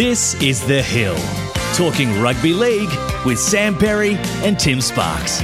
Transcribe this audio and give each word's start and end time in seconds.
This 0.00 0.32
is 0.42 0.66
The 0.66 0.80
Hill, 0.80 1.14
talking 1.74 2.22
rugby 2.22 2.54
league 2.54 2.88
with 3.26 3.38
Sam 3.38 3.76
Perry 3.76 4.14
and 4.42 4.58
Tim 4.58 4.80
Sparks. 4.80 5.40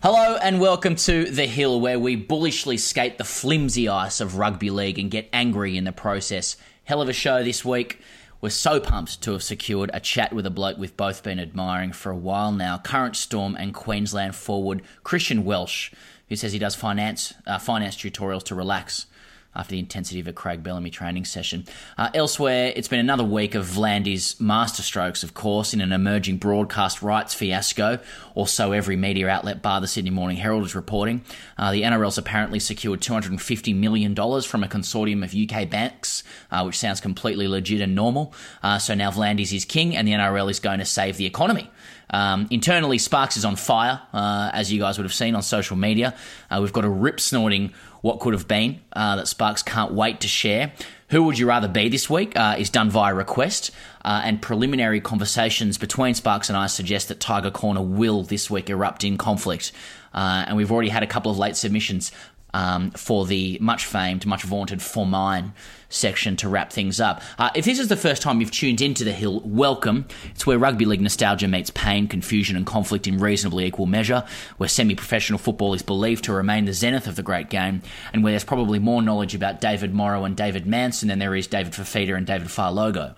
Hello 0.00 0.38
and 0.40 0.60
welcome 0.60 0.94
to 0.94 1.24
The 1.24 1.46
Hill, 1.46 1.80
where 1.80 1.98
we 1.98 2.14
bullishly 2.14 2.76
skate 2.76 3.18
the 3.18 3.24
flimsy 3.24 3.88
ice 3.88 4.20
of 4.20 4.38
rugby 4.38 4.70
league 4.70 5.00
and 5.00 5.10
get 5.10 5.28
angry 5.32 5.76
in 5.76 5.82
the 5.82 5.90
process. 5.90 6.56
Hell 6.84 7.02
of 7.02 7.08
a 7.08 7.12
show 7.12 7.42
this 7.42 7.64
week. 7.64 8.00
We're 8.40 8.50
so 8.50 8.78
pumped 8.78 9.22
to 9.22 9.32
have 9.32 9.42
secured 9.42 9.90
a 9.92 9.98
chat 9.98 10.32
with 10.32 10.46
a 10.46 10.50
bloke 10.50 10.78
we've 10.78 10.96
both 10.96 11.24
been 11.24 11.40
admiring 11.40 11.90
for 11.90 12.12
a 12.12 12.16
while 12.16 12.52
now. 12.52 12.78
Current 12.78 13.16
Storm 13.16 13.56
and 13.58 13.74
Queensland 13.74 14.36
forward 14.36 14.82
Christian 15.02 15.44
Welch, 15.44 15.90
who 16.28 16.36
says 16.36 16.52
he 16.52 16.58
does 16.58 16.74
finance 16.74 17.34
uh, 17.46 17.58
finance 17.58 17.96
tutorials 17.96 18.42
to 18.44 18.54
relax 18.54 19.06
after 19.56 19.72
the 19.72 19.78
intensity 19.78 20.20
of 20.20 20.28
a 20.28 20.32
Craig 20.32 20.62
Bellamy 20.62 20.90
training 20.90 21.24
session. 21.24 21.64
Uh, 21.96 22.10
elsewhere, 22.14 22.72
it's 22.76 22.88
been 22.88 23.00
another 23.00 23.24
week 23.24 23.54
of 23.54 23.66
V'landys 23.66 24.36
masterstrokes, 24.36 25.24
of 25.24 25.34
course, 25.34 25.72
in 25.72 25.80
an 25.80 25.92
emerging 25.92 26.36
broadcast 26.36 27.02
rights 27.02 27.34
fiasco, 27.34 27.98
or 28.34 28.46
so 28.46 28.72
every 28.72 28.96
media 28.96 29.28
outlet 29.28 29.62
bar 29.62 29.80
the 29.80 29.88
Sydney 29.88 30.10
Morning 30.10 30.36
Herald 30.36 30.64
is 30.64 30.74
reporting. 30.74 31.24
Uh, 31.56 31.72
the 31.72 31.82
NRL's 31.82 32.18
apparently 32.18 32.60
secured 32.60 33.00
$250 33.00 33.74
million 33.74 34.14
from 34.14 34.62
a 34.62 34.68
consortium 34.68 35.24
of 35.24 35.34
UK 35.34 35.68
banks, 35.68 36.22
uh, 36.50 36.62
which 36.62 36.78
sounds 36.78 37.00
completely 37.00 37.48
legit 37.48 37.80
and 37.80 37.94
normal. 37.94 38.34
Uh, 38.62 38.78
so 38.78 38.94
now 38.94 39.10
V'landys 39.10 39.52
is 39.54 39.64
king, 39.64 39.96
and 39.96 40.06
the 40.06 40.12
NRL 40.12 40.50
is 40.50 40.60
going 40.60 40.78
to 40.78 40.84
save 40.84 41.16
the 41.16 41.26
economy. 41.26 41.70
Um, 42.10 42.46
internally, 42.50 42.98
Sparks 42.98 43.36
is 43.36 43.44
on 43.44 43.56
fire, 43.56 44.00
uh, 44.12 44.50
as 44.52 44.72
you 44.72 44.78
guys 44.78 44.98
would 44.98 45.04
have 45.04 45.14
seen 45.14 45.34
on 45.34 45.42
social 45.42 45.76
media. 45.76 46.14
Uh, 46.50 46.60
we've 46.62 46.72
got 46.72 46.84
a 46.84 46.88
rip 46.88 47.20
snorting 47.20 47.72
what 48.06 48.20
could 48.20 48.32
have 48.34 48.46
been 48.46 48.80
uh, 48.92 49.16
that 49.16 49.26
Sparks 49.26 49.64
can't 49.64 49.92
wait 49.92 50.20
to 50.20 50.28
share. 50.28 50.72
Who 51.08 51.24
would 51.24 51.38
you 51.38 51.46
rather 51.48 51.66
be 51.66 51.88
this 51.88 52.08
week 52.08 52.36
uh, 52.36 52.54
is 52.56 52.70
done 52.70 52.88
via 52.88 53.12
request, 53.12 53.72
uh, 54.04 54.22
and 54.24 54.40
preliminary 54.40 55.00
conversations 55.00 55.76
between 55.76 56.14
Sparks 56.14 56.48
and 56.48 56.56
I 56.56 56.68
suggest 56.68 57.08
that 57.08 57.18
Tiger 57.18 57.50
Corner 57.50 57.82
will 57.82 58.22
this 58.22 58.48
week 58.48 58.70
erupt 58.70 59.02
in 59.02 59.18
conflict. 59.18 59.72
Uh, 60.14 60.44
and 60.46 60.56
we've 60.56 60.70
already 60.70 60.88
had 60.88 61.02
a 61.02 61.06
couple 61.06 61.32
of 61.32 61.38
late 61.38 61.56
submissions 61.56 62.12
um, 62.54 62.92
for 62.92 63.26
the 63.26 63.58
much 63.60 63.84
famed, 63.84 64.24
much 64.24 64.44
vaunted 64.44 64.80
For 64.80 65.04
Mine 65.04 65.52
section 65.88 66.36
to 66.36 66.48
wrap 66.48 66.72
things 66.72 67.00
up. 67.00 67.22
Uh, 67.38 67.50
if 67.54 67.64
this 67.64 67.78
is 67.78 67.88
the 67.88 67.96
first 67.96 68.22
time 68.22 68.40
you've 68.40 68.50
tuned 68.50 68.80
into 68.80 69.04
The 69.04 69.12
Hill, 69.12 69.40
welcome. 69.44 70.06
It's 70.30 70.46
where 70.46 70.58
rugby 70.58 70.84
league 70.84 71.00
nostalgia 71.00 71.48
meets 71.48 71.70
pain, 71.70 72.08
confusion, 72.08 72.56
and 72.56 72.66
conflict 72.66 73.06
in 73.06 73.18
reasonably 73.18 73.66
equal 73.66 73.86
measure, 73.86 74.24
where 74.56 74.68
semi 74.68 74.94
professional 74.94 75.38
football 75.38 75.74
is 75.74 75.82
believed 75.82 76.24
to 76.24 76.32
remain 76.32 76.64
the 76.64 76.72
zenith 76.72 77.06
of 77.06 77.16
the 77.16 77.22
great 77.22 77.50
game, 77.50 77.82
and 78.12 78.22
where 78.22 78.32
there's 78.32 78.44
probably 78.44 78.78
more 78.78 79.02
knowledge 79.02 79.34
about 79.34 79.60
David 79.60 79.94
Morrow 79.94 80.24
and 80.24 80.36
David 80.36 80.66
Manson 80.66 81.08
than 81.08 81.18
there 81.18 81.34
is 81.34 81.46
David 81.46 81.72
Fifita 81.72 82.16
and 82.16 82.26
David 82.26 82.48
Fa'alogo. 82.48 83.14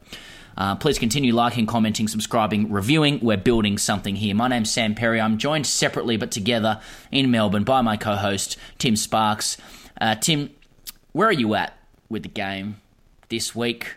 Uh, 0.56 0.75
please 0.75 0.98
continue 0.98 1.32
liking, 1.32 1.66
commenting, 1.66 2.08
subscribing, 2.08 2.70
reviewing. 2.72 3.20
We're 3.20 3.36
building 3.36 3.78
something 3.78 4.16
here. 4.16 4.34
My 4.34 4.48
name's 4.48 4.72
Sam 4.72 4.97
Perry. 4.97 5.20
I'm 5.20 5.38
joined 5.38 5.69
separately 5.69 6.16
but 6.16 6.32
together 6.32 6.80
in 7.12 7.30
Melbourne 7.30 7.62
by 7.62 7.80
my 7.80 7.97
co 7.97 8.16
host, 8.16 8.56
Tim 8.77 8.97
Sparks. 8.97 9.56
Uh, 10.00 10.16
Tim, 10.16 10.50
where 11.12 11.28
are 11.28 11.32
you 11.32 11.55
at 11.55 11.77
with 12.08 12.22
the 12.22 12.28
game 12.28 12.80
this 13.28 13.54
week? 13.54 13.96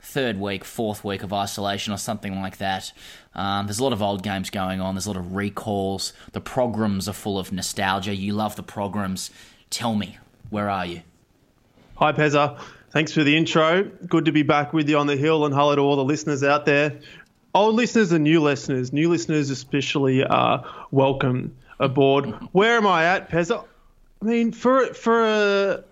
Third 0.00 0.40
week, 0.40 0.64
fourth 0.64 1.04
week 1.04 1.22
of 1.22 1.32
isolation, 1.32 1.92
or 1.92 1.96
something 1.96 2.40
like 2.42 2.58
that. 2.58 2.92
Um, 3.34 3.66
there's 3.66 3.78
a 3.78 3.84
lot 3.84 3.92
of 3.92 4.02
old 4.02 4.24
games 4.24 4.50
going 4.50 4.80
on. 4.80 4.94
There's 4.94 5.06
a 5.06 5.10
lot 5.10 5.16
of 5.16 5.36
recalls. 5.36 6.12
The 6.32 6.40
programs 6.40 7.08
are 7.08 7.12
full 7.12 7.38
of 7.38 7.52
nostalgia. 7.52 8.14
You 8.14 8.32
love 8.32 8.56
the 8.56 8.64
programs. 8.64 9.30
Tell 9.70 9.94
me, 9.94 10.18
where 10.50 10.68
are 10.68 10.84
you? 10.84 11.02
Hi, 11.96 12.10
Pezza. 12.12 12.60
Thanks 12.90 13.12
for 13.12 13.22
the 13.22 13.36
intro. 13.36 13.84
Good 13.84 14.26
to 14.26 14.32
be 14.32 14.42
back 14.42 14.72
with 14.72 14.88
you 14.88 14.98
on 14.98 15.06
the 15.06 15.16
hill 15.16 15.46
and 15.46 15.54
hello 15.54 15.76
to 15.76 15.80
all 15.80 15.96
the 15.96 16.04
listeners 16.04 16.42
out 16.42 16.66
there. 16.66 16.98
Old 17.54 17.74
listeners 17.74 18.12
and 18.12 18.24
new 18.24 18.40
listeners, 18.40 18.92
new 18.92 19.08
listeners 19.08 19.50
especially, 19.50 20.24
are 20.24 20.64
welcome 20.90 21.56
aboard. 21.78 22.26
Where 22.52 22.76
am 22.76 22.86
I 22.86 23.04
at, 23.04 23.30
Pezza? 23.30 23.64
I 24.20 24.24
mean, 24.24 24.52
for 24.52 24.92
for 24.94 25.24
a, 25.24 25.84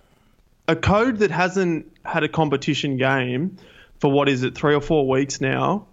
a 0.70 0.76
code 0.76 1.18
that 1.18 1.32
hasn't 1.32 1.96
had 2.04 2.22
a 2.22 2.28
competition 2.28 2.96
game 2.96 3.56
for 3.98 4.10
what 4.10 4.28
is 4.28 4.44
it, 4.44 4.54
three 4.56 4.74
or 4.74 4.80
four 4.80 5.08
weeks 5.08 5.40
now, 5.40 5.88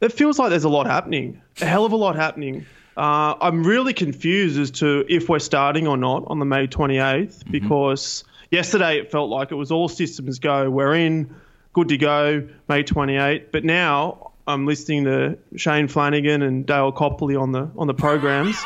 it 0.00 0.12
feels 0.12 0.38
like 0.38 0.50
there's 0.50 0.64
a 0.64 0.68
lot 0.68 0.86
happening. 0.86 1.40
A 1.60 1.64
hell 1.64 1.84
of 1.84 1.92
a 1.92 1.96
lot 1.96 2.16
happening. 2.16 2.66
Uh, 2.96 3.34
I'm 3.40 3.64
really 3.64 3.94
confused 3.94 4.58
as 4.58 4.72
to 4.72 5.04
if 5.08 5.28
we're 5.28 5.38
starting 5.38 5.86
or 5.86 5.96
not 5.96 6.24
on 6.26 6.40
the 6.40 6.44
May 6.44 6.66
28th 6.66 6.98
mm-hmm. 6.98 7.52
because 7.52 8.24
yesterday 8.50 8.98
it 8.98 9.12
felt 9.12 9.30
like 9.30 9.52
it 9.52 9.54
was 9.54 9.70
all 9.70 9.88
systems 9.88 10.40
go. 10.40 10.68
We're 10.70 10.94
in, 10.94 11.36
good 11.72 11.88
to 11.88 11.96
go, 11.96 12.48
May 12.68 12.82
28. 12.82 13.52
But 13.52 13.64
now 13.64 14.32
I'm 14.44 14.66
listening 14.66 15.04
to 15.04 15.38
Shane 15.54 15.86
Flanagan 15.86 16.42
and 16.42 16.66
Dale 16.66 16.90
Copley 16.90 17.36
on 17.36 17.52
the 17.52 17.70
on 17.76 17.86
the 17.86 17.94
programs, 17.94 18.62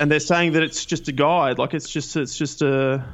and 0.00 0.10
they're 0.10 0.20
saying 0.20 0.52
that 0.52 0.62
it's 0.64 0.84
just 0.84 1.06
a 1.08 1.12
guide, 1.12 1.58
like 1.58 1.74
it's 1.74 1.88
just 1.88 2.16
it's 2.16 2.36
just 2.36 2.62
a 2.62 3.04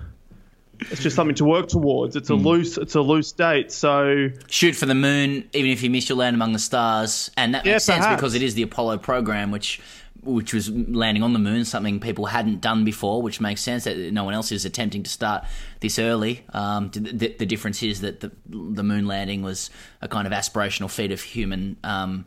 it's 0.81 1.03
just 1.03 1.17
something 1.17 1.37
to 1.37 1.45
work 1.45 1.69
towards. 1.69 2.17
It's 2.17 2.31
a 2.31 2.35
mm. 2.35 2.45
loose 2.45 2.79
it's 2.79 2.95
a 2.95 3.01
loose 3.01 3.33
date. 3.33 3.73
So 3.73 4.31
shoot 4.49 4.75
for 4.75 4.87
the 4.87 4.95
moon, 4.95 5.49
even 5.53 5.71
if 5.71 5.83
you 5.83 5.91
miss 5.91 6.09
your 6.09 6.19
land 6.19 6.35
among 6.35 6.53
the 6.53 6.59
stars, 6.59 7.31
and 7.37 7.55
that 7.55 7.65
makes 7.65 7.89
yeah, 7.89 7.95
sense 7.97 8.07
because 8.15 8.35
it 8.35 8.43
is 8.43 8.55
the 8.55 8.63
Apollo 8.63 8.99
program, 8.99 9.51
which 9.51 9.81
which 10.25 10.55
was 10.55 10.71
landing 10.71 11.23
on 11.23 11.33
the 11.33 11.39
moon, 11.39 11.65
something 11.65 12.01
people 12.01 12.27
hadn't 12.27 12.61
done 12.61 12.85
before, 12.85 13.23
which 13.23 13.41
makes 13.41 13.61
sense 13.61 13.85
that 13.85 13.97
no 14.13 14.25
one 14.25 14.35
else 14.35 14.53
is 14.53 14.65
attempting 14.65 15.03
to 15.03 15.11
start 15.11 15.45
this 15.81 15.99
early. 15.99 16.45
Um, 16.53 16.91
the, 16.91 17.35
the, 17.39 17.47
difference 17.47 17.83
is 17.83 18.01
that 18.01 18.21
the, 18.21 18.33
the, 18.47 18.83
moon 18.83 19.07
landing 19.07 19.43
was 19.43 19.71
a 20.01 20.09
kind 20.09 20.27
of 20.27 20.33
aspirational 20.33 20.91
feat 20.91 21.13
of 21.13 21.21
human 21.21 21.77
um, 21.85 22.25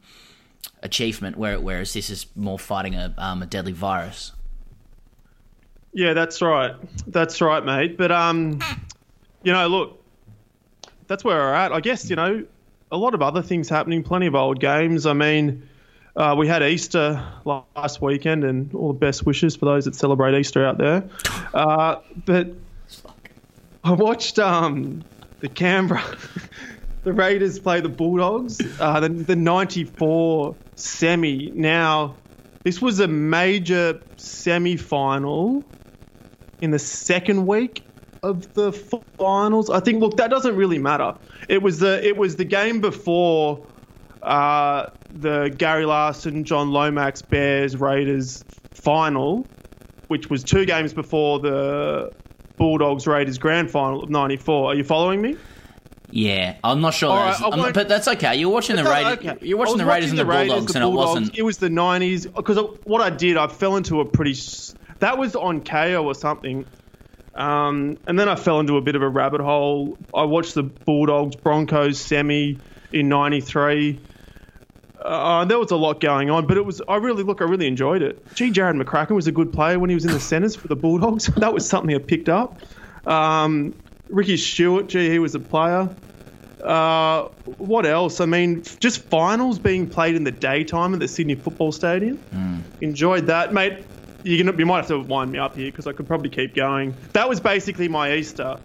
achievement, 0.84 1.38
whereas 1.38 1.94
this 1.94 2.10
is 2.10 2.28
more 2.36 2.60
fighting 2.60 2.96
a, 2.96 3.14
um, 3.18 3.42
a 3.42 3.46
deadly 3.46 3.72
virus. 3.72 4.32
Yeah, 5.98 6.14
that's 6.14 6.44
right. 6.44 6.76
That's 7.08 7.42
right, 7.42 7.66
mate. 7.66 7.98
But 7.98 8.12
um, 8.12 8.60
you 9.42 9.52
know, 9.52 9.68
look, 9.68 10.04
that's 11.08 11.24
where 11.24 11.38
we're 11.38 11.54
at. 11.56 11.74
I 11.74 11.80
guess 11.80 12.08
you 12.08 12.16
know, 12.16 12.46
a 12.92 12.98
lot 12.98 13.16
of 13.16 13.24
other 13.24 13.42
things 13.42 13.68
happening. 13.68 14.04
Plenty 14.04 14.28
of 14.28 14.36
old 14.36 14.60
games. 14.60 15.08
I 15.08 15.14
mean 15.14 15.68
uh, 16.16 16.36
we 16.38 16.48
had 16.48 16.62
Easter 16.62 17.24
last 17.46 18.00
weekend, 18.00 18.44
and 18.44 18.72
all 18.76 18.94
the 18.94 19.00
best 19.00 19.26
wishes 19.26 19.56
for 19.56 19.66
those 19.66 19.86
that 19.86 19.96
celebrate 19.96 20.40
Easter 20.40 20.64
out 20.64 20.78
there. 20.78 21.10
Uh, 21.52 21.96
but 22.28 22.50
I 23.84 23.94
watched 23.94 24.38
um, 24.38 25.04
the 25.40 25.50
Canberra, 25.50 26.04
the 27.06 27.12
Raiders 27.12 27.58
play 27.58 27.82
the 27.82 27.90
Bulldogs, 27.90 28.62
uh, 28.80 29.00
the, 29.00 29.10
the 29.10 29.36
94 29.36 30.56
semi. 30.76 31.50
Now, 31.56 32.16
this 32.62 32.80
was 32.80 33.00
a 33.00 33.08
major 33.08 34.00
semi 34.18 34.78
final 34.78 35.64
in 36.62 36.72
the 36.72 36.80
second 36.80 37.46
week 37.46 37.84
of 38.24 38.54
the 38.54 38.72
finals. 39.18 39.70
I 39.70 39.80
think, 39.80 40.02
look, 40.02 40.18
that 40.18 40.30
doesn't 40.30 40.56
really 40.56 40.80
matter. 40.80 41.16
It 41.50 41.62
was 41.62 41.80
the, 41.80 42.06
it 42.06 42.18
was 42.18 42.36
the 42.36 42.46
game 42.46 42.82
before 42.82 43.66
uh, 44.24 44.88
the 45.14 45.54
Gary 45.58 45.86
Larson, 45.86 46.44
John 46.44 46.72
Lomax, 46.72 47.22
Bears, 47.22 47.78
Raiders 47.78 48.44
final, 48.72 49.46
which 50.08 50.30
was 50.30 50.44
two 50.44 50.66
games 50.66 50.94
before 50.94 51.40
the 51.40 52.12
Bulldogs 52.58 53.08
Raiders 53.08 53.38
grand 53.38 53.72
final 53.72 54.04
of 54.04 54.10
'94. 54.10 54.72
Are 54.72 54.76
you 54.76 54.84
following 54.84 55.22
me? 55.22 55.38
Yeah, 56.10 56.56
I'm 56.64 56.80
not 56.80 56.94
sure, 56.94 57.10
right, 57.10 57.38
not, 57.40 57.74
but 57.74 57.90
that's 57.90 58.08
okay. 58.08 58.36
You're 58.38 58.50
watching 58.50 58.78
the 58.78 58.86
Raiders. 58.86 59.26
Okay. 59.26 59.46
You're 59.46 59.58
watching 59.58 59.78
the 59.78 59.86
Raiders 59.86 60.12
watching 60.12 60.20
and 60.20 60.20
the, 60.20 60.26
Raiders, 60.26 60.50
Bulldogs, 60.50 60.74
the 60.74 60.80
Bulldogs, 60.80 61.16
and 61.16 61.26
it 61.26 61.28
wasn't. 61.28 61.38
It 61.38 61.42
was 61.44 61.58
the 61.58 61.70
'90s 61.70 62.34
because 62.34 62.58
what 62.86 63.02
I 63.02 63.10
did, 63.10 63.38
I 63.38 63.48
fell 63.48 63.76
into 63.76 64.00
a 64.00 64.06
pretty. 64.06 64.36
That 65.00 65.18
was 65.18 65.36
on 65.36 65.62
Kayo 65.62 66.04
or 66.04 66.16
something. 66.16 66.66
Um, 67.36 67.98
and 68.08 68.20
then 68.20 68.28
I 68.28 68.36
fell 68.36 68.60
into 68.60 68.78
a 68.78 68.82
bit 68.82 68.96
of 68.96 69.04
a 69.04 69.10
rabbit 69.10 69.42
hole. 69.42 69.98
I 70.14 70.24
watched 70.24 70.56
the 70.56 70.64
Bulldogs 70.64 71.36
Broncos 71.36 72.00
semi 72.00 72.58
in 72.92 73.10
'93. 73.10 74.00
Uh, 75.00 75.46
there 75.46 75.60
was 75.60 75.70
a 75.70 75.76
lot 75.76 76.02
going 76.02 76.32
on, 76.32 76.48
but 76.48 76.58
it 76.58 76.66
was. 76.66 76.82
I 76.88 76.96
really 76.96 77.24
look. 77.24 77.42
I 77.42 77.46
really 77.46 77.68
enjoyed 77.68 78.02
it. 78.02 78.26
Gee, 78.34 78.52
Jarrod 78.52 78.82
McCracken 78.82 79.12
was 79.12 79.28
a 79.28 79.32
good 79.32 79.54
player 79.54 79.78
when 79.78 79.90
he 79.90 79.94
was 79.94 80.04
in 80.04 80.12
the 80.12 80.20
centres 80.20 80.56
for 80.56 80.68
the 80.68 80.76
Bulldogs. 80.76 81.28
that 81.38 81.54
was 81.54 81.70
something 81.70 81.96
I 81.96 82.00
picked 82.00 82.28
up. 82.28 82.60
Um, 83.06 83.76
Ricky 84.10 84.38
Stuart, 84.38 84.88
gee, 84.88 85.10
he 85.10 85.20
was 85.20 85.36
a 85.36 85.40
player. 85.40 85.90
Uh, 86.64 87.30
what 87.58 87.86
else? 87.86 88.20
I 88.20 88.26
mean, 88.26 88.64
just 88.80 89.04
finals 89.04 89.60
being 89.60 89.88
played 89.88 90.16
in 90.16 90.24
the 90.24 90.32
daytime 90.32 90.94
at 90.94 91.00
the 91.00 91.08
Sydney 91.08 91.36
Football 91.36 91.72
Stadium. 91.72 92.18
Mm. 92.34 92.62
Enjoyed 92.82 93.28
that, 93.28 93.54
mate. 93.54 93.86
You 94.24 94.36
you 94.36 94.66
might 94.66 94.78
have 94.78 94.88
to 94.88 95.00
wind 95.00 95.32
me 95.32 95.40
up 95.40 95.56
here 95.56 95.72
because 95.72 95.88
I 95.88 95.94
could 95.94 96.08
probably 96.08 96.30
keep 96.30 96.56
going. 96.56 96.96
That 97.14 97.30
was 97.30 97.40
basically 97.40 97.88
my 97.88 98.14
Easter. 98.16 98.58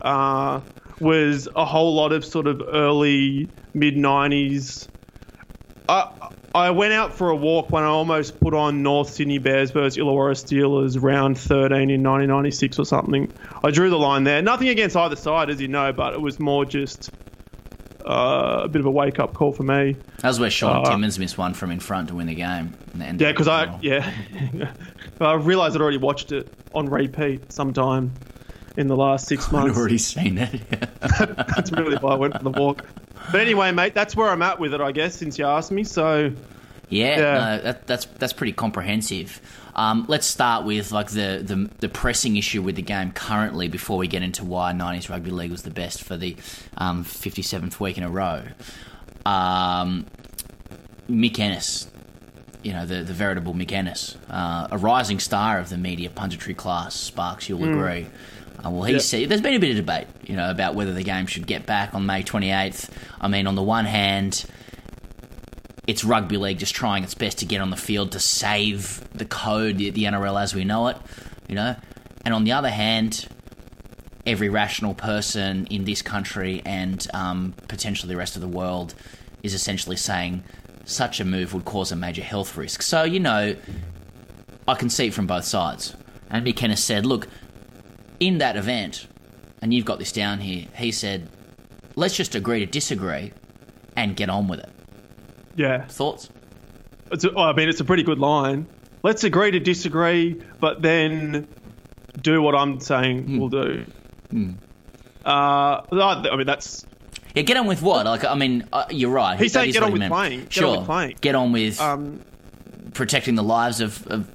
Uh, 0.00 0.60
was 0.98 1.48
a 1.54 1.64
whole 1.64 1.94
lot 1.94 2.12
of 2.12 2.24
sort 2.24 2.46
of 2.46 2.62
early 2.72 3.48
mid 3.74 3.96
'90s 3.96 4.88
I 5.90 6.08
I 6.54 6.70
went 6.70 6.92
out 6.92 7.14
for 7.14 7.30
a 7.30 7.36
walk 7.36 7.70
when 7.70 7.84
I 7.84 7.88
almost 7.88 8.40
put 8.40 8.54
on 8.54 8.82
North 8.82 9.10
Sydney 9.10 9.38
Bears 9.38 9.70
versus 9.70 9.96
Illawarra 9.96 10.34
Steelers 10.34 11.00
round 11.00 11.38
13 11.38 11.90
in 11.90 12.02
1996 12.02 12.78
or 12.78 12.84
something. 12.84 13.32
I 13.62 13.70
drew 13.70 13.90
the 13.90 13.98
line 13.98 14.24
there. 14.24 14.42
Nothing 14.42 14.68
against 14.68 14.96
either 14.96 15.16
side, 15.16 15.50
as 15.50 15.60
you 15.60 15.68
know, 15.68 15.92
but 15.92 16.14
it 16.14 16.20
was 16.20 16.40
more 16.40 16.64
just 16.64 17.10
uh, 18.04 18.62
a 18.64 18.68
bit 18.68 18.80
of 18.80 18.86
a 18.86 18.90
wake 18.90 19.20
up 19.20 19.34
call 19.34 19.52
for 19.52 19.62
me. 19.62 19.96
That 20.18 20.28
was 20.28 20.40
where 20.40 20.50
Shaun 20.50 20.84
Uh, 20.86 20.90
Timmins 20.90 21.18
missed 21.18 21.38
one 21.38 21.54
from 21.54 21.70
in 21.70 21.80
front 21.80 22.08
to 22.08 22.14
win 22.14 22.26
the 22.26 22.34
game. 22.34 22.74
Ended 23.00 23.20
Yeah, 23.20 23.32
because 23.32 23.48
I 23.48 23.66
well. 23.66 23.80
yeah, 25.20 25.28
I 25.28 25.34
realised 25.34 25.76
I'd 25.76 25.82
already 25.82 25.98
watched 25.98 26.32
it 26.32 26.48
on 26.74 26.88
repeat 26.88 27.52
sometime 27.52 28.12
in 28.76 28.86
the 28.86 28.96
last 28.96 29.26
six 29.26 29.50
months. 29.52 29.76
I'd 29.76 29.78
already 29.78 29.98
seen 29.98 30.38
it. 30.38 30.60
that's 31.00 31.72
really 31.72 31.96
why 31.96 32.12
I 32.12 32.16
went 32.16 32.36
for 32.36 32.42
the 32.42 32.50
walk. 32.50 32.86
But 33.30 33.40
anyway, 33.40 33.70
mate, 33.72 33.94
that's 33.94 34.16
where 34.16 34.28
I'm 34.28 34.42
at 34.42 34.58
with 34.58 34.74
it, 34.74 34.80
I 34.80 34.92
guess, 34.92 35.14
since 35.16 35.38
you 35.38 35.44
asked 35.44 35.70
me. 35.70 35.84
So 35.84 36.32
Yeah, 36.88 37.18
Yeah. 37.18 37.32
No, 37.56 37.62
that, 37.62 37.86
that's 37.86 38.06
that's 38.06 38.32
pretty 38.32 38.52
comprehensive. 38.52 39.40
Um, 39.74 40.04
let's 40.08 40.26
start 40.26 40.64
with 40.64 40.90
like 40.90 41.10
the, 41.10 41.42
the 41.44 41.70
the 41.78 41.88
pressing 41.88 42.36
issue 42.36 42.62
with 42.62 42.76
the 42.76 42.82
game 42.82 43.12
currently 43.12 43.68
before 43.68 43.98
we 43.98 44.08
get 44.08 44.22
into 44.22 44.44
why 44.44 44.72
'90s 44.72 45.08
rugby 45.08 45.30
league 45.30 45.50
was 45.50 45.62
the 45.62 45.70
best 45.70 46.02
for 46.02 46.16
the 46.16 46.36
um, 46.76 47.04
57th 47.04 47.78
week 47.78 47.96
in 47.96 48.04
a 48.04 48.10
row. 48.10 48.42
Um, 49.24 50.06
Mick 51.08 51.38
Ennis, 51.38 51.89
you 52.62 52.72
know 52.72 52.86
the 52.86 53.02
the 53.02 53.12
veritable 53.12 53.54
Mick 53.54 53.72
uh, 54.30 54.68
a 54.70 54.78
rising 54.78 55.18
star 55.20 55.58
of 55.58 55.68
the 55.68 55.76
media 55.78 56.08
punditry 56.10 56.56
class. 56.56 56.94
Sparks, 56.94 57.48
you'll 57.48 57.64
agree. 57.64 58.06
Uh, 58.64 58.70
well, 58.70 58.82
he 58.82 58.92
Yep. 58.94 59.02
said 59.02 59.28
there's 59.28 59.40
been 59.40 59.54
a 59.54 59.58
bit 59.58 59.70
of 59.70 59.76
debate, 59.76 60.06
you 60.26 60.36
know, 60.36 60.50
about 60.50 60.74
whether 60.74 60.92
the 60.92 61.02
game 61.02 61.26
should 61.26 61.46
get 61.46 61.64
back 61.66 61.94
on 61.94 62.04
May 62.04 62.22
28th. 62.22 62.90
I 63.20 63.28
mean, 63.28 63.46
on 63.46 63.54
the 63.54 63.62
one 63.62 63.86
hand, 63.86 64.44
it's 65.86 66.04
rugby 66.04 66.36
league 66.36 66.58
just 66.58 66.74
trying 66.74 67.02
its 67.02 67.14
best 67.14 67.38
to 67.38 67.46
get 67.46 67.60
on 67.60 67.70
the 67.70 67.76
field 67.76 68.12
to 68.12 68.20
save 68.20 69.02
the 69.16 69.24
code, 69.24 69.78
the, 69.78 69.90
the 69.90 70.04
NRL 70.04 70.40
as 70.40 70.54
we 70.54 70.64
know 70.64 70.88
it, 70.88 70.96
you 71.48 71.54
know. 71.54 71.74
And 72.24 72.34
on 72.34 72.44
the 72.44 72.52
other 72.52 72.68
hand, 72.68 73.26
every 74.26 74.50
rational 74.50 74.94
person 74.94 75.66
in 75.70 75.84
this 75.84 76.02
country 76.02 76.60
and 76.66 77.06
um, 77.14 77.54
potentially 77.68 78.12
the 78.12 78.18
rest 78.18 78.36
of 78.36 78.42
the 78.42 78.48
world 78.48 78.94
is 79.42 79.54
essentially 79.54 79.96
saying 79.96 80.44
such 80.90 81.20
a 81.20 81.24
move 81.24 81.54
would 81.54 81.64
cause 81.64 81.92
a 81.92 81.96
major 81.96 82.22
health 82.22 82.56
risk. 82.56 82.82
So 82.82 83.02
you 83.04 83.20
know, 83.20 83.56
I 84.68 84.74
can 84.74 84.90
see 84.90 85.06
it 85.08 85.14
from 85.14 85.26
both 85.26 85.44
sides. 85.44 85.94
And 86.30 86.46
Mick 86.46 86.62
Ennis 86.62 86.82
said, 86.84 87.06
"Look, 87.06 87.28
in 88.20 88.38
that 88.38 88.56
event, 88.56 89.06
and 89.62 89.72
you've 89.74 89.84
got 89.84 89.98
this 89.98 90.12
down 90.12 90.40
here." 90.40 90.66
He 90.76 90.92
said, 90.92 91.28
"Let's 91.96 92.14
just 92.16 92.34
agree 92.34 92.60
to 92.60 92.66
disagree 92.66 93.32
and 93.96 94.14
get 94.16 94.28
on 94.30 94.48
with 94.48 94.60
it." 94.60 94.68
yeah, 95.56 95.84
Thoughts? 95.86 96.30
it's 97.10 97.24
a, 97.24 97.36
I 97.36 97.52
mean, 97.54 97.68
it's 97.68 97.80
a 97.80 97.84
pretty 97.84 98.04
good 98.04 98.18
line. 98.20 98.66
Let's 99.02 99.24
agree 99.24 99.50
to 99.50 99.58
disagree, 99.60 100.40
but 100.60 100.80
then 100.82 101.48
do 102.22 102.40
what 102.42 102.54
I'm 102.54 102.78
saying 102.80 103.24
Hmm. 103.24 103.38
we'll 103.38 103.48
do. 103.48 103.84
Uh, 105.24 105.80
I 105.92 106.36
mean, 106.36 106.46
that's 106.46 106.86
Yeah, 107.34 107.42
get 107.42 107.56
on 107.56 107.66
with 107.66 107.82
what? 107.82 108.06
Like, 108.06 108.24
I 108.24 108.34
mean, 108.34 108.64
uh, 108.72 108.84
you're 108.90 109.10
right. 109.10 109.38
He's 109.38 109.52
That 109.52 109.60
saying 109.60 109.72
get 109.72 109.82
on 109.82 109.88
he 109.90 109.92
with 109.94 110.00
meant. 110.00 110.12
playing. 110.12 110.40
Get 110.40 110.52
Sure, 110.52 110.68
on 110.68 110.78
with 110.78 110.86
playing. 110.86 111.16
Get 111.20 111.34
on 111.34 111.52
with 111.52 111.80
um, 111.80 112.20
protecting 112.94 113.34
the 113.36 113.42
lives 113.44 113.80
of, 113.80 114.06
of 114.08 114.28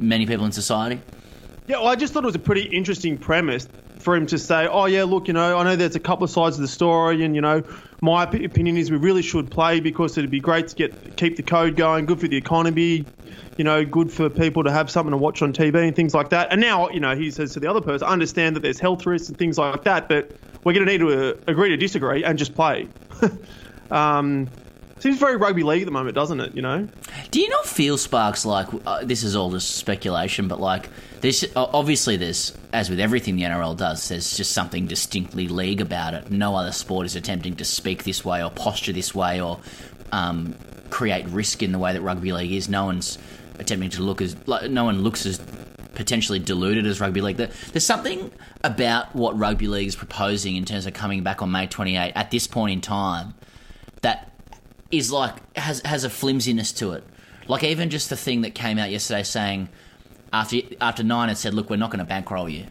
many 0.00 0.26
people 0.26 0.44
in 0.44 0.52
society. 0.52 1.00
Yeah, 1.66 1.76
well, 1.78 1.88
I 1.88 1.96
just 1.96 2.12
thought 2.12 2.24
it 2.24 2.26
was 2.26 2.34
a 2.34 2.38
pretty 2.40 2.62
interesting 2.62 3.16
premise 3.16 3.68
for 4.00 4.16
him 4.16 4.26
to 4.26 4.38
say, 4.38 4.66
"Oh 4.66 4.86
yeah, 4.86 5.04
look, 5.04 5.28
you 5.28 5.32
know, 5.34 5.56
I 5.56 5.62
know 5.64 5.76
there's 5.76 5.94
a 5.96 6.00
couple 6.00 6.24
of 6.24 6.30
sides 6.30 6.56
of 6.56 6.62
the 6.62 6.68
story, 6.68 7.24
and 7.24 7.34
you 7.36 7.40
know, 7.40 7.62
my 8.00 8.24
op- 8.24 8.34
opinion 8.34 8.76
is 8.76 8.90
we 8.90 8.96
really 8.96 9.22
should 9.22 9.48
play 9.50 9.78
because 9.78 10.18
it'd 10.18 10.28
be 10.30 10.40
great 10.40 10.68
to 10.68 10.74
get 10.74 11.16
keep 11.16 11.36
the 11.36 11.42
code 11.44 11.76
going, 11.76 12.04
good 12.04 12.20
for 12.20 12.26
the 12.26 12.36
economy, 12.36 13.06
you 13.56 13.62
know, 13.64 13.84
good 13.84 14.10
for 14.12 14.28
people 14.28 14.64
to 14.64 14.72
have 14.72 14.90
something 14.90 15.12
to 15.12 15.16
watch 15.16 15.40
on 15.40 15.52
TV 15.52 15.86
and 15.86 15.94
things 15.94 16.14
like 16.14 16.30
that." 16.30 16.48
And 16.50 16.60
now, 16.60 16.88
you 16.90 16.98
know, 17.00 17.14
he 17.14 17.30
says 17.30 17.52
to 17.54 17.60
the 17.60 17.70
other 17.70 17.80
person, 17.80 18.06
"I 18.08 18.10
understand 18.10 18.56
that 18.56 18.60
there's 18.60 18.80
health 18.80 19.06
risks 19.06 19.28
and 19.28 19.38
things 19.38 19.56
like 19.56 19.84
that, 19.84 20.08
but 20.08 20.32
we're 20.64 20.72
going 20.72 20.86
to 20.86 20.92
need 20.92 20.98
to 20.98 21.30
uh, 21.30 21.34
agree 21.46 21.70
to 21.70 21.76
disagree 21.76 22.24
and 22.24 22.38
just 22.38 22.54
play." 22.54 22.88
um, 23.90 24.48
seems 25.02 25.18
very 25.18 25.36
rugby 25.36 25.62
league 25.64 25.82
at 25.82 25.86
the 25.86 25.92
moment, 25.92 26.14
doesn't 26.14 26.40
it? 26.40 26.54
You 26.54 26.62
know. 26.62 26.88
Do 27.30 27.40
you 27.40 27.48
not 27.48 27.66
feel 27.66 27.98
Sparks 27.98 28.44
like 28.44 28.68
uh, 28.86 29.04
this 29.04 29.24
is 29.24 29.34
all 29.34 29.50
just 29.50 29.76
speculation, 29.76 30.48
but 30.48 30.60
like 30.60 30.88
this? 31.20 31.44
Obviously, 31.56 32.16
there's 32.16 32.56
as 32.72 32.88
with 32.88 33.00
everything 33.00 33.36
the 33.36 33.42
NRL 33.42 33.76
does, 33.76 34.08
there's 34.08 34.36
just 34.36 34.52
something 34.52 34.86
distinctly 34.86 35.48
league 35.48 35.80
about 35.80 36.14
it. 36.14 36.30
No 36.30 36.54
other 36.54 36.72
sport 36.72 37.06
is 37.06 37.16
attempting 37.16 37.56
to 37.56 37.64
speak 37.64 38.04
this 38.04 38.24
way 38.24 38.42
or 38.42 38.50
posture 38.50 38.92
this 38.92 39.14
way 39.14 39.40
or 39.40 39.58
um, 40.12 40.54
create 40.90 41.26
risk 41.26 41.62
in 41.62 41.72
the 41.72 41.78
way 41.78 41.92
that 41.92 42.00
rugby 42.00 42.32
league 42.32 42.52
is. 42.52 42.68
No 42.68 42.84
one's 42.84 43.18
attempting 43.58 43.90
to 43.90 44.02
look 44.02 44.22
as 44.22 44.36
like 44.46 44.70
no 44.70 44.84
one 44.84 45.02
looks 45.02 45.26
as 45.26 45.40
potentially 45.94 46.38
diluted 46.38 46.86
as 46.86 47.00
rugby 47.00 47.20
league. 47.20 47.36
There's 47.36 47.86
something 47.86 48.30
about 48.64 49.14
what 49.14 49.38
rugby 49.38 49.68
league 49.68 49.88
is 49.88 49.96
proposing 49.96 50.56
in 50.56 50.64
terms 50.64 50.86
of 50.86 50.94
coming 50.94 51.22
back 51.22 51.42
on 51.42 51.50
May 51.50 51.66
28 51.66 52.12
at 52.14 52.30
this 52.30 52.46
point 52.46 52.72
in 52.72 52.80
time 52.80 53.34
that 54.02 54.32
is 54.90 55.10
like 55.10 55.56
has 55.56 55.80
has 55.84 56.04
a 56.04 56.10
flimsiness 56.10 56.72
to 56.72 56.92
it. 56.92 57.04
Like 57.48 57.64
even 57.64 57.90
just 57.90 58.10
the 58.10 58.16
thing 58.16 58.42
that 58.42 58.54
came 58.54 58.78
out 58.78 58.90
yesterday 58.90 59.22
saying 59.22 59.68
after 60.32 60.58
after 60.80 61.02
nine 61.02 61.28
had 61.28 61.38
said, 61.38 61.54
look, 61.54 61.70
we're 61.70 61.76
not 61.76 61.90
going 61.90 61.98
to 61.98 62.04
bankroll 62.04 62.48
you. 62.48 62.66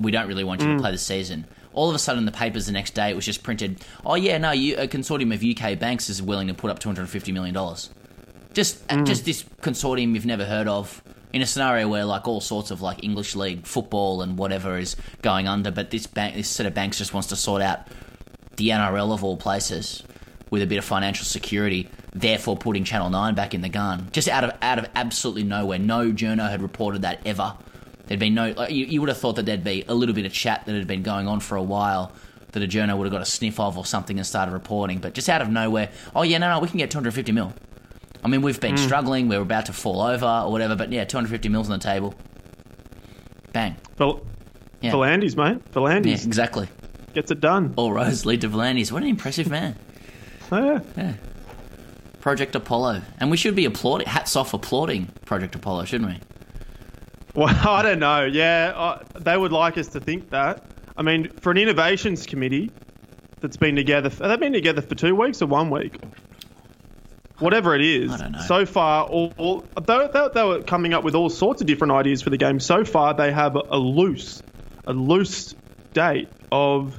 We 0.00 0.10
don't 0.10 0.26
really 0.26 0.44
want 0.44 0.62
you 0.62 0.68
to 0.68 0.74
mm. 0.74 0.80
play 0.80 0.90
the 0.90 0.98
season. 0.98 1.46
All 1.74 1.88
of 1.88 1.94
a 1.94 1.98
sudden, 1.98 2.26
the 2.26 2.32
papers 2.32 2.66
the 2.66 2.72
next 2.72 2.90
day, 2.94 3.10
it 3.10 3.16
was 3.16 3.24
just 3.24 3.42
printed. 3.42 3.82
Oh 4.04 4.14
yeah, 4.14 4.36
no, 4.38 4.50
you, 4.50 4.76
a 4.76 4.86
consortium 4.86 5.32
of 5.32 5.42
UK 5.42 5.78
banks 5.78 6.10
is 6.10 6.20
willing 6.20 6.48
to 6.48 6.54
put 6.54 6.70
up 6.70 6.78
two 6.78 6.88
hundred 6.88 7.02
and 7.02 7.10
fifty 7.10 7.32
million 7.32 7.54
dollars. 7.54 7.90
Just 8.52 8.86
mm. 8.88 9.06
just 9.06 9.24
this 9.24 9.42
consortium 9.62 10.14
you've 10.14 10.26
never 10.26 10.44
heard 10.44 10.68
of 10.68 11.02
in 11.32 11.42
a 11.42 11.46
scenario 11.46 11.88
where 11.88 12.04
like 12.04 12.28
all 12.28 12.40
sorts 12.40 12.70
of 12.70 12.82
like 12.82 13.02
English 13.02 13.34
league 13.34 13.66
football 13.66 14.22
and 14.22 14.36
whatever 14.36 14.78
is 14.78 14.96
going 15.22 15.48
under, 15.48 15.70
but 15.70 15.90
this 15.90 16.06
bank, 16.06 16.34
this 16.34 16.48
set 16.48 16.66
of 16.66 16.74
banks 16.74 16.98
just 16.98 17.14
wants 17.14 17.28
to 17.28 17.36
sort 17.36 17.62
out 17.62 17.86
the 18.56 18.68
NRL 18.68 19.12
of 19.12 19.24
all 19.24 19.36
places 19.36 20.02
with 20.50 20.62
a 20.62 20.66
bit 20.66 20.76
of 20.76 20.84
financial 20.84 21.24
security, 21.24 21.88
therefore 22.12 22.56
putting 22.56 22.84
Channel 22.84 23.08
Nine 23.08 23.34
back 23.34 23.54
in 23.54 23.62
the 23.62 23.70
gun, 23.70 24.08
just 24.12 24.28
out 24.28 24.44
of 24.44 24.52
out 24.60 24.78
of 24.78 24.88
absolutely 24.94 25.44
nowhere. 25.44 25.78
No 25.78 26.12
journo 26.12 26.50
had 26.50 26.60
reported 26.60 27.02
that 27.02 27.20
ever. 27.24 27.54
There'd 28.06 28.20
been 28.20 28.34
no. 28.34 28.50
Like, 28.50 28.70
you, 28.70 28.84
you 28.84 29.00
would 29.00 29.08
have 29.08 29.18
thought 29.18 29.36
that 29.36 29.46
there'd 29.46 29.64
be 29.64 29.84
a 29.88 29.94
little 29.94 30.14
bit 30.14 30.26
of 30.26 30.32
chat 30.32 30.66
that 30.66 30.74
had 30.74 30.86
been 30.86 31.02
going 31.02 31.26
on 31.26 31.40
for 31.40 31.56
a 31.56 31.62
while. 31.62 32.12
That 32.52 32.62
a 32.62 32.66
journo 32.66 32.98
would 32.98 33.04
have 33.04 33.12
got 33.12 33.22
a 33.22 33.26
sniff 33.26 33.58
of 33.58 33.78
or 33.78 33.86
something 33.86 34.18
and 34.18 34.26
started 34.26 34.52
reporting, 34.52 34.98
but 34.98 35.14
just 35.14 35.30
out 35.30 35.40
of 35.40 35.48
nowhere, 35.48 35.88
oh 36.14 36.20
yeah, 36.20 36.36
no, 36.36 36.50
no, 36.50 36.60
we 36.60 36.68
can 36.68 36.76
get 36.76 36.90
250 36.90 37.32
mil. 37.32 37.54
I 38.22 38.28
mean, 38.28 38.42
we've 38.42 38.60
been 38.60 38.76
hmm. 38.76 38.84
struggling, 38.84 39.28
we're 39.28 39.40
about 39.40 39.66
to 39.66 39.72
fall 39.72 40.00
over 40.00 40.26
or 40.26 40.50
whatever, 40.52 40.76
but 40.76 40.92
yeah, 40.92 41.04
250 41.04 41.48
mils 41.48 41.68
on 41.68 41.78
the 41.78 41.84
table. 41.84 42.14
Bang. 43.52 43.76
Val- 43.96 44.20
Yeah. 44.80 44.92
V'landys, 44.92 45.36
mate. 45.36 45.60
Yeah, 45.66 45.72
V'landys 45.72 46.24
exactly. 46.24 46.68
gets 47.14 47.30
it 47.30 47.40
done. 47.40 47.74
All 47.76 47.92
roads 47.92 48.24
lead 48.24 48.40
to 48.42 48.48
V'landys. 48.48 48.92
What 48.92 49.02
an 49.02 49.08
impressive 49.08 49.48
man. 49.48 49.76
Oh, 50.54 50.62
yeah. 50.62 50.80
Yeah. 50.98 51.14
Project 52.20 52.54
Apollo. 52.54 53.00
And 53.18 53.30
we 53.30 53.38
should 53.38 53.56
be 53.56 53.64
applauding, 53.64 54.06
hats 54.06 54.36
off 54.36 54.52
applauding 54.52 55.06
Project 55.24 55.54
Apollo, 55.54 55.86
shouldn't 55.86 56.10
we? 56.10 56.20
Well, 57.34 57.48
I 57.68 57.82
don't 57.82 57.98
know. 57.98 58.24
Yeah, 58.24 58.72
I, 58.76 59.02
they 59.18 59.36
would 59.36 59.52
like 59.52 59.78
us 59.78 59.88
to 59.88 60.00
think 60.00 60.28
that. 60.28 60.62
I 60.96 61.02
mean, 61.02 61.30
for 61.40 61.50
an 61.50 61.56
innovations 61.58 62.26
committee 62.26 62.70
that's 63.40 63.56
been 63.56 63.76
together, 63.76 64.10
have 64.10 64.18
they 64.18 64.36
been 64.36 64.52
together 64.52 64.82
for 64.82 64.94
two 64.94 65.16
weeks 65.16 65.40
or 65.40 65.46
one 65.46 65.70
week? 65.70 65.96
Whatever 67.42 67.74
it 67.74 67.82
is, 67.82 68.10
I 68.12 68.16
don't 68.18 68.32
know. 68.32 68.40
so 68.46 68.64
far, 68.66 69.04
all, 69.04 69.32
all 69.36 69.64
they, 69.84 70.08
they, 70.12 70.28
they 70.34 70.44
were 70.44 70.62
coming 70.62 70.94
up 70.94 71.04
with 71.04 71.14
all 71.14 71.28
sorts 71.28 71.60
of 71.60 71.66
different 71.66 71.92
ideas 71.92 72.22
for 72.22 72.30
the 72.30 72.36
game. 72.36 72.60
So 72.60 72.84
far, 72.84 73.14
they 73.14 73.32
have 73.32 73.56
a, 73.56 73.76
loose, 73.76 74.42
a 74.86 74.92
loose 74.92 75.54
date 75.92 76.28
of 76.50 76.98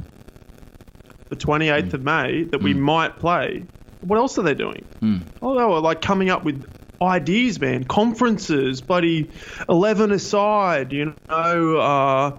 the 1.29 1.35
28th 1.35 1.89
Mm. 1.89 1.93
of 1.93 2.03
May 2.03 2.43
that 2.43 2.61
we 2.61 2.73
might 2.73 3.17
play. 3.17 3.63
What 4.01 4.17
else 4.17 4.37
are 4.37 4.43
they 4.43 4.53
doing? 4.53 4.85
Mm. 5.01 5.21
Oh, 5.41 5.57
they 5.57 5.63
were 5.63 5.79
like 5.79 6.01
coming 6.01 6.29
up 6.29 6.43
with 6.43 6.65
ideas, 7.01 7.59
man. 7.59 7.85
Conferences, 7.85 8.81
bloody 8.81 9.29
11 9.69 10.11
aside, 10.11 10.91
you 10.93 11.13
know. 11.29 11.77
Uh, 11.77 12.37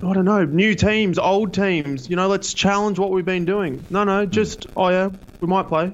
I 0.00 0.12
don't 0.14 0.24
know. 0.24 0.44
New 0.44 0.74
teams, 0.76 1.18
old 1.18 1.52
teams. 1.52 2.08
You 2.08 2.14
know, 2.16 2.28
let's 2.28 2.54
challenge 2.54 2.98
what 3.00 3.10
we've 3.10 3.24
been 3.24 3.44
doing. 3.44 3.84
No, 3.90 4.04
no, 4.04 4.24
just, 4.26 4.66
oh, 4.76 4.88
yeah, 4.90 5.10
we 5.40 5.48
might 5.48 5.66
play. 5.66 5.92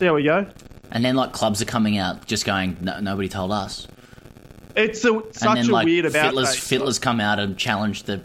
How 0.00 0.14
we 0.14 0.22
go. 0.22 0.46
And 0.90 1.04
then, 1.04 1.14
like, 1.14 1.32
clubs 1.32 1.62
are 1.62 1.66
coming 1.66 1.98
out 1.98 2.26
just 2.26 2.44
going, 2.44 2.76
no, 2.80 3.00
nobody 3.00 3.28
told 3.28 3.52
us. 3.52 3.86
It's 4.74 5.04
a, 5.04 5.22
such 5.32 5.54
then, 5.56 5.68
a 5.68 5.72
like, 5.72 5.84
weird 5.84 6.06
about 6.06 6.26
Fittler's. 6.30 6.56
Fittler's 6.56 6.98
come 6.98 7.20
out 7.20 7.38
and 7.38 7.56
challenged 7.56 8.06
the, 8.06 8.20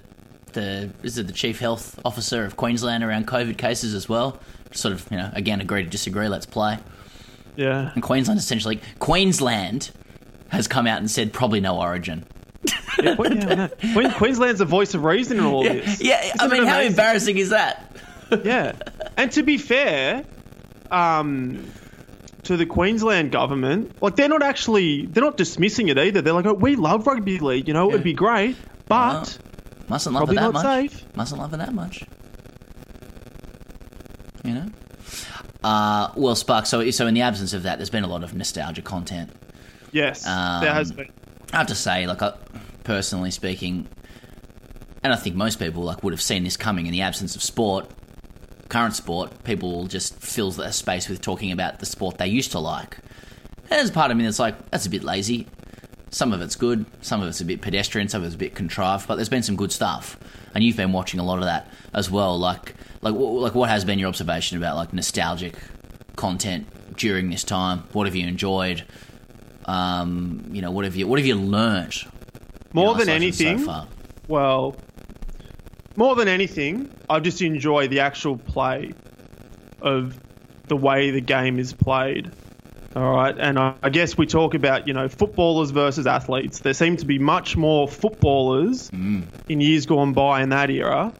the, 0.53 0.89
is 1.03 1.17
it 1.17 1.27
the 1.27 1.33
chief 1.33 1.59
health 1.59 1.99
officer 2.05 2.45
of 2.45 2.55
Queensland 2.55 3.03
around 3.03 3.27
COVID 3.27 3.57
cases 3.57 3.93
as 3.93 4.07
well? 4.09 4.39
Sort 4.71 4.93
of, 4.93 5.07
you 5.11 5.17
know, 5.17 5.29
again, 5.33 5.61
agree 5.61 5.83
to 5.83 5.89
disagree, 5.89 6.27
let's 6.27 6.45
play. 6.45 6.79
Yeah. 7.55 7.91
And 7.93 8.01
Queensland 8.03 8.39
essentially, 8.39 8.81
Queensland 8.99 9.91
has 10.49 10.67
come 10.67 10.87
out 10.87 10.99
and 10.99 11.09
said 11.09 11.33
probably 11.33 11.59
no 11.59 11.79
origin. 11.79 12.25
yeah, 13.01 13.15
well, 13.15 13.33
yeah 13.33 13.67
I. 13.83 13.93
Queen- 13.93 14.11
Queensland's 14.11 14.59
the 14.59 14.65
voice 14.65 14.93
of 14.93 15.03
reason 15.03 15.37
in 15.37 15.45
all 15.45 15.63
this. 15.63 16.01
Yeah, 16.01 16.15
I 16.39 16.45
Isn't 16.45 16.51
it 16.57 16.59
mean, 16.59 16.67
how 16.67 16.79
embarrassing 16.81 17.37
is 17.37 17.49
that? 17.49 17.95
yeah. 18.43 18.73
And 19.17 19.31
to 19.33 19.43
be 19.43 19.57
fair, 19.57 20.25
um, 20.91 21.65
to 22.43 22.57
the 22.57 22.65
Queensland 22.65 23.31
government, 23.31 24.01
like 24.01 24.15
they're 24.15 24.29
not 24.29 24.43
actually 24.43 25.05
they're 25.07 25.23
not 25.23 25.37
dismissing 25.37 25.87
it 25.89 25.97
either. 25.97 26.21
They're 26.21 26.33
like, 26.33 26.45
oh, 26.45 26.53
we 26.53 26.75
love 26.75 27.07
rugby 27.07 27.39
league, 27.39 27.67
you 27.67 27.73
know, 27.73 27.89
it'd 27.89 28.03
be 28.03 28.13
great, 28.13 28.55
but 28.87 29.37
Mustn't 29.87 30.15
love 30.15 30.29
it 30.31 30.35
that 30.35 30.53
much. 30.53 30.63
safe. 30.91 31.05
Mustn't 31.15 31.39
love 31.39 31.53
it 31.53 31.57
that 31.57 31.73
much. 31.73 32.03
You 34.43 34.53
know. 34.53 34.65
Uh, 35.63 36.11
well, 36.15 36.35
Spark. 36.35 36.65
So, 36.67 36.89
so 36.91 37.07
in 37.07 37.13
the 37.15 37.21
absence 37.21 37.53
of 37.53 37.63
that, 37.63 37.77
there's 37.79 37.89
been 37.89 38.03
a 38.03 38.07
lot 38.07 38.23
of 38.23 38.33
nostalgia 38.35 38.81
content. 38.83 39.31
yes, 39.91 40.25
Um, 40.27 40.61
there 40.63 40.73
has 40.73 40.91
been. 40.91 41.07
I 41.53 41.57
have 41.57 41.67
to 41.67 41.75
say, 41.75 42.05
like, 42.05 42.21
I, 42.21 42.33
personally 42.83 43.31
speaking, 43.31 43.87
and 45.03 45.11
I 45.13 45.15
think 45.15 45.35
most 45.35 45.57
people 45.57 45.81
like 45.83 46.03
would 46.03 46.13
have 46.13 46.21
seen 46.21 46.43
this 46.43 46.57
coming 46.57 46.85
in 46.85 46.91
the 46.91 47.01
absence 47.01 47.35
of 47.35 47.41
sport, 47.41 47.89
current 48.69 48.95
sport. 48.95 49.43
People 49.43 49.87
just 49.87 50.15
fills 50.15 50.57
that 50.57 50.73
space 50.73 51.07
with 51.07 51.21
talking 51.21 51.51
about 51.51 51.79
the 51.79 51.85
sport 51.85 52.17
they 52.17 52.27
used 52.27 52.51
to 52.51 52.59
like. 52.59 52.97
And 53.63 53.71
there's 53.71 53.91
part 53.91 54.11
of 54.11 54.17
me 54.17 54.23
that's 54.25 54.39
like, 54.39 54.69
that's 54.71 54.85
a 54.85 54.89
bit 54.89 55.03
lazy. 55.03 55.47
Some 56.11 56.31
of 56.33 56.41
it's 56.41 56.55
good, 56.55 56.85
some 57.01 57.21
of 57.21 57.27
it's 57.27 57.41
a 57.41 57.45
bit 57.45 57.61
pedestrian, 57.61 58.07
some 58.07 58.21
of 58.21 58.27
it's 58.27 58.35
a 58.35 58.37
bit 58.37 58.55
contrived, 58.55 59.07
but 59.07 59.15
there's 59.15 59.29
been 59.29 59.43
some 59.43 59.55
good 59.55 59.71
stuff, 59.71 60.17
and 60.53 60.63
you've 60.63 60.77
been 60.77 60.93
watching 60.93 61.19
a 61.19 61.25
lot 61.25 61.39
of 61.39 61.45
that 61.45 61.69
as 61.93 62.09
well. 62.09 62.39
Like, 62.39 62.75
like, 63.01 63.13
like, 63.15 63.53
what 63.53 63.69
has 63.69 63.83
been 63.83 63.99
your 63.99 64.07
observation 64.07 64.57
about 64.57 64.77
like 64.77 64.93
nostalgic 64.93 65.57
content 66.15 66.67
during 66.95 67.29
this 67.31 67.43
time? 67.43 67.83
What 67.91 68.07
have 68.07 68.15
you 68.15 68.25
enjoyed? 68.27 68.85
Um, 69.65 70.45
you 70.51 70.61
know, 70.61 70.71
what 70.71 70.85
have 70.85 70.95
you 70.95 71.05
what 71.05 71.19
have 71.19 71.25
you 71.25 71.35
learnt? 71.35 72.05
More 72.71 72.95
than 72.95 73.09
anything, 73.09 73.59
so 73.59 73.65
far? 73.65 73.87
well, 74.27 74.75
more 75.97 76.15
than 76.15 76.27
anything, 76.27 76.89
I 77.09 77.19
just 77.19 77.41
enjoy 77.41 77.87
the 77.87 78.01
actual 78.01 78.37
play 78.37 78.93
of 79.81 80.19
the 80.67 80.75
way 80.75 81.11
the 81.11 81.21
game 81.21 81.59
is 81.59 81.73
played. 81.73 82.31
All 82.95 83.13
right, 83.13 83.35
and 83.37 83.59
I, 83.59 83.73
I 83.83 83.89
guess 83.89 84.17
we 84.17 84.25
talk 84.25 84.53
about 84.53 84.87
you 84.87 84.93
know 84.93 85.09
footballers 85.09 85.71
versus 85.71 86.07
athletes. 86.07 86.59
There 86.59 86.73
seem 86.73 86.95
to 86.97 87.05
be 87.05 87.19
much 87.19 87.57
more 87.57 87.89
footballers 87.89 88.89
in 89.49 89.59
years 89.59 89.85
gone 89.85 90.13
by 90.13 90.41
in 90.41 90.49
that 90.49 90.69
era 90.69 91.13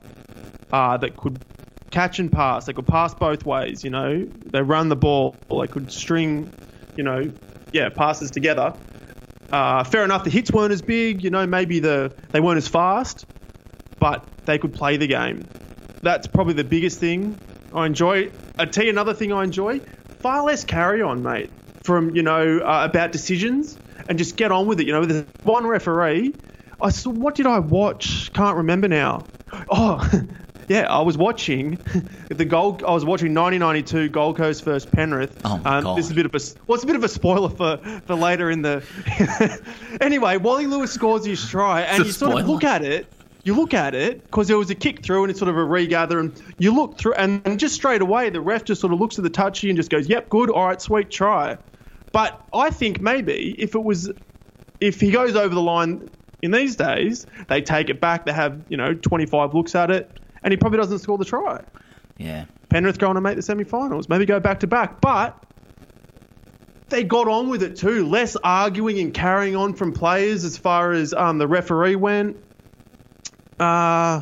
uh, 0.72 0.98
that 0.98 1.17
could 1.17 1.44
catch 1.91 2.20
and 2.20 2.32
pass. 2.32 2.65
They 2.65 2.74
could 2.74 2.88
pass 2.88 3.13
both 3.13 3.46
ways. 3.46 3.84
You 3.84 3.89
know, 3.89 4.25
they 4.25 4.62
run 4.62 4.88
the 4.88 4.96
ball. 4.96 5.36
They 5.50 5.67
could 5.67 5.91
string, 5.91 6.51
you 6.96 7.03
know, 7.03 7.29
yeah, 7.74 7.89
passes 7.89 8.32
together. 8.32 8.74
Uh, 9.51 9.84
fair 9.84 10.05
enough. 10.05 10.24
The 10.24 10.29
hits 10.29 10.51
weren't 10.51 10.72
as 10.72 10.82
big. 10.82 11.24
You 11.24 11.29
know, 11.29 11.46
maybe 11.46 11.79
the 11.79 12.13
they 12.32 12.39
weren't 12.39 12.58
as 12.58 12.70
fast, 12.70 13.25
but 14.06 14.24
they 14.46 14.60
could 14.60 14.72
play 14.72 14.98
the 14.98 15.08
game. 15.08 15.48
That's 16.04 16.28
probably 16.28 16.54
the 16.54 16.64
biggest 16.64 17.00
thing 17.00 17.40
I 17.74 17.88
enjoy. 17.88 18.30
I 18.56 18.66
tell 18.66 18.84
you 18.84 18.92
another 18.92 19.16
thing 19.16 19.34
I 19.34 19.44
enjoy: 19.44 19.80
far 20.20 20.44
less 20.44 20.64
carry 20.64 21.02
on, 21.02 21.24
mate. 21.24 21.50
From 21.82 22.16
you 22.16 22.22
know 22.22 22.60
uh, 22.60 22.86
about 22.88 23.12
decisions 23.12 23.76
and 24.08 24.20
just 24.20 24.38
get 24.38 24.52
on 24.52 24.68
with 24.68 24.80
it. 24.80 24.86
You 24.86 24.94
know, 24.94 25.06
there's 25.06 25.26
one 25.42 25.66
referee. 25.66 26.36
I 26.80 26.92
saw. 26.92 27.10
What 27.10 27.34
did 27.34 27.48
I 27.48 27.58
watch? 27.58 28.32
Can't 28.34 28.58
remember 28.58 28.88
now. 28.88 29.26
Oh. 29.72 30.08
Yeah, 30.68 30.92
I 30.92 31.02
was 31.02 31.16
watching 31.16 31.78
the 32.30 32.44
gold. 32.44 32.84
I 32.84 32.92
was 32.92 33.06
watching 33.06 33.36
1992 33.36 34.10
Gold 34.10 34.36
Coast 34.36 34.64
versus 34.64 34.90
Penrith. 34.90 35.40
Oh 35.46 35.60
my 35.60 35.78
um, 35.78 35.84
God. 35.84 35.98
This 36.00 36.06
is 36.06 36.12
a 36.12 36.16
bit 36.16 36.26
of 36.26 36.34
a 36.34 36.40
well, 36.66 36.74
it's 36.74 36.84
a 36.84 36.88
bit 36.88 36.96
of 36.96 37.04
a 37.04 37.08
spoiler 37.08 37.50
for, 37.50 37.78
for 38.08 38.16
later 38.16 38.50
in 38.50 38.64
the. 38.64 38.84
anyway, 40.02 40.38
Wally 40.38 40.66
Lewis 40.66 40.92
scores 40.92 41.24
his 41.24 41.48
try, 41.48 41.82
and 41.82 42.04
you 42.04 42.12
sort 42.12 42.42
of 42.42 42.48
look 42.48 42.64
at 42.64 42.82
it. 42.82 43.06
You 43.46 43.54
look 43.54 43.75
at 43.75 43.94
it 43.94 44.24
because 44.24 44.48
there 44.48 44.58
was 44.58 44.72
a 44.72 44.75
kick 44.75 45.04
through, 45.04 45.24
and 45.24 45.30
it's 45.30 45.38
sort 45.38 45.50
of 45.50 45.56
a 45.56 45.64
regather, 45.64 46.20
and 46.20 46.34
you 46.58 46.74
look 46.74 46.98
through, 46.98 47.14
and, 47.14 47.44
and 47.46 47.60
just 47.60 47.75
straight 47.75 48.02
away 48.02 48.32
the 48.32 48.42
ref 48.42 48.64
just 48.64 48.82
sort 48.82 48.92
of 48.92 49.00
looks 49.00 49.20
at 49.20 49.24
the 49.24 49.30
touchy 49.30 49.70
and 49.70 49.78
just 49.78 49.92
goes, 49.92 50.10
"Yep, 50.10 50.30
good, 50.30 50.50
all 50.50 50.66
right, 50.66 50.82
sweet 50.82 51.12
try." 51.12 51.60
But 52.12 52.44
I 52.52 52.72
think 52.72 53.02
maybe 53.02 53.56
if 53.60 53.75
it 53.75 53.84
was, 53.84 54.12
if 54.82 55.00
he 55.00 55.12
goes 55.12 55.36
over 55.36 55.54
the 55.54 55.62
line 55.62 56.10
in 56.42 56.50
these 56.50 56.75
days, 56.75 57.28
they 57.48 57.62
take 57.62 57.90
it 57.90 58.02
back. 58.02 58.25
They 58.25 58.34
have 58.34 58.64
you 58.68 58.78
know 58.78 58.96
25 58.96 59.54
looks 59.54 59.75
at 59.75 59.92
it, 59.92 60.10
and 60.42 60.52
he 60.52 60.58
probably 60.58 60.80
doesn't 60.80 61.00
score 61.00 61.20
the 61.20 61.25
try. 61.25 61.62
Yeah, 62.18 62.46
Penrith 62.70 62.98
going 62.98 63.14
to 63.14 63.22
make 63.22 63.36
the 63.36 63.44
semi-finals, 63.44 64.10
maybe 64.10 64.25
go 64.25 64.40
back 64.40 64.62
to 64.62 64.68
back, 64.68 65.02
but 65.02 65.46
they 66.90 67.04
got 67.04 67.28
on 67.28 67.50
with 67.50 67.62
it 67.62 67.75
too. 67.75 68.08
Less 68.08 68.36
arguing 68.38 68.98
and 68.98 69.14
carrying 69.14 69.56
on 69.56 69.74
from 69.75 69.94
players 69.94 70.44
as 70.46 70.58
far 70.58 70.94
as 70.94 71.14
um, 71.14 71.38
the 71.38 71.48
referee 71.48 71.96
went. 71.96 72.38
Uh, 73.60 74.22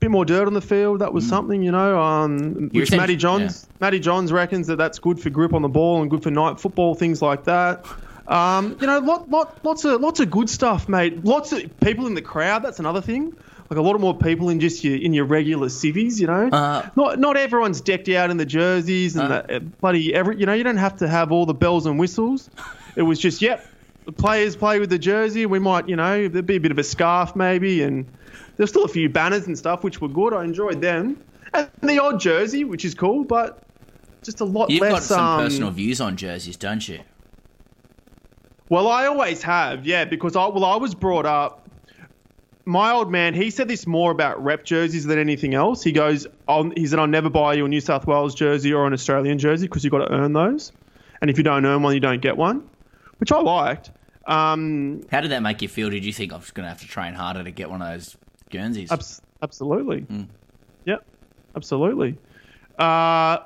bit 0.00 0.10
more 0.10 0.24
dirt 0.24 0.46
on 0.46 0.54
the 0.54 0.60
field. 0.60 1.00
That 1.00 1.12
was 1.12 1.26
something, 1.28 1.62
you 1.62 1.72
know. 1.72 2.00
Um, 2.00 2.68
which 2.70 2.92
Matty 2.92 3.16
Johns, 3.16 3.68
Matty 3.80 3.98
Johns 3.98 4.32
reckons 4.32 4.66
that 4.68 4.76
that's 4.76 4.98
good 4.98 5.18
for 5.20 5.30
grip 5.30 5.54
on 5.54 5.62
the 5.62 5.68
ball 5.68 6.00
and 6.02 6.10
good 6.10 6.22
for 6.22 6.30
night 6.30 6.60
football, 6.60 6.94
things 6.94 7.20
like 7.20 7.44
that. 7.44 7.84
Um, 8.28 8.76
you 8.80 8.86
know, 8.86 8.98
lot, 9.00 9.28
lot, 9.30 9.64
lots 9.64 9.84
of 9.84 10.00
lots 10.00 10.20
of 10.20 10.30
good 10.30 10.50
stuff, 10.50 10.88
mate. 10.88 11.24
Lots 11.24 11.52
of 11.52 11.80
people 11.80 12.06
in 12.06 12.14
the 12.14 12.22
crowd. 12.22 12.62
That's 12.62 12.78
another 12.78 13.00
thing. 13.00 13.34
Like 13.70 13.78
a 13.78 13.82
lot 13.82 13.94
of 13.94 14.00
more 14.00 14.16
people 14.16 14.48
in 14.50 14.60
just 14.60 14.84
your 14.84 14.96
in 14.96 15.12
your 15.12 15.24
regular 15.24 15.68
civvies. 15.68 16.20
You 16.20 16.26
know, 16.26 16.48
Uh, 16.48 16.88
not 16.94 17.18
not 17.18 17.36
everyone's 17.36 17.80
decked 17.80 18.08
out 18.10 18.30
in 18.30 18.36
the 18.36 18.46
jerseys 18.46 19.16
and 19.16 19.32
Uh. 19.32 19.42
the 19.42 19.56
uh, 19.56 19.58
bloody 19.60 20.14
every. 20.14 20.38
You 20.38 20.46
know, 20.46 20.52
you 20.54 20.62
don't 20.62 20.76
have 20.76 20.96
to 20.98 21.08
have 21.08 21.32
all 21.32 21.44
the 21.46 21.54
bells 21.54 21.86
and 21.86 21.98
whistles. 21.98 22.48
It 22.96 23.02
was 23.02 23.18
just, 23.18 23.40
yep, 23.42 23.64
the 24.08 24.12
players 24.12 24.56
play 24.56 24.80
with 24.80 24.88
the 24.88 24.98
jersey. 24.98 25.44
We 25.44 25.58
might, 25.58 25.86
you 25.86 25.94
know, 25.94 26.28
there'd 26.28 26.46
be 26.46 26.56
a 26.56 26.60
bit 26.60 26.72
of 26.72 26.78
a 26.78 26.82
scarf 26.82 27.36
maybe, 27.36 27.82
and 27.82 28.06
there's 28.56 28.70
still 28.70 28.84
a 28.84 28.88
few 28.88 29.10
banners 29.10 29.46
and 29.46 29.58
stuff 29.58 29.84
which 29.84 30.00
were 30.00 30.08
good. 30.08 30.32
I 30.32 30.44
enjoyed 30.44 30.80
them, 30.80 31.22
and 31.52 31.68
the 31.82 32.02
odd 32.02 32.18
jersey, 32.18 32.64
which 32.64 32.86
is 32.86 32.94
cool, 32.94 33.22
but 33.24 33.64
just 34.22 34.40
a 34.40 34.46
lot 34.46 34.70
you've 34.70 34.80
less. 34.80 34.92
got 34.92 35.02
some 35.02 35.20
um, 35.20 35.44
personal 35.44 35.70
views 35.70 36.00
on 36.00 36.16
jerseys, 36.16 36.56
don't 36.56 36.88
you? 36.88 37.00
Well, 38.70 38.88
I 38.88 39.04
always 39.04 39.42
have, 39.42 39.84
yeah, 39.84 40.06
because 40.06 40.36
I 40.36 40.46
well, 40.46 40.64
I 40.64 40.76
was 40.76 40.94
brought 40.94 41.26
up. 41.26 41.68
My 42.64 42.92
old 42.92 43.12
man, 43.12 43.34
he 43.34 43.50
said 43.50 43.68
this 43.68 43.86
more 43.86 44.10
about 44.10 44.42
rep 44.42 44.64
jerseys 44.64 45.04
than 45.04 45.18
anything 45.18 45.52
else. 45.52 45.82
He 45.82 45.92
goes, 45.92 46.26
I'll, 46.48 46.70
he 46.70 46.86
said, 46.86 46.98
I'll 46.98 47.06
never 47.06 47.28
buy 47.28 47.54
you 47.54 47.66
a 47.66 47.68
New 47.68 47.82
South 47.82 48.06
Wales 48.06 48.34
jersey 48.34 48.72
or 48.72 48.86
an 48.86 48.94
Australian 48.94 49.38
jersey 49.38 49.66
because 49.66 49.84
you've 49.84 49.90
got 49.90 50.06
to 50.06 50.12
earn 50.14 50.32
those. 50.32 50.72
And 51.20 51.28
if 51.28 51.36
you 51.36 51.44
don't 51.44 51.66
earn 51.66 51.82
one, 51.82 51.92
you 51.92 52.00
don't 52.00 52.22
get 52.22 52.38
one, 52.38 52.66
which 53.18 53.32
I 53.32 53.40
liked. 53.40 53.90
Um, 54.28 55.02
How 55.10 55.20
did 55.22 55.30
that 55.30 55.42
make 55.42 55.62
you 55.62 55.68
feel? 55.68 55.88
Did 55.90 56.04
you 56.04 56.12
think 56.12 56.32
I 56.32 56.36
was 56.36 56.50
going 56.50 56.64
to 56.64 56.68
have 56.68 56.80
to 56.80 56.86
train 56.86 57.14
harder 57.14 57.42
to 57.42 57.50
get 57.50 57.70
one 57.70 57.80
of 57.82 57.88
those 57.88 58.16
Guernseys? 58.50 58.92
abs- 58.92 59.22
absolutely. 59.42 60.06
Yep, 60.84 61.04
absolutely. 61.56 62.18
Uh, 62.78 63.38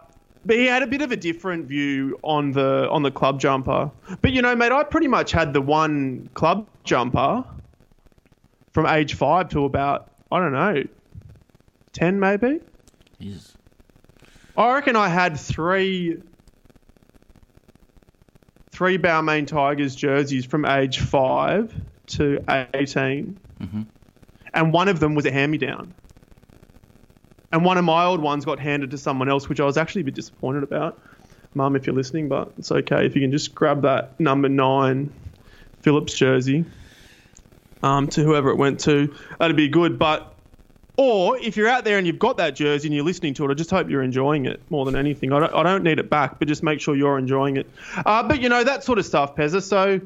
but 0.45 0.57
he 0.57 0.67
had 0.67 0.83
a 0.83 0.87
bit 0.89 1.01
of 1.01 1.13
a 1.13 1.17
different 1.17 1.67
view 1.67 2.19
on 2.23 2.51
the 2.51 2.89
on 2.91 3.03
the 3.05 3.13
club 3.13 3.39
jumper. 3.41 3.91
But 4.21 4.33
you 4.33 4.43
know, 4.43 4.57
mate, 4.57 4.73
I 4.73 4.83
pretty 4.83 5.07
much 5.09 5.31
had 5.31 5.53
the 5.53 5.61
one 5.61 6.29
club 6.35 6.67
jumper 6.83 7.45
from 8.73 8.87
age 8.87 9.15
five 9.15 9.49
to 9.51 9.65
about 9.65 10.11
I 10.33 10.41
don't 10.41 10.53
know, 10.53 10.83
ten 11.93 12.19
maybe. 12.19 12.61
Jesus. 13.21 13.57
I 14.57 14.75
reckon 14.75 14.97
I 14.97 15.09
had 15.09 15.39
three 15.39 16.21
three 18.73 18.99
Balmain 18.99 19.47
Tigers 19.47 19.95
jerseys 19.95 20.45
from 20.45 20.65
age 20.65 20.99
five 20.99 21.73
to 22.09 22.43
18 22.75 23.39
and 24.55 24.73
one 24.73 24.89
of 24.89 25.01
them 25.01 25.15
was 25.15 25.25
a 25.27 25.31
hand 25.31 25.53
me 25.53 25.59
down. 25.59 25.95
And 27.53 27.65
one 27.65 27.77
of 27.77 27.85
my 27.85 28.05
old 28.05 28.21
ones 28.21 28.45
got 28.45 28.59
handed 28.59 28.91
to 28.93 28.99
someone 28.99 29.29
else, 29.29 29.49
which 29.49 29.61
I 29.61 29.65
was 29.65 29.77
actually 29.77 30.03
a 30.03 30.05
bit 30.05 30.15
disappointed 30.15 30.63
about. 30.63 30.99
Mum, 31.55 31.77
if 31.77 31.87
you're 31.87 31.95
listening, 31.95 32.29
but 32.29 32.51
it's 32.59 32.73
okay 32.73 33.05
if 33.05 33.15
you 33.15 33.21
can 33.21 33.31
just 33.31 33.55
grab 33.55 33.83
that 33.83 34.19
number 34.19 34.49
nine 34.49 35.13
Phillips 35.83 36.15
jersey 36.15 36.65
um, 37.83 38.09
to 38.09 38.23
whoever 38.23 38.51
it 38.51 38.57
went 38.57 38.81
to. 38.81 39.15
That'd 39.39 39.57
be 39.57 39.69
good. 39.69 39.99
But 39.99 40.32
or 40.97 41.39
if 41.39 41.57
you're 41.57 41.69
out 41.69 41.85
there 41.85 41.97
and 41.99 42.07
you've 42.07 42.19
got 42.19 42.37
that 42.37 42.55
jersey 42.55 42.89
and 42.89 42.95
you're 42.95 43.05
listening 43.05 43.33
to 43.35 43.45
it, 43.47 43.51
I 43.51 43.55
just 43.55 43.71
hope 43.71 43.89
you're 43.89 44.03
enjoying 44.03 44.47
it 44.47 44.61
more 44.71 44.85
than 44.85 44.95
anything. 44.97 45.33
I 45.33 45.41
don't, 45.41 45.55
I 45.55 45.63
don't 45.63 45.83
need 45.83 45.99
it 45.99 46.11
back, 46.11 46.39
but 46.39 46.49
just 46.49 46.63
make 46.63 46.81
sure 46.81 46.95
you're 46.95 47.19
enjoying 47.19 47.57
it. 47.57 47.69
Uh, 48.05 48.23
but 48.23 48.41
you 48.41 48.49
know 48.49 48.63
that 48.63 48.85
sort 48.85 48.99
of 48.99 49.07
stuff, 49.07 49.35
Pezza. 49.35 49.63
So 49.63 50.01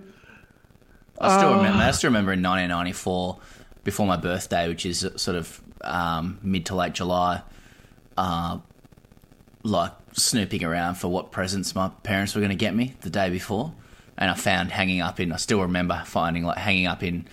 I 1.21 1.37
still 1.38 1.55
Uh. 1.55 1.57
remember. 1.57 1.83
I 1.83 1.90
still 1.90 2.09
remember 2.09 2.33
in 2.33 2.43
1994, 2.43 3.38
before 3.85 4.07
my 4.07 4.16
birthday, 4.16 4.69
which 4.69 4.87
is 4.87 5.07
sort 5.16 5.37
of 5.37 5.61
um, 5.83 6.38
mid 6.43 6.66
to 6.66 6.75
late 6.75 6.93
July, 6.93 7.43
uh, 8.16 8.59
like 9.62 9.93
snooping 10.12 10.64
around 10.64 10.95
for 10.97 11.09
what 11.09 11.31
presents 11.33 11.75
my 11.75 11.88
parents 12.02 12.35
were 12.35 12.40
going 12.40 12.50
to 12.50 12.57
get 12.57 12.75
me 12.75 12.95
the 13.02 13.11
day 13.11 13.28
before, 13.31 13.73
and 14.16 14.31
I 14.31 14.35
found 14.35 14.71
hanging 14.71 15.00
up 15.00 15.19
in. 15.21 15.33
I 15.33 15.37
still 15.37 15.61
remember 15.62 16.02
finding 16.07 16.45
like 16.45 16.59
hanging 16.59 16.87
up 16.87 17.02
in 17.02 17.26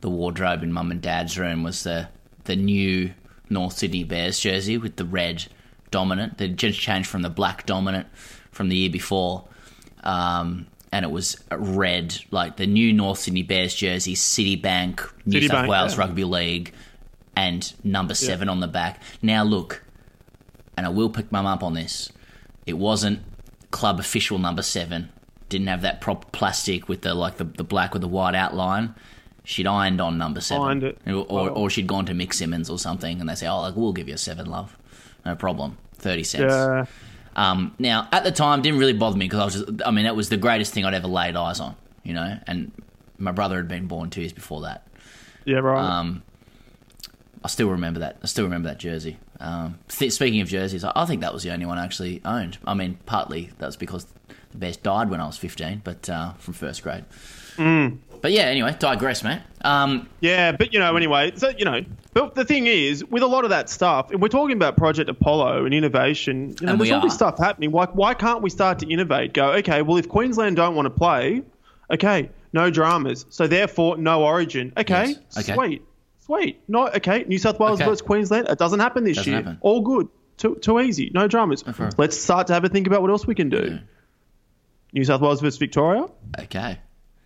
the 0.00 0.10
wardrobe 0.10 0.62
in 0.62 0.72
mum 0.72 0.90
and 0.90 1.00
dad's 1.00 1.38
room 1.38 1.62
was 1.62 1.82
the 1.84 2.08
the 2.44 2.56
new 2.56 3.12
North 3.50 3.74
Sydney 3.74 4.04
Bears 4.04 4.38
jersey 4.38 4.78
with 4.78 4.96
the 4.96 5.04
red 5.04 5.46
dominant. 5.90 6.38
They 6.38 6.48
just 6.48 6.80
changed 6.80 7.08
from 7.08 7.22
the 7.22 7.30
black 7.30 7.66
dominant 7.66 8.08
from 8.50 8.68
the 8.68 8.76
year 8.76 8.90
before. 8.90 9.44
Um, 10.02 10.66
and 10.90 11.04
it 11.04 11.10
was 11.10 11.42
red, 11.50 12.18
like 12.30 12.56
the 12.56 12.66
new 12.66 12.92
North 12.92 13.20
Sydney 13.20 13.42
Bears 13.42 13.74
jersey, 13.74 14.14
Citibank, 14.14 15.10
New 15.24 15.48
South 15.48 15.68
Wales 15.68 15.94
yeah. 15.94 16.00
Rugby 16.00 16.24
League, 16.24 16.72
and 17.34 17.72
number 17.82 18.14
seven 18.14 18.48
on 18.50 18.60
the 18.60 18.68
back. 18.68 19.00
Now 19.22 19.42
look, 19.42 19.82
and 20.76 20.84
I 20.84 20.90
will 20.90 21.08
pick 21.08 21.32
mum 21.32 21.46
up 21.46 21.62
on 21.62 21.72
this. 21.72 22.10
It 22.66 22.74
wasn't 22.74 23.20
club 23.70 23.98
official 23.98 24.38
number 24.38 24.62
seven. 24.62 25.10
Didn't 25.48 25.68
have 25.68 25.82
that 25.82 26.00
proper 26.02 26.26
plastic 26.30 26.88
with 26.88 27.02
the 27.02 27.14
like 27.14 27.38
the, 27.38 27.44
the 27.44 27.64
black 27.64 27.94
with 27.94 28.02
the 28.02 28.08
white 28.08 28.34
outline. 28.34 28.94
She'd 29.44 29.66
ironed 29.66 30.00
on 30.00 30.18
number 30.18 30.40
seven, 30.40 30.62
or, 31.06 31.26
or, 31.28 31.50
or 31.50 31.70
she'd 31.70 31.86
gone 31.88 32.06
to 32.06 32.12
Mick 32.12 32.32
Simmons 32.32 32.70
or 32.70 32.78
something, 32.78 33.20
and 33.20 33.28
they 33.28 33.34
say, 33.34 33.48
"Oh, 33.48 33.60
like, 33.60 33.74
we'll 33.74 33.92
give 33.92 34.06
you 34.08 34.14
a 34.14 34.18
seven, 34.18 34.46
love, 34.46 34.76
no 35.26 35.34
problem, 35.34 35.78
thirty 35.96 36.22
cents." 36.22 36.52
Yeah. 36.52 36.86
Um, 37.34 37.74
now, 37.78 38.08
at 38.12 38.24
the 38.24 38.30
time, 38.30 38.62
didn't 38.62 38.78
really 38.78 38.92
bother 38.92 39.16
me 39.16 39.24
because 39.24 39.40
I 39.40 39.44
was 39.44 39.54
just, 39.54 39.86
I 39.86 39.90
mean, 39.90 40.04
that 40.04 40.14
was 40.14 40.28
the 40.28 40.36
greatest 40.36 40.72
thing 40.72 40.84
I'd 40.84 40.94
ever 40.94 41.08
laid 41.08 41.34
eyes 41.34 41.60
on, 41.60 41.74
you 42.04 42.12
know, 42.12 42.38
and 42.46 42.70
my 43.18 43.32
brother 43.32 43.56
had 43.56 43.68
been 43.68 43.86
born 43.86 44.10
two 44.10 44.20
years 44.20 44.32
before 44.32 44.60
that. 44.62 44.86
Yeah, 45.44 45.58
right. 45.58 45.82
Um, 45.82 46.22
I 47.42 47.48
still 47.48 47.70
remember 47.70 48.00
that. 48.00 48.18
I 48.22 48.26
still 48.26 48.44
remember 48.44 48.68
that 48.68 48.78
jersey. 48.78 49.18
Um, 49.40 49.78
th- 49.88 50.12
speaking 50.12 50.40
of 50.40 50.48
jerseys, 50.48 50.84
I, 50.84 50.92
I 50.94 51.04
think 51.06 51.20
that 51.22 51.32
was 51.32 51.42
the 51.42 51.50
only 51.52 51.66
one 51.66 51.78
I 51.78 51.84
actually 51.84 52.20
owned. 52.24 52.58
I 52.64 52.74
mean, 52.74 52.98
partly 53.06 53.50
that's 53.58 53.76
because 53.76 54.06
the 54.52 54.58
best 54.58 54.82
died 54.82 55.10
when 55.10 55.20
I 55.20 55.26
was 55.26 55.36
15, 55.38 55.80
but 55.82 56.08
uh, 56.08 56.34
from 56.34 56.54
first 56.54 56.82
grade. 56.82 57.04
But 58.22 58.30
yeah, 58.32 58.42
anyway, 58.42 58.74
digress, 58.78 59.22
mate. 59.24 59.40
Um, 59.62 60.08
Yeah, 60.20 60.52
but 60.52 60.72
you 60.72 60.78
know, 60.78 60.96
anyway, 60.96 61.32
so 61.34 61.48
you 61.50 61.64
know, 61.64 61.80
but 62.14 62.34
the 62.36 62.44
thing 62.44 62.66
is, 62.68 63.04
with 63.04 63.22
a 63.22 63.26
lot 63.26 63.44
of 63.44 63.50
that 63.50 63.68
stuff, 63.68 64.12
if 64.12 64.20
we're 64.20 64.28
talking 64.28 64.56
about 64.56 64.76
Project 64.76 65.10
Apollo 65.10 65.64
and 65.64 65.74
innovation, 65.74 66.54
you 66.60 66.66
know, 66.66 66.72
And 66.72 66.80
there's 66.80 66.92
all 66.92 67.00
this 67.00 67.14
stuff 67.14 67.38
happening. 67.38 67.72
Why, 67.72 67.86
why 67.86 68.14
can't 68.14 68.40
we 68.42 68.48
start 68.50 68.78
to 68.80 68.88
innovate? 68.88 69.34
Go, 69.34 69.52
okay, 69.54 69.82
well, 69.82 69.96
if 69.96 70.08
Queensland 70.08 70.54
don't 70.56 70.74
want 70.76 70.86
to 70.86 70.90
play, 70.90 71.42
okay, 71.90 72.30
no 72.52 72.70
dramas, 72.70 73.26
so 73.28 73.46
therefore 73.48 73.96
no 73.96 74.22
Origin. 74.22 74.72
Okay, 74.76 75.08
Yes, 75.08 75.38
okay. 75.38 75.54
sweet, 75.54 75.82
sweet. 76.24 76.60
No, 76.68 76.88
okay, 76.88 77.24
New 77.26 77.38
South 77.38 77.58
Wales 77.58 77.80
Okay. 77.80 77.88
versus 77.90 78.02
Queensland. 78.02 78.46
It 78.48 78.58
doesn't 78.58 78.80
happen 78.80 79.02
this 79.04 79.16
Doesn't 79.16 79.32
year. 79.32 79.42
happen. 79.42 79.58
All 79.62 79.80
good, 79.80 80.08
too 80.36 80.54
too 80.62 80.78
easy, 80.80 81.10
no 81.12 81.26
dramas. 81.26 81.64
Let's 81.98 82.16
start 82.20 82.46
to 82.48 82.54
have 82.54 82.62
a 82.64 82.68
think 82.68 82.86
about 82.86 83.02
what 83.02 83.10
else 83.10 83.26
we 83.26 83.34
can 83.34 83.48
do. 83.48 83.80
New 84.92 85.04
South 85.04 85.20
Wales 85.22 85.40
versus 85.40 85.58
Victoria 85.58 86.06
okay. 86.38 86.78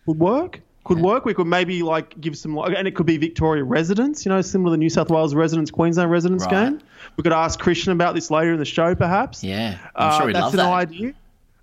would 0.07 0.19
work. 0.19 0.63
Could 0.87 1.01
work. 1.01 1.25
We 1.25 1.35
could 1.35 1.47
maybe 1.47 1.83
like 1.83 2.21
give 2.21 2.37
some, 2.39 2.57
and 2.59 2.87
it 2.89 2.95
could 2.95 3.07
be 3.07 3.17
Victoria 3.17 3.65
residents, 3.65 4.25
you 4.25 4.31
know, 4.31 4.41
similar 4.41 4.71
to 4.71 4.73
the 4.73 4.79
New 4.79 4.89
South 4.89 5.11
Wales 5.11 5.35
residents, 5.35 5.71
Queensland 5.71 6.11
residents 6.11 6.45
Right. 6.45 6.71
game. 6.71 6.81
We 7.17 7.23
could 7.23 7.33
ask 7.33 7.59
Christian 7.59 7.93
about 7.93 8.15
this 8.15 8.31
later 8.31 8.53
in 8.53 8.59
the 8.59 8.65
show, 8.65 8.95
perhaps. 8.95 9.43
Yeah, 9.43 9.79
I'm 9.95 10.11
Uh, 10.11 10.19
sure 10.19 10.27
he'd 10.29 10.37
that's 10.37 10.43
love 10.45 10.55
an 10.55 10.59
that. 10.59 10.69
idea. 10.73 11.13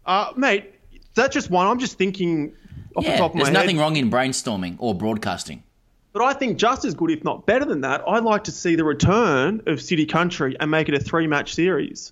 Uh, 0.05 0.31
mate, 0.35 0.71
that's 1.15 1.33
just 1.33 1.49
one. 1.49 1.67
I'm 1.67 1.79
just 1.79 1.97
thinking 1.97 2.51
off 2.95 3.05
the 3.05 3.11
Yeah, 3.11 3.17
top 3.17 3.31
of 3.31 3.35
my 3.35 3.43
there's 3.43 3.53
nothing 3.53 3.77
wrong 3.77 3.95
in 3.95 4.11
brainstorming 4.11 4.75
or 4.79 4.93
broadcasting. 4.93 5.63
But 6.11 6.23
I 6.23 6.33
think 6.33 6.57
just 6.57 6.83
as 6.85 6.93
good, 6.93 7.09
if 7.09 7.23
not 7.23 7.45
better 7.45 7.65
than 7.65 7.81
that, 7.81 8.03
I'd 8.07 8.23
like 8.23 8.43
to 8.43 8.51
see 8.51 8.75
the 8.75 8.83
return 8.83 9.61
of 9.67 9.81
City 9.81 10.05
Country 10.05 10.55
and 10.59 10.69
make 10.69 10.87
it 10.89 10.95
a 10.95 10.99
three 10.99 11.25
match 11.27 11.55
series. 11.55 12.11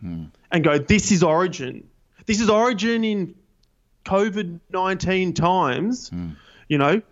Hmm. 0.00 0.24
And 0.52 0.62
go, 0.62 0.78
this 0.78 1.10
is 1.10 1.22
Origin. 1.22 1.84
This 2.26 2.40
is 2.40 2.48
Origin 2.50 3.02
in 3.02 3.34
COVID 4.04 4.60
19 4.72 5.32
times. 5.32 6.08
Hmm. 6.10 6.28
You 6.70 6.78
know, 6.78 7.02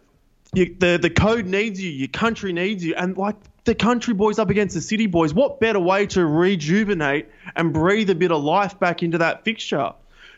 you, 0.54 0.74
the, 0.78 0.98
the 1.02 1.10
code 1.10 1.46
needs 1.46 1.82
you, 1.82 1.90
your 1.90 2.08
country 2.08 2.52
needs 2.52 2.84
you. 2.84 2.94
And 2.94 3.16
like 3.18 3.34
the 3.64 3.74
country 3.74 4.14
boys 4.14 4.38
up 4.38 4.50
against 4.50 4.74
the 4.74 4.80
city 4.80 5.06
boys, 5.06 5.34
what 5.34 5.58
better 5.58 5.80
way 5.80 6.06
to 6.06 6.24
rejuvenate 6.24 7.26
and 7.56 7.72
breathe 7.74 8.08
a 8.08 8.14
bit 8.14 8.30
of 8.30 8.42
life 8.42 8.78
back 8.78 9.02
into 9.02 9.18
that 9.18 9.44
fixture? 9.44 9.92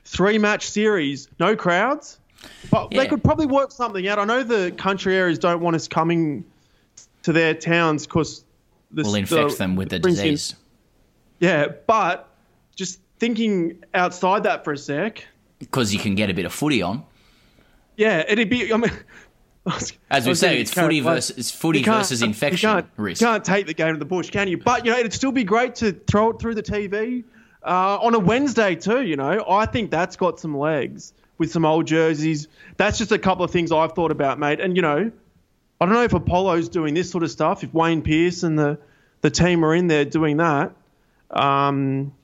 Three 0.07 0.39
match 0.39 0.69
series, 0.71 1.29
no 1.39 1.55
crowds. 1.55 2.19
But 2.71 2.89
Yeah. 2.91 3.03
they 3.03 3.09
could 3.09 3.23
probably 3.23 3.45
work 3.45 3.73
something 3.73 4.09
out. 4.09 4.19
I 4.19 4.25
know 4.25 4.43
the 4.43 4.73
country 4.73 5.15
areas 5.15 5.39
don't 5.39 5.61
want 5.61 5.77
us 5.77 5.87
coming 5.87 6.45
to 7.25 7.35
their 7.35 7.53
towns 7.53 8.07
because 8.07 8.43
this 8.91 9.07
Will 9.07 9.17
infect 9.17 9.59
them 9.59 9.77
with 9.77 9.91
the 9.91 9.99
disease. 9.99 10.55
Yeah, 11.41 11.67
but 11.87 12.27
just 12.75 13.01
thinking 13.19 13.85
outside 13.93 14.45
that 14.45 14.65
for 14.65 14.73
a 14.73 14.79
sec. 14.79 15.27
Because 15.59 15.93
you 15.93 16.01
can 16.01 16.15
get 16.15 16.31
a 16.31 16.35
bit 16.35 16.47
of 16.47 16.55
footy 16.55 16.81
on. 16.81 17.05
Yeah, 18.01 18.25
it'd 18.27 18.49
be. 18.49 18.73
I 18.73 18.79
mean, 18.79 18.91
As 20.11 20.27
we 20.27 20.35
say, 20.35 20.59
it's 20.59 20.75
you 20.75 20.83
footy 20.83 21.01
versus 21.01 21.37
it's 21.37 21.51
footy 21.51 21.81
you 21.81 21.85
versus 21.85 22.23
you 22.23 22.29
infection 22.29 22.71
can't, 22.71 22.87
risk. 22.97 23.21
You 23.21 23.27
can't 23.27 23.45
take 23.45 23.67
the 23.67 23.75
game 23.75 23.93
to 23.93 23.99
the 23.99 24.07
bush, 24.07 24.31
can 24.31 24.49
you? 24.49 24.57
But 24.57 24.87
you 24.87 24.91
know, 24.91 24.99
it'd 24.99 25.13
still 25.13 25.33
be 25.33 25.45
great 25.45 25.75
to 25.77 25.93
throw 25.93 26.31
it 26.31 26.41
through 26.41 26.55
the 26.55 26.63
TV 26.63 27.25
uh, 27.63 27.99
on 28.01 28.15
a 28.15 28.19
Wednesday 28.19 28.75
too. 28.75 29.03
You 29.03 29.17
know, 29.17 29.45
I 29.47 29.67
think 29.67 29.91
that's 29.91 30.17
got 30.17 30.41
some 30.41 30.57
legs 30.57 31.13
with 31.37 31.53
some 31.53 31.67
old 31.67 31.87
jerseys. 31.87 32.49
That's 32.79 32.97
just 32.97 33.13
a 33.13 33.19
couple 33.19 33.45
of 33.45 33.51
things 33.51 33.71
I've 33.71 33.93
thought 33.93 34.13
about, 34.13 34.39
mate. 34.39 34.61
And 34.61 34.77
you 34.77 34.83
know, 34.83 35.13
I 35.79 35.85
don't 35.85 35.95
know 35.95 36.05
if 36.05 36.15
Apollo's 36.15 36.71
doing 36.71 36.95
this 36.95 37.11
sort 37.11 37.23
of 37.23 37.31
stuff. 37.31 37.63
If 37.63 37.75
Wayne 37.75 38.01
Pearce 38.01 38.45
and 38.45 38.59
the 38.59 38.79
the 39.21 39.31
team 39.31 39.63
are 39.63 39.75
in 39.75 39.89
there 39.89 40.07
doing 40.07 40.39
that. 40.39 40.73
Um, 41.31 42.15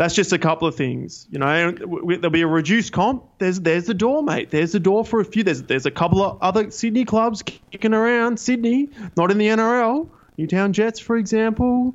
that's 0.00 0.14
just 0.14 0.32
a 0.32 0.38
couple 0.38 0.66
of 0.66 0.76
things, 0.76 1.26
you 1.30 1.38
know. 1.38 1.72
There'll 1.72 2.30
be 2.30 2.40
a 2.40 2.46
reduced 2.46 2.90
comp. 2.90 3.22
There's 3.36 3.60
there's 3.60 3.84
the 3.84 3.92
door, 3.92 4.22
mate. 4.22 4.50
There's 4.50 4.72
the 4.72 4.80
door 4.80 5.04
for 5.04 5.20
a 5.20 5.26
few. 5.26 5.44
There's 5.44 5.64
there's 5.64 5.84
a 5.84 5.90
couple 5.90 6.22
of 6.22 6.38
other 6.40 6.70
Sydney 6.70 7.04
clubs 7.04 7.42
kicking 7.42 7.92
around. 7.92 8.40
Sydney, 8.40 8.88
not 9.14 9.30
in 9.30 9.36
the 9.36 9.48
NRL. 9.48 10.08
Newtown 10.38 10.72
Jets, 10.72 11.00
for 11.00 11.18
example, 11.18 11.94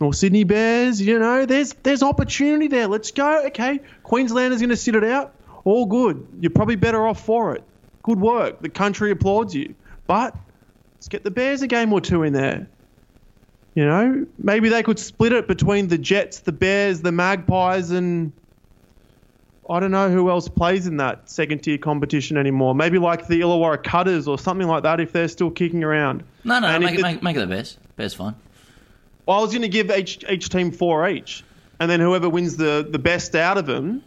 or 0.00 0.12
Sydney 0.12 0.42
Bears. 0.42 1.00
You 1.00 1.20
know, 1.20 1.46
there's 1.46 1.72
there's 1.84 2.02
opportunity 2.02 2.66
there. 2.66 2.88
Let's 2.88 3.12
go. 3.12 3.46
Okay, 3.46 3.78
Queensland 4.02 4.52
is 4.52 4.60
going 4.60 4.70
to 4.70 4.76
sit 4.76 4.96
it 4.96 5.04
out. 5.04 5.32
All 5.62 5.86
good. 5.86 6.26
You're 6.40 6.50
probably 6.50 6.74
better 6.74 7.06
off 7.06 7.24
for 7.24 7.54
it. 7.54 7.62
Good 8.02 8.20
work. 8.20 8.60
The 8.60 8.70
country 8.70 9.12
applauds 9.12 9.54
you. 9.54 9.76
But 10.08 10.34
let's 10.96 11.06
get 11.06 11.22
the 11.22 11.30
Bears 11.30 11.62
a 11.62 11.68
game 11.68 11.92
or 11.92 12.00
two 12.00 12.24
in 12.24 12.32
there. 12.32 12.66
You 13.74 13.84
know, 13.86 14.26
maybe 14.38 14.68
they 14.68 14.82
could 14.82 14.98
split 14.98 15.32
it 15.32 15.46
between 15.46 15.88
the 15.88 15.96
Jets, 15.98 16.40
the 16.40 16.50
Bears, 16.52 17.02
the 17.02 17.12
Magpies, 17.12 17.90
and 17.92 18.32
I 19.68 19.78
don't 19.78 19.92
know 19.92 20.10
who 20.10 20.28
else 20.28 20.48
plays 20.48 20.88
in 20.88 20.96
that 20.96 21.30
second 21.30 21.60
tier 21.60 21.78
competition 21.78 22.36
anymore. 22.36 22.74
Maybe 22.74 22.98
like 22.98 23.28
the 23.28 23.40
Illawarra 23.40 23.82
Cutters 23.84 24.26
or 24.26 24.38
something 24.38 24.66
like 24.66 24.82
that 24.82 24.98
if 24.98 25.12
they're 25.12 25.28
still 25.28 25.50
kicking 25.52 25.84
around. 25.84 26.24
No, 26.42 26.58
no, 26.58 26.66
And 26.66 26.82
make 26.84 26.94
it, 26.94 26.96
the- 26.96 27.02
make, 27.04 27.22
make 27.22 27.36
it 27.36 27.40
the 27.40 27.46
best. 27.46 27.78
Best 27.96 28.16
fine. 28.16 28.34
Well, 29.26 29.38
I 29.38 29.40
was 29.42 29.50
going 29.50 29.62
to 29.62 29.68
give 29.68 29.90
each 29.92 30.24
each 30.28 30.48
team 30.48 30.72
four 30.72 31.08
each, 31.08 31.44
and 31.78 31.88
then 31.88 32.00
whoever 32.00 32.28
wins 32.28 32.56
the, 32.56 32.84
the 32.90 32.98
best 32.98 33.36
out 33.36 33.56
of 33.58 33.66
them, 33.66 34.02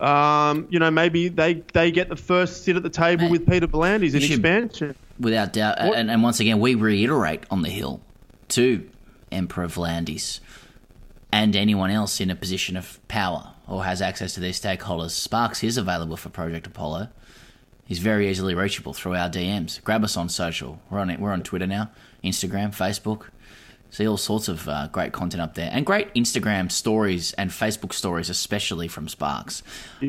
um, 0.00 0.66
you 0.70 0.78
know, 0.78 0.90
maybe 0.90 1.28
they 1.28 1.54
they 1.74 1.90
get 1.90 2.08
the 2.08 2.16
first 2.16 2.64
sit 2.64 2.76
at 2.76 2.82
the 2.82 2.88
table 2.90 3.24
Mate, 3.24 3.32
with 3.32 3.46
Peter 3.46 3.66
V'landys 3.66 4.14
in 4.14 4.20
should- 4.20 4.30
expansion. 4.30 4.94
Without 5.20 5.52
doubt. 5.52 5.76
What- 5.84 5.98
And, 5.98 6.10
and 6.10 6.22
once 6.22 6.40
again, 6.40 6.58
we 6.60 6.74
reiterate 6.74 7.44
on 7.50 7.62
the 7.62 7.68
Hill 7.68 8.00
to 8.54 8.88
Emperor 9.32 9.66
V'landys 9.66 10.38
and 11.32 11.56
anyone 11.56 11.90
else 11.90 12.20
in 12.20 12.30
a 12.30 12.36
position 12.36 12.76
of 12.76 13.00
power 13.08 13.50
or 13.66 13.84
has 13.84 14.00
access 14.00 14.34
to 14.34 14.40
their 14.40 14.52
stakeholders. 14.52 15.10
Sparks 15.10 15.64
is 15.64 15.76
available 15.76 16.16
for 16.16 16.28
Project 16.28 16.66
Apollo. 16.66 17.08
He's 17.84 17.98
very 17.98 18.30
easily 18.30 18.54
reachable 18.54 18.94
through 18.94 19.16
our 19.16 19.28
DMs. 19.28 19.82
Grab 19.82 20.04
us 20.04 20.16
on 20.16 20.28
social. 20.28 20.80
We're 20.88 21.00
on 21.00 21.10
it. 21.10 21.18
We're 21.18 21.32
on 21.32 21.42
Twitter 21.42 21.66
now, 21.66 21.90
Instagram, 22.22 22.68
Facebook. 22.68 23.26
See 23.90 24.06
all 24.06 24.16
sorts 24.16 24.46
of 24.48 24.68
uh, 24.68 24.88
great 24.92 25.12
content 25.12 25.40
up 25.42 25.54
there, 25.54 25.70
and 25.72 25.84
great 25.84 26.12
Instagram 26.14 26.70
stories 26.70 27.32
and 27.34 27.50
Facebook 27.50 27.92
stories, 27.92 28.30
especially 28.30 28.88
from 28.88 29.08
Sparks. 29.08 29.62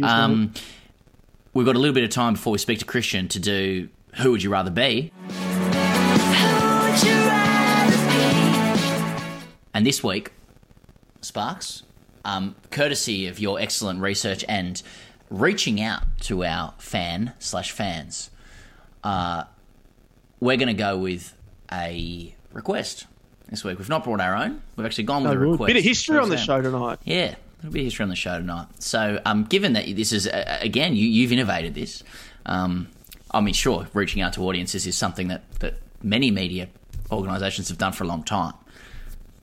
Um, 0.03 0.53
we've 1.53 1.65
got 1.65 1.75
a 1.75 1.79
little 1.79 1.93
bit 1.93 2.03
of 2.03 2.11
time 2.11 2.33
before 2.33 2.53
we 2.53 2.59
speak 2.59 2.79
to 2.79 2.85
Christian 2.85 3.27
to 3.29 3.39
do 3.39 3.89
Who 4.17 4.31
Would 4.31 4.43
You 4.43 4.51
Rather 4.51 4.71
Be? 4.71 5.11
And 9.75 9.85
this 9.85 10.01
week, 10.01 10.31
Sparks, 11.19 11.83
um, 12.23 12.55
courtesy 12.71 13.27
of 13.27 13.39
your 13.39 13.59
excellent 13.59 13.99
research 13.99 14.45
and 14.47 14.81
reaching 15.29 15.81
out 15.81 16.03
to 16.21 16.45
our 16.45 16.73
fan 16.77 17.33
slash 17.39 17.71
fans, 17.71 18.29
uh, 19.03 19.43
we're 20.39 20.55
going 20.55 20.69
to 20.69 20.73
go 20.73 20.97
with 20.97 21.35
a 21.69 22.33
request 22.53 23.05
this 23.49 23.65
week. 23.65 23.77
We've 23.77 23.89
not 23.89 24.05
brought 24.05 24.21
our 24.21 24.33
own. 24.33 24.61
We've 24.77 24.85
actually 24.85 25.03
gone 25.03 25.23
with 25.23 25.33
a 25.33 25.37
request. 25.37 25.63
A 25.63 25.73
bit 25.73 25.77
of 25.77 25.83
history 25.83 26.19
on 26.19 26.29
the 26.29 26.37
show 26.37 26.61
tonight. 26.61 26.99
Yeah, 27.03 27.35
there'll 27.59 27.73
be 27.73 27.83
history 27.83 28.03
on 28.03 28.09
the 28.09 28.15
show 28.15 28.37
tonight. 28.37 28.67
So, 28.79 29.19
um, 29.25 29.43
given 29.43 29.73
that 29.73 29.93
this 29.93 30.13
is 30.13 30.25
uh, 30.25 30.57
again, 30.61 30.95
you, 30.95 31.05
you've 31.05 31.33
innovated 31.33 31.75
this. 31.75 32.01
Um, 32.45 32.87
I 33.29 33.41
mean, 33.41 33.53
sure, 33.53 33.89
reaching 33.93 34.21
out 34.21 34.31
to 34.33 34.41
audiences 34.47 34.87
is 34.87 34.97
something 34.97 35.27
that 35.27 35.43
that 35.59 35.73
many 36.01 36.31
media 36.31 36.69
organisations 37.11 37.67
have 37.67 37.77
done 37.77 37.91
for 37.91 38.05
a 38.05 38.07
long 38.07 38.23
time. 38.23 38.53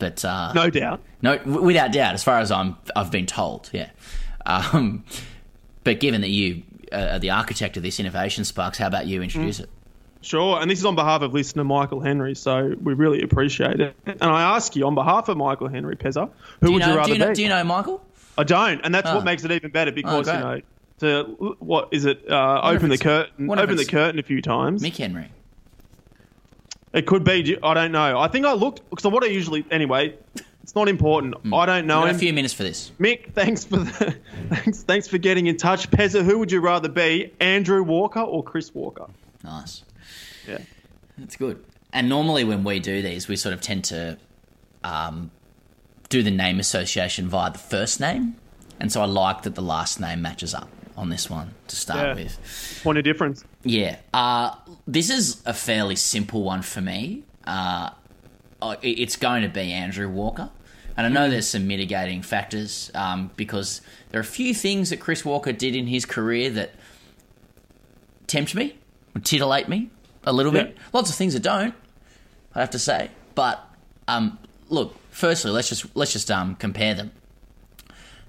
But 0.03 0.25
uh, 0.25 0.53
No 0.53 0.69
doubt. 0.69 1.01
no, 1.23 1.39
w- 1.39 1.63
without 1.63 1.93
doubt, 1.93 2.15
as 2.15 2.25
far 2.25 2.41
as 2.41 2.51
I'm, 2.51 2.77
I've 2.97 3.13
been 3.13 3.27
told, 3.27 3.71
yeah. 3.73 3.91
Um, 4.45 5.05
but 5.85 6.01
given 6.01 6.23
that 6.23 6.31
you 6.31 6.65
uh, 6.91 7.11
are 7.13 7.19
the 7.21 7.31
architect 7.31 7.77
of 7.77 7.85
this 7.85 8.01
innovation, 8.01 8.45
Sparks, 8.45 8.79
how 8.79 8.89
about 8.89 9.07
you 9.07 9.23
introduce 9.23 9.59
Mm. 9.61 9.65
it? 9.65 9.71
Sure, 10.21 10.61
and 10.61 10.69
this 10.69 10.81
is 10.81 10.85
on 10.85 10.97
behalf 10.97 11.23
of 11.23 11.33
listener 11.33 11.63
Michael 11.63 12.01
Henry, 12.01 12.35
so 12.35 12.75
we 12.83 12.95
really 12.95 13.23
appreciate 13.23 13.81
it. 13.81 13.95
And 14.07 14.23
I 14.25 14.57
ask 14.57 14.75
you, 14.75 14.85
on 14.89 14.97
behalf 14.97 15.29
of 15.29 15.37
Michael 15.37 15.69
Henry 15.69 15.95
Pezza, 15.97 16.29
who 16.61 16.67
Do 16.67 16.67
you 16.67 16.73
would 16.75 16.81
know? 16.81 16.89
you 16.93 16.97
rather 16.97 17.07
do 17.09 17.13
you 17.13 17.19
know? 17.21 17.29
be? 17.29 17.35
Do 17.35 17.43
you 17.43 17.49
know 17.49 17.63
Michael? 17.65 18.05
I 18.37 18.43
don't, 18.43 18.81
and 18.83 18.93
that's 18.93 19.09
Oh. 19.09 19.15
what 19.17 19.25
makes 19.25 19.45
it 19.45 19.53
even 19.53 19.71
better 19.71 19.93
because 19.93 20.27
you 20.27 20.33
know 20.33 20.61
to 20.99 21.55
what 21.61 21.89
is 21.93 22.05
it? 22.07 22.29
Uh, 22.29 22.61
open 22.65 22.89
the 22.91 22.99
curtain, 22.99 23.49
open 23.51 23.77
the 23.77 23.85
curtain 23.85 24.19
a 24.19 24.23
few 24.25 24.43
times. 24.43 24.83
Mick 24.83 24.97
Henry. 24.97 25.31
It 26.93 27.07
could 27.07 27.25
be. 27.25 27.57
I 27.63 27.75
don't 27.75 27.93
know. 27.93 28.19
I 28.19 28.29
think 28.29 28.45
I 28.47 28.53
looked 28.53 28.89
because 28.91 29.11
what 29.11 29.25
I 29.25 29.29
usually 29.29 29.65
anyway. 29.71 30.15
It's 30.63 30.77
not 30.77 30.89
important. 30.89 31.35
I 31.53 31.67
don't 31.67 31.87
know 31.89 31.99
We've 32.03 32.05
got 32.05 32.11
him. 32.11 32.17
a 32.17 32.19
few 32.21 32.33
minutes 32.33 32.55
for 32.55 32.63
this. 32.63 32.93
Mick, 33.01 33.33
thanks 33.33 33.65
for 33.65 33.79
the, 33.79 34.17
thanks 34.49 34.85
thanks 34.85 35.09
for 35.09 35.19
getting 35.19 35.49
in 35.49 35.57
touch. 35.57 35.91
Pezza, 35.91 36.23
who 36.25 36.39
would 36.39 36.53
you 36.53 36.61
rather 36.61 36.89
be, 36.89 37.33
Andrew 37.41 37.83
Walker 37.83 38.21
or 38.21 38.45
Chris 38.45 38.73
Walker? 38.73 39.07
Nice. 39.43 39.83
Yeah. 40.47 40.59
That's 41.19 41.35
good. 41.35 41.65
And 41.93 42.09
normally 42.09 42.45
when 42.45 42.63
we 42.63 42.79
do 42.79 43.03
these, 43.03 43.27
we 43.27 43.35
sort 43.35 43.55
of 43.55 43.61
tend 43.61 43.83
to 43.87 44.17
um, 44.85 45.33
do 46.09 46.23
the 46.23 46.31
name 46.31 46.61
association 46.61 47.29
via 47.29 47.51
the 47.51 47.59
first 47.59 47.99
name. 47.99 48.37
And 48.79 48.93
so 48.93 49.03
I 49.03 49.07
like 49.07 49.43
that 49.43 49.57
the 49.57 49.63
last 49.63 49.99
name 50.01 50.23
matches 50.23 50.55
up 50.55 50.69
on 50.97 51.09
this 51.09 51.29
one 51.29 51.55
to 51.67 51.75
start 51.77 52.01
Yeah. 52.07 52.15
with. 52.25 52.81
Point 52.85 52.99
of 52.99 53.05
difference. 53.05 53.45
Yeah. 53.65 53.97
Uh, 54.15 54.55
this 54.87 55.11
is 55.11 55.43
a 55.47 55.55
fairly 55.55 55.97
simple 55.97 56.43
one 56.43 56.63
for 56.63 56.81
me. 56.81 57.25
Uh, 57.47 57.91
it's 58.83 59.17
going 59.17 59.43
to 59.43 59.49
be 59.49 59.73
Andrew 59.73 60.09
Walker. 60.09 60.51
And 60.97 61.07
I 61.07 61.09
know 61.09 61.31
there's 61.31 61.49
some 61.49 61.67
mitigating 61.67 62.23
factors 62.23 62.91
um, 62.95 63.31
because 63.37 63.81
there 64.11 64.19
are 64.19 64.23
a 64.23 64.25
few 64.25 64.53
things 64.53 64.91
that 64.91 65.01
Chris 65.01 65.25
Walker 65.25 65.53
did 65.53 65.75
in 65.75 65.87
his 65.87 66.05
career 66.05 66.51
that 66.51 66.75
tempt 68.27 68.55
me, 68.55 68.77
titillate 69.23 69.69
me 69.69 69.91
a 70.25 70.33
little 70.33 70.53
bit. 70.53 70.77
Lots 70.93 71.11
of 71.11 71.17
things 71.17 71.33
that 71.33 71.43
don't, 71.43 71.75
I 72.55 72.61
have 72.61 72.71
to 72.71 72.79
say. 72.79 73.11
But 73.35 73.65
um, 74.07 74.39
look, 74.69 74.97
firstly, 75.11 75.51
let's 75.51 75.69
just 75.69 75.87
let's 75.97 76.13
just 76.13 76.31
um, 76.31 76.55
compare 76.57 76.95
them. 76.95 77.13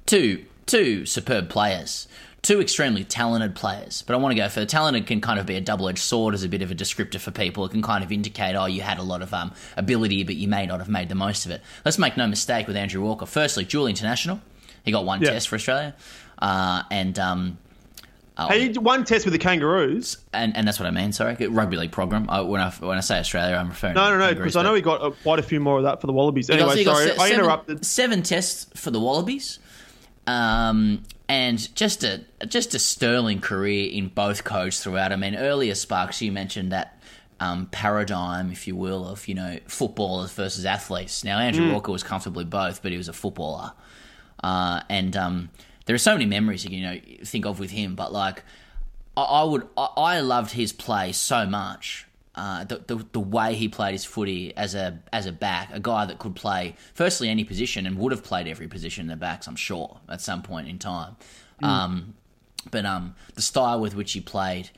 Two 0.06 0.46
two 0.66 1.06
superb 1.06 1.50
players, 1.50 2.08
two 2.44 2.62
extremely 2.62 3.04
talented 3.04 3.56
players. 3.56 4.04
But 4.06 4.14
I 4.14 4.18
want 4.18 4.34
to 4.34 4.36
go 4.36 4.48
for 4.50 4.60
the 4.60 4.66
talented 4.68 5.08
can 5.08 5.20
kind 5.22 5.40
of 5.40 5.46
be 5.46 5.56
a 5.56 5.62
double 5.62 5.90
edged 5.90 6.00
sword 6.00 6.34
as 6.36 6.44
a 6.44 6.50
bit 6.50 6.62
of 6.62 6.70
a 6.70 6.76
descriptor 6.76 7.20
for 7.20 7.32
people. 7.32 7.66
It 7.66 7.72
can 7.72 7.82
kind 7.82 8.04
of 8.04 8.12
indicate, 8.12 8.56
oh, 8.56 8.66
you 8.66 8.82
had 8.82 9.00
a 9.00 9.04
lot 9.04 9.22
of 9.22 9.34
um, 9.34 9.52
ability, 9.78 10.24
but 10.24 10.36
you 10.36 10.48
may 10.48 10.66
not 10.68 10.80
have 10.80 10.90
made 10.90 11.10
the 11.10 11.16
most 11.16 11.46
of 11.46 11.52
it. 11.52 11.62
Let's 11.86 11.98
make 11.98 12.16
no 12.18 12.28
mistake 12.28 12.68
with 12.68 12.76
Andrew 12.76 13.02
Walker. 13.02 13.26
Firstly, 13.26 13.64
dual 13.66 13.88
international. 13.88 14.42
He 14.84 14.92
got 14.92 15.06
one 15.06 15.22
Yeah. 15.22 15.32
test 15.32 15.48
for 15.48 15.56
Australia, 15.56 15.96
uh, 16.40 16.84
and 16.92 17.18
um, 17.18 17.58
Hey, 18.38 18.72
you 18.72 18.82
one 18.82 19.06
test 19.06 19.26
with 19.26 19.32
the 19.32 19.38
Kangaroos. 19.40 20.18
and, 20.34 20.58
and 20.58 20.68
that's 20.68 20.80
what 20.80 20.88
I 20.88 20.92
mean. 20.92 21.14
Sorry, 21.14 21.36
rugby 21.48 21.78
league 21.78 21.92
program. 21.92 22.26
I, 22.30 22.42
when 22.42 22.60
I 22.60 22.72
when 22.72 22.98
I 22.98 23.02
say 23.02 23.20
Australia, 23.20 23.56
I'm 23.56 23.70
referring. 23.70 23.94
No, 23.94 24.10
to 24.12 24.18
no, 24.18 24.28
no, 24.28 24.34
because 24.34 24.56
I 24.56 24.64
know 24.64 24.74
he 24.74 24.82
got 24.82 25.02
uh, 25.02 25.12
quite 25.22 25.38
a 25.40 25.44
few 25.44 25.60
more 25.60 25.78
of 25.78 25.84
that 25.84 26.02
for 26.02 26.08
the 26.08 26.14
Wallabies. 26.14 26.50
Anyway, 26.50 26.84
sorry, 26.84 27.06
se- 27.06 27.12
I 27.14 27.28
seven, 27.30 27.34
interrupted. 27.40 27.86
Seven 27.86 28.24
tests 28.24 28.66
for 28.78 28.90
the 28.92 29.00
Wallabies, 29.00 29.60
um, 30.28 31.04
and 31.30 31.74
just 31.76 32.04
a 32.04 32.26
just 32.48 32.76
a 32.76 32.80
sterling 32.80 33.40
career 33.42 33.90
in 33.92 34.10
both 34.10 34.44
codes 34.44 34.84
throughout. 34.84 35.12
I 35.12 35.16
mean, 35.16 35.36
earlier 35.36 35.76
Sparks, 35.76 36.22
you 36.22 36.32
mentioned 36.32 36.72
that 36.72 37.02
um, 37.40 37.68
paradigm, 37.68 38.52
if 38.52 38.68
you 38.68 38.76
will, 38.76 39.08
of 39.08 39.28
you 39.28 39.36
know 39.36 39.60
footballers 39.68 40.32
versus 40.34 40.66
athletes. 40.66 41.24
Now 41.24 41.40
Andrew 41.40 41.66
Mm. 41.66 41.74
Walker 41.74 41.92
was 41.92 42.04
comfortably 42.04 42.46
both, 42.46 42.82
but 42.82 42.92
he 42.92 42.98
was 42.98 43.08
a 43.08 43.14
footballer, 43.14 43.74
uh, 44.44 44.82
and 44.90 45.16
um, 45.16 45.50
there 45.86 45.96
are 45.96 46.00
so 46.00 46.14
many 46.14 46.26
memories 46.26 46.66
you 46.66 46.82
know 46.82 47.00
think 47.24 47.46
of 47.46 47.60
with 47.60 47.72
him. 47.72 47.96
But 47.96 48.12
like, 48.14 48.44
I, 49.18 49.24
I 49.24 49.44
would, 49.44 49.68
I, 49.78 49.88
I 49.98 50.20
loved 50.20 50.52
his 50.52 50.74
play 50.74 51.12
so 51.12 51.46
much. 51.46 52.08
Uh, 52.36 52.64
the, 52.64 52.78
the 52.88 53.06
the 53.12 53.20
way 53.20 53.54
he 53.54 53.70
played 53.70 53.92
his 53.92 54.04
footy 54.04 54.56
as 54.58 54.74
a 54.74 55.00
as 55.12 55.28
a 55.28 55.32
back, 55.32 55.70
a 55.72 55.80
guy 55.80 56.04
that 56.06 56.18
could 56.18 56.36
play 56.36 56.76
firstly 56.96 57.30
any 57.30 57.44
position 57.44 57.86
and 57.86 57.96
would 58.00 58.12
have 58.12 58.24
played 58.24 58.48
every 58.48 58.68
position 58.68 59.02
in 59.02 59.08
the 59.08 59.16
backs, 59.16 59.46
I'm 59.48 59.56
sure 59.56 60.00
at 60.10 60.20
some 60.20 60.42
point 60.42 60.68
in 60.68 60.80
time. 60.80 61.16
Um, 61.62 62.16
but 62.72 62.86
um, 62.86 63.16
the 63.36 63.42
style 63.42 63.80
with 63.80 63.96
which 63.96 64.14
he 64.14 64.20
played, 64.20 64.72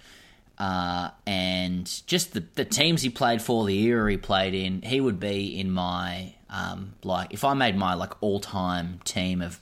uh, 0.58 1.12
and 1.26 1.90
just 2.08 2.34
the 2.34 2.44
the 2.56 2.66
teams 2.66 3.02
he 3.02 3.10
played 3.10 3.42
for, 3.42 3.66
the 3.66 3.80
era 3.84 4.12
he 4.12 4.18
played 4.18 4.54
in, 4.54 4.82
he 4.82 5.00
would 5.00 5.20
be 5.20 5.58
in 5.58 5.72
my 5.72 6.34
um, 6.50 6.96
like 7.04 7.34
if 7.34 7.46
I 7.46 7.54
made 7.54 7.78
my 7.78 7.94
like 7.94 8.22
all 8.22 8.42
time 8.42 9.00
team 9.06 9.42
of 9.42 9.62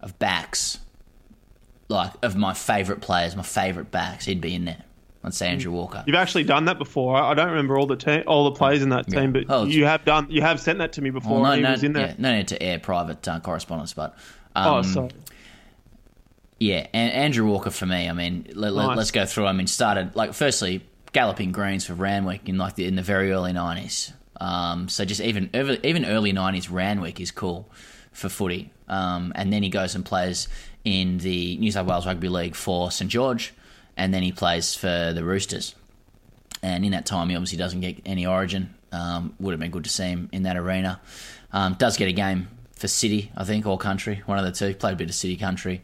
of 0.00 0.18
backs, 0.18 0.78
like 1.88 2.12
of 2.22 2.34
my 2.34 2.52
favourite 2.52 3.00
players, 3.00 3.36
my 3.36 3.42
favourite 3.42 3.90
backs, 3.90 4.24
he'd 4.26 4.40
be 4.40 4.54
in 4.54 4.64
there. 4.64 4.84
I'd 5.24 5.32
say 5.34 5.48
Andrew 5.48 5.72
Walker. 5.72 6.04
You've 6.06 6.16
actually 6.16 6.44
done 6.44 6.66
that 6.66 6.78
before. 6.78 7.16
I 7.16 7.32
don't 7.34 7.48
remember 7.48 7.78
all 7.78 7.86
the 7.86 7.96
te- 7.96 8.22
all 8.22 8.44
the 8.44 8.52
players 8.52 8.82
in 8.82 8.90
that 8.90 9.08
team, 9.08 9.32
but 9.32 9.44
Oh, 9.48 9.64
you 9.64 9.86
have 9.86 10.04
done. 10.04 10.26
You 10.30 10.42
have 10.42 10.60
sent 10.60 10.78
that 10.80 10.92
to 10.94 11.02
me 11.02 11.10
before. 11.10 11.40
Well, 11.40 11.50
no, 11.50 11.56
he 11.56 11.62
no, 11.62 11.70
was 11.72 11.82
in 11.82 11.94
there. 11.94 12.08
yeah, 12.08 12.14
no 12.18 12.32
need 12.32 12.48
to 12.48 12.62
air 12.62 12.78
private 12.78 13.26
uh, 13.26 13.40
correspondence, 13.40 13.94
but 13.94 14.16
Oh, 14.54 14.76
um, 14.76 14.84
sorry. 14.84 15.10
Yeah, 16.60 16.86
and 16.94 17.12
Andrew 17.12 17.46
Walker 17.46 17.70
for 17.70 17.86
me. 17.86 18.08
I 18.08 18.12
mean, 18.12 18.46
let, 18.54 18.72
Nice. 18.72 18.98
us 18.98 19.10
go 19.10 19.26
through. 19.26 19.46
I 19.46 19.52
mean, 19.52 19.66
started 19.66 20.14
like 20.14 20.34
firstly 20.34 20.82
galloping 21.12 21.52
greens 21.52 21.84
for 21.86 21.94
Randwick 21.94 22.48
in 22.48 22.58
like 22.58 22.74
the, 22.76 22.84
in 22.86 22.94
the 22.96 23.02
very 23.02 23.32
early 23.32 23.52
nineties. 23.52 24.12
Um, 24.40 24.88
so 24.88 25.04
just 25.04 25.20
even 25.20 25.50
even 25.82 26.04
early 26.04 26.32
nineties 26.32 26.70
Randwick 26.70 27.20
is 27.20 27.30
cool 27.30 27.70
for 28.12 28.28
footy. 28.28 28.70
Um, 28.88 29.32
and 29.34 29.52
then 29.52 29.62
he 29.62 29.68
goes 29.70 29.94
and 29.94 30.04
plays 30.04 30.48
in 30.84 31.18
the 31.18 31.56
New 31.56 31.72
South 31.72 31.86
Wales 31.86 32.06
Rugby 32.06 32.28
League 32.28 32.54
for 32.54 32.90
St 32.90 33.10
George, 33.10 33.52
and 33.96 34.12
then 34.12 34.22
he 34.22 34.32
plays 34.32 34.74
for 34.74 35.12
the 35.14 35.24
Roosters. 35.24 35.74
And 36.62 36.84
in 36.84 36.92
that 36.92 37.04
time, 37.06 37.28
he 37.28 37.36
obviously 37.36 37.58
doesn't 37.58 37.80
get 37.80 38.00
any 38.06 38.26
Origin. 38.26 38.74
Um, 38.92 39.34
would 39.40 39.50
have 39.52 39.60
been 39.60 39.70
good 39.72 39.84
to 39.84 39.90
see 39.90 40.04
him 40.04 40.28
in 40.32 40.44
that 40.44 40.56
arena. 40.56 41.00
Um, 41.52 41.74
does 41.74 41.96
get 41.96 42.08
a 42.08 42.12
game 42.12 42.48
for 42.76 42.86
City, 42.88 43.30
I 43.36 43.44
think, 43.44 43.66
or 43.66 43.76
Country, 43.76 44.22
one 44.26 44.38
of 44.38 44.44
the 44.44 44.52
two. 44.52 44.74
Played 44.74 44.92
a 44.94 44.96
bit 44.96 45.08
of 45.08 45.14
City 45.14 45.36
Country, 45.36 45.82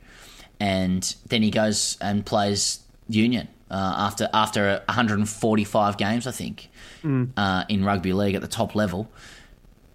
and 0.60 1.02
then 1.28 1.42
he 1.42 1.50
goes 1.50 1.96
and 2.00 2.24
plays 2.24 2.80
Union 3.08 3.48
uh, 3.70 3.74
after 3.98 4.28
after 4.32 4.80
145 4.86 5.96
games, 5.96 6.26
I 6.26 6.30
think, 6.30 6.68
uh, 7.36 7.64
in 7.68 7.84
rugby 7.84 8.12
league 8.12 8.34
at 8.36 8.42
the 8.42 8.48
top 8.48 8.74
level, 8.74 9.10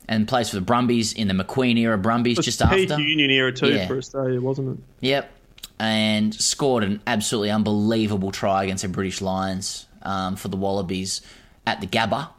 and 0.08 0.28
plays 0.28 0.50
for 0.50 0.56
the 0.56 0.62
Brumbies 0.62 1.14
in 1.14 1.28
the 1.28 1.34
Macqueen 1.34 1.78
era 1.78 1.98
Brumbies 1.98 2.38
just 2.40 2.62
after. 2.62 3.00
Union 3.00 3.30
era 3.32 3.52
too 3.52 3.70
Yeah. 3.70 3.88
for 3.88 3.98
Australia, 3.98 4.40
wasn't 4.42 4.78
it? 4.78 4.84
Yep. 5.08 5.32
And 5.78 6.34
scored 6.34 6.84
an 6.86 7.02
absolutely 7.06 7.52
unbelievable 7.52 8.32
try 8.32 8.64
against 8.64 8.84
the 8.84 8.90
British 8.90 9.20
Lions 9.22 9.88
um, 10.04 10.38
for 10.38 10.48
the 10.48 10.56
Wallabies 10.56 11.22
at 11.68 11.82
the 11.82 11.88
Gabba. 11.88 12.30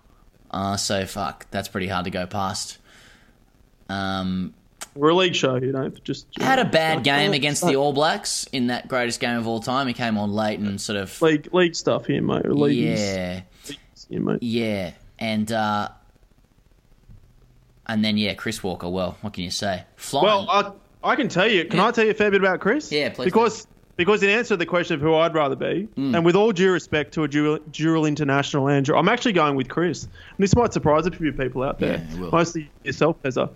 Uh, 0.50 0.76
so, 0.78 1.04
fuck, 1.04 1.46
that's 1.50 1.68
pretty 1.68 1.86
hard 1.88 2.04
to 2.06 2.10
go 2.10 2.26
past. 2.26 2.78
Um, 3.90 4.54
We're 4.94 5.10
a 5.10 5.14
league 5.14 5.34
show, 5.34 5.56
you 5.56 5.72
know. 5.72 5.90
Just 6.02 6.26
had 6.40 6.58
a 6.58 6.64
bad 6.64 7.04
game 7.04 7.34
against 7.34 7.66
the 7.66 7.76
All 7.76 7.92
Blacks 7.92 8.46
in 8.52 8.68
that 8.68 8.88
greatest 8.88 9.20
game 9.20 9.36
of 9.36 9.46
all 9.46 9.60
time. 9.60 9.86
He 9.86 9.92
came 9.92 10.16
on 10.16 10.32
late 10.32 10.58
and 10.58 10.80
sort 10.80 10.98
of. 10.98 11.20
league 11.20 11.52
league 11.52 11.74
stuff 11.74 12.06
here, 12.06 12.22
mate. 12.22 12.46
League 12.46 12.78
Yeah. 12.78 13.42
here, 14.08 14.20
mate. 14.20 14.42
Yeah. 14.42 14.92
And. 15.18 15.52
Uh, 15.52 15.90
and 17.88 18.04
then, 18.04 18.16
yeah, 18.16 18.34
Chris 18.34 18.62
Walker. 18.62 18.88
Well, 18.88 19.16
what 19.20 19.32
can 19.34 19.44
you 19.44 19.50
say? 19.50 19.84
Flying. 19.96 20.24
Well, 20.24 20.46
I 20.50 20.72
I 21.06 21.16
can 21.16 21.28
tell 21.28 21.46
you. 21.48 21.64
Can 21.64 21.80
I 21.80 21.90
tell 21.90 22.04
you 22.04 22.10
a 22.10 22.14
fair 22.14 22.30
bit 22.30 22.40
about 22.40 22.60
Chris? 22.60 22.90
Yeah, 22.92 23.08
please 23.10 23.24
Because 23.26 23.66
because 23.96 24.22
in 24.22 24.28
answer 24.28 24.48
to 24.50 24.56
the 24.58 24.66
question 24.66 24.94
of 24.94 25.00
who 25.00 25.14
I'd 25.14 25.32
rather 25.34 25.56
be, 25.56 25.84
Hmm. 25.94 26.14
and 26.14 26.22
with 26.24 26.36
all 26.36 26.52
due 26.52 26.70
respect 26.70 27.14
to 27.14 27.24
a 27.24 27.28
dual, 27.28 27.58
dual 27.70 28.04
international 28.04 28.68
Andrew, 28.68 28.94
I'm 28.94 29.08
actually 29.08 29.32
going 29.32 29.56
with 29.56 29.68
Chris. 29.68 30.02
And 30.04 30.12
this 30.38 30.54
might 30.54 30.74
surprise 30.74 31.06
a 31.06 31.10
few 31.10 31.32
people 31.32 31.62
out 31.62 31.78
there, 31.78 32.06
Yeah, 32.10 32.16
mostly 32.30 32.68
yourself, 32.84 33.16
Pezza. 33.22 33.48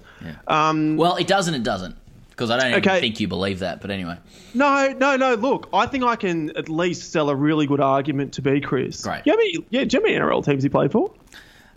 Um, 0.48 0.96
well, 0.96 1.16
it 1.16 1.26
doesn't. 1.26 1.52
it 1.54 1.62
doesn't. 1.62 1.94
Because 2.30 2.50
I 2.50 2.58
don't 2.58 2.74
Okay. 2.78 3.00
think 3.00 3.20
you 3.20 3.28
believe 3.28 3.58
that. 3.58 3.82
But 3.82 3.90
anyway. 3.90 4.16
no, 4.54 4.94
no, 4.98 5.16
no. 5.16 5.34
Look, 5.34 5.68
I 5.74 5.84
think 5.84 6.04
I 6.04 6.16
can 6.16 6.56
at 6.56 6.70
least 6.70 7.12
sell 7.12 7.28
a 7.28 7.34
really 7.36 7.66
good 7.66 7.80
argument 7.82 8.32
to 8.34 8.42
be 8.42 8.62
Chris. 8.62 9.02
Great. 9.02 9.20
Yeah, 9.26 9.34
me, 9.34 9.56
yeah. 9.68 9.84
Do 9.84 9.98
you 9.98 10.02
know 10.02 10.20
how 10.20 10.26
NRL 10.30 10.42
teams 10.46 10.62
he 10.62 10.70
played 10.70 10.90
for? 10.90 11.12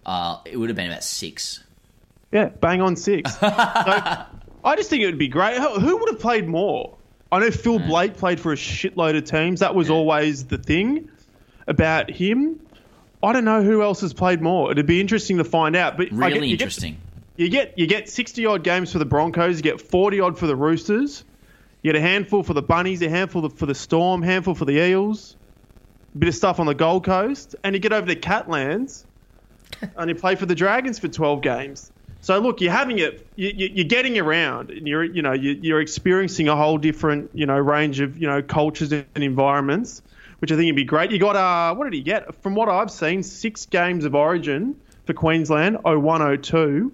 Uh, 0.06 0.38
it 0.46 0.56
would 0.56 0.70
have 0.70 0.78
been 0.78 0.90
about 0.90 1.04
six. 1.04 1.62
Yeah, 2.32 2.46
bang 2.48 2.82
on 2.82 2.96
six. 2.96 3.36
so, 3.40 3.50
I 4.64 4.76
just 4.76 4.90
think 4.90 5.04
it 5.04 5.08
would 5.08 5.18
be 5.18 5.28
great. 5.28 5.58
Who, 5.58 5.98
would 5.98 6.10
have 6.10 6.20
played 6.20 6.48
more? 6.48 6.96
I 7.32 7.40
know 7.40 7.52
Phil 7.52 7.80
hmm. 7.80 7.88
Blake 7.88 8.18
played 8.18 8.40
for 8.40 8.54
a 8.54 8.56
shitload 8.56 9.18
of 9.18 9.26
teams. 9.26 9.60
That 9.60 9.76
was 9.76 9.88
hmm. 9.88 9.94
always 9.94 10.46
the 10.46 10.58
thing 10.58 11.10
about 11.68 12.10
him. 12.10 12.60
I 13.22 13.32
don't 13.32 13.46
know 13.46 13.64
who 13.64 13.82
else 13.82 14.02
has 14.02 14.14
played 14.14 14.42
more. 14.42 14.72
It'd 14.72 14.86
be 14.86 15.00
interesting 15.00 15.38
to 15.38 15.46
find 15.46 15.76
out. 15.76 15.98
But 15.98 16.12
Really 16.12 16.34
get, 16.34 16.44
you 16.44 16.54
interesting. 16.54 16.94
Get, 17.38 17.44
you 17.44 17.50
get 17.50 17.80
you 17.80 17.88
get 17.88 18.10
sixty 18.10 18.46
odd 18.46 18.64
games 18.64 18.92
for 18.92 19.00
the 19.00 19.06
Broncos. 19.06 19.58
You 19.58 19.64
get 19.64 19.82
forty 19.82 20.20
odd 20.20 20.38
for 20.38 20.46
the 20.46 20.56
Roosters. 20.56 21.24
You 21.82 21.92
get 21.92 21.98
a 21.98 22.02
handful 22.02 22.44
for 22.44 22.54
the 22.54 22.62
Bunnies, 22.62 23.02
a 23.02 23.10
handful 23.10 23.48
for 23.50 23.66
the 23.66 23.76
Storm, 23.76 24.22
handful 24.22 24.56
for 24.56 24.66
the 24.66 24.78
Eels. 24.78 25.38
A 26.14 26.18
bit 26.18 26.30
of 26.30 26.36
stuff 26.36 26.60
on 26.60 26.66
the 26.66 26.76
Gold 26.76 27.06
Coast, 27.06 27.56
and 27.64 27.74
you 27.74 27.80
get 27.80 27.92
over 27.92 28.06
to 28.08 28.16
Catalans, 28.16 29.06
and 29.98 30.10
you 30.10 30.16
play 30.16 30.36
for 30.36 30.46
the 30.46 30.56
Dragons 30.56 31.00
for 31.00 31.08
twelve 31.08 31.42
games. 31.42 31.93
So 32.24 32.40
look, 32.40 32.62
you're 32.62 32.72
having 32.72 33.00
it. 33.00 33.28
You, 33.36 33.52
you're 33.54 33.84
getting 33.84 34.18
around, 34.18 34.72
and 34.72 34.88
you're 34.88 35.04
you 35.04 35.22
know 35.22 35.34
you, 35.34 35.60
you're 35.62 35.82
experiencing 35.82 36.48
a 36.48 36.56
whole 36.56 36.78
different 36.78 37.30
you 37.34 37.46
know 37.46 37.58
range 37.58 38.00
of 38.00 38.18
you 38.18 38.28
know 38.28 38.42
cultures 38.42 38.94
and 38.94 39.06
environments, 39.14 40.02
which 40.40 40.50
I 40.50 40.56
think 40.56 40.68
would 40.68 40.78
be 40.78 40.86
great. 40.86 41.12
You 41.12 41.20
got 41.20 41.36
uh 41.36 41.76
what 41.76 41.84
did 41.84 41.94
he 41.94 42.02
get? 42.02 42.42
From 42.42 42.56
what 42.56 42.70
I've 42.70 42.92
seen, 42.92 43.24
six 43.24 43.66
games 43.66 44.06
of 44.06 44.16
Origin 44.16 44.80
for 45.06 45.14
Queensland, 45.14 45.80
0102. 45.84 46.94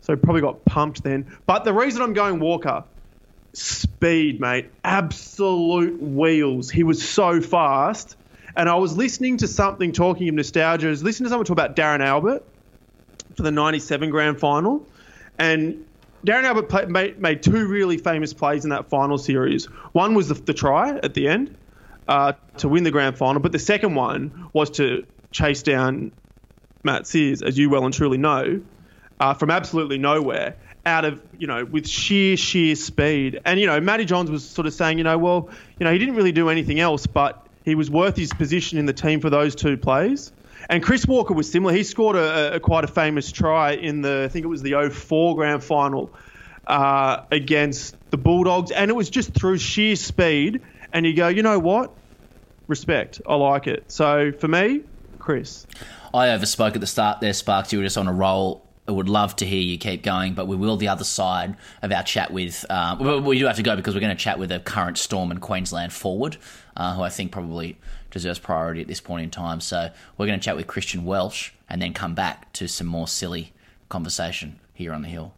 So 0.00 0.16
probably 0.16 0.40
got 0.42 0.64
pumped 0.64 1.04
then. 1.04 1.32
But 1.46 1.62
the 1.62 1.72
reason 1.72 2.02
I'm 2.02 2.12
going 2.12 2.40
Walker, 2.40 2.82
speed, 3.52 4.40
mate, 4.40 4.68
absolute 4.82 6.02
wheels. 6.02 6.70
He 6.70 6.82
was 6.82 7.08
so 7.08 7.40
fast. 7.40 8.16
And 8.56 8.68
I 8.68 8.74
was 8.74 8.96
listening 8.96 9.36
to 9.38 9.46
something 9.46 9.92
talking 9.92 10.28
of 10.28 10.34
nostalgia. 10.34 10.88
I 10.88 10.90
was 10.90 11.04
listening 11.04 11.26
to 11.26 11.30
someone 11.30 11.44
talk 11.44 11.54
about 11.54 11.76
Darren 11.76 12.00
Albert 12.00 12.42
for 13.36 13.42
the 13.42 13.50
97 13.50 14.10
grand 14.10 14.40
final. 14.40 14.86
And 15.38 15.84
Darren 16.26 16.44
Albert 16.44 16.68
play, 16.68 16.86
made, 16.86 17.18
made, 17.20 17.42
two 17.42 17.66
really 17.66 17.98
famous 17.98 18.32
plays 18.32 18.64
in 18.64 18.70
that 18.70 18.88
final 18.88 19.18
series. 19.18 19.66
One 19.92 20.14
was 20.14 20.28
the, 20.28 20.34
the 20.34 20.54
try 20.54 20.96
at 20.96 21.14
the 21.14 21.28
end 21.28 21.56
uh, 22.08 22.32
to 22.58 22.68
win 22.68 22.84
the 22.84 22.90
grand 22.90 23.16
final, 23.16 23.40
but 23.40 23.52
the 23.52 23.58
second 23.58 23.94
one 23.94 24.48
was 24.52 24.70
to 24.70 25.06
chase 25.30 25.62
down 25.62 26.12
Matt 26.82 27.06
Seers, 27.06 27.42
as 27.42 27.58
you 27.58 27.68
well 27.68 27.84
and 27.84 27.92
truly 27.92 28.18
know, 28.18 28.60
uh, 29.20 29.34
from 29.34 29.50
absolutely 29.50 29.98
nowhere, 29.98 30.56
out 30.84 31.04
of 31.04 31.20
you 31.38 31.46
know 31.46 31.64
with 31.64 31.86
sheer 31.86 32.36
sheer 32.36 32.76
speed. 32.76 33.40
And 33.44 33.60
you 33.60 33.66
know, 33.66 33.80
Matty 33.80 34.04
Johns 34.04 34.30
was 34.30 34.48
sort 34.48 34.66
of 34.66 34.74
saying, 34.74 34.98
you 34.98 35.04
know, 35.04 35.18
well, 35.18 35.50
you 35.78 35.84
know, 35.84 35.92
he 35.92 35.98
didn't 35.98 36.14
really 36.14 36.32
do 36.32 36.48
anything 36.48 36.80
else, 36.80 37.06
but 37.06 37.46
he 37.64 37.74
was 37.74 37.90
worth 37.90 38.16
his 38.16 38.32
position 38.32 38.78
in 38.78 38.86
the 38.86 38.92
team 38.92 39.20
for 39.20 39.28
those 39.28 39.54
two 39.54 39.76
plays. 39.76 40.32
And 40.68 40.82
Chris 40.82 41.06
Walker 41.06 41.34
was 41.34 41.50
similar. 41.50 41.72
He 41.72 41.84
scored 41.84 42.16
a, 42.16 42.54
a, 42.54 42.60
quite 42.60 42.84
a 42.84 42.88
famous 42.88 43.30
try 43.30 43.72
in 43.72 44.02
the, 44.02 44.24
I 44.24 44.28
think 44.28 44.44
it 44.44 44.48
was 44.48 44.62
the 44.62 44.90
04 44.90 45.36
grand 45.36 45.62
final 45.62 46.10
uh, 46.66 47.22
against 47.30 47.96
the 48.10 48.16
Bulldogs. 48.16 48.70
And 48.70 48.90
it 48.90 48.94
was 48.94 49.10
just 49.10 49.34
through 49.34 49.58
sheer 49.58 49.96
speed. 49.96 50.62
And 50.92 51.06
you 51.06 51.14
go, 51.14 51.28
you 51.28 51.42
know 51.42 51.58
what? 51.58 51.92
Respect. 52.66 53.20
I 53.26 53.34
like 53.36 53.66
it. 53.66 53.90
So 53.90 54.32
for 54.32 54.48
me, 54.48 54.82
Chris. 55.18 55.66
I 56.12 56.28
overspoke 56.28 56.74
at 56.74 56.80
the 56.80 56.86
start 56.86 57.20
there, 57.20 57.32
Sparks. 57.32 57.72
You 57.72 57.78
were 57.78 57.84
just 57.84 57.98
on 57.98 58.08
a 58.08 58.12
roll. 58.12 58.66
I 58.88 58.92
would 58.92 59.08
love 59.08 59.34
to 59.36 59.46
hear 59.46 59.60
you 59.60 59.78
keep 59.78 60.02
going, 60.02 60.34
but 60.34 60.46
we 60.46 60.54
will 60.54 60.76
the 60.76 60.88
other 60.88 61.04
side 61.04 61.56
of 61.82 61.90
our 61.90 62.04
chat 62.04 62.32
with. 62.32 62.64
Uh, 62.70 63.20
we 63.24 63.38
do 63.38 63.46
have 63.46 63.56
to 63.56 63.62
go 63.62 63.74
because 63.74 63.94
we're 63.94 64.00
going 64.00 64.16
to 64.16 64.22
chat 64.22 64.38
with 64.38 64.52
a 64.52 64.60
current 64.60 64.96
Storm 64.96 65.32
and 65.32 65.40
Queensland 65.40 65.92
forward, 65.92 66.36
uh, 66.76 66.94
who 66.94 67.02
I 67.02 67.08
think 67.08 67.32
probably 67.32 67.76
deserves 68.16 68.38
priority 68.38 68.80
at 68.80 68.88
this 68.88 69.00
point 69.00 69.24
in 69.24 69.30
time. 69.30 69.60
So 69.60 69.90
we're 70.16 70.26
going 70.26 70.38
to 70.40 70.44
chat 70.44 70.56
with 70.56 70.66
Christian 70.66 71.04
Welch 71.04 71.52
and 71.68 71.82
then 71.82 71.92
come 71.92 72.14
back 72.14 72.50
to 72.54 72.66
some 72.66 72.86
more 72.86 73.06
silly 73.06 73.52
conversation 73.90 74.58
here 74.72 74.94
on 74.94 75.02
the 75.02 75.08
Hill. 75.08 75.34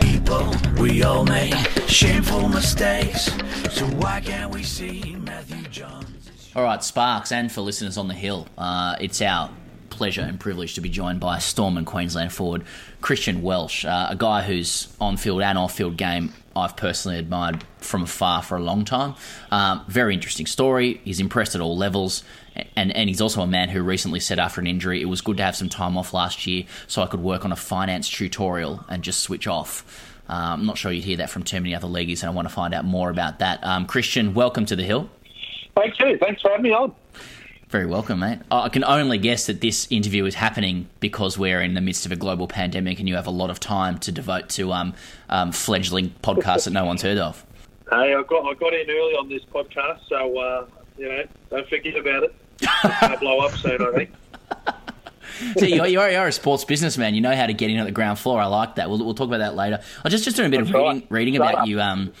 People, 0.00 0.54
we 0.78 1.02
all 1.02 1.24
make 1.24 1.54
shameful 1.88 2.48
mistakes. 2.48 3.32
So 3.70 3.86
why 3.96 4.20
can't 4.20 4.52
we 4.52 4.62
see 4.62 5.16
Matthew 5.16 5.62
Johns? 5.68 6.52
All 6.54 6.62
right, 6.62 6.84
Sparks, 6.84 7.32
and 7.32 7.50
for 7.50 7.62
listeners 7.62 7.96
on 7.96 8.08
the 8.08 8.14
Hill, 8.14 8.46
uh, 8.58 8.96
it's 9.00 9.22
our 9.22 9.50
pleasure 9.90 10.22
and 10.22 10.38
privilege 10.38 10.74
to 10.74 10.80
be 10.80 10.88
joined 10.88 11.20
by 11.20 11.38
Storm 11.38 11.76
and 11.76 11.86
Queensland 11.86 12.32
forward 12.32 12.64
Christian 13.00 13.42
Welch, 13.42 13.84
uh, 13.84 14.08
a 14.10 14.16
guy 14.16 14.42
whose 14.42 14.94
on-field 15.00 15.42
and 15.42 15.58
off-field 15.58 15.96
game 15.96 16.32
I've 16.54 16.76
personally 16.76 17.18
admired 17.18 17.64
from 17.78 18.02
afar 18.02 18.42
for 18.42 18.56
a 18.56 18.62
long 18.62 18.84
time. 18.84 19.14
Um, 19.50 19.84
very 19.88 20.14
interesting 20.14 20.46
story. 20.46 21.00
He's 21.04 21.20
impressed 21.20 21.54
at 21.54 21.60
all 21.60 21.76
levels, 21.76 22.24
and 22.74 22.90
and 22.96 23.08
he's 23.08 23.20
also 23.20 23.42
a 23.42 23.46
man 23.46 23.68
who 23.68 23.82
recently 23.82 24.20
said 24.20 24.38
after 24.38 24.60
an 24.60 24.66
injury, 24.66 25.02
it 25.02 25.06
was 25.06 25.20
good 25.20 25.36
to 25.36 25.42
have 25.42 25.54
some 25.54 25.68
time 25.68 25.98
off 25.98 26.14
last 26.14 26.46
year 26.46 26.64
so 26.86 27.02
I 27.02 27.06
could 27.06 27.20
work 27.20 27.44
on 27.44 27.52
a 27.52 27.56
finance 27.56 28.08
tutorial 28.08 28.84
and 28.88 29.04
just 29.04 29.20
switch 29.20 29.46
off. 29.46 29.84
Uh, 30.28 30.54
I'm 30.54 30.66
not 30.66 30.78
sure 30.78 30.90
you'd 30.90 31.04
hear 31.04 31.18
that 31.18 31.30
from 31.30 31.42
too 31.42 31.60
many 31.60 31.74
other 31.74 31.86
leaguers, 31.86 32.22
and 32.22 32.30
I 32.30 32.34
want 32.34 32.48
to 32.48 32.54
find 32.54 32.74
out 32.74 32.84
more 32.84 33.10
about 33.10 33.38
that. 33.40 33.62
Um, 33.62 33.86
Christian, 33.86 34.32
welcome 34.32 34.64
to 34.66 34.76
the 34.76 34.82
Hill. 34.82 35.10
Thank 35.76 36.00
you. 36.00 36.16
Thanks 36.18 36.40
for 36.40 36.50
having 36.50 36.64
me 36.64 36.72
on. 36.72 36.94
Very 37.68 37.86
welcome, 37.86 38.20
mate. 38.20 38.38
I 38.48 38.68
can 38.68 38.84
only 38.84 39.18
guess 39.18 39.46
that 39.46 39.60
this 39.60 39.88
interview 39.90 40.24
is 40.24 40.36
happening 40.36 40.88
because 41.00 41.36
we're 41.36 41.60
in 41.60 41.74
the 41.74 41.80
midst 41.80 42.06
of 42.06 42.12
a 42.12 42.16
global 42.16 42.46
pandemic 42.46 43.00
and 43.00 43.08
you 43.08 43.16
have 43.16 43.26
a 43.26 43.32
lot 43.32 43.50
of 43.50 43.58
time 43.58 43.98
to 44.00 44.12
devote 44.12 44.48
to 44.50 44.72
um, 44.72 44.94
um, 45.28 45.50
fledgling 45.50 46.14
podcasts 46.22 46.66
that 46.66 46.70
no 46.70 46.84
one's 46.84 47.02
heard 47.02 47.18
of. 47.18 47.44
Hey, 47.90 48.14
I 48.14 48.22
got 48.22 48.46
I 48.46 48.54
got 48.54 48.72
in 48.72 48.88
early 48.88 49.14
on 49.14 49.28
this 49.28 49.42
podcast, 49.52 49.98
so 50.08 50.38
uh, 50.38 50.66
you 50.96 51.08
know, 51.08 51.24
don't 51.50 51.68
forget 51.68 51.96
about 51.96 52.22
it. 52.22 52.34
I'll 52.84 53.18
blow 53.18 53.40
up 53.40 53.52
soon, 53.56 53.82
I 53.82 53.92
think. 53.92 54.10
See, 55.58 55.74
you're, 55.74 55.86
you're, 55.86 56.10
you're, 56.10 56.28
a 56.28 56.32
sports 56.32 56.64
businessman. 56.64 57.14
You 57.14 57.20
know 57.20 57.34
how 57.34 57.46
to 57.46 57.52
get 57.52 57.68
in 57.68 57.78
at 57.78 57.84
the 57.84 57.92
ground 57.92 58.18
floor. 58.18 58.40
I 58.40 58.46
like 58.46 58.76
that. 58.76 58.88
We'll, 58.88 59.04
we'll 59.04 59.14
talk 59.14 59.26
about 59.26 59.38
that 59.38 59.54
later. 59.54 59.82
I 60.04 60.08
just 60.08 60.24
just 60.24 60.36
doing 60.36 60.46
a 60.46 60.50
bit 60.50 60.64
That's 60.64 60.70
of 60.70 60.74
reading, 60.74 61.00
right. 61.00 61.10
reading 61.10 61.36
about 61.36 61.66
you. 61.66 61.80
Um, 61.80 62.12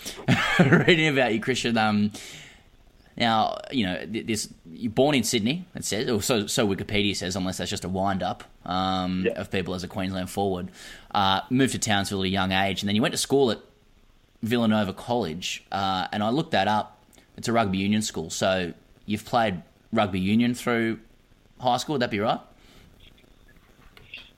reading 0.58 1.08
about 1.08 1.32
you, 1.32 1.40
Christian. 1.40 1.78
Um, 1.78 2.10
now, 3.16 3.58
you 3.70 3.86
know, 3.86 4.04
this 4.06 4.48
you're 4.70 4.92
born 4.92 5.14
in 5.14 5.24
Sydney. 5.24 5.66
It 5.74 5.84
says, 5.84 6.10
or 6.10 6.20
so 6.20 6.46
so 6.46 6.66
Wikipedia 6.66 7.16
says, 7.16 7.34
unless 7.34 7.58
that's 7.58 7.70
just 7.70 7.84
a 7.84 7.88
wind 7.88 8.22
up 8.22 8.44
um, 8.64 9.24
yeah. 9.26 9.40
of 9.40 9.50
people 9.50 9.74
as 9.74 9.82
a 9.84 9.88
Queensland 9.88 10.28
forward. 10.28 10.70
Uh, 11.14 11.40
moved 11.48 11.72
to 11.72 11.78
Townsville 11.78 12.20
at 12.22 12.26
a 12.26 12.28
young 12.28 12.52
age, 12.52 12.82
and 12.82 12.88
then 12.88 12.96
you 12.96 13.02
went 13.02 13.12
to 13.12 13.18
school 13.18 13.50
at 13.50 13.60
Villanova 14.42 14.92
College. 14.92 15.64
Uh, 15.72 16.08
and 16.12 16.22
I 16.22 16.28
looked 16.28 16.50
that 16.50 16.68
up. 16.68 16.98
It's 17.38 17.48
a 17.48 17.52
rugby 17.52 17.78
union 17.78 18.02
school, 18.02 18.28
so 18.28 18.72
you've 19.06 19.24
played 19.24 19.62
rugby 19.92 20.20
union 20.20 20.54
through 20.54 20.98
high 21.58 21.78
school. 21.78 21.94
Would 21.94 22.02
that 22.02 22.10
be 22.10 22.20
right? 22.20 22.40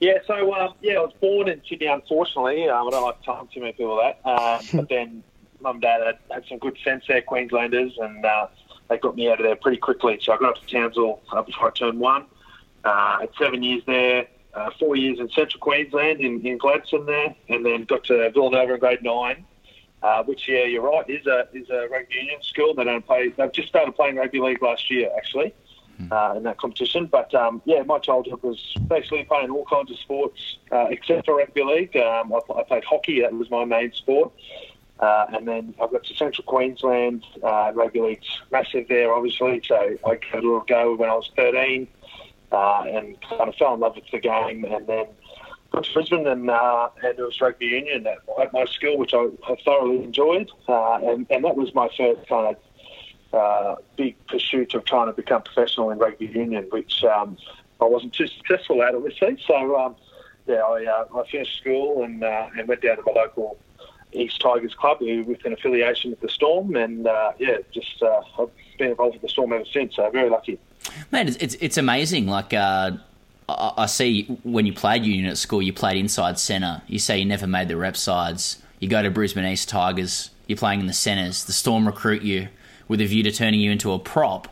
Yeah, 0.00 0.18
so 0.28 0.54
um, 0.54 0.74
yeah, 0.80 0.94
I 0.94 1.00
was 1.00 1.14
born 1.20 1.48
in 1.48 1.60
Sydney. 1.68 1.86
Unfortunately, 1.86 2.68
um, 2.68 2.86
I 2.86 2.90
don't 2.90 3.02
like 3.02 3.22
telling 3.22 3.48
too 3.48 3.60
many 3.60 3.72
people 3.72 3.96
that. 3.96 4.20
Uh, 4.24 4.60
but 4.72 4.88
then 4.88 5.24
mum 5.60 5.76
and 5.76 5.82
dad 5.82 6.06
had, 6.06 6.18
had, 6.30 6.44
some 6.48 6.58
good 6.58 6.76
sense 6.84 7.04
there, 7.08 7.22
Queenslanders, 7.22 7.92
and 7.98 8.24
uh, 8.24 8.46
they 8.88 8.98
got 8.98 9.16
me 9.16 9.30
out 9.30 9.40
of 9.40 9.44
there 9.44 9.56
pretty 9.56 9.78
quickly. 9.78 10.18
So 10.20 10.32
I 10.32 10.38
got 10.38 10.56
up 10.56 10.66
to 10.66 10.66
Townsville 10.66 11.20
uh, 11.32 11.42
before 11.42 11.68
I 11.68 11.70
turned 11.70 12.00
one. 12.00 12.26
Uh, 12.84 13.20
had 13.20 13.30
seven 13.38 13.62
years 13.62 13.82
there, 13.86 14.26
uh, 14.54 14.70
four 14.78 14.96
years 14.96 15.18
in 15.18 15.28
Central 15.30 15.60
Queensland 15.60 16.20
in, 16.20 16.44
in 16.46 16.58
Gladstone 16.58 17.06
there, 17.06 17.34
and 17.48 17.64
then 17.64 17.84
got 17.84 18.04
to 18.04 18.30
Villanova 18.30 18.74
in 18.74 18.80
grade 18.80 19.02
nine. 19.02 19.44
Uh, 20.00 20.22
which, 20.22 20.48
yeah, 20.48 20.62
you're 20.62 20.82
right, 20.82 21.10
is 21.10 21.26
a 21.26 21.48
is 21.52 21.68
a 21.70 21.88
rugby 21.88 22.14
union 22.14 22.40
school. 22.40 22.72
They 22.72 22.84
don't 22.84 23.04
play. 23.04 23.30
They've 23.30 23.50
just 23.50 23.68
started 23.68 23.96
playing 23.96 24.14
rugby 24.14 24.38
league 24.38 24.62
last 24.62 24.88
year, 24.92 25.10
actually, 25.16 25.52
hmm. 25.96 26.12
uh, 26.12 26.34
in 26.34 26.44
that 26.44 26.56
competition. 26.56 27.06
But 27.06 27.34
um, 27.34 27.60
yeah, 27.64 27.82
my 27.82 27.98
childhood 27.98 28.40
was 28.44 28.74
basically 28.86 29.24
playing 29.24 29.50
all 29.50 29.64
kinds 29.64 29.90
of 29.90 29.98
sports 29.98 30.58
uh, 30.70 30.86
except 30.90 31.26
for 31.26 31.36
rugby 31.36 31.64
league. 31.64 31.96
Um, 31.96 32.32
I, 32.32 32.38
I, 32.54 32.62
played 32.62 32.84
hockey. 32.84 33.22
That 33.22 33.32
was 33.32 33.50
my 33.50 33.64
main 33.64 33.92
sport. 33.92 34.30
Uh, 35.00 35.26
and 35.32 35.46
then 35.46 35.74
I 35.80 35.86
got 35.86 36.04
to 36.04 36.14
Central 36.14 36.44
Queensland. 36.44 37.24
Uh, 37.42 37.72
rugby 37.74 38.00
league's 38.00 38.40
massive 38.50 38.88
there, 38.88 39.12
obviously. 39.12 39.62
So 39.64 39.76
I 39.76 40.10
it 40.12 40.22
a 40.32 40.36
little 40.36 40.64
go 40.66 40.96
when 40.96 41.08
I 41.08 41.14
was 41.14 41.30
13 41.36 41.86
uh, 42.50 42.82
and 42.82 43.20
kind 43.20 43.48
of 43.48 43.54
fell 43.54 43.74
in 43.74 43.80
love 43.80 43.94
with 43.94 44.10
the 44.10 44.18
game. 44.18 44.64
And 44.64 44.86
then 44.86 45.06
got 45.70 45.84
to 45.84 45.92
Brisbane 45.92 46.26
and, 46.26 46.50
uh, 46.50 46.88
and 47.02 47.18
it 47.18 47.22
was 47.22 47.40
rugby 47.40 47.66
union 47.66 48.06
at, 48.06 48.52
my 48.52 48.64
school, 48.64 48.98
which 48.98 49.14
I, 49.14 49.26
I 49.46 49.56
thoroughly 49.64 50.02
enjoyed. 50.02 50.50
Uh, 50.68 50.98
and, 51.04 51.26
and 51.30 51.44
that 51.44 51.54
was 51.54 51.72
my 51.74 51.88
first 51.96 52.26
kind 52.28 52.56
of 52.56 52.56
uh, 53.32 53.76
big 53.96 54.16
pursuit 54.26 54.74
of 54.74 54.84
trying 54.84 55.06
to 55.06 55.12
become 55.12 55.42
professional 55.42 55.90
in 55.90 55.98
rugby 55.98 56.26
union, 56.26 56.66
which 56.70 57.04
um, 57.04 57.36
I 57.80 57.84
wasn't 57.84 58.14
too 58.14 58.26
successful 58.26 58.82
at, 58.82 58.96
obviously. 58.96 59.38
So, 59.46 59.78
um, 59.78 59.94
yeah, 60.48 60.56
I, 60.56 60.86
uh, 60.86 61.20
I 61.20 61.30
finished 61.30 61.60
school 61.60 62.02
and, 62.02 62.24
and 62.24 62.66
went 62.66 62.80
down 62.80 62.96
to 62.96 63.02
my 63.06 63.12
local 63.12 63.58
East 64.12 64.40
Tigers 64.40 64.74
Club, 64.74 64.98
who 64.98 65.24
with 65.24 65.44
an 65.44 65.52
affiliation 65.52 66.10
with 66.10 66.20
the 66.20 66.28
Storm, 66.28 66.76
and 66.76 67.06
uh, 67.06 67.32
yeah, 67.38 67.58
just 67.72 68.02
uh, 68.02 68.20
I've 68.38 68.50
been 68.78 68.90
involved 68.90 69.14
with 69.14 69.22
the 69.22 69.28
Storm 69.28 69.52
ever 69.52 69.64
since. 69.64 69.96
So 69.96 70.08
very 70.10 70.30
lucky. 70.30 70.58
Man, 71.10 71.28
it's 71.28 71.54
it's 71.54 71.76
amazing. 71.76 72.26
Like 72.26 72.52
uh, 72.54 72.92
I 73.48 73.86
see 73.86 74.24
when 74.42 74.66
you 74.66 74.72
played 74.72 75.04
union 75.04 75.26
at 75.26 75.38
school, 75.38 75.62
you 75.62 75.72
played 75.72 75.96
inside 75.96 76.38
centre. 76.38 76.82
You 76.86 76.98
say 76.98 77.18
you 77.18 77.24
never 77.24 77.46
made 77.46 77.68
the 77.68 77.76
rep 77.76 77.96
sides. 77.96 78.62
You 78.78 78.88
go 78.88 79.02
to 79.02 79.10
Brisbane 79.10 79.44
East 79.44 79.68
Tigers. 79.68 80.30
You're 80.46 80.58
playing 80.58 80.80
in 80.80 80.86
the 80.86 80.92
centres. 80.92 81.44
The 81.44 81.52
Storm 81.52 81.86
recruit 81.86 82.22
you 82.22 82.48
with 82.88 83.00
a 83.00 83.06
view 83.06 83.22
to 83.22 83.32
turning 83.32 83.60
you 83.60 83.70
into 83.70 83.92
a 83.92 83.98
prop. 83.98 84.48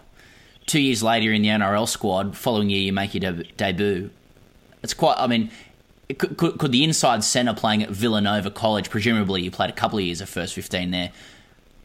Two 0.67 0.81
years 0.81 1.03
later, 1.03 1.33
in 1.33 1.43
the 1.43 1.49
NRL 1.49 1.89
squad. 1.89 2.37
Following 2.37 2.71
year, 2.71 2.81
you 2.81 2.93
make 2.93 3.15
your 3.15 3.33
de- 3.33 3.45
debut. 3.57 4.11
It's 4.83 4.95
quite. 4.95 5.17
I 5.19 5.27
mean, 5.27 5.51
could, 6.15 6.37
could, 6.37 6.59
could, 6.59 6.73
the 6.73 6.85
inside 6.85 7.25
centre 7.25 7.55
playing 7.55 7.83
at 7.83 7.91
Villanova 7.91 8.51
College, 8.51 8.91
presumably 8.91 9.43
you 9.43 9.51
played 9.51 9.71
a 9.71 9.75
couple 9.75 9.99
of 9.99 10.05
years 10.05 10.21
of 10.21 10.29
first 10.29 10.55
15 10.55 10.91
there, 10.91 11.13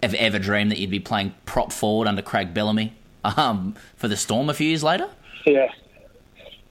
have 0.04 0.14
ever 0.14 0.40
dreamed 0.40 0.72
that 0.72 0.78
you'd 0.78 0.92
be 0.92 1.00
playing 1.00 1.34
prop 1.46 1.72
forward 1.72 2.08
under 2.08 2.22
Craig 2.22 2.54
Bellamy 2.54 2.94
um, 3.24 3.76
for 3.96 4.08
the 4.08 4.18
Storm 4.18 4.50
a 4.50 4.54
few 4.54 4.68
years 4.68 4.84
later? 4.84 5.10
Yeah. 5.46 5.72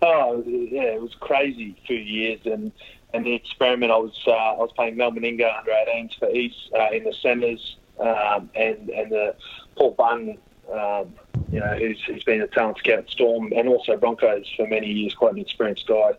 Oh, 0.03 0.43
yeah, 0.47 0.83
it 0.83 1.03
was 1.03 1.15
crazy 1.21 1.77
few 1.87 1.97
years. 1.97 2.41
And, 2.45 2.73
and 3.13 3.27
the 3.27 3.35
experiment, 3.35 3.93
I 3.93 3.97
was 3.97 4.19
uh, 4.27 4.31
I 4.31 4.57
was 4.57 4.71
playing 4.75 4.97
Mal 4.97 5.11
Meninga 5.11 5.59
under 5.59 5.73
18s 5.73 6.19
for 6.19 6.31
East 6.31 6.71
uh, 6.75 6.89
in 6.93 7.05
the 7.05 7.13
centres, 7.13 7.77
um, 7.99 8.49
and, 8.55 8.89
and 8.91 9.13
the 9.13 9.35
Paul 9.77 9.91
Bunn 9.93 10.39
um, 10.73 11.13
you 11.51 11.59
know, 11.59 11.77
who's, 11.77 12.01
who's 12.07 12.23
been 12.23 12.41
a 12.41 12.47
talent 12.47 12.79
scout 12.79 13.01
at 13.01 13.11
Storm 13.11 13.53
and 13.55 13.69
also 13.69 13.97
Broncos 13.97 14.47
for 14.57 14.69
many 14.69 14.87
years, 14.87 15.15
quite 15.15 15.33
an 15.33 15.41
experienced 15.41 15.87
guy 15.87 16.13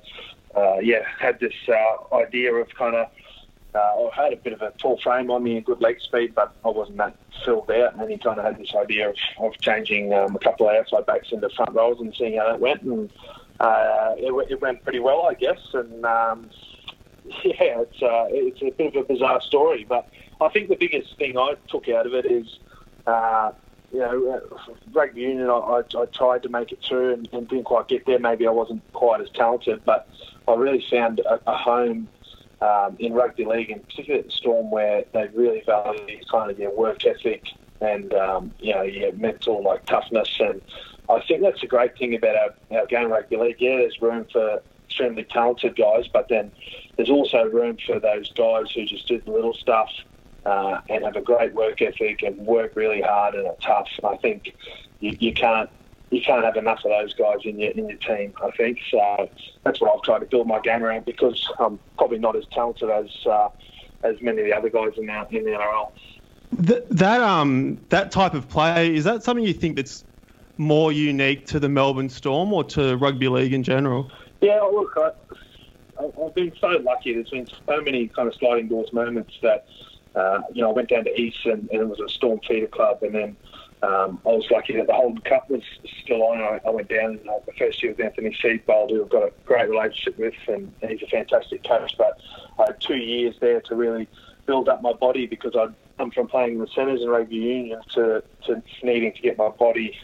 uh, 0.56 0.80
yeah, 0.80 1.04
had 1.20 1.40
this 1.40 1.54
uh, 1.68 2.16
idea 2.16 2.54
of 2.54 2.70
kind 2.76 2.96
of. 2.96 3.08
Uh, 3.74 4.10
I 4.10 4.24
had 4.24 4.34
a 4.34 4.36
bit 4.36 4.52
of 4.52 4.62
a 4.62 4.72
tall 4.72 5.00
frame 5.00 5.32
on 5.32 5.44
me 5.44 5.56
and 5.56 5.66
good 5.66 5.80
leg 5.80 6.02
speed, 6.02 6.36
but 6.36 6.54
I 6.66 6.68
wasn't 6.68 6.98
that 6.98 7.16
filled 7.46 7.72
out. 7.72 7.96
And 7.96 8.12
he 8.12 8.18
kind 8.18 8.38
of 8.38 8.44
had 8.44 8.58
this 8.58 8.76
idea 8.76 9.10
of, 9.10 9.16
of 9.40 9.58
changing 9.62 10.14
um, 10.14 10.36
a 10.36 10.40
couple 10.40 10.68
of 10.68 10.76
outside 10.76 11.06
backs 11.06 11.32
into 11.32 11.50
front 11.52 11.74
rows 11.74 12.02
and 12.02 12.14
seeing 12.14 12.38
how 12.38 12.48
that 12.48 12.60
went. 12.60 12.82
And 12.82 13.10
uh, 13.62 14.16
it, 14.18 14.52
it, 14.52 14.62
went 14.62 14.84
pretty 14.84 15.00
well, 15.00 15.26
I 15.26 15.36
guess. 15.36 15.60
And 15.74 16.06
um, 16.06 16.50
yeah, 17.46 17.80
it's 17.82 18.02
uh, 18.02 18.28
it's 18.30 18.62
a 18.62 18.72
bit 18.72 18.96
of 18.96 19.04
a 19.04 19.08
bizarre 19.08 19.40
story, 19.42 19.86
but 19.88 20.10
I 20.42 20.50
think 20.50 20.70
the 20.70 20.76
biggest 20.76 21.18
thing 21.18 21.38
I 21.38 21.54
took 21.70 21.88
out 21.88 22.06
of 22.06 22.14
it 22.14 22.26
is 22.26 22.60
uh, 23.08 23.52
you 23.92 24.00
know, 24.00 24.42
uh, 24.52 24.74
rugby 24.94 25.22
union, 25.22 25.50
I, 25.50 25.54
I, 25.54 25.80
I 25.80 26.06
tried 26.06 26.44
to 26.44 26.50
make 26.50 26.72
it 26.72 26.80
through 26.88 27.14
and, 27.14 27.30
and 27.34 27.48
didn't 27.48 27.66
quite 27.66 27.88
get 27.88 28.06
there. 28.06 28.20
Maybe 28.20 28.48
I 28.48 28.52
wasn't 28.52 28.82
quite 28.94 29.22
as 29.22 29.30
talented, 29.32 29.84
but 29.86 30.08
I 30.48 30.54
really 30.54 30.84
found 30.90 31.20
a, 31.20 31.40
a 31.48 31.56
home 31.56 32.08
um, 32.62 32.96
in 33.00 33.14
rugby 33.14 33.46
league, 33.46 33.72
and 33.72 33.86
particularly 33.88 34.24
at 34.24 34.30
the 34.30 34.36
Storm, 34.36 34.72
where 34.72 35.04
they 35.14 35.28
really 35.34 35.62
value 35.66 36.20
kind 36.32 36.52
of 36.52 36.60
your 36.60 36.76
work 36.76 37.06
ethic 37.06 37.48
and 37.82 38.14
um, 38.14 38.52
you 38.60 38.74
know 38.74 38.84
your 38.84 39.12
mental 39.14 39.64
like 39.64 39.86
toughness. 39.86 40.30
And 40.40 40.62
I 41.10 41.22
think 41.28 41.42
that's 41.42 41.64
a 41.64 41.68
great 41.68 41.98
thing 41.98 42.16
about 42.16 42.36
our, 42.36 42.80
our 42.80 42.86
game 42.86 43.10
rugby 43.10 43.38
league. 43.38 43.58
Yeah, 43.60 43.78
there's 43.78 44.02
room 44.02 44.26
for 44.32 44.62
extremely 44.86 45.24
talented 45.24 45.76
guys, 45.76 46.08
but 46.08 46.28
then 46.30 46.52
there's 46.96 47.10
also 47.10 47.44
room 47.44 47.78
for 47.86 48.00
those 48.00 48.32
guys 48.34 48.72
who 48.74 48.86
just 48.86 49.08
do 49.08 49.20
the 49.20 49.32
little 49.32 49.54
stuff 49.54 49.90
uh, 50.46 50.82
and 50.90 51.04
have 51.04 51.16
a 51.16 51.22
great 51.22 51.54
work 51.54 51.82
ethic 51.82 52.24
and 52.24 52.38
work 52.38 52.76
really 52.76 53.02
hard 53.02 53.36
and 53.36 53.48
are 53.48 53.56
tough. 53.62 53.88
I 54.04 54.18
think 54.18 54.56
you, 55.00 55.16
you 55.20 55.34
can't 55.34 55.70
you 56.10 56.22
can't 56.22 56.44
have 56.44 56.58
enough 56.58 56.80
of 56.84 56.92
those 56.92 57.14
guys 57.14 57.38
in 57.46 57.60
your 57.60 57.72
in 57.72 57.90
your 57.90 57.98
team. 57.98 58.34
I 58.44 58.52
think 58.52 58.80
so. 58.90 59.30
That's 59.64 59.80
what 59.80 59.96
I've 59.96 60.02
tried 60.04 60.20
to 60.20 60.26
build 60.26 60.48
my 60.48 60.60
game 60.60 60.84
around 60.84 61.06
because 61.06 61.48
I'm 61.60 61.80
probably 61.98 62.20
not 62.20 62.36
as 62.36 62.46
talented 62.52 62.90
as 62.90 63.10
uh, 63.26 63.50
as 64.04 64.22
many 64.22 64.42
of 64.42 64.46
the 64.46 64.54
other 64.54 64.70
guys 64.70 64.98
in 64.98 65.06
the 65.06 65.28
in 65.32 65.46
the 65.46 65.52
NRL. 65.52 65.92
Th- 66.66 66.84
that 66.90 67.22
um 67.22 67.80
that 67.90 68.12
type 68.12 68.34
of 68.34 68.50
play 68.50 68.94
is 68.94 69.04
that 69.06 69.24
something 69.24 69.46
you 69.46 69.54
think 69.54 69.78
that's 69.78 70.04
more 70.58 70.92
unique 70.92 71.48
to 71.48 71.60
the 71.60 71.70
Melbourne 71.70 72.10
Storm 72.10 72.54
or 72.54 72.64
to 72.66 72.96
rugby 72.98 73.28
league 73.28 73.54
in 73.54 73.64
general? 73.64 74.12
Yeah, 74.42 74.60
look, 74.62 74.92
I, 74.98 75.12
I've 76.00 76.36
been 76.36 76.52
so 76.60 76.68
lucky. 76.84 77.14
There's 77.14 77.30
been 77.30 77.48
so 77.48 77.82
many 77.82 78.08
kind 78.10 78.28
of 78.28 78.36
sliding 78.36 78.68
doors 78.68 78.92
moments 78.92 79.34
that 79.42 79.66
uh, 80.16 80.42
you 80.54 80.62
know 80.62 80.70
I 80.70 80.74
went 80.74 80.90
down 80.90 81.04
to 81.06 81.20
East 81.20 81.46
and, 81.46 81.70
and 81.72 81.82
it 81.82 81.88
was 81.88 82.00
a 82.00 82.10
Storm 82.10 82.40
feeder 82.48 82.68
club, 82.68 83.00
and 83.02 83.16
then 83.16 83.38
um, 83.84 84.22
I 84.26 84.30
was 84.30 84.46
lucky 84.52 84.76
that 84.78 84.88
the 84.88 84.94
Holden 84.94 85.22
Cup 85.22 85.50
was 85.50 85.64
still 86.04 86.24
on. 86.24 86.40
I, 86.40 86.60
I 86.66 86.70
went 86.70 86.90
down 86.90 87.20
uh, 87.28 87.40
the 87.46 87.54
first 87.54 87.82
year 87.82 87.94
with 87.94 88.06
Anthony 88.06 88.38
Seibold, 88.44 88.92
who 88.92 89.04
I've 89.04 89.10
got 89.10 89.24
a 89.24 89.34
great 89.46 89.70
relationship 89.70 90.20
with, 90.20 90.36
and, 90.48 90.72
and 90.82 90.92
he's 90.92 91.02
a 91.02 91.08
fantastic 91.08 91.64
coach. 91.64 91.96
But 91.98 92.20
I 92.60 92.66
had 92.68 92.82
two 92.82 92.98
years 92.98 93.36
there 93.42 93.60
to 93.62 93.76
really 93.76 94.08
build 94.46 94.70
up 94.70 94.82
my 94.82 94.94
body 94.94 95.28
because 95.28 95.56
i 95.56 95.68
am 96.02 96.12
from 96.12 96.28
playing 96.28 96.54
in 96.54 96.60
the 96.60 96.68
centres 96.68 97.02
in 97.02 97.10
rugby 97.10 97.36
union 97.36 97.80
to, 97.94 98.24
to 98.46 98.62
needing 98.84 99.14
to 99.14 99.22
get 99.22 99.38
my 99.38 99.50
body, 99.50 99.96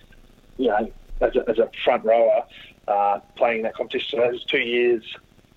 you 0.58 0.68
know, 0.68 0.92
as 1.22 1.36
a, 1.36 1.50
as 1.50 1.60
a 1.60 1.70
front 1.84 2.04
rower, 2.04 2.44
uh, 2.88 3.20
playing 3.36 3.64
that 3.64 3.76
competition. 3.76 4.20
So 4.20 4.32
those 4.32 4.46
two 4.46 4.60
years, 4.60 5.04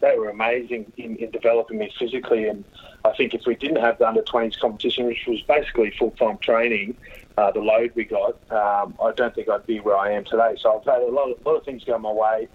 they 0.01 0.19
were 0.19 0.29
amazing 0.29 0.93
in, 0.97 1.17
in 1.17 1.31
developing 1.31 1.79
me 1.79 1.93
physically. 1.99 2.49
And 2.49 2.65
I 3.05 3.13
think 3.17 3.35
if 3.35 3.43
we 3.47 3.55
didn't 3.55 3.81
have 3.81 3.99
the 3.99 4.09
under 4.09 4.23
20s 4.23 4.59
competition, 4.59 5.07
which 5.07 5.25
was 5.27 5.41
basically 5.43 5.93
full 5.99 6.11
time 6.13 6.39
training, 6.39 6.97
uh, 7.37 7.51
the 7.51 7.61
load 7.61 7.93
we 7.95 8.05
got, 8.05 8.37
um, 8.51 8.95
I 9.03 9.13
don't 9.13 9.35
think 9.35 9.49
I'd 9.49 9.67
be 9.67 9.81
where 9.81 9.97
I 9.97 10.13
am 10.13 10.25
today. 10.25 10.57
So 10.59 10.79
I've 10.79 10.85
had 10.85 11.03
a 11.03 11.11
lot 11.11 11.31
of, 11.31 11.45
lot 11.47 11.57
of 11.57 11.65
things 11.65 11.85
go 11.85 11.99
my 11.99 12.13
way. 12.13 12.49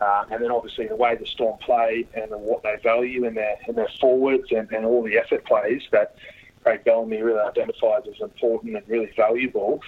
Uh, 0.00 0.24
and 0.30 0.42
then 0.42 0.50
obviously 0.50 0.88
the 0.88 0.96
way 0.96 1.14
the 1.14 1.26
Storm 1.26 1.56
play 1.58 2.06
and 2.14 2.30
what 2.30 2.62
they 2.64 2.76
value 2.82 3.24
in 3.24 3.34
their 3.34 3.56
in 3.68 3.76
their 3.76 3.90
forwards 4.00 4.50
and, 4.50 4.68
and 4.72 4.84
all 4.84 5.02
the 5.02 5.16
effort 5.16 5.44
plays 5.44 5.82
that 5.92 6.16
Craig 6.64 6.82
Bellamy 6.84 7.22
really 7.22 7.38
identifies 7.38 8.02
as 8.12 8.20
important 8.20 8.76
and 8.76 8.88
really 8.88 9.12
valuable. 9.16 9.80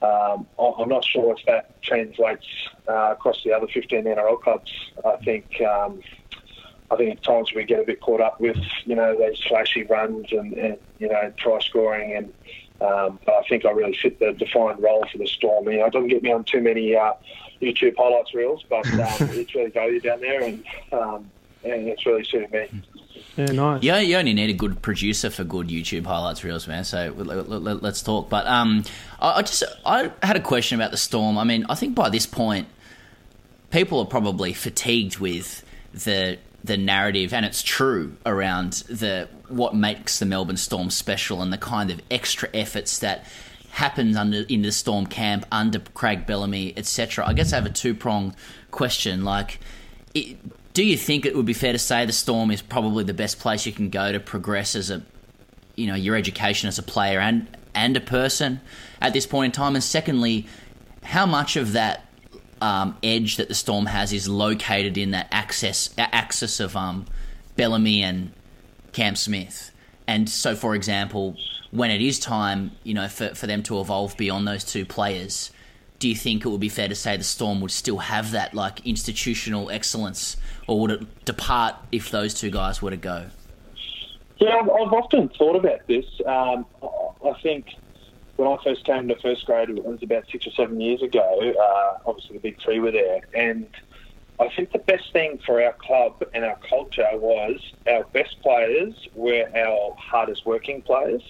Um, 0.00 0.46
I'm 0.58 0.88
not 0.88 1.04
sure 1.04 1.34
if 1.36 1.44
that 1.46 1.82
translates 1.82 2.46
uh, 2.88 3.12
across 3.12 3.42
the 3.42 3.52
other 3.52 3.66
15 3.66 4.04
NRL 4.04 4.40
clubs. 4.40 4.72
I 5.04 5.16
think 5.16 5.60
um, 5.60 6.00
I 6.90 6.96
think 6.96 7.18
at 7.18 7.22
times 7.22 7.52
we 7.54 7.64
get 7.64 7.80
a 7.80 7.84
bit 7.84 8.00
caught 8.00 8.20
up 8.20 8.40
with 8.40 8.58
you 8.84 8.94
know 8.94 9.16
those 9.16 9.42
flashy 9.44 9.84
runs 9.84 10.32
and, 10.32 10.52
and 10.54 10.78
you 10.98 11.08
know 11.08 11.32
try 11.36 11.58
scoring 11.60 12.14
and 12.14 12.32
um, 12.80 13.18
but 13.26 13.34
I 13.34 13.42
think 13.48 13.64
I 13.64 13.70
really 13.70 13.96
fit 13.96 14.20
the 14.20 14.32
defined 14.32 14.80
role 14.80 15.04
for 15.10 15.18
the 15.18 15.26
Storm. 15.26 15.68
You 15.68 15.78
know, 15.78 15.86
it 15.86 15.92
doesn't 15.92 16.08
get 16.08 16.22
me 16.22 16.32
on 16.32 16.44
too 16.44 16.60
many 16.60 16.94
uh, 16.94 17.14
YouTube 17.60 17.96
highlights 17.96 18.32
reels, 18.34 18.64
but 18.68 18.86
um, 18.92 19.28
it's 19.32 19.54
really 19.54 19.70
valued 19.70 20.04
down 20.04 20.20
there, 20.20 20.42
and 20.42 20.64
um, 20.92 21.30
and 21.64 21.88
it's 21.88 22.06
really 22.06 22.22
suited 22.24 22.52
me. 22.52 22.82
Yeah, 23.36 23.46
nice. 23.46 23.82
Yeah, 23.82 23.98
you 23.98 24.16
only 24.16 24.32
need 24.32 24.50
a 24.50 24.54
good 24.54 24.80
producer 24.80 25.28
for 25.30 25.42
good 25.42 25.68
YouTube 25.68 26.06
highlights 26.06 26.44
reels, 26.44 26.68
man. 26.68 26.84
So 26.84 27.12
let, 27.16 27.82
us 27.84 28.02
talk. 28.02 28.28
But 28.28 28.46
um, 28.46 28.84
I 29.20 29.42
just 29.42 29.64
I 29.84 30.12
had 30.22 30.36
a 30.36 30.40
question 30.40 30.80
about 30.80 30.92
the 30.92 30.96
Storm. 30.96 31.36
I 31.36 31.44
mean, 31.44 31.66
I 31.68 31.74
think 31.74 31.96
by 31.96 32.10
this 32.10 32.26
point, 32.26 32.68
people 33.70 33.98
are 33.98 34.06
probably 34.06 34.52
fatigued 34.52 35.18
with 35.18 35.64
the 35.92 36.38
the 36.62 36.76
narrative, 36.76 37.32
and 37.32 37.46
it's 37.46 37.62
true 37.62 38.16
around 38.26 38.72
the 38.88 39.28
what 39.48 39.74
makes 39.74 40.18
the 40.18 40.26
Melbourne 40.26 40.56
Storm 40.56 40.90
special 40.90 41.40
and 41.40 41.52
the 41.52 41.58
kind 41.58 41.90
of 41.90 42.00
extra 42.10 42.48
efforts 42.52 42.98
that 42.98 43.24
happens 43.70 44.16
under 44.16 44.44
in 44.48 44.62
the 44.62 44.72
Storm 44.72 45.06
camp 45.06 45.46
under 45.52 45.78
Craig 45.78 46.26
Bellamy, 46.26 46.74
etc. 46.76 47.26
I 47.26 47.32
guess 47.32 47.52
I 47.52 47.56
have 47.56 47.66
a 47.66 47.70
two 47.70 47.94
pronged 47.94 48.34
question. 48.70 49.24
Like, 49.24 49.60
it, 50.14 50.36
do 50.74 50.84
you 50.84 50.96
think 50.96 51.26
it 51.26 51.36
would 51.36 51.46
be 51.46 51.52
fair 51.52 51.72
to 51.72 51.78
say 51.78 52.04
the 52.04 52.12
Storm 52.12 52.50
is 52.50 52.62
probably 52.62 53.04
the 53.04 53.14
best 53.14 53.38
place 53.38 53.66
you 53.66 53.72
can 53.72 53.88
go 53.90 54.10
to 54.10 54.20
progress 54.20 54.74
as 54.74 54.90
a, 54.90 55.02
you 55.76 55.86
know, 55.86 55.94
your 55.94 56.16
education 56.16 56.68
as 56.68 56.78
a 56.78 56.82
player 56.82 57.20
and 57.20 57.46
and 57.74 57.96
a 57.96 58.00
person 58.00 58.60
at 59.00 59.12
this 59.12 59.26
point 59.26 59.46
in 59.46 59.52
time? 59.52 59.74
And 59.74 59.84
secondly, 59.84 60.46
how 61.04 61.26
much 61.26 61.56
of 61.56 61.72
that 61.72 62.07
um, 62.60 62.96
edge 63.02 63.36
that 63.36 63.48
the 63.48 63.54
Storm 63.54 63.86
has 63.86 64.12
is 64.12 64.28
located 64.28 64.98
in 64.98 65.12
that 65.12 65.28
access 65.30 65.90
axis 65.98 66.60
of 66.60 66.76
um, 66.76 67.06
Bellamy 67.56 68.02
and 68.02 68.32
Cam 68.92 69.16
Smith. 69.16 69.70
And 70.06 70.28
so, 70.28 70.56
for 70.56 70.74
example, 70.74 71.36
when 71.70 71.90
it 71.90 72.00
is 72.00 72.18
time, 72.18 72.72
you 72.82 72.94
know, 72.94 73.08
for, 73.08 73.34
for 73.34 73.46
them 73.46 73.62
to 73.64 73.80
evolve 73.80 74.16
beyond 74.16 74.48
those 74.48 74.64
two 74.64 74.84
players, 74.84 75.50
do 75.98 76.08
you 76.08 76.14
think 76.14 76.44
it 76.44 76.48
would 76.48 76.60
be 76.60 76.68
fair 76.68 76.88
to 76.88 76.94
say 76.94 77.16
the 77.16 77.24
Storm 77.24 77.60
would 77.60 77.70
still 77.70 77.98
have 77.98 78.30
that 78.30 78.54
like 78.54 78.86
institutional 78.86 79.70
excellence, 79.70 80.36
or 80.66 80.80
would 80.80 80.90
it 80.90 81.24
depart 81.24 81.74
if 81.92 82.10
those 82.10 82.34
two 82.34 82.50
guys 82.50 82.80
were 82.80 82.90
to 82.90 82.96
go? 82.96 83.26
Yeah, 84.38 84.56
I've, 84.60 84.68
often 84.68 85.28
thought 85.30 85.56
about 85.56 85.84
this. 85.88 86.04
Um, 86.24 86.64
I 86.82 87.32
think 87.42 87.66
when 88.38 88.46
I 88.48 88.56
first 88.62 88.84
came 88.84 89.08
to 89.08 89.16
first 89.16 89.44
grade, 89.46 89.68
it 89.68 89.84
was 89.84 90.00
about 90.00 90.24
six 90.30 90.46
or 90.46 90.52
seven 90.52 90.80
years 90.80 91.02
ago. 91.02 91.52
Uh, 91.60 91.98
obviously, 92.06 92.36
the 92.36 92.40
big 92.40 92.62
three 92.62 92.78
were 92.78 92.92
there, 92.92 93.20
and 93.34 93.66
I 94.38 94.48
think 94.54 94.70
the 94.70 94.78
best 94.78 95.12
thing 95.12 95.40
for 95.44 95.60
our 95.60 95.72
club 95.72 96.22
and 96.32 96.44
our 96.44 96.56
culture 96.70 97.08
was 97.14 97.60
our 97.88 98.04
best 98.12 98.40
players 98.40 98.94
were 99.14 99.50
our 99.56 99.92
hardest 99.98 100.46
working 100.46 100.82
players, 100.82 101.22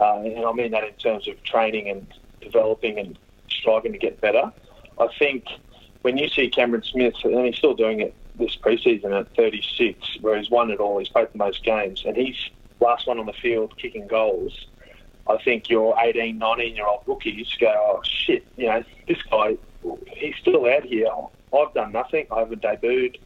uh, 0.00 0.16
and 0.16 0.44
I 0.44 0.52
mean 0.52 0.72
that 0.72 0.82
in 0.82 0.94
terms 0.94 1.28
of 1.28 1.40
training 1.44 1.88
and 1.88 2.06
developing 2.40 2.98
and 2.98 3.16
striving 3.48 3.92
to 3.92 3.98
get 3.98 4.20
better. 4.20 4.52
I 4.98 5.08
think 5.20 5.44
when 6.02 6.16
you 6.16 6.28
see 6.28 6.50
Cameron 6.50 6.82
Smith, 6.82 7.14
and 7.22 7.46
he's 7.46 7.56
still 7.56 7.74
doing 7.74 8.00
it 8.00 8.16
this 8.36 8.56
preseason 8.56 9.16
at 9.16 9.32
36, 9.36 10.18
where 10.22 10.36
he's 10.36 10.50
won 10.50 10.72
it 10.72 10.80
all, 10.80 10.98
he's 10.98 11.08
played 11.08 11.28
the 11.32 11.38
most 11.38 11.62
games, 11.62 12.02
and 12.04 12.16
he's 12.16 12.50
last 12.80 13.06
one 13.06 13.20
on 13.20 13.26
the 13.26 13.32
field 13.32 13.78
kicking 13.78 14.08
goals 14.08 14.66
I 15.28 15.36
think 15.42 15.68
your 15.68 15.96
18, 15.98 16.38
19 16.38 16.76
year 16.76 16.86
old 16.86 17.02
rookies 17.06 17.48
go, 17.60 17.68
oh 17.68 18.02
shit, 18.04 18.46
you 18.56 18.66
know, 18.66 18.82
this 19.06 19.22
guy, 19.30 19.56
he's 20.08 20.34
still 20.40 20.66
out 20.66 20.84
here. 20.84 21.08
I've 21.56 21.74
done 21.74 21.92
nothing. 21.92 22.26
I 22.30 22.40
haven't 22.40 22.62
debuted. 22.62 23.18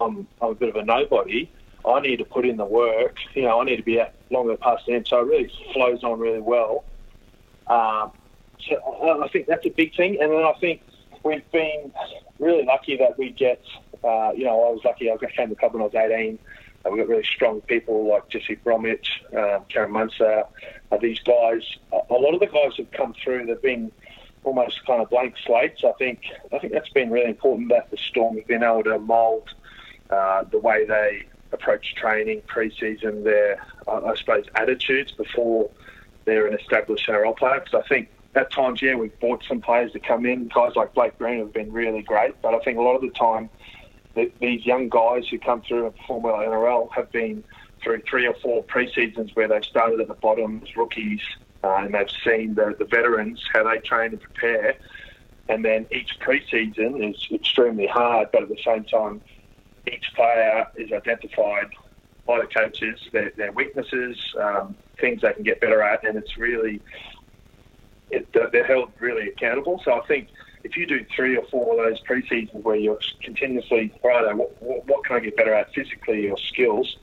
I'm, 0.00 0.26
I'm 0.40 0.50
a 0.50 0.54
bit 0.54 0.70
of 0.70 0.76
a 0.76 0.84
nobody. 0.84 1.50
I 1.84 2.00
need 2.00 2.18
to 2.18 2.24
put 2.24 2.46
in 2.46 2.56
the 2.56 2.64
work. 2.64 3.16
You 3.34 3.42
know, 3.42 3.60
I 3.60 3.64
need 3.64 3.76
to 3.76 3.82
be 3.82 4.00
out 4.00 4.12
longer 4.30 4.56
past 4.56 4.86
the 4.86 4.94
end. 4.94 5.06
So 5.08 5.20
it 5.20 5.26
really 5.26 5.52
flows 5.72 6.04
on 6.04 6.18
really 6.18 6.40
well. 6.40 6.84
Um, 7.66 8.12
so 8.68 9.22
I 9.22 9.28
think 9.28 9.46
that's 9.46 9.66
a 9.66 9.70
big 9.70 9.96
thing. 9.96 10.18
And 10.20 10.30
then 10.30 10.44
I 10.44 10.52
think 10.60 10.82
we've 11.24 11.48
been 11.50 11.92
really 12.38 12.64
lucky 12.64 12.96
that 12.98 13.18
we 13.18 13.30
get, 13.30 13.60
uh, 14.04 14.32
you 14.34 14.44
know, 14.44 14.64
I 14.64 14.70
was 14.70 14.80
lucky 14.84 15.10
I 15.10 15.16
came 15.16 15.48
to 15.48 15.54
the 15.54 15.58
club 15.58 15.74
when 15.74 15.82
I 15.82 15.86
was 15.86 15.94
18. 15.94 16.38
Uh, 16.84 16.90
we've 16.90 17.00
got 17.00 17.08
really 17.08 17.24
strong 17.24 17.60
people 17.62 18.08
like 18.08 18.28
Jesse 18.28 18.56
Bromwich, 18.56 19.22
um, 19.36 19.64
Cameron 19.68 19.92
Munster. 19.92 20.44
Uh, 20.90 20.96
these 20.98 21.20
guys, 21.20 21.62
a 21.92 22.14
lot 22.14 22.34
of 22.34 22.40
the 22.40 22.46
guys 22.46 22.76
have 22.76 22.90
come 22.92 23.14
through. 23.22 23.46
They've 23.46 23.62
been 23.62 23.92
almost 24.44 24.84
kind 24.86 25.00
of 25.00 25.10
blank 25.10 25.34
slates. 25.44 25.84
I 25.84 25.92
think 25.92 26.24
I 26.52 26.58
think 26.58 26.72
that's 26.72 26.88
been 26.90 27.10
really 27.10 27.30
important 27.30 27.68
that 27.70 27.90
the 27.90 27.96
Storm 27.96 28.36
have 28.36 28.46
been 28.46 28.62
able 28.62 28.84
to 28.84 28.98
mould 28.98 29.48
uh, 30.10 30.44
the 30.44 30.58
way 30.58 30.84
they 30.84 31.24
approach 31.52 31.94
training 31.94 32.42
pre-season, 32.46 33.24
their 33.24 33.64
I 33.86 34.14
suppose 34.16 34.46
attitudes 34.54 35.12
before 35.12 35.70
they're 36.24 36.46
an 36.46 36.58
established 36.58 37.06
NRL 37.06 37.36
player. 37.36 37.60
Because 37.60 37.82
I 37.84 37.88
think 37.88 38.08
at 38.34 38.50
times, 38.50 38.80
yeah, 38.80 38.94
we've 38.94 39.18
bought 39.20 39.44
some 39.46 39.60
players 39.60 39.92
to 39.92 40.00
come 40.00 40.26
in. 40.26 40.48
Guys 40.48 40.72
like 40.74 40.94
Blake 40.94 41.18
Green 41.18 41.38
have 41.40 41.52
been 41.52 41.72
really 41.72 42.02
great, 42.02 42.40
but 42.42 42.54
I 42.54 42.58
think 42.60 42.78
a 42.78 42.82
lot 42.82 42.94
of 42.94 43.02
the 43.02 43.10
time 43.10 43.50
these 44.14 44.66
young 44.66 44.88
guys 44.88 45.26
who 45.28 45.38
come 45.38 45.62
through 45.62 45.86
and 45.86 45.96
perform 45.96 46.24
NRL 46.24 46.92
have 46.92 47.10
been 47.12 47.44
through 47.82 48.02
three 48.08 48.26
or 48.26 48.34
four 48.34 48.62
pre-seasons 48.62 49.30
where 49.34 49.48
they've 49.48 49.64
started 49.64 50.00
at 50.00 50.08
the 50.08 50.14
bottom 50.14 50.60
as 50.62 50.76
rookies 50.76 51.20
uh, 51.64 51.76
and 51.80 51.94
they've 51.94 52.10
seen 52.24 52.54
the, 52.54 52.74
the 52.78 52.84
veterans, 52.84 53.42
how 53.52 53.64
they 53.68 53.78
train 53.78 54.10
and 54.10 54.20
prepare. 54.20 54.76
And 55.48 55.64
then 55.64 55.86
each 55.90 56.18
pre-season 56.20 57.02
is 57.02 57.26
extremely 57.32 57.86
hard, 57.86 58.28
but 58.32 58.42
at 58.42 58.48
the 58.48 58.58
same 58.64 58.84
time, 58.84 59.20
each 59.90 60.04
player 60.14 60.66
is 60.76 60.92
identified 60.92 61.70
by 62.26 62.40
the 62.40 62.46
coaches, 62.46 63.00
their, 63.12 63.32
their 63.36 63.52
weaknesses, 63.52 64.16
um, 64.40 64.76
things 65.00 65.22
they 65.22 65.32
can 65.32 65.42
get 65.42 65.60
better 65.60 65.82
at, 65.82 66.04
and 66.04 66.16
it's 66.16 66.36
really 66.36 66.80
it, 68.10 68.28
they're 68.32 68.66
held 68.66 68.92
really 69.00 69.28
accountable. 69.28 69.80
So 69.84 70.00
I 70.00 70.06
think 70.06 70.28
if 70.64 70.76
you 70.76 70.86
do 70.86 71.04
three 71.14 71.36
or 71.36 71.44
four 71.46 71.72
of 71.72 71.90
those 71.90 72.00
pre-seasons 72.00 72.64
where 72.64 72.76
you're 72.76 72.98
continuously, 73.22 73.92
right, 74.04 74.34
what, 74.36 74.86
what 74.86 75.04
can 75.04 75.16
I 75.16 75.20
get 75.20 75.36
better 75.36 75.54
at 75.54 75.72
physically 75.74 76.28
or 76.30 76.38
skills, 76.38 76.96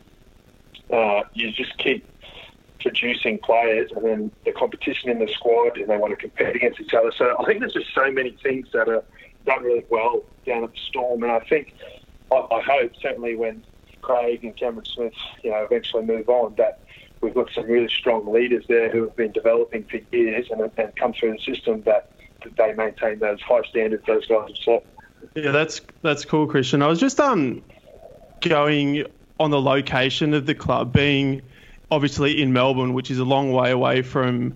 uh, 0.91 1.21
you 1.33 1.51
just 1.51 1.77
keep 1.77 2.07
producing 2.79 3.37
players 3.39 3.91
and 3.95 4.05
then 4.05 4.31
the 4.45 4.51
competition 4.53 5.09
in 5.09 5.19
the 5.19 5.27
squad 5.27 5.77
and 5.77 5.89
they 5.89 5.97
want 5.97 6.11
to 6.11 6.15
compete 6.15 6.55
against 6.55 6.79
each 6.79 6.93
other. 6.93 7.11
So 7.11 7.35
I 7.37 7.45
think 7.45 7.59
there's 7.59 7.73
just 7.73 7.93
so 7.93 8.09
many 8.11 8.31
things 8.41 8.69
that 8.73 8.87
are 8.87 9.03
done 9.45 9.63
really 9.63 9.85
well 9.89 10.23
down 10.45 10.63
at 10.63 10.71
the 10.71 10.79
Storm. 10.87 11.23
And 11.23 11.31
I 11.31 11.39
think, 11.39 11.73
I, 12.31 12.35
I 12.35 12.61
hope, 12.61 12.93
certainly 13.01 13.35
when 13.35 13.63
Craig 14.01 14.43
and 14.45 14.55
Cameron 14.55 14.85
Smith, 14.85 15.13
you 15.43 15.51
know, 15.51 15.63
eventually 15.63 16.05
move 16.05 16.29
on, 16.29 16.55
that 16.55 16.79
we've 17.21 17.33
got 17.33 17.49
some 17.53 17.65
really 17.65 17.89
strong 17.89 18.31
leaders 18.31 18.63
there 18.69 18.89
who 18.89 19.01
have 19.03 19.15
been 19.17 19.33
developing 19.33 19.83
for 19.83 19.99
years 20.15 20.47
and, 20.49 20.61
and 20.77 20.95
come 20.95 21.11
through 21.11 21.33
the 21.33 21.39
system 21.39 21.81
that, 21.81 22.11
that 22.43 22.55
they 22.57 22.73
maintain 22.73 23.19
those 23.19 23.41
high 23.41 23.61
standards 23.69 24.03
those 24.07 24.25
guys 24.27 24.47
have 24.47 24.57
set. 24.57 24.85
Yeah, 25.35 25.51
that's 25.51 25.81
that's 26.01 26.25
cool, 26.25 26.47
Christian. 26.47 26.81
I 26.81 26.87
was 26.87 26.99
just 26.99 27.19
um 27.19 27.61
going 28.41 29.05
on 29.39 29.51
the 29.51 29.61
location 29.61 30.33
of 30.33 30.45
the 30.45 30.55
club 30.55 30.91
being 30.93 31.41
obviously 31.91 32.41
in 32.41 32.53
Melbourne, 32.53 32.93
which 32.93 33.11
is 33.11 33.19
a 33.19 33.25
long 33.25 33.51
way 33.51 33.71
away 33.71 34.01
from 34.01 34.53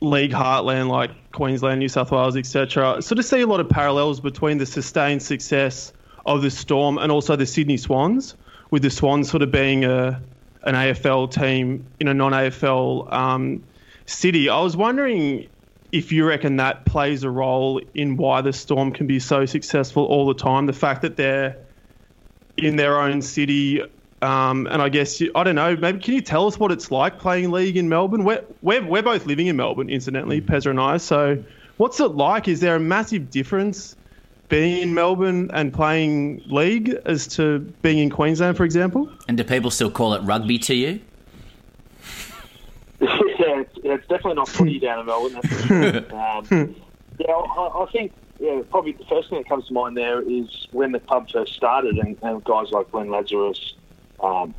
league 0.00 0.32
heartland 0.32 0.88
like 0.88 1.10
Queensland, 1.32 1.80
New 1.80 1.88
South 1.88 2.10
Wales, 2.10 2.36
etc. 2.36 3.02
Sort 3.02 3.18
of 3.18 3.24
see 3.24 3.40
a 3.40 3.46
lot 3.46 3.60
of 3.60 3.68
parallels 3.68 4.20
between 4.20 4.58
the 4.58 4.66
sustained 4.66 5.22
success 5.22 5.92
of 6.26 6.42
the 6.42 6.50
Storm 6.50 6.98
and 6.98 7.10
also 7.10 7.36
the 7.36 7.46
Sydney 7.46 7.76
Swans, 7.76 8.34
with 8.70 8.82
the 8.82 8.90
Swans 8.90 9.30
sort 9.30 9.42
of 9.42 9.50
being 9.50 9.84
a 9.84 10.20
an 10.64 10.74
AFL 10.74 11.32
team 11.32 11.86
in 12.00 12.08
a 12.08 12.14
non-AFL 12.14 13.12
um, 13.12 13.62
city. 14.06 14.48
I 14.48 14.60
was 14.60 14.76
wondering 14.76 15.48
if 15.92 16.12
you 16.12 16.26
reckon 16.26 16.56
that 16.56 16.84
plays 16.84 17.22
a 17.22 17.30
role 17.30 17.80
in 17.94 18.16
why 18.16 18.40
the 18.40 18.52
Storm 18.52 18.92
can 18.92 19.06
be 19.06 19.18
so 19.18 19.46
successful 19.46 20.04
all 20.04 20.26
the 20.26 20.34
time. 20.34 20.66
The 20.66 20.72
fact 20.72 21.02
that 21.02 21.16
they're 21.16 21.56
in 22.56 22.76
their 22.76 23.00
own 23.00 23.22
city 23.22 23.82
um, 24.20 24.66
and 24.66 24.82
I 24.82 24.88
guess 24.88 25.22
I 25.34 25.44
don't 25.44 25.54
know. 25.54 25.76
Maybe 25.76 26.00
can 26.00 26.14
you 26.14 26.20
tell 26.20 26.46
us 26.46 26.58
what 26.58 26.72
it's 26.72 26.90
like 26.90 27.18
playing 27.18 27.50
league 27.50 27.76
in 27.76 27.88
Melbourne? 27.88 28.24
We're 28.24 28.44
we're, 28.62 28.84
we're 28.84 29.02
both 29.02 29.26
living 29.26 29.46
in 29.46 29.56
Melbourne, 29.56 29.88
incidentally, 29.88 30.40
mm. 30.40 30.46
Pezza 30.46 30.70
and 30.70 30.80
I. 30.80 30.96
So, 30.96 31.42
what's 31.76 32.00
it 32.00 32.08
like? 32.08 32.48
Is 32.48 32.60
there 32.60 32.74
a 32.74 32.80
massive 32.80 33.30
difference 33.30 33.94
being 34.48 34.82
in 34.82 34.94
Melbourne 34.94 35.50
and 35.52 35.72
playing 35.72 36.42
league 36.46 36.96
as 37.04 37.26
to 37.28 37.60
being 37.82 37.98
in 37.98 38.10
Queensland, 38.10 38.56
for 38.56 38.64
example? 38.64 39.10
And 39.28 39.36
do 39.36 39.44
people 39.44 39.70
still 39.70 39.90
call 39.90 40.14
it 40.14 40.22
rugby 40.22 40.58
to 40.58 40.74
you? 40.74 41.00
yeah, 43.00 43.60
it's, 43.60 43.78
it's, 43.84 43.97
definitely 44.08 44.34
not 44.34 44.48
footy 44.48 44.78
down 44.80 45.00
in 45.00 45.06
Melbourne. 45.06 45.36
um, 46.12 46.76
yeah, 47.18 47.32
I, 47.32 47.82
I 47.82 47.86
think 47.92 48.12
yeah, 48.38 48.62
probably 48.70 48.92
the 48.92 49.04
first 49.04 49.30
thing 49.30 49.38
that 49.38 49.48
comes 49.48 49.66
to 49.66 49.72
mind 49.72 49.96
there 49.96 50.20
is 50.22 50.68
when 50.72 50.92
the 50.92 51.00
club 51.00 51.30
first 51.30 51.54
started, 51.54 51.98
and, 51.98 52.16
and 52.22 52.44
guys 52.44 52.70
like 52.70 52.90
Glenn 52.90 53.10
Lazarus 53.10 53.74
um, 54.22 54.54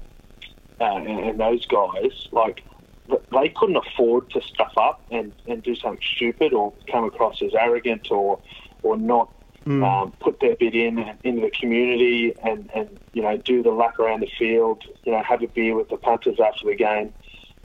uh, 0.81 0.83
and, 0.83 1.19
and 1.19 1.39
those 1.39 1.65
guys, 1.65 2.27
like 2.31 2.63
they 3.07 3.49
couldn't 3.49 3.77
afford 3.77 4.29
to 4.31 4.41
stuff 4.41 4.73
up 4.77 5.01
and, 5.11 5.31
and 5.47 5.63
do 5.63 5.75
something 5.75 6.03
stupid 6.15 6.53
or 6.53 6.73
come 6.91 7.05
across 7.05 7.41
as 7.41 7.53
arrogant 7.53 8.11
or 8.11 8.39
or 8.83 8.97
not 8.97 9.31
mm. 9.65 9.83
um, 9.83 10.11
put 10.19 10.39
their 10.39 10.55
bit 10.55 10.75
in 10.75 10.99
into 11.23 11.41
the 11.41 11.51
community 11.51 12.33
and, 12.43 12.69
and 12.73 12.99
you 13.13 13.21
know 13.21 13.37
do 13.37 13.63
the 13.63 13.71
lap 13.71 13.97
around 13.99 14.21
the 14.21 14.31
field, 14.37 14.83
you 15.05 15.11
know 15.11 15.23
have 15.23 15.41
a 15.41 15.47
beer 15.47 15.75
with 15.75 15.89
the 15.89 15.97
punters 15.97 16.39
after 16.39 16.65
the 16.65 16.75
game, 16.75 17.13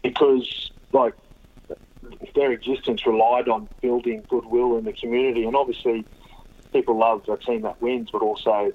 because 0.02 0.70
like 0.92 1.14
their 2.34 2.52
existence 2.52 3.06
relied 3.06 3.48
on 3.48 3.68
building 3.80 4.24
goodwill 4.28 4.76
in 4.78 4.84
the 4.84 4.92
community, 4.92 5.44
and 5.44 5.56
obviously 5.56 6.04
people 6.72 6.98
love 6.98 7.28
a 7.28 7.36
team 7.36 7.62
that 7.62 7.80
wins, 7.80 8.10
but 8.10 8.22
also 8.22 8.72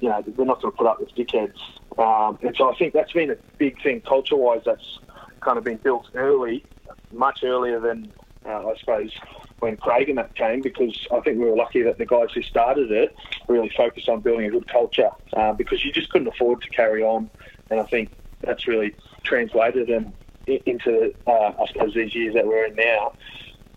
you 0.00 0.08
know 0.08 0.22
they're 0.26 0.46
not 0.46 0.60
going 0.60 0.72
to 0.72 0.76
put 0.76 0.86
up 0.86 1.00
with 1.00 1.14
dickheads 1.14 1.58
um, 1.98 2.38
and 2.42 2.54
so 2.56 2.70
I 2.70 2.76
think 2.76 2.92
that's 2.92 3.12
been 3.12 3.30
a 3.30 3.36
big 3.58 3.82
thing 3.82 4.00
culture-wise. 4.02 4.62
That's 4.64 4.98
kind 5.40 5.56
of 5.58 5.64
been 5.64 5.78
built 5.78 6.08
early, 6.14 6.64
much 7.12 7.42
earlier 7.42 7.80
than 7.80 8.12
uh, 8.44 8.68
I 8.68 8.76
suppose 8.78 9.12
when 9.58 9.76
Craig 9.78 10.08
and 10.08 10.18
that 10.18 10.34
came, 10.34 10.60
because 10.60 11.06
I 11.10 11.20
think 11.20 11.38
we 11.38 11.46
were 11.46 11.56
lucky 11.56 11.82
that 11.82 11.98
the 11.98 12.04
guys 12.04 12.28
who 12.34 12.42
started 12.42 12.92
it 12.92 13.16
really 13.48 13.70
focused 13.70 14.08
on 14.08 14.20
building 14.20 14.46
a 14.46 14.50
good 14.50 14.68
culture, 14.68 15.10
uh, 15.32 15.52
because 15.54 15.84
you 15.84 15.92
just 15.92 16.10
couldn't 16.10 16.28
afford 16.28 16.60
to 16.62 16.68
carry 16.70 17.02
on. 17.02 17.30
And 17.70 17.80
I 17.80 17.84
think 17.84 18.10
that's 18.42 18.68
really 18.68 18.94
translated 19.24 19.88
and 19.88 20.12
into 20.46 21.14
uh, 21.26 21.52
I 21.60 21.66
suppose 21.66 21.94
these 21.94 22.14
years 22.14 22.34
that 22.34 22.46
we're 22.46 22.66
in 22.66 22.76
now. 22.76 23.12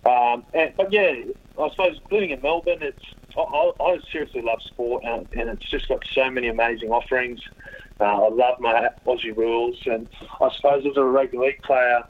Um, 0.06 0.46
and, 0.54 0.74
but 0.78 0.94
yeah, 0.94 1.14
I 1.60 1.70
suppose 1.72 2.00
living 2.10 2.30
in 2.30 2.42
Melbourne, 2.42 2.80
it's 2.82 3.04
I, 3.38 3.72
I 3.80 4.00
seriously 4.12 4.42
love 4.42 4.62
sport, 4.62 5.04
and, 5.06 5.28
and, 5.34 5.50
it's 5.50 5.70
just 5.70 5.88
got 5.88 6.04
so 6.14 6.30
many 6.32 6.48
amazing 6.48 6.90
offerings. 6.90 7.42
Uh, 8.00 8.26
I 8.26 8.30
love 8.30 8.60
my 8.60 8.90
Aussie 9.06 9.36
rules, 9.36 9.78
and 9.86 10.08
I 10.42 10.50
suppose 10.56 10.86
as 10.86 10.98
a 10.98 11.04
rugby 11.04 11.38
league 11.38 11.62
player, 11.62 12.04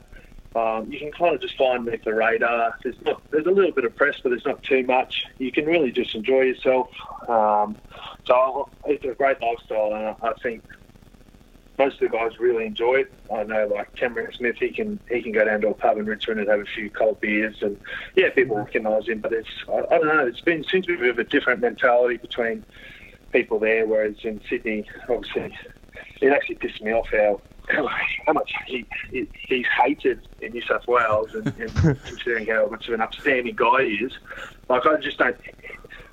um, 0.56 0.90
you 0.90 0.98
can 0.98 1.12
kind 1.12 1.34
of 1.34 1.40
just 1.40 1.56
find 1.56 1.84
beneath 1.84 2.04
the 2.04 2.14
radar. 2.14 2.76
There's 2.82 3.00
not, 3.02 3.22
there's 3.30 3.46
a 3.46 3.50
little 3.50 3.72
bit 3.72 3.84
of 3.84 3.94
press, 3.94 4.16
but 4.22 4.30
there's 4.30 4.44
not 4.44 4.62
too 4.62 4.84
much. 4.84 5.24
You 5.38 5.52
can 5.52 5.66
really 5.66 5.92
just 5.92 6.14
enjoy 6.14 6.42
yourself. 6.42 6.88
Um, 7.28 7.76
so 8.24 8.68
it's 8.86 9.04
a 9.04 9.14
great 9.14 9.40
lifestyle, 9.40 9.94
and 9.94 10.16
I 10.22 10.32
think 10.42 10.64
most 11.80 11.94
of 12.02 12.10
the 12.10 12.16
guys 12.18 12.38
really 12.38 12.66
enjoy 12.66 12.96
it. 12.96 13.12
I 13.34 13.42
know, 13.44 13.66
like 13.74 13.94
Cameron 13.96 14.30
Smith, 14.36 14.56
he 14.60 14.68
can 14.68 15.00
he 15.08 15.22
can 15.22 15.32
go 15.32 15.46
down 15.46 15.62
to 15.62 15.68
a 15.68 15.74
pub 15.74 15.96
in 15.96 16.04
Richmond 16.04 16.40
and 16.40 16.48
have 16.50 16.60
a 16.60 16.66
few 16.66 16.90
cold 16.90 17.20
beers, 17.20 17.56
and 17.62 17.80
yeah, 18.16 18.28
people 18.28 18.56
recognise 18.56 19.08
him. 19.08 19.20
But 19.20 19.32
it's 19.32 19.48
I, 19.66 19.78
I, 19.78 19.98
don't 19.98 20.06
know. 20.06 20.26
It's 20.26 20.42
been 20.42 20.62
seems 20.64 20.84
to 20.86 20.92
be 20.92 20.98
a 20.98 21.00
bit 21.00 21.10
of 21.10 21.18
a 21.18 21.24
different 21.24 21.60
mentality 21.60 22.18
between 22.18 22.64
people 23.32 23.58
there, 23.58 23.86
whereas 23.86 24.16
in 24.24 24.42
Sydney, 24.48 24.84
obviously, 25.08 25.56
it 26.20 26.32
actually 26.32 26.56
pissed 26.56 26.82
me 26.82 26.92
off 26.92 27.08
how 27.10 27.40
how 28.26 28.32
much 28.34 28.52
he, 28.66 28.84
he, 29.10 29.26
he's 29.48 29.66
hated 29.82 30.20
in 30.42 30.52
New 30.52 30.62
South 30.62 30.86
Wales, 30.86 31.34
and, 31.34 31.46
and 31.58 31.74
considering 32.04 32.46
how 32.46 32.68
much 32.68 32.88
of 32.88 32.94
an 32.94 33.00
upstanding 33.00 33.56
guy 33.56 33.84
he 33.84 33.94
is. 34.04 34.12
Like 34.68 34.84
I 34.84 34.96
just 35.00 35.16
don't 35.16 35.36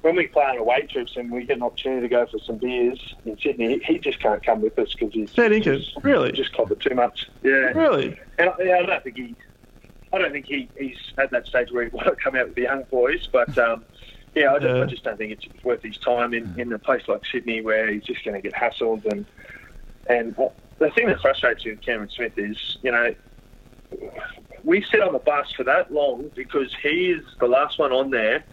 when 0.02 0.16
we 0.16 0.28
play 0.28 0.44
on 0.44 0.58
away 0.58 0.88
trips 0.90 1.16
and 1.16 1.32
we 1.32 1.46
get 1.46 1.58
an 1.58 1.64
opportunity 1.64 2.02
to 2.02 2.08
go 2.08 2.26
for 2.26 2.40
some 2.40 2.58
beers 2.58 3.16
in 3.26 3.38
Sydney, 3.40 3.80
he 3.84 3.98
just 4.00 4.20
can't 4.20 4.44
come 4.44 4.62
with 4.62 4.78
us 4.78 4.94
because 4.94 5.14
he's 5.14 5.32
that 5.34 5.52
just, 5.62 5.98
really 6.04 6.32
just 6.32 6.54
covered 6.54 6.80
too 6.80 6.96
much. 6.96 7.30
Yeah, 7.44 7.52
really. 7.52 8.20
And 8.38 8.52
yeah, 8.60 8.78
I 8.78 8.86
don't 8.86 9.04
think 9.04 9.18
he, 9.18 9.36
I 10.14 10.20
don't 10.20 10.32
think 10.32 10.46
he, 10.46 10.70
he's 10.78 10.98
at 11.18 11.32
that 11.32 11.48
stage 11.48 11.72
where 11.72 11.86
he 11.86 11.90
want 11.96 12.08
to 12.08 12.16
come 12.16 12.36
out 12.36 12.48
with 12.48 12.56
the 12.56 12.64
young 12.64 12.84
boys, 12.84 13.28
but. 13.32 13.58
Um, 13.58 13.84
yeah, 14.36 14.54
I 14.54 14.60
just, 14.60 14.76
yeah. 14.76 14.84
I 14.84 14.86
just 14.86 15.04
don't 15.04 15.18
think 15.18 15.32
it's 15.32 15.64
worth 15.64 15.82
his 15.82 15.98
time 15.98 16.36
in, 16.36 16.54
in 16.60 16.72
a 16.72 16.78
place 16.78 17.02
like 17.08 17.26
Sydney 17.26 17.62
where 17.62 17.92
he's 17.92 18.04
just 18.04 18.24
going 18.24 18.40
to 18.40 18.42
get 18.42 18.54
hassled. 18.54 19.04
And 19.06 19.26
and 20.08 20.36
the 20.78 20.92
thing 20.92 21.08
that 21.08 21.20
frustrates 21.22 21.66
me 21.66 21.72
with 21.72 21.82
Cameron 21.82 22.10
Smith 22.10 22.38
is, 22.38 22.78
you 22.84 22.92
know, 22.92 23.16
we 24.64 24.84
sit 24.84 25.02
on 25.02 25.14
the 25.14 25.20
bus 25.20 25.52
for 25.54 25.64
that 25.64 25.92
long 25.92 26.30
because 26.36 26.76
he 26.84 27.12
is 27.12 27.24
the 27.40 27.48
last 27.48 27.80
one 27.80 27.92
on 27.92 28.12
there 28.12 28.44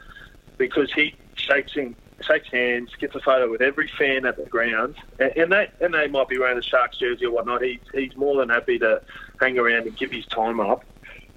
because 0.57 0.93
he 0.93 1.15
shakes 1.35 1.77
in, 1.77 1.95
shakes 2.21 2.49
hands, 2.51 2.91
gets 2.99 3.15
a 3.15 3.21
photo 3.21 3.51
with 3.51 3.61
every 3.61 3.91
fan 3.99 4.27
at 4.27 4.37
the 4.37 4.45
ground, 4.45 4.95
and, 5.19 5.37
and 5.37 5.53
they 5.53 5.71
and 5.81 5.95
they 5.95 6.09
might 6.09 6.29
be 6.29 6.39
wearing 6.39 6.57
the 6.57 6.63
Sharks 6.63 6.99
jersey 6.99 7.27
or 7.27 7.33
whatnot. 7.33 7.63
He, 7.63 7.81
he's 7.93 8.17
more 8.17 8.37
than 8.37 8.49
happy 8.49 8.79
to 8.79 9.03
hang 9.41 9.59
around 9.59 9.87
and 9.87 9.97
give 9.97 10.11
his 10.11 10.27
time 10.27 10.61
up. 10.61 10.85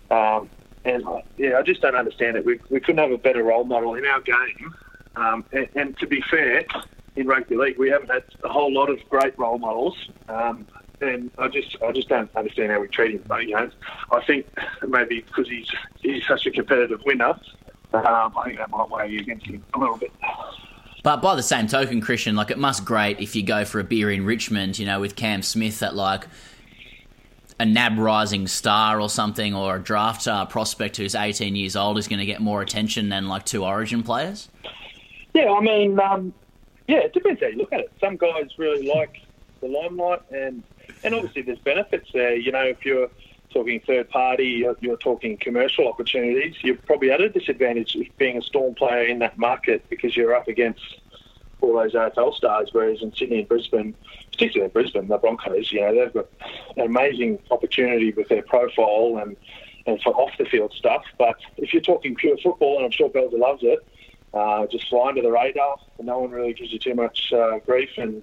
Um, 0.10 0.50
and 0.86 1.04
yeah, 1.38 1.58
I 1.58 1.64
just 1.64 1.82
don't 1.82 1.96
understand 1.96 2.38
it. 2.38 2.46
We, 2.46 2.60
we 2.70 2.80
couldn't 2.80 3.00
have 3.00 3.12
a 3.12 3.18
better 3.18 3.44
role 3.44 3.66
model 3.66 3.96
in 3.96 4.06
our 4.06 4.22
game. 4.22 4.74
Um, 5.18 5.44
and, 5.52 5.68
and, 5.76 5.98
to 5.98 6.08
be 6.08 6.22
fair, 6.22 6.64
in 7.16 7.28
rugby 7.28 7.58
league, 7.58 7.78
we 7.78 7.90
haven't 7.90 8.10
had 8.10 8.24
a 8.44 8.50
whole 8.50 8.72
lot 8.72 8.90
of 8.90 9.00
great 9.10 9.38
role 9.38 9.58
models. 9.58 10.10
Um, 10.30 10.66
and 11.02 11.30
I 11.38 11.48
just 11.48 11.76
I 11.84 11.92
just 11.92 12.10
don't 12.10 12.34
understand 12.36 12.72
how 12.72 12.80
we 12.80 12.88
treat 12.88 13.16
him. 13.16 13.24
But 13.28 13.48
you 13.48 13.56
know, 13.56 13.70
I 14.12 14.24
think 14.26 14.48
maybe 14.88 15.22
because 15.22 15.48
he's 15.50 15.70
he's 16.00 16.26
such 16.26 16.46
a 16.46 16.52
competitive 16.52 17.02
winner, 17.06 17.40
um, 17.94 18.34
I 18.38 18.44
think 18.46 18.58
that 18.58 18.70
might 18.70 18.90
weigh 18.90 19.18
against 19.18 19.46
him 19.46 19.64
a 19.74 19.80
little 19.80 19.98
bit. 19.98 20.12
But 21.04 21.22
by 21.22 21.36
the 21.36 21.44
same 21.44 21.68
token, 21.68 22.02
Christian, 22.02 22.36
like 22.36 22.52
it 22.52 22.58
must 22.58 22.84
great 22.84 23.20
if 23.20 23.36
you 23.36 23.44
go 23.44 23.64
for 23.66 23.80
a 23.80 23.84
beer 23.84 24.12
in 24.12 24.26
Richmond, 24.26 24.78
you 24.78 24.86
know, 24.86 25.00
with 25.00 25.16
Cam 25.16 25.42
Smith 25.42 25.82
at 25.82 25.96
like 25.96 26.28
a 27.60 27.66
NAB 27.66 27.98
rising 27.98 28.48
star 28.48 29.00
or 29.00 29.10
something, 29.10 29.56
or 29.56 29.78
a 29.78 29.80
draft 29.80 30.28
uh, 30.28 30.46
prospect 30.46 30.98
who's 30.98 31.16
18 31.16 31.56
years 31.56 31.76
old 31.76 31.98
is 31.98 32.08
going 32.08 32.20
to 32.20 32.26
get 32.26 32.42
more 32.42 32.62
attention 32.62 33.10
than 33.10 33.28
like 33.28 33.46
two 33.46 33.64
Origin 33.64 34.04
players. 34.04 34.50
Yeah, 35.34 35.52
I 35.52 35.62
mean, 35.62 36.00
um, 36.00 36.34
yeah, 36.88 36.98
it 36.98 37.14
depends 37.14 37.42
how 37.42 37.48
you 37.48 37.58
look 37.58 37.74
at 37.74 37.80
it. 37.82 37.92
Some 38.00 38.18
guys 38.18 38.50
really 38.58 38.88
like 38.88 39.22
the 39.62 39.68
limelight, 39.68 40.22
and 40.32 40.64
and 41.04 41.16
obviously 41.16 41.42
there's 41.42 41.60
benefits 41.60 42.10
there. 42.14 42.36
You 42.36 42.52
know, 42.52 42.64
if 42.64 42.86
you're 42.86 43.10
talking 43.52 43.80
third 43.86 44.10
party, 44.10 44.66
you're, 44.82 44.98
talking 44.98 45.38
commercial 45.38 45.88
opportunities, 45.88 46.56
you're 46.62 46.76
probably 46.76 47.12
at 47.12 47.22
a 47.22 47.30
disadvantage 47.30 47.98
being 48.18 48.38
a 48.38 48.42
Storm 48.42 48.76
player 48.76 49.04
in 49.04 49.20
that 49.20 49.38
market 49.38 49.88
because 49.90 50.16
you're 50.16 50.36
up 50.36 50.48
against 50.48 50.82
all 51.62 51.74
those 51.74 51.94
AFL 51.94 52.36
stars. 52.36 52.70
Whereas 52.72 53.02
in 53.02 53.14
Sydney 53.16 53.40
and 53.40 53.48
Brisbane, 53.48 53.96
particularly 54.32 54.66
in 54.66 54.72
Brisbane, 54.72 55.08
the 55.08 55.18
Broncos, 55.18 55.72
you 55.72 55.82
know, 55.82 55.96
they've 55.96 56.14
got 56.14 56.28
an 56.76 56.86
amazing 56.86 57.40
opportunity 57.50 58.12
with 58.12 58.28
their 58.30 58.44
profile 58.44 59.20
and 59.22 59.36
and 59.86 60.02
for 60.02 60.14
off 60.16 60.32
the 60.38 60.44
field 60.44 60.74
stuff. 60.74 61.04
But 61.18 61.38
if 61.56 61.74
you're 61.74 61.82
talking 61.82 62.14
pure 62.16 62.38
football, 62.38 62.76
and 62.76 62.86
I'm 62.86 62.92
sure 62.92 63.10
Belzer 63.10 63.40
loves 63.40 63.64
it, 63.64 63.80
uh, 64.34 64.68
just 64.68 64.90
fly 64.90 65.08
under 65.08 65.22
the 65.22 65.32
radar. 65.32 65.78
No 66.00 66.20
one 66.20 66.32
really 66.32 66.54
gives 66.54 66.74
you 66.74 66.80
too 66.80 66.94
much 66.94 67.32
uh, 67.32 67.60
grief, 67.60 67.90
and 67.98 68.22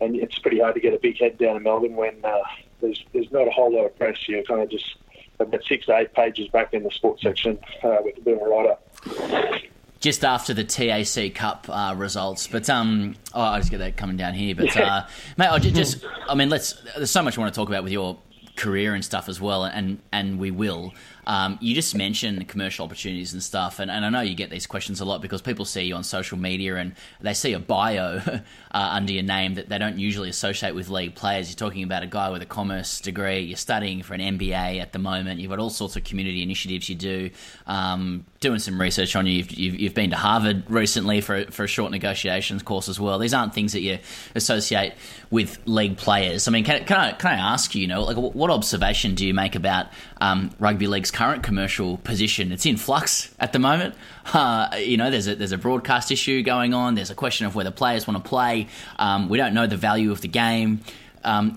and 0.00 0.16
it's 0.16 0.38
pretty 0.38 0.60
hard 0.60 0.74
to 0.74 0.80
get 0.80 0.94
a 0.94 0.98
big 0.98 1.18
head 1.18 1.38
down 1.38 1.56
in 1.56 1.62
Melbourne 1.62 1.94
when 1.94 2.24
uh, 2.24 2.40
there's 2.84 3.04
there's 3.12 3.32
not 3.32 3.48
a 3.48 3.50
whole 3.50 3.74
lot 3.74 3.86
of 3.86 3.96
press. 3.98 4.16
You're 4.28 4.42
kind 4.44 4.62
of 4.62 4.70
just 4.70 4.96
about 5.40 5.64
six 5.64 5.86
to 5.86 5.96
eight 5.96 6.12
pages 6.14 6.48
back 6.48 6.72
in 6.74 6.82
the 6.82 6.90
sports 6.90 7.22
section 7.22 7.58
uh, 7.82 7.96
with 8.00 8.18
a 8.18 8.20
bit 8.20 8.36
of 8.36 8.42
a 8.42 8.48
write. 8.48 9.70
Just 10.00 10.24
after 10.24 10.52
the 10.52 10.64
TAC 10.64 11.34
Cup 11.34 11.66
uh, 11.68 11.94
results, 11.96 12.46
but 12.46 12.68
um, 12.68 13.16
oh, 13.32 13.40
I 13.40 13.58
just 13.58 13.70
get 13.70 13.78
that 13.78 13.96
coming 13.96 14.16
down 14.16 14.34
here. 14.34 14.54
But 14.54 14.76
uh, 14.76 15.06
mate, 15.38 15.48
I 15.48 15.58
just, 15.58 16.04
I 16.28 16.34
mean, 16.34 16.50
let's. 16.50 16.74
There's 16.96 17.10
so 17.10 17.22
much 17.22 17.38
I 17.38 17.40
want 17.40 17.54
to 17.54 17.58
talk 17.58 17.68
about 17.68 17.84
with 17.84 17.92
your 17.92 18.18
career 18.56 18.94
and 18.94 19.04
stuff 19.04 19.28
as 19.28 19.40
well, 19.40 19.64
and 19.64 20.00
and 20.12 20.38
we 20.38 20.50
will. 20.50 20.92
Um, 21.26 21.58
you 21.60 21.74
just 21.74 21.94
mentioned 21.94 22.46
commercial 22.48 22.84
opportunities 22.84 23.32
and 23.32 23.42
stuff, 23.42 23.78
and, 23.78 23.90
and 23.90 24.04
I 24.04 24.10
know 24.10 24.20
you 24.20 24.34
get 24.34 24.50
these 24.50 24.66
questions 24.66 25.00
a 25.00 25.04
lot 25.04 25.22
because 25.22 25.42
people 25.42 25.64
see 25.64 25.82
you 25.82 25.94
on 25.94 26.04
social 26.04 26.38
media 26.38 26.76
and 26.76 26.94
they 27.20 27.34
see 27.34 27.52
a 27.52 27.58
bio 27.58 28.20
uh, 28.26 28.40
under 28.72 29.12
your 29.12 29.22
name 29.22 29.54
that 29.54 29.68
they 29.68 29.78
don't 29.78 29.98
usually 29.98 30.28
associate 30.28 30.74
with 30.74 30.88
league 30.88 31.14
players. 31.14 31.48
You're 31.48 31.68
talking 31.68 31.82
about 31.82 32.02
a 32.02 32.06
guy 32.06 32.30
with 32.30 32.42
a 32.42 32.46
commerce 32.46 33.00
degree, 33.00 33.40
you're 33.40 33.56
studying 33.56 34.02
for 34.02 34.14
an 34.14 34.20
MBA 34.20 34.80
at 34.80 34.92
the 34.92 34.98
moment, 34.98 35.40
you've 35.40 35.50
got 35.50 35.58
all 35.58 35.70
sorts 35.70 35.96
of 35.96 36.04
community 36.04 36.42
initiatives 36.42 36.88
you 36.88 36.94
do, 36.94 37.30
um, 37.66 38.24
doing 38.40 38.58
some 38.58 38.80
research 38.80 39.16
on 39.16 39.26
you. 39.26 39.34
You've, 39.34 39.50
you've, 39.52 39.74
you've, 39.80 39.94
been 39.94 40.10
to 40.10 40.16
Harvard 40.16 40.68
recently 40.68 41.20
for, 41.20 41.44
for 41.52 41.64
a 41.64 41.68
short 41.68 41.92
negotiations 41.92 42.62
course 42.62 42.88
as 42.88 42.98
well. 42.98 43.18
These 43.18 43.32
aren't 43.32 43.54
things 43.54 43.72
that 43.72 43.80
you 43.80 43.98
associate 44.34 44.94
with 45.30 45.58
league 45.66 45.96
players. 45.96 46.48
I 46.48 46.50
mean, 46.50 46.64
can, 46.64 46.84
can, 46.84 46.96
I, 46.96 47.12
can 47.12 47.30
I 47.30 47.52
ask 47.52 47.74
you, 47.74 47.82
you 47.82 47.88
know, 47.88 48.02
like 48.02 48.16
what 48.16 48.50
observation 48.50 49.14
do 49.14 49.26
you 49.26 49.34
make 49.34 49.54
about 49.54 49.86
um, 50.24 50.50
rugby 50.58 50.86
league's 50.86 51.10
current 51.10 51.42
commercial 51.42 51.98
position. 51.98 52.50
It's 52.50 52.64
in 52.64 52.78
flux 52.78 53.34
at 53.38 53.52
the 53.52 53.58
moment. 53.58 53.94
Uh, 54.32 54.74
you 54.78 54.96
know, 54.96 55.10
there's 55.10 55.28
a 55.28 55.34
there's 55.34 55.52
a 55.52 55.58
broadcast 55.58 56.10
issue 56.10 56.42
going 56.42 56.72
on. 56.72 56.94
There's 56.94 57.10
a 57.10 57.14
question 57.14 57.46
of 57.46 57.54
whether 57.54 57.70
players 57.70 58.06
want 58.06 58.22
to 58.22 58.26
play. 58.26 58.68
Um, 58.98 59.28
we 59.28 59.36
don't 59.36 59.52
know 59.52 59.66
the 59.66 59.76
value 59.76 60.10
of 60.12 60.22
the 60.22 60.28
game. 60.28 60.80
Um, 61.24 61.54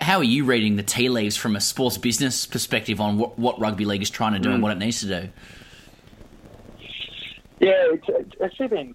how 0.00 0.18
are 0.18 0.24
you 0.24 0.44
reading 0.44 0.76
the 0.76 0.82
tea 0.82 1.08
leaves 1.08 1.36
from 1.36 1.56
a 1.56 1.60
sports 1.60 1.98
business 1.98 2.46
perspective 2.46 3.00
on 3.00 3.18
what, 3.18 3.38
what 3.38 3.60
rugby 3.60 3.84
league 3.84 4.02
is 4.02 4.10
trying 4.10 4.32
to 4.34 4.40
do 4.40 4.48
mm. 4.48 4.54
and 4.54 4.62
what 4.62 4.72
it 4.72 4.78
needs 4.78 5.00
to 5.00 5.06
do? 5.06 5.28
Yeah, 7.60 7.86
it's, 7.92 8.34
it's 8.40 8.56
been 8.70 8.94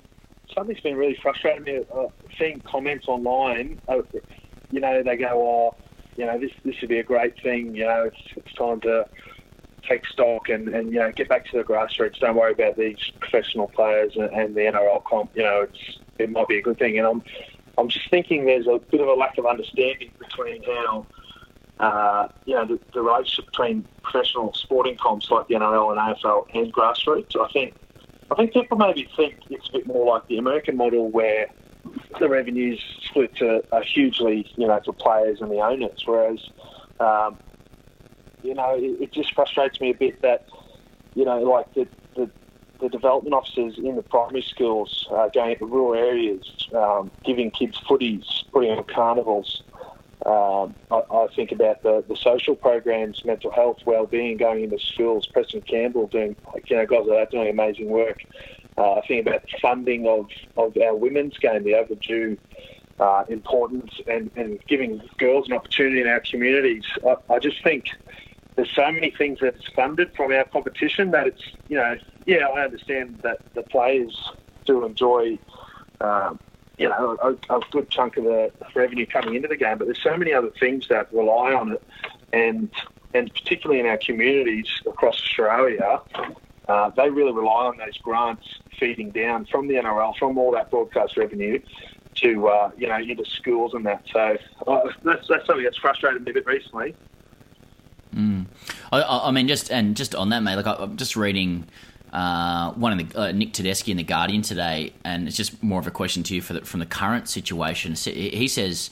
something's 0.55 0.79
been 0.81 0.95
really 0.95 1.17
frustrating 1.21 1.63
me. 1.63 1.85
Uh, 1.93 2.07
seeing 2.37 2.61
comments 2.61 3.07
online, 3.07 3.81
uh, 3.89 4.01
you 4.71 4.79
know, 4.79 5.03
they 5.03 5.17
go, 5.17 5.27
"Oh, 5.31 5.75
you 6.17 6.25
know, 6.25 6.39
this 6.39 6.51
this 6.63 6.75
would 6.81 6.89
be 6.89 6.99
a 6.99 7.03
great 7.03 7.41
thing. 7.41 7.75
You 7.75 7.85
know, 7.85 8.03
it's, 8.05 8.21
it's 8.35 8.53
time 8.53 8.81
to 8.81 9.07
take 9.87 10.05
stock 10.05 10.49
and, 10.49 10.67
and 10.69 10.93
you 10.93 10.99
know 10.99 11.11
get 11.11 11.27
back 11.29 11.45
to 11.47 11.57
the 11.57 11.63
grassroots. 11.63 12.19
Don't 12.19 12.35
worry 12.35 12.51
about 12.51 12.77
these 12.77 12.97
professional 13.19 13.67
players 13.67 14.15
and, 14.15 14.29
and 14.31 14.55
the 14.55 14.61
NRL 14.61 15.03
comp. 15.03 15.31
You 15.35 15.43
know, 15.43 15.61
it's 15.61 15.99
it 16.19 16.29
might 16.29 16.47
be 16.47 16.57
a 16.57 16.61
good 16.61 16.77
thing. 16.77 16.97
And 16.97 17.07
I'm 17.07 17.23
I'm 17.77 17.89
just 17.89 18.09
thinking 18.09 18.45
there's 18.45 18.67
a 18.67 18.79
bit 18.79 19.01
of 19.01 19.07
a 19.07 19.13
lack 19.13 19.37
of 19.37 19.45
understanding 19.45 20.11
between 20.19 20.63
how 20.63 21.05
uh, 21.79 22.27
you 22.45 22.55
know 22.55 22.65
the, 22.65 22.79
the 22.93 23.01
relationship 23.01 23.45
between 23.47 23.87
professional 24.03 24.53
sporting 24.53 24.97
comps 24.97 25.29
like 25.31 25.47
the 25.47 25.55
NRL 25.55 25.91
and 25.91 26.17
AFL 26.17 26.45
and 26.53 26.73
grassroots. 26.73 27.35
I 27.39 27.51
think 27.51 27.75
I 28.29 28.35
think 28.35 28.53
people 28.53 28.77
maybe 28.77 29.09
think 29.15 29.35
it's 29.49 29.69
a 29.69 29.73
bit 29.73 29.87
more 29.87 30.13
like 30.13 30.27
the 30.27 30.37
American 30.37 30.77
model 30.77 31.09
where 31.09 31.47
the 32.19 32.29
revenues 32.29 32.81
split 33.03 33.35
to, 33.37 33.63
uh, 33.71 33.81
hugely, 33.81 34.51
you 34.55 34.67
know, 34.67 34.79
to 34.79 34.93
players 34.93 35.41
and 35.41 35.51
the 35.51 35.59
owners, 35.59 36.03
whereas 36.05 36.39
um, 36.99 37.37
you 38.43 38.53
know, 38.53 38.75
it, 38.75 39.01
it, 39.01 39.11
just 39.11 39.33
frustrates 39.33 39.79
me 39.79 39.91
a 39.91 39.93
bit 39.93 40.21
that, 40.21 40.45
you 41.15 41.25
know, 41.25 41.39
like 41.41 41.73
the, 41.73 41.87
the, 42.15 42.29
the 42.79 42.89
development 42.89 43.33
officers 43.33 43.77
in 43.77 43.95
the 43.95 44.01
primary 44.03 44.41
schools 44.41 45.07
uh, 45.11 45.29
going 45.29 45.57
to 45.57 45.65
rural 45.65 45.93
areas, 45.93 46.67
um, 46.75 47.11
giving 47.23 47.51
kids 47.51 47.77
footies, 47.79 48.25
putting 48.51 48.71
on 48.71 48.83
carnivals. 48.85 49.63
Um, 50.25 50.75
I, 50.91 51.01
I, 51.11 51.27
think 51.35 51.51
about 51.51 51.81
the, 51.81 52.03
the 52.07 52.15
social 52.15 52.55
programs, 52.55 53.25
mental 53.25 53.49
health, 53.49 53.79
well-being, 53.85 54.37
going 54.37 54.63
into 54.63 54.77
schools. 54.77 55.25
Preston 55.25 55.61
Campbell 55.61 56.07
doing, 56.07 56.35
you 56.67 56.75
know, 56.75 56.85
guys 56.85 57.05
like 57.07 57.17
that 57.17 57.31
doing 57.31 57.49
amazing 57.49 57.89
work. 57.89 58.23
Uh, 58.77 58.93
I 58.95 59.07
think 59.07 59.27
about 59.27 59.43
funding 59.61 60.07
of, 60.07 60.27
of 60.57 60.77
our 60.77 60.95
women's 60.95 61.37
game, 61.37 61.63
the 61.63 61.75
overdue 61.75 62.37
uh, 62.99 63.25
importance, 63.29 63.99
and, 64.07 64.31
and 64.35 64.59
giving 64.67 65.01
girls 65.17 65.47
an 65.47 65.53
opportunity 65.53 66.01
in 66.01 66.07
our 66.07 66.21
communities. 66.21 66.83
I, 67.05 67.15
I 67.33 67.39
just 67.39 67.61
think 67.63 67.89
there's 68.55 68.71
so 68.75 68.91
many 68.91 69.11
things 69.11 69.39
that's 69.41 69.65
funded 69.75 70.13
from 70.15 70.31
our 70.31 70.43
competition 70.45 71.11
that 71.11 71.27
it's 71.27 71.41
you 71.67 71.77
know 71.77 71.95
yeah 72.25 72.47
I 72.47 72.61
understand 72.61 73.19
that 73.23 73.39
the 73.53 73.63
players 73.63 74.31
do 74.65 74.85
enjoy 74.85 75.39
um, 75.99 76.39
you 76.77 76.89
know 76.89 77.17
a, 77.21 77.55
a, 77.55 77.59
good 77.71 77.89
chunk 77.89 78.17
of 78.17 78.25
the 78.25 78.51
revenue 78.75 79.05
coming 79.05 79.35
into 79.35 79.47
the 79.47 79.55
game, 79.55 79.77
but 79.77 79.85
there's 79.85 80.01
so 80.01 80.17
many 80.17 80.33
other 80.33 80.51
things 80.59 80.87
that 80.89 81.11
rely 81.13 81.53
on 81.53 81.73
it, 81.73 81.83
and 82.33 82.69
and 83.13 83.33
particularly 83.33 83.79
in 83.79 83.85
our 83.85 83.97
communities 83.97 84.67
across 84.85 85.15
Australia. 85.15 85.99
Uh, 86.67 86.89
they 86.91 87.09
really 87.09 87.33
rely 87.33 87.65
on 87.65 87.77
those 87.77 87.97
grants 87.97 88.45
feeding 88.79 89.09
down 89.11 89.45
from 89.45 89.67
the 89.67 89.75
NRL, 89.75 90.15
from 90.17 90.37
all 90.37 90.51
that 90.51 90.69
broadcast 90.69 91.17
revenue, 91.17 91.59
to 92.15 92.47
uh, 92.47 92.71
you 92.77 92.87
know 92.87 92.97
into 92.97 93.25
schools 93.25 93.73
and 93.73 93.85
that. 93.85 94.03
So 94.11 94.37
uh, 94.67 94.81
that's 95.03 95.27
that's 95.27 95.45
something 95.45 95.63
that's 95.63 95.77
frustrated 95.77 96.23
me 96.23 96.31
a 96.31 96.33
bit 96.35 96.45
recently. 96.45 96.95
Mm. 98.15 98.45
I, 98.91 99.01
I, 99.01 99.31
mean, 99.31 99.47
just 99.47 99.71
and 99.71 99.95
just 99.95 100.15
on 100.15 100.29
that, 100.29 100.41
mate. 100.43 100.55
Like 100.55 100.67
I, 100.67 100.83
am 100.83 100.97
just 100.97 101.15
reading 101.15 101.65
uh, 102.11 102.71
one 102.73 102.99
of 102.99 103.09
the 103.09 103.19
uh, 103.19 103.31
Nick 103.31 103.53
Tedeschi 103.53 103.89
in 103.89 103.97
the 103.97 104.03
Guardian 104.03 104.41
today, 104.41 104.93
and 105.05 105.27
it's 105.27 105.37
just 105.37 105.61
more 105.63 105.79
of 105.79 105.87
a 105.87 105.91
question 105.91 106.23
to 106.23 106.35
you 106.35 106.41
the, 106.41 106.61
from 106.61 106.79
the 106.79 106.85
current 106.85 107.29
situation. 107.29 107.95
He 107.95 108.47
says 108.47 108.89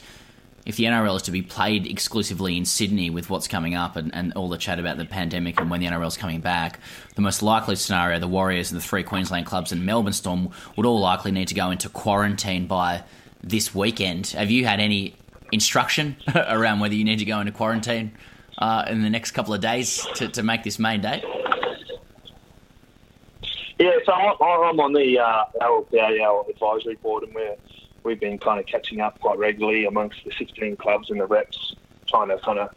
if 0.70 0.78
the 0.78 0.86
NRL 0.86 1.18
is 1.18 1.24
to 1.24 1.32
be 1.32 1.42
played 1.42 1.86
exclusively 1.86 2.56
in 2.56 2.64
Sydney 2.64 3.10
with 3.10 3.30
what's 3.30 3.48
coming 3.48 3.76
up 3.76 3.98
and, 3.98 4.14
and 4.16 4.32
all 4.34 4.48
the 4.48 4.58
chat 4.58 4.80
about 4.80 4.98
the 4.98 5.06
pandemic 5.06 5.60
and 5.60 5.70
when 5.70 5.82
the 5.82 5.88
NRL 5.88 6.08
is 6.08 6.16
coming 6.16 6.40
back, 6.40 6.80
the 7.16 7.22
most 7.22 7.44
likely 7.44 7.76
scenario, 7.76 8.20
the 8.20 8.28
Warriors 8.28 8.72
and 8.72 8.80
the 8.80 8.86
three 8.86 9.04
Queensland 9.04 9.46
clubs 9.46 9.72
and 9.72 9.86
Melbourne 9.86 10.14
Storm 10.14 10.50
would 10.78 10.86
all 10.86 11.02
likely 11.02 11.32
need 11.32 11.50
to 11.50 11.56
go 11.56 11.72
into 11.72 11.90
quarantine 11.90 12.68
by 12.68 13.04
this 13.44 13.76
weekend. 13.76 14.28
Have 14.28 14.50
you 14.50 14.66
had 14.66 14.80
any 14.80 15.16
instruction 15.52 16.16
around 16.36 16.80
whether 16.80 16.96
you 16.96 17.04
need 17.04 17.20
to 17.20 17.26
go 17.26 17.40
into 17.40 17.52
quarantine? 17.52 18.12
uh, 18.60 18.86
in 18.88 19.02
the 19.02 19.10
next 19.10 19.32
couple 19.32 19.54
of 19.54 19.62
days 19.62 20.06
to, 20.16 20.28
to 20.28 20.44
make 20.44 20.64
this 20.64 20.78
main 20.78 21.02
date? 21.02 21.24
Yeah, 23.80 23.92
so 24.06 24.12
I'm 24.12 24.80
on 24.80 24.94
the 24.94 25.18
uh, 25.18 25.46
RLPA 25.62 26.50
advisory 26.50 26.96
board, 26.96 27.24
and 27.24 27.34
we're 27.34 27.56
we've 28.04 28.20
been 28.20 28.38
kind 28.38 28.60
of 28.60 28.66
catching 28.66 29.02
up 29.02 29.20
quite 29.20 29.38
regularly 29.38 29.86
amongst 29.86 30.24
the 30.26 30.32
16 30.38 30.76
clubs 30.78 31.10
and 31.10 31.20
the 31.20 31.26
reps, 31.26 31.76
trying 32.08 32.30
to 32.30 32.38
kind 32.40 32.60
of 32.60 32.70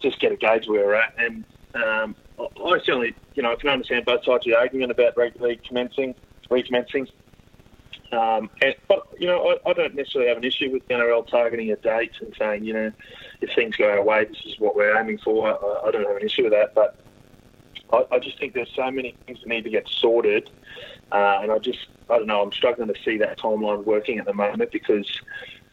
just 0.00 0.20
get 0.20 0.32
a 0.32 0.36
gauge 0.36 0.68
where 0.68 0.86
we're 0.86 0.94
at. 0.94 1.14
And 1.18 1.44
um, 1.74 2.16
I 2.38 2.78
certainly, 2.78 3.14
you 3.34 3.42
know, 3.42 3.52
I 3.52 3.56
can 3.56 3.70
understand 3.70 4.04
both 4.04 4.24
sides 4.24 4.46
of 4.46 4.52
the 4.52 4.54
argument 4.56 4.90
about 4.90 5.16
regularly 5.16 5.60
commencing, 5.66 6.14
recommencing. 6.50 7.08
Um, 8.12 8.50
and, 8.62 8.74
but 8.86 9.08
you 9.18 9.26
know, 9.26 9.56
I, 9.66 9.70
I, 9.70 9.72
don't 9.72 9.94
necessarily 9.94 10.28
have 10.28 10.38
an 10.38 10.44
issue 10.44 10.70
with 10.70 10.86
the 10.86 10.94
NRL 10.94 11.26
targeting 11.26 11.72
a 11.72 11.76
date 11.76 12.12
and 12.20 12.32
saying, 12.38 12.64
you 12.64 12.72
know, 12.72 12.92
if 13.40 13.50
things 13.54 13.76
go 13.76 13.90
our 13.90 14.02
way, 14.02 14.24
this 14.24 14.42
is 14.44 14.58
what 14.60 14.76
we're 14.76 14.96
aiming 14.96 15.18
for. 15.18 15.48
I, 15.48 15.88
I 15.88 15.90
don't 15.90 16.06
have 16.06 16.16
an 16.16 16.22
issue 16.22 16.44
with 16.44 16.52
that, 16.52 16.74
but 16.74 16.96
I, 17.92 18.04
I, 18.12 18.18
just 18.20 18.38
think 18.38 18.54
there's 18.54 18.72
so 18.74 18.90
many 18.90 19.16
things 19.26 19.40
that 19.40 19.48
need 19.48 19.64
to 19.64 19.70
get 19.70 19.88
sorted, 19.88 20.48
uh, 21.10 21.40
and 21.42 21.50
I 21.50 21.58
just, 21.58 21.86
I 22.10 22.18
don't 22.18 22.26
know, 22.26 22.42
I'm 22.42 22.52
struggling 22.52 22.88
to 22.88 23.02
see 23.02 23.18
that 23.18 23.38
timeline 23.38 23.84
working 23.84 24.18
at 24.18 24.26
the 24.26 24.34
moment 24.34 24.70
because 24.70 25.20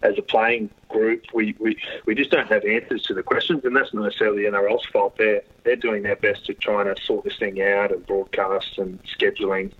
as 0.04 0.18
a 0.18 0.22
playing 0.22 0.70
group, 0.90 1.26
we, 1.34 1.56
we, 1.60 1.78
we 2.06 2.16
just 2.16 2.32
don't 2.32 2.48
have 2.48 2.66
answers 2.66 3.04
to 3.04 3.14
the 3.14 3.22
questions, 3.22 3.64
and 3.66 3.76
that's 3.76 3.94
not 3.94 4.04
necessarily 4.04 4.44
NRL's 4.44 4.86
fault. 4.86 5.18
They're, 5.18 5.44
they're 5.64 5.76
doing 5.76 6.04
their 6.04 6.16
best 6.16 6.46
to 6.48 6.54
try 6.54 6.88
and 6.88 7.00
sort 7.00 7.24
this 7.24 7.38
thing 7.38 7.62
out 7.62 7.92
and 7.92 8.06
broadcast 8.06 8.78
and 8.78 9.00
scheduling. 9.04 9.72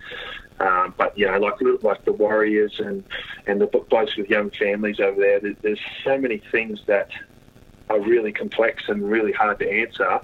Um, 0.60 0.94
but 0.96 1.16
you 1.18 1.26
know, 1.26 1.38
like 1.38 1.54
like 1.82 2.04
the 2.04 2.12
Warriors 2.12 2.78
and 2.78 3.02
and 3.48 3.60
the 3.60 3.66
blokes 3.66 4.16
with 4.16 4.28
young 4.28 4.50
families 4.50 5.00
over 5.00 5.20
there, 5.20 5.40
there's 5.60 5.80
so 6.04 6.18
many 6.18 6.38
things 6.38 6.80
that 6.86 7.10
are 7.90 8.00
really 8.00 8.32
complex 8.32 8.84
and 8.88 9.02
really 9.02 9.32
hard 9.32 9.58
to 9.58 9.68
answer. 9.68 10.20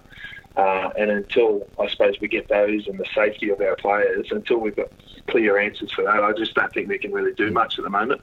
Uh, 0.57 0.91
and 0.97 1.11
until 1.11 1.67
I 1.79 1.89
suppose 1.89 2.21
we 2.21 2.29
get 2.29 2.49
those 2.49 2.87
and 2.87 2.99
the 2.99 3.07
safety 3.15 3.51
of 3.51 3.61
our 3.61 3.77
players, 3.77 4.29
until 4.31 4.59
we've 4.59 4.77
got 4.77 4.91
clear 5.29 5.59
answers 5.59 5.93
for 5.93 6.05
that, 6.05 6.23
I 6.23 6.33
just 6.33 6.55
don't 6.55 6.73
think 6.73 6.89
we 6.89 6.99
can 6.99 7.13
really 7.13 7.35
do 7.35 7.51
much 7.51 7.79
at 7.79 7.85
the 7.85 7.91
moment. 7.91 8.21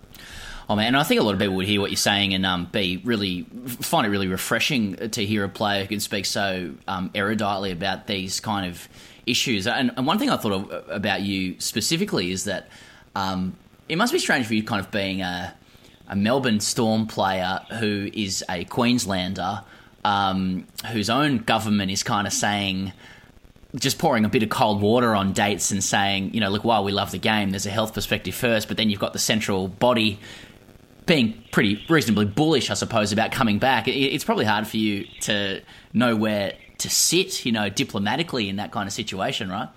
Oh 0.68 0.76
man, 0.76 0.96
I 0.96 1.04
think 1.04 1.22
a 1.22 1.24
lot 1.24 1.36
of 1.36 1.40
people 1.40 1.56
would 1.56 1.68
hear 1.68 1.80
what 1.80 1.92
you're 1.92 1.98
saying 1.98 2.34
and 2.34 2.46
um, 2.46 2.66
be 2.66 2.98
really 3.04 3.44
find 3.82 4.08
it 4.08 4.10
really 4.10 4.28
refreshing 4.28 4.96
to 5.10 5.26
hear 5.26 5.44
a 5.44 5.50
player 5.50 5.84
who 5.84 5.88
can 5.90 6.00
speak 6.00 6.26
so 6.26 6.74
um, 6.88 7.12
eruditely 7.12 7.72
about 7.72 8.08
these 8.08 8.40
kind 8.40 8.70
of 8.70 8.88
issues. 9.28 9.68
And, 9.68 9.92
and 9.96 10.08
one 10.08 10.18
thing 10.18 10.32
I 10.32 10.38
thought 10.38 10.54
of, 10.54 10.90
about 10.90 11.22
you 11.22 11.60
specifically 11.60 12.32
is 12.32 12.46
that 12.46 12.68
um, 13.16 13.56
it 13.88 13.98
must 13.98 14.12
be 14.12 14.18
strange 14.18 14.48
for 14.48 14.56
you, 14.56 14.64
kind 14.64 14.84
of 14.84 14.90
being 14.92 15.22
a 15.22 15.54
a 16.08 16.16
Melbourne 16.16 16.60
Storm 16.60 17.08
player 17.08 17.60
who 17.80 18.10
is 18.14 18.44
a 18.50 18.66
Queenslander, 18.66 19.64
um, 20.04 20.68
whose 20.92 21.10
own 21.10 21.40
government 21.40 21.92
is 21.92 22.04
kind 22.04 22.28
of 22.28 22.34
saying, 22.34 22.94
just 23.76 24.00
pouring 24.00 24.26
a 24.26 24.30
bit 24.30 24.44
of 24.44 24.50
cold 24.50 24.82
water 24.82 25.16
on 25.16 25.34
dates 25.34 25.72
and 25.72 25.84
saying, 25.84 26.34
you 26.34 26.40
know, 26.40 26.50
look, 26.50 26.64
while 26.64 26.84
we 26.84 26.92
love 26.92 27.12
the 27.12 27.18
game, 27.18 27.52
there's 27.52 27.66
a 27.66 27.72
health 27.72 27.94
perspective 27.94 28.34
first, 28.34 28.68
but 28.68 28.78
then 28.78 28.90
you've 28.90 29.00
got 29.00 29.14
the 29.14 29.20
central 29.20 29.68
body 29.68 30.20
being 31.06 31.44
pretty 31.52 31.84
reasonably 31.88 32.26
bullish, 32.26 32.72
I 32.72 32.74
suppose, 32.74 33.12
about 33.12 33.32
coming 33.32 33.60
back. 33.60 33.88
It's 33.88 34.24
probably 34.24 34.46
hard 34.46 34.68
for 34.68 34.78
you 34.78 35.06
to 35.22 35.62
know 35.94 36.16
where 36.16 36.54
to 36.80 36.90
sit, 36.90 37.46
you 37.46 37.52
know, 37.52 37.70
diplomatically 37.70 38.50
in 38.50 38.56
that 38.56 38.72
kind 38.72 38.88
of 38.88 38.94
situation, 38.94 39.50
right? 39.50 39.70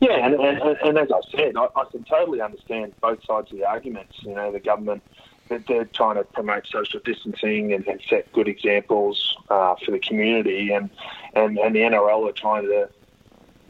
Yeah, 0.00 0.26
and, 0.26 0.34
and, 0.34 0.58
and 0.60 0.98
as 0.98 1.08
I 1.10 1.20
said, 1.36 1.56
I, 1.56 1.66
I 1.74 1.84
can 1.90 2.04
totally 2.04 2.40
understand 2.40 2.94
both 3.00 3.18
sides 3.24 3.50
of 3.50 3.58
the 3.58 3.64
arguments. 3.64 4.14
You 4.20 4.34
know, 4.34 4.52
the 4.52 4.60
government 4.60 5.02
they're 5.48 5.84
trying 5.86 6.16
to 6.16 6.24
promote 6.24 6.66
social 6.66 7.00
distancing 7.00 7.72
and, 7.72 7.86
and 7.86 8.00
set 8.08 8.30
good 8.32 8.48
examples 8.48 9.36
uh, 9.50 9.74
for 9.84 9.90
the 9.90 9.98
community, 9.98 10.72
and, 10.72 10.90
and 11.34 11.58
and 11.58 11.74
the 11.74 11.80
NRL 11.80 12.28
are 12.28 12.32
trying 12.32 12.64
to. 12.64 12.88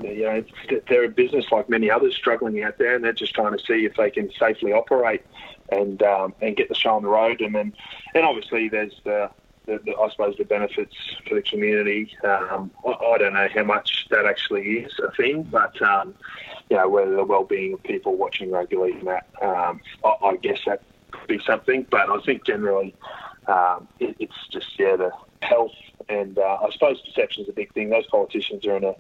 You 0.00 0.22
know, 0.22 0.44
they're 0.86 1.06
a 1.06 1.08
business 1.08 1.46
like 1.50 1.68
many 1.68 1.90
others 1.90 2.14
struggling 2.14 2.62
out 2.62 2.78
there, 2.78 2.94
and 2.94 3.02
they're 3.02 3.12
just 3.12 3.34
trying 3.34 3.58
to 3.58 3.64
see 3.64 3.84
if 3.84 3.96
they 3.96 4.12
can 4.12 4.30
safely 4.38 4.72
operate 4.72 5.22
and 5.70 6.00
um, 6.04 6.34
and 6.40 6.56
get 6.56 6.68
the 6.68 6.76
show 6.76 6.94
on 6.94 7.02
the 7.02 7.08
road. 7.08 7.40
And 7.40 7.52
then, 7.52 7.72
and 8.14 8.24
obviously, 8.24 8.68
there's 8.68 8.94
the 9.04 9.28
the, 9.68 9.80
the, 9.84 9.96
I 9.96 10.08
suppose 10.10 10.36
the 10.36 10.44
benefits 10.44 10.94
for 11.28 11.34
the 11.34 11.42
community. 11.42 12.16
Um, 12.24 12.70
I, 12.84 12.90
I, 12.90 13.18
don't 13.18 13.34
know 13.34 13.48
how 13.54 13.64
much 13.64 14.06
that 14.10 14.24
actually 14.24 14.80
is 14.80 14.92
a 14.98 15.10
thing, 15.12 15.42
but 15.44 15.80
um, 15.82 16.14
you 16.70 16.76
know 16.76 16.88
whether 16.88 17.14
the 17.14 17.24
well-being 17.24 17.74
of 17.74 17.82
people 17.82 18.16
watching 18.16 18.50
regularly 18.50 18.92
and 18.92 19.06
that, 19.06 19.26
um, 19.42 19.80
I, 20.04 20.14
I, 20.22 20.36
guess 20.36 20.60
that 20.66 20.82
could 21.10 21.26
be 21.28 21.40
something. 21.46 21.86
But 21.90 22.08
I 22.08 22.20
think 22.24 22.44
generally 22.44 22.94
um, 23.46 23.88
it, 23.98 24.16
it's 24.18 24.48
just 24.50 24.78
yeah 24.78 24.96
the 24.96 25.10
health 25.42 25.72
and 26.08 26.38
uh, 26.38 26.58
I 26.62 26.70
suppose 26.70 27.00
perception 27.02 27.44
is 27.44 27.48
a 27.48 27.52
big 27.52 27.72
thing. 27.74 27.90
Those 27.90 28.06
politicians 28.06 28.64
are 28.66 28.76
in 28.76 28.84
a 28.84 28.94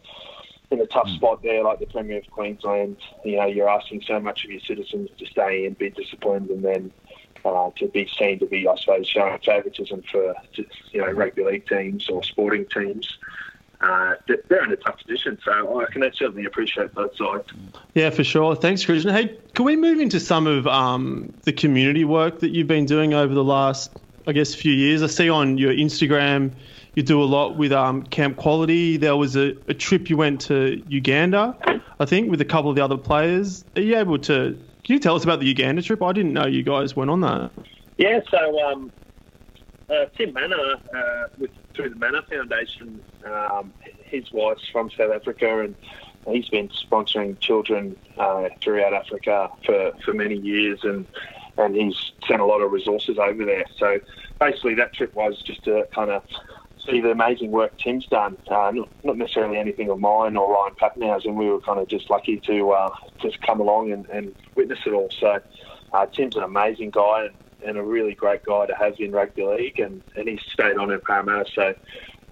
in 0.70 0.80
a 0.80 0.86
tough 0.86 1.08
mm. 1.08 1.16
spot 1.16 1.42
there, 1.42 1.64
like 1.64 1.78
the 1.78 1.86
Premier 1.86 2.18
of 2.18 2.30
Queensland. 2.30 2.96
You 3.24 3.36
know, 3.36 3.46
you're 3.46 3.68
asking 3.68 4.02
so 4.06 4.20
much 4.20 4.44
of 4.44 4.50
your 4.50 4.60
citizens 4.60 5.10
to 5.18 5.26
stay 5.26 5.64
in, 5.64 5.74
be 5.74 5.90
disciplined, 5.90 6.50
and 6.50 6.64
then 6.64 6.92
uh, 7.44 7.70
to 7.76 7.88
be 7.88 8.08
seen 8.18 8.38
to 8.40 8.46
be, 8.46 8.66
I 8.68 8.76
suppose, 8.76 9.08
showing 9.08 9.38
favouritism 9.38 10.02
for 10.10 10.34
you 10.92 11.00
know 11.00 11.10
rugby 11.10 11.44
league 11.44 11.66
teams 11.66 12.08
or 12.08 12.22
sporting 12.22 12.66
teams. 12.66 13.18
Uh, 13.80 14.14
they're 14.26 14.64
in 14.64 14.72
a 14.72 14.76
tough 14.76 14.98
position, 14.98 15.38
so 15.44 15.80
I 15.80 15.86
can 15.92 16.02
certainly 16.14 16.44
appreciate 16.44 16.94
both 16.94 17.16
sides. 17.16 17.46
Yeah, 17.94 18.10
for 18.10 18.24
sure. 18.24 18.56
Thanks, 18.56 18.84
Christian. 18.84 19.14
Hey, 19.14 19.38
can 19.54 19.64
we 19.64 19.76
move 19.76 20.00
into 20.00 20.18
some 20.18 20.46
of 20.46 20.66
um, 20.66 21.32
the 21.44 21.52
community 21.52 22.04
work 22.04 22.40
that 22.40 22.50
you've 22.50 22.66
been 22.66 22.86
doing 22.86 23.14
over 23.14 23.32
the 23.32 23.44
last, 23.44 23.92
I 24.26 24.32
guess, 24.32 24.54
few 24.54 24.72
years? 24.72 25.02
I 25.02 25.06
see 25.06 25.30
on 25.30 25.58
your 25.58 25.72
Instagram 25.72 26.52
you 26.94 27.04
do 27.04 27.22
a 27.22 27.24
lot 27.24 27.56
with 27.56 27.70
um, 27.70 28.02
Camp 28.02 28.36
Quality. 28.36 28.96
There 28.96 29.16
was 29.16 29.36
a, 29.36 29.54
a 29.68 29.74
trip 29.74 30.10
you 30.10 30.16
went 30.16 30.40
to 30.42 30.82
Uganda, 30.88 31.56
I 32.00 32.04
think, 32.04 32.28
with 32.28 32.40
a 32.40 32.44
couple 32.44 32.70
of 32.70 32.76
the 32.76 32.84
other 32.84 32.96
players. 32.96 33.64
Are 33.76 33.82
you 33.82 33.96
able 33.96 34.18
to 34.20 34.58
can 34.88 34.94
you 34.94 35.00
tell 35.00 35.16
us 35.16 35.22
about 35.22 35.38
the 35.38 35.46
Uganda 35.46 35.82
trip? 35.82 36.02
I 36.02 36.12
didn't 36.12 36.32
know 36.32 36.46
you 36.46 36.62
guys 36.62 36.96
went 36.96 37.10
on 37.10 37.20
that. 37.20 37.50
Yeah, 37.98 38.20
so 38.30 38.58
um, 38.64 38.90
uh, 39.90 40.06
Tim 40.16 40.32
Mannah, 40.32 40.80
uh, 40.94 41.28
with, 41.38 41.50
through 41.74 41.90
the 41.90 41.96
Mannah 41.96 42.22
Foundation, 42.22 43.00
um, 43.24 43.72
his 44.04 44.30
wife's 44.32 44.68
from 44.68 44.90
South 44.90 45.12
Africa 45.12 45.60
and 45.60 45.74
he's 46.26 46.48
been 46.48 46.68
sponsoring 46.68 47.38
children 47.40 47.96
uh, 48.18 48.48
throughout 48.60 48.92
Africa 48.92 49.50
for, 49.64 49.92
for 50.04 50.12
many 50.12 50.36
years 50.36 50.80
and 50.82 51.06
and 51.58 51.74
he's 51.74 52.12
sent 52.26 52.40
a 52.40 52.44
lot 52.44 52.60
of 52.60 52.70
resources 52.70 53.18
over 53.18 53.44
there. 53.44 53.64
So 53.78 53.98
basically, 54.38 54.74
that 54.76 54.94
trip 54.94 55.14
was 55.14 55.42
just 55.42 55.64
to 55.64 55.86
kind 55.92 56.10
of 56.10 56.22
see 56.86 57.00
the 57.00 57.10
amazing 57.10 57.50
work 57.50 57.76
Tim's 57.78 58.06
done. 58.06 58.36
Uh, 58.48 58.70
not, 58.72 58.88
not, 59.04 59.16
necessarily 59.18 59.58
anything 59.58 59.90
of 59.90 59.98
mine 59.98 60.36
or 60.36 60.52
Ryan 60.52 60.74
Papenhuyzen's, 60.76 61.26
and 61.26 61.36
we 61.36 61.48
were 61.48 61.60
kind 61.60 61.80
of 61.80 61.88
just 61.88 62.08
lucky 62.10 62.38
to 62.46 62.70
uh, 62.70 62.90
just 63.20 63.40
come 63.42 63.60
along 63.60 63.92
and, 63.92 64.06
and, 64.08 64.34
witness 64.54 64.78
it 64.86 64.92
all. 64.92 65.08
So 65.18 65.40
uh, 65.92 66.06
Tim's 66.06 66.36
an 66.36 66.44
amazing 66.44 66.90
guy 66.90 67.26
and, 67.26 67.34
and, 67.64 67.76
a 67.76 67.82
really 67.82 68.14
great 68.14 68.44
guy 68.44 68.66
to 68.66 68.74
have 68.74 68.98
in 68.98 69.12
rugby 69.12 69.44
league, 69.44 69.80
and, 69.80 70.02
and 70.16 70.28
he's 70.28 70.40
stayed 70.52 70.76
on 70.76 70.90
in 70.90 71.00
Parramatta. 71.00 71.46
So 71.54 71.74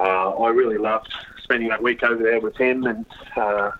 uh, 0.01 0.31
I 0.31 0.49
really 0.51 0.79
loved 0.79 1.12
spending 1.43 1.68
that 1.68 1.83
week 1.83 2.03
over 2.03 2.22
there 2.22 2.41
with 2.41 2.57
him 2.57 2.85
and. 2.85 3.07
Uh, 3.37 3.70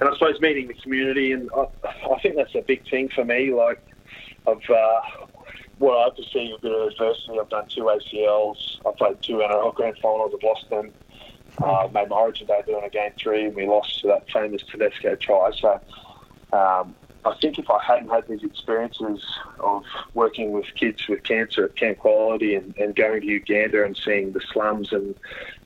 and 0.00 0.08
I 0.08 0.14
suppose 0.14 0.40
meeting 0.40 0.66
the 0.66 0.74
community, 0.74 1.32
and 1.32 1.50
I, 1.54 1.66
I 2.10 2.18
think 2.20 2.36
that's 2.36 2.54
a 2.54 2.62
big 2.62 2.88
thing 2.88 3.10
for 3.10 3.22
me. 3.22 3.52
Like, 3.52 3.86
I've 4.46 4.70
uh, 4.70 5.00
what 5.80 5.96
I 5.96 6.04
have 6.04 6.16
to 6.16 6.22
see 6.24 6.54
a 6.56 6.60
bit 6.60 6.72
of 6.72 6.88
adversity. 6.88 7.38
I've 7.38 7.48
done 7.48 7.66
two 7.68 7.82
ACLs. 7.82 8.78
I 8.86 8.92
played 8.96 9.22
two 9.22 9.36
NRL 9.36 9.74
grand 9.74 9.98
finals. 9.98 10.32
I've 10.34 10.42
lost 10.42 10.70
them. 10.70 10.92
Uh, 11.58 11.88
made 11.92 12.08
my 12.08 12.16
Origin 12.16 12.46
debut 12.46 12.78
in 12.78 12.84
a 12.84 12.90
game 12.90 13.12
three, 13.18 13.46
and 13.46 13.54
we 13.54 13.66
lost 13.66 14.00
to 14.00 14.06
that 14.08 14.30
famous 14.30 14.62
Tedesco 14.62 15.16
try. 15.16 15.50
So 15.58 15.80
um, 16.52 16.94
I 17.24 17.34
think 17.34 17.58
if 17.58 17.68
I 17.68 17.82
hadn't 17.82 18.08
had 18.08 18.26
these 18.28 18.42
experiences 18.42 19.24
of 19.58 19.84
working 20.14 20.52
with 20.52 20.66
kids 20.74 21.06
with 21.08 21.22
cancer 21.22 21.64
at 21.64 21.76
Camp 21.76 21.98
Quality 21.98 22.54
and, 22.54 22.74
and 22.78 22.96
going 22.96 23.20
to 23.20 23.26
Uganda 23.26 23.84
and 23.84 23.96
seeing 23.96 24.32
the 24.32 24.40
slums 24.52 24.92
and 24.92 25.14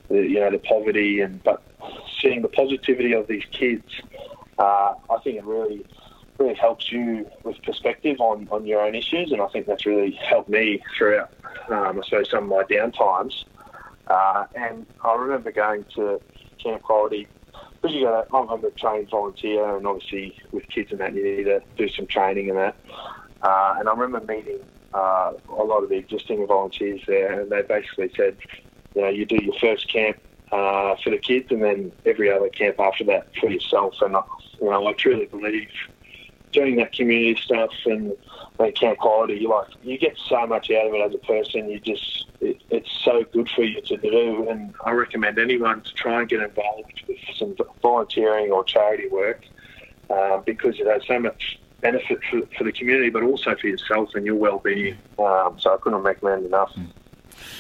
the, 0.09 0.23
you 0.23 0.41
know 0.41 0.51
the 0.51 0.59
poverty 0.59 1.21
and 1.21 1.43
but 1.45 1.63
seeing 2.21 2.43
the 2.43 2.49
positivity 2.49 3.13
of 3.13 3.27
these 3.29 3.45
kids, 3.53 3.85
uh, 4.59 4.95
I 5.11 5.19
think 5.23 5.39
it 5.39 5.45
really 5.45 5.85
really 6.39 6.55
helps 6.55 6.91
you 6.91 7.31
with 7.45 7.63
perspective 7.63 8.21
on, 8.21 8.49
on 8.51 8.67
your 8.67 8.81
own 8.81 8.95
issues, 8.95 9.31
and 9.31 9.41
I 9.41 9.47
think 9.49 9.67
that's 9.67 9.87
really 9.87 10.11
helped 10.13 10.49
me 10.49 10.83
throughout, 10.99 11.33
um, 11.69 12.01
I 12.01 12.05
suppose, 12.05 12.31
some 12.31 12.45
of 12.45 12.51
my 12.51 12.65
down 12.65 12.91
times. 12.91 13.45
Uh, 14.09 14.47
and 14.55 14.85
I 15.05 15.15
remember 15.15 15.53
going 15.53 15.85
to 15.95 16.21
Camp 16.59 16.83
Quality 16.83 17.29
because 17.85 17.97
you 17.97 18.05
got 18.05 18.27
I'm, 18.33 18.49
I'm 18.49 18.65
a 18.65 18.71
trained 18.71 19.11
volunteer, 19.11 19.77
and 19.77 19.87
obviously 19.87 20.39
with 20.53 20.67
kids 20.69 20.91
and 20.91 21.01
that, 21.01 21.15
you 21.15 21.23
need 21.23 21.45
to 21.45 21.61
do 21.77 21.89
some 21.89 22.07
training 22.07 22.49
and 22.49 22.59
that. 22.59 22.77
Uh, 23.43 23.75
and 23.79 23.89
I 23.89 23.93
remember 23.93 24.21
meeting 24.21 24.61
uh, 24.95 25.33
a 25.51 25.63
lot 25.63 25.83
of 25.83 25.91
the 25.91 25.97
existing 25.97 26.47
volunteers 26.47 27.03
there, 27.07 27.41
and 27.41 27.53
they 27.53 27.61
basically 27.61 28.11
said, 28.17 28.39
you 28.95 29.03
know, 29.03 29.09
you 29.09 29.27
do 29.27 29.37
your 29.37 29.55
first 29.61 29.93
camp 29.93 30.17
uh, 30.51 30.97
for 31.03 31.11
the 31.11 31.19
kids, 31.19 31.51
and 31.51 31.63
then 31.63 31.93
every 32.07 32.33
other 32.33 32.49
camp 32.49 32.81
after 32.81 33.05
that 33.05 33.29
for 33.39 33.51
yourself. 33.51 33.97
And 34.01 34.17
you 34.61 34.71
know, 34.71 34.87
I 34.87 34.93
truly 34.95 35.27
believe 35.27 35.69
doing 36.53 36.77
that 36.77 36.93
community 36.93 37.39
stuff 37.39 37.73
and 37.85 38.17
that 38.59 38.77
camp 38.77 38.99
quality, 38.99 39.35
You 39.35 39.51
like 39.51 39.69
you 39.83 39.99
get 39.99 40.17
so 40.29 40.47
much 40.47 40.71
out 40.71 40.87
of 40.87 40.95
it 40.95 41.01
as 41.01 41.15
a 41.15 41.19
person. 41.19 41.69
You 41.69 41.81
just 41.81 42.27
it, 42.41 42.63
it's 42.71 42.91
so 43.05 43.25
good 43.33 43.49
for 43.51 43.63
you 43.63 43.81
to 43.81 43.97
do, 43.97 44.49
and 44.49 44.75
I 44.85 44.93
recommend 44.93 45.39
anyone 45.39 45.81
to 45.83 45.95
try 45.95 46.21
and 46.21 46.29
get 46.29 46.41
involved 46.41 47.03
with 47.09 47.19
some 47.37 47.57
volunteering 47.83 48.51
or 48.51 48.63
charity 48.65 49.09
work 49.09 49.45
uh, 50.11 50.39
because 50.39 50.79
it 50.79 50.87
has 50.87 51.03
so 51.07 51.19
much 51.19 51.59
benefit 51.81 52.19
for, 52.31 52.43
for 52.57 52.65
the 52.65 52.73
community, 52.73 53.11
but 53.11 53.23
also 53.23 53.55
for 53.57 53.67
yourself 53.67 54.11
and 54.15 54.25
your 54.25 54.37
well-being. 54.37 54.97
Um, 55.19 55.57
so 55.59 55.75
I 55.75 55.77
couldn't 55.81 56.03
recommend 56.03 56.47
enough. 56.47 56.73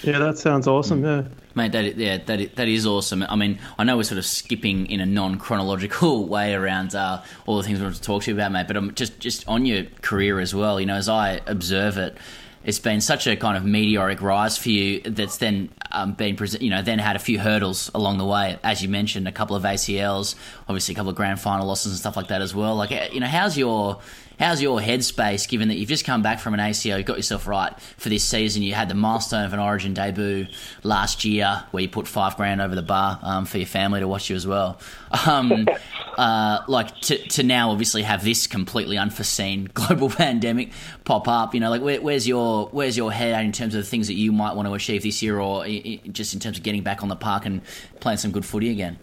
Yeah, 0.03 0.18
that 0.18 0.39
sounds 0.39 0.66
awesome. 0.66 1.05
Yeah. 1.05 1.25
Mate, 1.55 1.72
that 1.72 1.97
yeah, 1.97 2.18
that 2.18 2.57
that 2.57 2.68
is 2.68 2.87
awesome. 2.87 3.22
I 3.22 3.37
mean, 3.37 3.59
I 3.79 3.85
know 3.85 3.97
we're 3.97 4.03
sort 4.03 4.18
of 4.18 4.27
skipping 4.27 4.87
in 4.87 5.01
a 5.01 5.07
non 5.07 5.39
chronological 5.39 6.27
way 6.29 6.55
around 6.55 6.95
uh, 6.95 7.22
all 7.47 7.57
the 7.57 7.62
things 7.62 7.79
we 7.79 7.85
want 7.85 7.97
to 7.97 8.03
talk 8.03 8.25
to 8.25 8.31
you 8.31 8.37
about, 8.37 8.53
mate. 8.53 8.66
But 8.66 8.77
I'm 8.77 8.95
just 8.95 9.20
just 9.20 9.47
on 9.49 9.64
your 9.64 9.85
career 10.03 10.41
as 10.41 10.55
well. 10.55 10.81
You 10.81 10.87
know, 10.87 10.97
as 10.97 11.09
I 11.09 11.41
observe 11.47 11.97
it, 11.97 12.16
it's 12.64 12.79
been 12.79 13.01
such 13.01 13.27
a 13.27 13.37
kind 13.37 13.57
of 13.57 13.64
meteoric 13.64 14.20
rise 14.20 14.57
for 14.57 14.70
you. 14.70 15.01
That's 15.03 15.37
then 15.37 15.70
um, 15.93 16.14
been 16.14 16.37
you 16.61 16.70
know 16.70 16.83
then 16.83 16.99
had 16.99 17.14
a 17.14 17.20
few 17.20 17.39
hurdles 17.39 17.91
along 17.95 18.18
the 18.18 18.25
way, 18.25 18.59
as 18.64 18.83
you 18.83 18.89
mentioned, 18.89 19.29
a 19.29 19.33
couple 19.33 19.55
of 19.55 19.62
ACLs, 19.62 20.35
obviously 20.68 20.95
a 20.95 20.97
couple 20.97 21.11
of 21.11 21.16
grand 21.16 21.41
final 21.41 21.66
losses 21.66 21.93
and 21.93 21.99
stuff 22.01 22.16
like 22.16 22.29
that 22.29 22.43
as 22.43 22.55
well. 22.55 22.75
Like, 22.75 23.12
you 23.12 23.20
know, 23.20 23.27
how's 23.27 23.57
your 23.57 24.01
How's 24.39 24.61
your 24.61 24.80
headspace 24.80 25.49
given 25.49 25.68
that 25.68 25.76
you've 25.76 25.89
just 25.89 26.05
come 26.05 26.22
back 26.22 26.41
from 26.41 26.55
an 26.55 26.61
ACL, 26.61 26.99
you 26.99 27.05
got 27.05 27.16
yourself 27.16 27.47
right 27.47 27.72
for 27.97 28.09
this 28.09 28.24
season? 28.24 28.62
You 28.62 28.74
had 28.74 28.89
the 28.89 28.95
milestone 28.95 29.45
of 29.45 29.53
an 29.53 29.61
Origin 29.61 29.95
debut 29.95 30.47
last 30.82 31.24
year 31.24 31.64
where 31.70 31.82
you 31.82 31.89
put 31.89 32.09
five 32.09 32.37
grand 32.37 32.61
over 32.61 32.74
the 32.74 32.82
bar 32.82 33.20
um, 33.22 33.45
for 33.45 33.59
your 33.59 33.66
family 33.66 34.01
to 34.01 34.09
watch 34.09 34.28
you 34.30 34.37
as 34.37 34.47
well. 34.47 34.80
Um, 35.26 35.68
uh, 36.18 36.61
like 36.66 36.99
to, 37.03 37.18
to 37.28 37.43
now 37.45 37.70
obviously 37.70 38.03
have 38.03 38.24
this 38.24 38.49
completely 38.49 38.99
unforeseen 38.99 39.70
global 39.74 40.11
pandemic 40.11 40.72
pop 41.05 41.28
up. 41.28 41.55
You 41.55 41.61
know, 41.61 41.70
like 41.70 41.82
where, 41.82 42.01
where's 42.01 42.26
your 42.26 42.66
where's 42.68 42.97
your 42.97 43.12
head 43.12 43.35
at 43.35 43.45
in 43.45 43.53
terms 43.53 43.74
of 43.76 43.85
the 43.85 43.89
things 43.89 44.09
that 44.09 44.14
you 44.14 44.32
might 44.32 44.57
want 44.57 44.66
to 44.66 44.74
achieve 44.74 45.05
this 45.05 45.22
year, 45.22 45.39
or 45.39 45.64
just 45.66 46.35
in 46.35 46.41
terms 46.41 46.59
of 46.59 46.64
getting 46.64 46.82
back 46.82 47.03
on 47.03 47.09
the 47.09 47.16
park 47.16 47.47
and 47.47 47.62
playing 48.01 48.18
some 48.18 48.32
good 48.32 48.45
footy 48.45 48.70
again? 48.70 48.99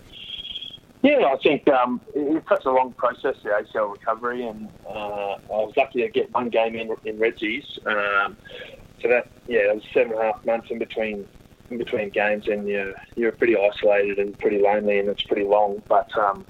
Yeah, 1.03 1.25
I 1.33 1.37
think 1.41 1.67
um, 1.67 1.99
it's 2.13 2.47
such 2.47 2.65
a 2.65 2.71
long 2.71 2.93
process, 2.93 3.35
the 3.43 3.49
ACL 3.49 3.91
recovery, 3.91 4.45
and 4.45 4.69
uh, 4.87 5.33
I 5.33 5.39
was 5.49 5.73
lucky 5.75 6.01
to 6.01 6.09
get 6.09 6.31
one 6.31 6.49
game 6.49 6.75
in 6.75 6.95
in 7.05 7.17
Reggie's. 7.17 7.79
Um, 7.87 8.37
so 9.01 9.07
that, 9.07 9.27
yeah, 9.47 9.71
it 9.71 9.75
was 9.75 9.83
seven 9.93 10.13
and 10.13 10.21
a 10.21 10.25
half 10.25 10.45
months 10.45 10.69
in 10.69 10.77
between 10.77 11.27
in 11.71 11.79
between 11.79 12.09
games, 12.09 12.47
and 12.47 12.67
you're 12.67 12.93
you're 13.15 13.31
pretty 13.31 13.57
isolated 13.57 14.19
and 14.19 14.37
pretty 14.37 14.59
lonely, 14.59 14.99
and 14.99 15.09
it's 15.09 15.23
pretty 15.23 15.45
long. 15.45 15.81
But 15.87 16.15
um, 16.15 16.45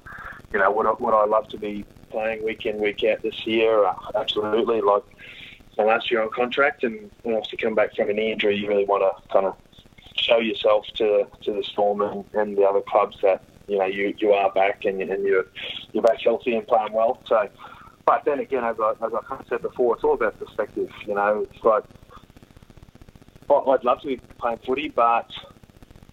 you 0.52 0.58
know, 0.58 0.70
what 0.70 0.86
I, 0.86 0.90
what 0.90 1.14
I 1.14 1.24
love 1.24 1.48
to 1.48 1.58
be 1.58 1.86
playing 2.10 2.44
week 2.44 2.66
in 2.66 2.78
week 2.78 3.02
out 3.04 3.22
this 3.22 3.46
year, 3.46 3.86
uh, 3.86 3.94
absolutely. 4.14 4.82
Like 4.82 5.04
my 5.78 5.84
last 5.84 6.10
year 6.10 6.22
on 6.22 6.28
contract, 6.30 6.84
and, 6.84 7.10
obviously 7.24 7.56
come 7.56 7.74
back 7.74 7.96
from 7.96 8.10
an 8.10 8.18
injury, 8.18 8.56
you 8.56 8.68
really 8.68 8.84
want 8.84 9.02
to 9.02 9.32
kind 9.32 9.46
of 9.46 9.56
show 10.14 10.40
yourself 10.40 10.84
to 10.96 11.26
to 11.40 11.54
the 11.54 11.64
Storm 11.64 12.02
and, 12.02 12.24
and 12.34 12.58
the 12.58 12.64
other 12.64 12.82
clubs 12.82 13.16
that 13.22 13.42
you 13.72 13.78
know 13.78 13.86
you, 13.86 14.14
you 14.18 14.32
are 14.32 14.52
back 14.52 14.84
and, 14.84 15.00
and 15.00 15.24
you're 15.24 15.46
you're 15.92 16.02
back 16.02 16.20
healthy 16.20 16.54
and 16.54 16.66
playing 16.66 16.92
well. 16.92 17.22
So, 17.26 17.48
but 18.04 18.24
then 18.26 18.38
again, 18.38 18.64
as 18.64 18.76
I 18.78 18.90
as 18.90 19.14
I 19.14 19.20
kind 19.26 19.40
of 19.40 19.46
said 19.48 19.62
before, 19.62 19.94
it's 19.94 20.04
all 20.04 20.14
about 20.14 20.38
perspective. 20.38 20.90
You 21.06 21.14
know, 21.14 21.46
it's 21.50 21.64
like 21.64 21.84
I'd 23.50 23.84
love 23.84 24.02
to 24.02 24.08
be 24.08 24.18
playing 24.38 24.58
footy, 24.66 24.90
but 24.90 25.30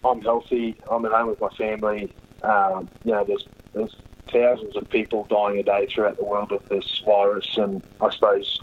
I'm 0.02 0.22
healthy. 0.22 0.76
I'm 0.90 1.04
at 1.04 1.12
home 1.12 1.28
with 1.28 1.40
my 1.40 1.50
family. 1.50 2.14
Um, 2.42 2.88
you 3.04 3.12
know, 3.12 3.24
there's 3.24 3.46
there's 3.74 3.94
thousands 4.32 4.74
of 4.76 4.88
people 4.88 5.26
dying 5.28 5.58
a 5.58 5.62
day 5.62 5.86
throughout 5.86 6.16
the 6.16 6.24
world 6.24 6.50
with 6.50 6.66
this 6.70 7.02
virus, 7.04 7.58
and 7.58 7.82
I 8.00 8.08
suppose 8.10 8.58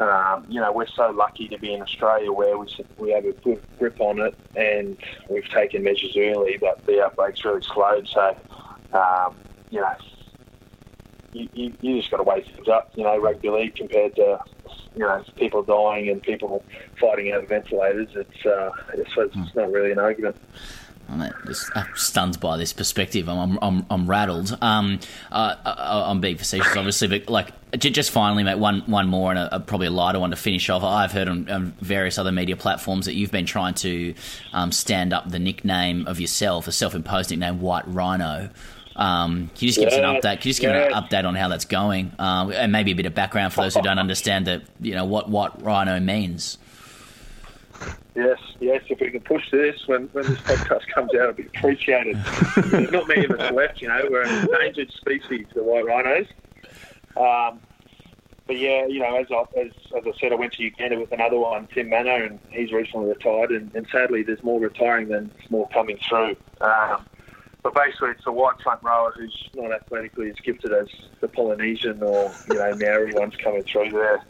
um, 0.00 0.46
you 0.48 0.60
know 0.60 0.72
we're 0.72 0.86
so 0.86 1.10
lucky 1.10 1.48
to 1.48 1.58
be 1.58 1.74
in 1.74 1.82
Australia 1.82 2.32
where 2.32 2.56
we 2.58 2.66
we 2.98 3.10
have 3.12 3.24
a 3.24 3.32
good 3.32 3.62
grip 3.78 4.00
on 4.00 4.20
it, 4.20 4.34
and 4.56 4.96
we've 5.28 5.48
taken 5.48 5.82
measures 5.82 6.16
early, 6.16 6.56
but 6.58 6.84
the 6.86 7.04
outbreak's 7.04 7.44
really 7.44 7.62
slowed. 7.62 8.08
So 8.08 8.36
um, 8.92 9.36
you 9.70 9.80
know. 9.80 9.94
You, 11.32 11.48
you, 11.54 11.72
you 11.80 11.96
just 11.98 12.10
got 12.10 12.16
to 12.16 12.24
weigh 12.24 12.42
things 12.42 12.66
up, 12.66 12.90
you 12.96 13.04
know, 13.04 13.16
rugby 13.16 13.50
league 13.50 13.76
compared 13.76 14.16
to 14.16 14.40
you 14.94 15.00
know 15.00 15.22
people 15.36 15.62
dying 15.62 16.08
and 16.08 16.20
people 16.20 16.64
fighting 17.00 17.32
out 17.32 17.44
of 17.44 17.48
ventilators. 17.48 18.08
It's 18.14 18.46
uh, 18.46 18.70
it's, 18.94 19.12
it's 19.16 19.54
not 19.54 19.70
really 19.70 19.92
an 19.92 19.98
argument. 19.98 20.36
I'm 21.10 21.32
just 21.46 21.70
stunned 21.96 22.38
by 22.40 22.56
this 22.56 22.72
perspective. 22.72 23.28
I'm, 23.28 23.58
I'm, 23.60 23.86
I'm 23.90 24.08
rattled. 24.08 24.56
Um, 24.60 25.00
uh, 25.32 25.56
I'm 25.64 26.20
being 26.20 26.36
facetious, 26.36 26.76
obviously, 26.76 27.08
but 27.08 27.28
like, 27.28 27.52
just 27.78 28.10
finally, 28.10 28.42
mate, 28.42 28.58
one, 28.58 28.80
one 28.86 29.08
more 29.08 29.30
and 29.30 29.38
a, 29.38 29.56
a, 29.56 29.60
probably 29.60 29.88
a 29.88 29.90
lighter 29.90 30.20
one 30.20 30.30
to 30.30 30.36
finish 30.36 30.68
off. 30.70 30.82
I've 30.82 31.12
heard 31.12 31.28
on, 31.28 31.48
on 31.50 31.72
various 31.80 32.18
other 32.18 32.32
media 32.32 32.56
platforms 32.56 33.06
that 33.06 33.14
you've 33.14 33.32
been 33.32 33.46
trying 33.46 33.74
to 33.74 34.14
um, 34.52 34.72
stand 34.72 35.12
up 35.12 35.28
the 35.28 35.38
nickname 35.38 36.06
of 36.06 36.20
yourself, 36.20 36.68
a 36.68 36.72
self-imposed 36.72 37.30
nickname, 37.30 37.60
White 37.60 37.86
Rhino. 37.86 38.50
Um, 38.96 39.50
can 39.54 39.66
you 39.66 39.68
just 39.68 39.78
give 39.78 39.88
yeah, 39.90 39.98
us 39.98 39.98
an 39.98 40.04
update? 40.16 40.40
Can 40.40 40.48
you 40.48 40.50
just 40.50 40.60
give 40.60 40.70
yeah. 40.70 40.86
an 40.86 40.92
update 40.92 41.24
on 41.24 41.34
how 41.34 41.48
that's 41.48 41.64
going, 41.64 42.12
um, 42.18 42.52
and 42.52 42.70
maybe 42.70 42.90
a 42.90 42.94
bit 42.94 43.06
of 43.06 43.14
background 43.14 43.52
for 43.52 43.62
those 43.62 43.74
who 43.74 43.82
don't 43.82 43.98
understand 43.98 44.46
that 44.46 44.62
you 44.80 44.94
know 44.94 45.04
what 45.04 45.30
what 45.30 45.62
Rhino 45.62 45.98
means? 46.00 46.58
Yes, 48.14 48.38
yes. 48.58 48.82
If 48.88 49.00
we 49.00 49.10
can 49.10 49.20
push 49.20 49.50
this 49.50 49.86
when, 49.86 50.08
when 50.08 50.26
this 50.26 50.38
podcast 50.40 50.86
comes 50.94 51.14
out, 51.14 51.20
it'll 51.20 51.32
be 51.32 51.46
appreciated. 51.46 52.16
Not 52.90 53.06
many 53.06 53.24
of 53.24 53.32
us 53.32 53.52
left, 53.52 53.80
you 53.80 53.88
know. 53.88 54.02
We're 54.10 54.22
an 54.22 54.44
endangered 54.44 54.90
species, 54.92 55.46
the 55.54 55.62
white 55.62 55.86
rhinos. 55.86 56.26
Um, 57.16 57.60
but 58.46 58.58
yeah, 58.58 58.86
you 58.86 58.98
know, 58.98 59.16
as 59.16 59.26
I, 59.30 59.44
as, 59.60 59.70
as 59.96 60.02
I 60.04 60.18
said, 60.20 60.32
I 60.32 60.34
went 60.34 60.54
to 60.54 60.62
Uganda 60.64 60.98
with 60.98 61.12
another 61.12 61.38
one, 61.38 61.68
Tim 61.72 61.88
Mannah, 61.88 62.24
and 62.24 62.40
he's 62.50 62.72
recently 62.72 63.08
retired. 63.08 63.52
And, 63.52 63.72
and 63.76 63.86
sadly, 63.92 64.24
there's 64.24 64.42
more 64.42 64.58
retiring 64.58 65.08
than 65.08 65.30
more 65.50 65.68
coming 65.68 65.98
through. 66.08 66.34
Um, 66.60 67.06
but 67.62 67.74
basically, 67.74 68.10
it's 68.10 68.26
a 68.26 68.32
white 68.32 68.60
front 68.60 68.82
rower 68.82 69.12
who's 69.16 69.50
not 69.54 69.72
athletically 69.72 70.30
as 70.30 70.36
gifted 70.44 70.72
as 70.72 70.88
the 71.20 71.28
Polynesian 71.28 72.02
or 72.02 72.32
you 72.48 72.54
know 72.56 72.74
Maori 72.74 73.12
ones 73.12 73.34
coming 73.36 73.62
through. 73.62 73.90
They're 73.90 74.24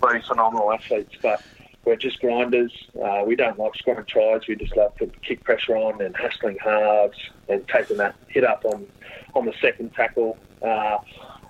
very 0.00 0.22
phenomenal 0.22 0.72
athletes, 0.72 1.14
but 1.20 1.42
we're 1.86 1.96
just 1.96 2.20
grinders. 2.20 2.72
Uh, 3.02 3.22
we 3.24 3.36
don't 3.36 3.58
like 3.58 3.74
scoring 3.76 4.04
tries. 4.06 4.46
We 4.48 4.56
just 4.56 4.76
love 4.76 4.94
putting 4.96 5.14
kick 5.22 5.44
pressure 5.44 5.76
on 5.76 6.02
and 6.02 6.14
hustling 6.16 6.58
halves 6.62 7.16
and 7.48 7.66
taking 7.68 7.96
that 7.98 8.16
hit 8.28 8.44
up 8.44 8.64
on 8.64 8.86
on 9.34 9.46
the 9.46 9.54
second 9.60 9.94
tackle. 9.94 10.36
Uh, 10.60 10.98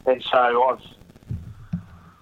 and 0.05 0.22
so 0.22 0.62
I've 0.64 0.80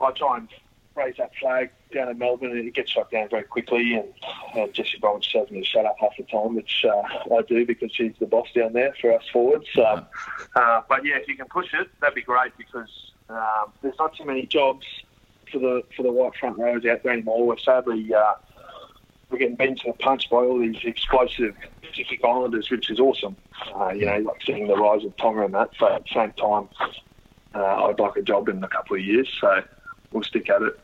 I 0.01 0.11
try 0.13 0.39
and 0.39 0.49
raise 0.95 1.17
that 1.17 1.33
flag 1.41 1.71
down 1.93 2.09
in 2.09 2.19
Melbourne, 2.19 2.53
and 2.53 2.69
it 2.69 2.75
gets 2.75 2.93
shut 2.93 3.11
down 3.11 3.29
very 3.29 3.43
quickly. 3.43 3.95
And, 3.95 4.13
and 4.55 4.73
Jesse 4.73 4.99
Bromwich 5.01 5.33
tells 5.33 5.51
me 5.51 5.61
to 5.61 5.67
shut 5.67 5.85
up 5.85 5.97
half 5.99 6.17
the 6.17 6.23
time, 6.25 6.55
which 6.55 6.85
uh, 6.85 7.35
I 7.35 7.43
do 7.49 7.67
because 7.67 7.91
she's 7.93 8.13
the 8.21 8.27
boss 8.27 8.47
down 8.55 8.75
there 8.75 8.95
for 9.01 9.13
us 9.13 9.25
forwards. 9.33 9.67
So, 9.75 10.07
uh, 10.55 10.83
but 10.89 11.05
yeah, 11.05 11.17
if 11.17 11.27
you 11.27 11.37
can 11.37 11.47
push 11.47 11.75
it, 11.75 11.89
that'd 12.01 12.15
be 12.15 12.23
great 12.23 12.57
because 12.57 13.13
um, 13.29 13.73
there's 13.83 13.99
not 13.99 14.15
too 14.17 14.25
many 14.25 14.47
jobs 14.47 14.87
for 15.55 15.61
the 15.61 15.83
for 15.97 16.03
the 16.03 16.13
white 16.13 16.35
front 16.35 16.59
rows 16.59 16.85
out 16.85 17.03
there 17.03 17.13
anymore. 17.13 17.47
We're 17.47 17.59
sadly 17.59 18.13
uh, 18.13 18.35
we're 19.31 19.39
getting 19.39 19.57
beaten 19.57 19.77
to 19.77 19.93
the 19.93 19.93
punch 19.95 20.29
by 20.29 20.39
all 20.39 20.59
these 20.59 20.77
explosive 20.85 21.55
Pacific 21.83 22.21
Islanders, 22.25 22.71
which 22.71 22.91
is 22.91 22.99
awesome. 23.01 23.37
Uh, 23.75 23.91
you 23.91 24.07
know, 24.07 24.19
like 24.19 24.43
seeing 24.45 24.67
the 24.67 24.77
rise 24.77 25.05
of 25.05 25.17
Tonga 25.17 25.45
and 25.45 25.55
that. 25.55 25.71
But 25.79 25.93
at 25.93 26.05
the 26.05 26.15
same 26.15 26.33
time, 26.33 26.69
uh, 27.55 27.87
I'd 27.87 27.99
like 27.99 28.17
a 28.17 28.23
job 28.23 28.49
in 28.49 28.63
a 28.63 28.69
couple 28.69 28.97
of 28.97 29.03
years, 29.03 29.29
so 29.41 29.63
we'll 30.13 30.25
stick 30.25 30.51
at 30.51 30.63
it. 30.63 30.81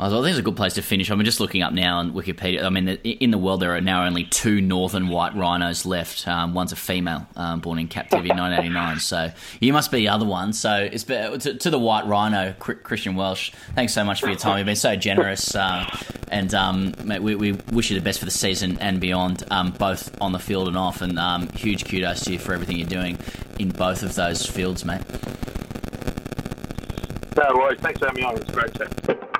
I 0.00 0.08
think 0.08 0.26
it's 0.28 0.38
a 0.38 0.42
good 0.42 0.56
place 0.56 0.74
to 0.74 0.82
finish. 0.82 1.10
I'm 1.10 1.22
just 1.24 1.40
looking 1.40 1.62
up 1.62 1.72
now 1.72 1.98
on 1.98 2.12
Wikipedia. 2.12 2.62
I 2.62 2.68
mean, 2.68 2.88
in 2.88 3.32
the 3.32 3.38
world, 3.38 3.60
there 3.60 3.74
are 3.74 3.80
now 3.80 4.06
only 4.06 4.22
two 4.22 4.60
northern 4.60 5.08
white 5.08 5.34
rhinos 5.34 5.84
left. 5.84 6.28
Um, 6.28 6.54
one's 6.54 6.70
a 6.70 6.76
female, 6.76 7.26
um, 7.34 7.58
born 7.58 7.80
in 7.80 7.88
captivity 7.88 8.30
in 8.30 8.36
1989. 8.36 9.00
So 9.00 9.32
you 9.58 9.72
must 9.72 9.90
be 9.90 9.98
the 9.98 10.08
other 10.08 10.24
one. 10.24 10.52
So 10.52 10.88
it's 10.92 11.02
to, 11.04 11.38
to, 11.38 11.70
the 11.70 11.80
white 11.80 12.06
rhino, 12.06 12.54
Christian 12.60 13.16
Welch, 13.16 13.52
Thanks 13.74 13.92
so 13.92 14.04
much 14.04 14.20
for 14.20 14.28
your 14.28 14.36
time. 14.36 14.58
You've 14.58 14.66
been 14.66 14.76
so 14.76 14.94
generous, 14.94 15.56
uh, 15.56 15.84
and 16.28 16.54
um, 16.54 16.94
mate, 17.02 17.20
we, 17.20 17.34
we, 17.34 17.52
wish 17.72 17.90
you 17.90 17.98
the 17.98 18.04
best 18.04 18.20
for 18.20 18.24
the 18.24 18.30
season 18.30 18.78
and 18.80 19.00
beyond, 19.00 19.42
um, 19.50 19.72
both 19.72 20.16
on 20.20 20.30
the 20.30 20.38
field 20.38 20.68
and 20.68 20.76
off. 20.76 21.02
And 21.02 21.18
um, 21.18 21.48
huge 21.48 21.86
kudos 21.86 22.24
to 22.24 22.32
you 22.34 22.38
for 22.38 22.54
everything 22.54 22.76
you're 22.78 22.88
doing 22.88 23.18
in 23.58 23.70
both 23.70 24.04
of 24.04 24.14
those 24.14 24.46
fields, 24.46 24.84
mate. 24.84 25.02
No 27.36 27.56
worries. 27.56 27.80
Thanks 27.80 27.98
for 27.98 28.06
having 28.06 28.22
me 28.22 28.28
on. 28.28 28.36
It's 28.36 28.50
great 28.50 28.74
to. 28.74 29.37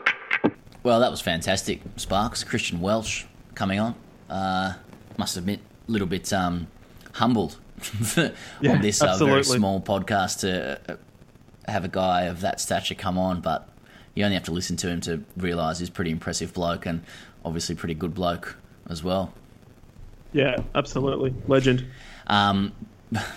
Well, 0.88 1.00
that 1.00 1.10
was 1.10 1.20
fantastic, 1.20 1.82
Sparks. 1.96 2.42
Christian 2.44 2.80
Welch 2.80 3.26
coming 3.54 3.78
on. 3.78 3.94
Uh, 4.30 4.72
must 5.18 5.36
admit, 5.36 5.60
a 5.86 5.92
little 5.92 6.06
bit 6.06 6.32
um, 6.32 6.66
humbled 7.12 7.58
yeah, 8.16 8.32
on 8.70 8.80
this 8.80 9.02
uh, 9.02 9.14
very 9.18 9.44
small 9.44 9.82
podcast 9.82 10.40
to 10.40 10.80
uh, 10.88 10.96
have 11.70 11.84
a 11.84 11.88
guy 11.88 12.22
of 12.22 12.40
that 12.40 12.58
stature 12.58 12.94
come 12.94 13.18
on, 13.18 13.42
but 13.42 13.68
you 14.14 14.24
only 14.24 14.34
have 14.34 14.44
to 14.44 14.50
listen 14.50 14.76
to 14.78 14.88
him 14.88 15.02
to 15.02 15.22
realise 15.36 15.78
he's 15.78 15.90
a 15.90 15.92
pretty 15.92 16.10
impressive 16.10 16.54
bloke 16.54 16.86
and 16.86 17.02
obviously 17.44 17.74
pretty 17.74 17.92
good 17.92 18.14
bloke 18.14 18.56
as 18.88 19.04
well. 19.04 19.34
Yeah, 20.32 20.56
absolutely. 20.74 21.34
Legend. 21.46 21.84
Um, 22.28 22.72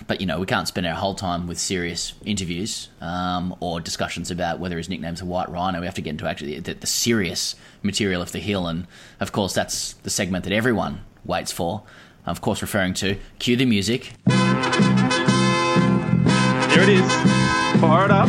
but 0.06 0.20
you 0.20 0.26
know 0.26 0.38
we 0.38 0.46
can't 0.46 0.68
spend 0.68 0.86
our 0.86 0.94
whole 0.94 1.14
time 1.14 1.46
with 1.46 1.58
serious 1.58 2.14
interviews 2.24 2.88
um, 3.00 3.54
or 3.60 3.80
discussions 3.80 4.30
about 4.30 4.58
whether 4.58 4.76
his 4.76 4.88
nickname's 4.88 5.20
a 5.20 5.24
white 5.24 5.48
rhino. 5.48 5.80
We 5.80 5.86
have 5.86 5.94
to 5.94 6.02
get 6.02 6.10
into 6.10 6.28
actually 6.28 6.58
the, 6.60 6.74
the, 6.74 6.86
serious 6.86 7.56
material 7.82 8.20
of 8.20 8.32
the 8.32 8.38
hill, 8.38 8.66
and 8.66 8.86
of 9.20 9.32
course 9.32 9.54
that's 9.54 9.94
the 9.94 10.10
segment 10.10 10.44
that 10.44 10.52
everyone 10.52 11.00
waits 11.24 11.52
for. 11.52 11.82
Of 12.26 12.40
course, 12.40 12.62
referring 12.62 12.94
to 12.94 13.16
cue 13.38 13.56
the 13.56 13.64
music. 13.64 14.12
There 14.26 14.38
it 16.82 16.88
is. 16.88 17.12
Fire 17.80 18.04
it 18.04 18.10
up. 18.10 18.28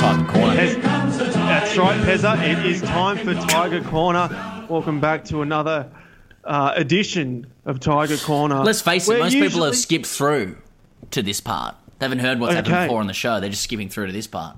Tiger 0.00 0.32
Corner. 0.32 0.56
That's 0.56 1.76
right, 1.76 2.00
Pezza. 2.00 2.42
It 2.42 2.66
is 2.66 2.82
time 2.82 3.18
for 3.18 3.34
Tiger 3.34 3.82
Corner. 3.82 4.28
Welcome 4.68 5.00
back 5.00 5.24
to 5.26 5.42
another 5.42 5.88
uh, 6.44 6.72
edition 6.76 7.46
of 7.64 7.80
Tiger 7.80 8.16
Corner. 8.16 8.62
Let's 8.62 8.82
face 8.82 9.08
it, 9.08 9.18
most 9.18 9.32
usually... 9.32 9.48
people 9.48 9.64
have 9.64 9.76
skipped 9.76 10.06
through 10.06 10.56
to 11.10 11.22
this 11.22 11.40
part. 11.40 11.76
They 11.98 12.06
haven't 12.06 12.20
heard 12.20 12.40
what's 12.40 12.54
okay. 12.54 12.68
happened 12.68 12.88
before 12.88 13.00
on 13.00 13.06
the 13.06 13.14
show. 13.14 13.40
They're 13.40 13.50
just 13.50 13.62
skipping 13.62 13.88
through 13.88 14.06
to 14.06 14.12
this 14.12 14.26
part. 14.26 14.56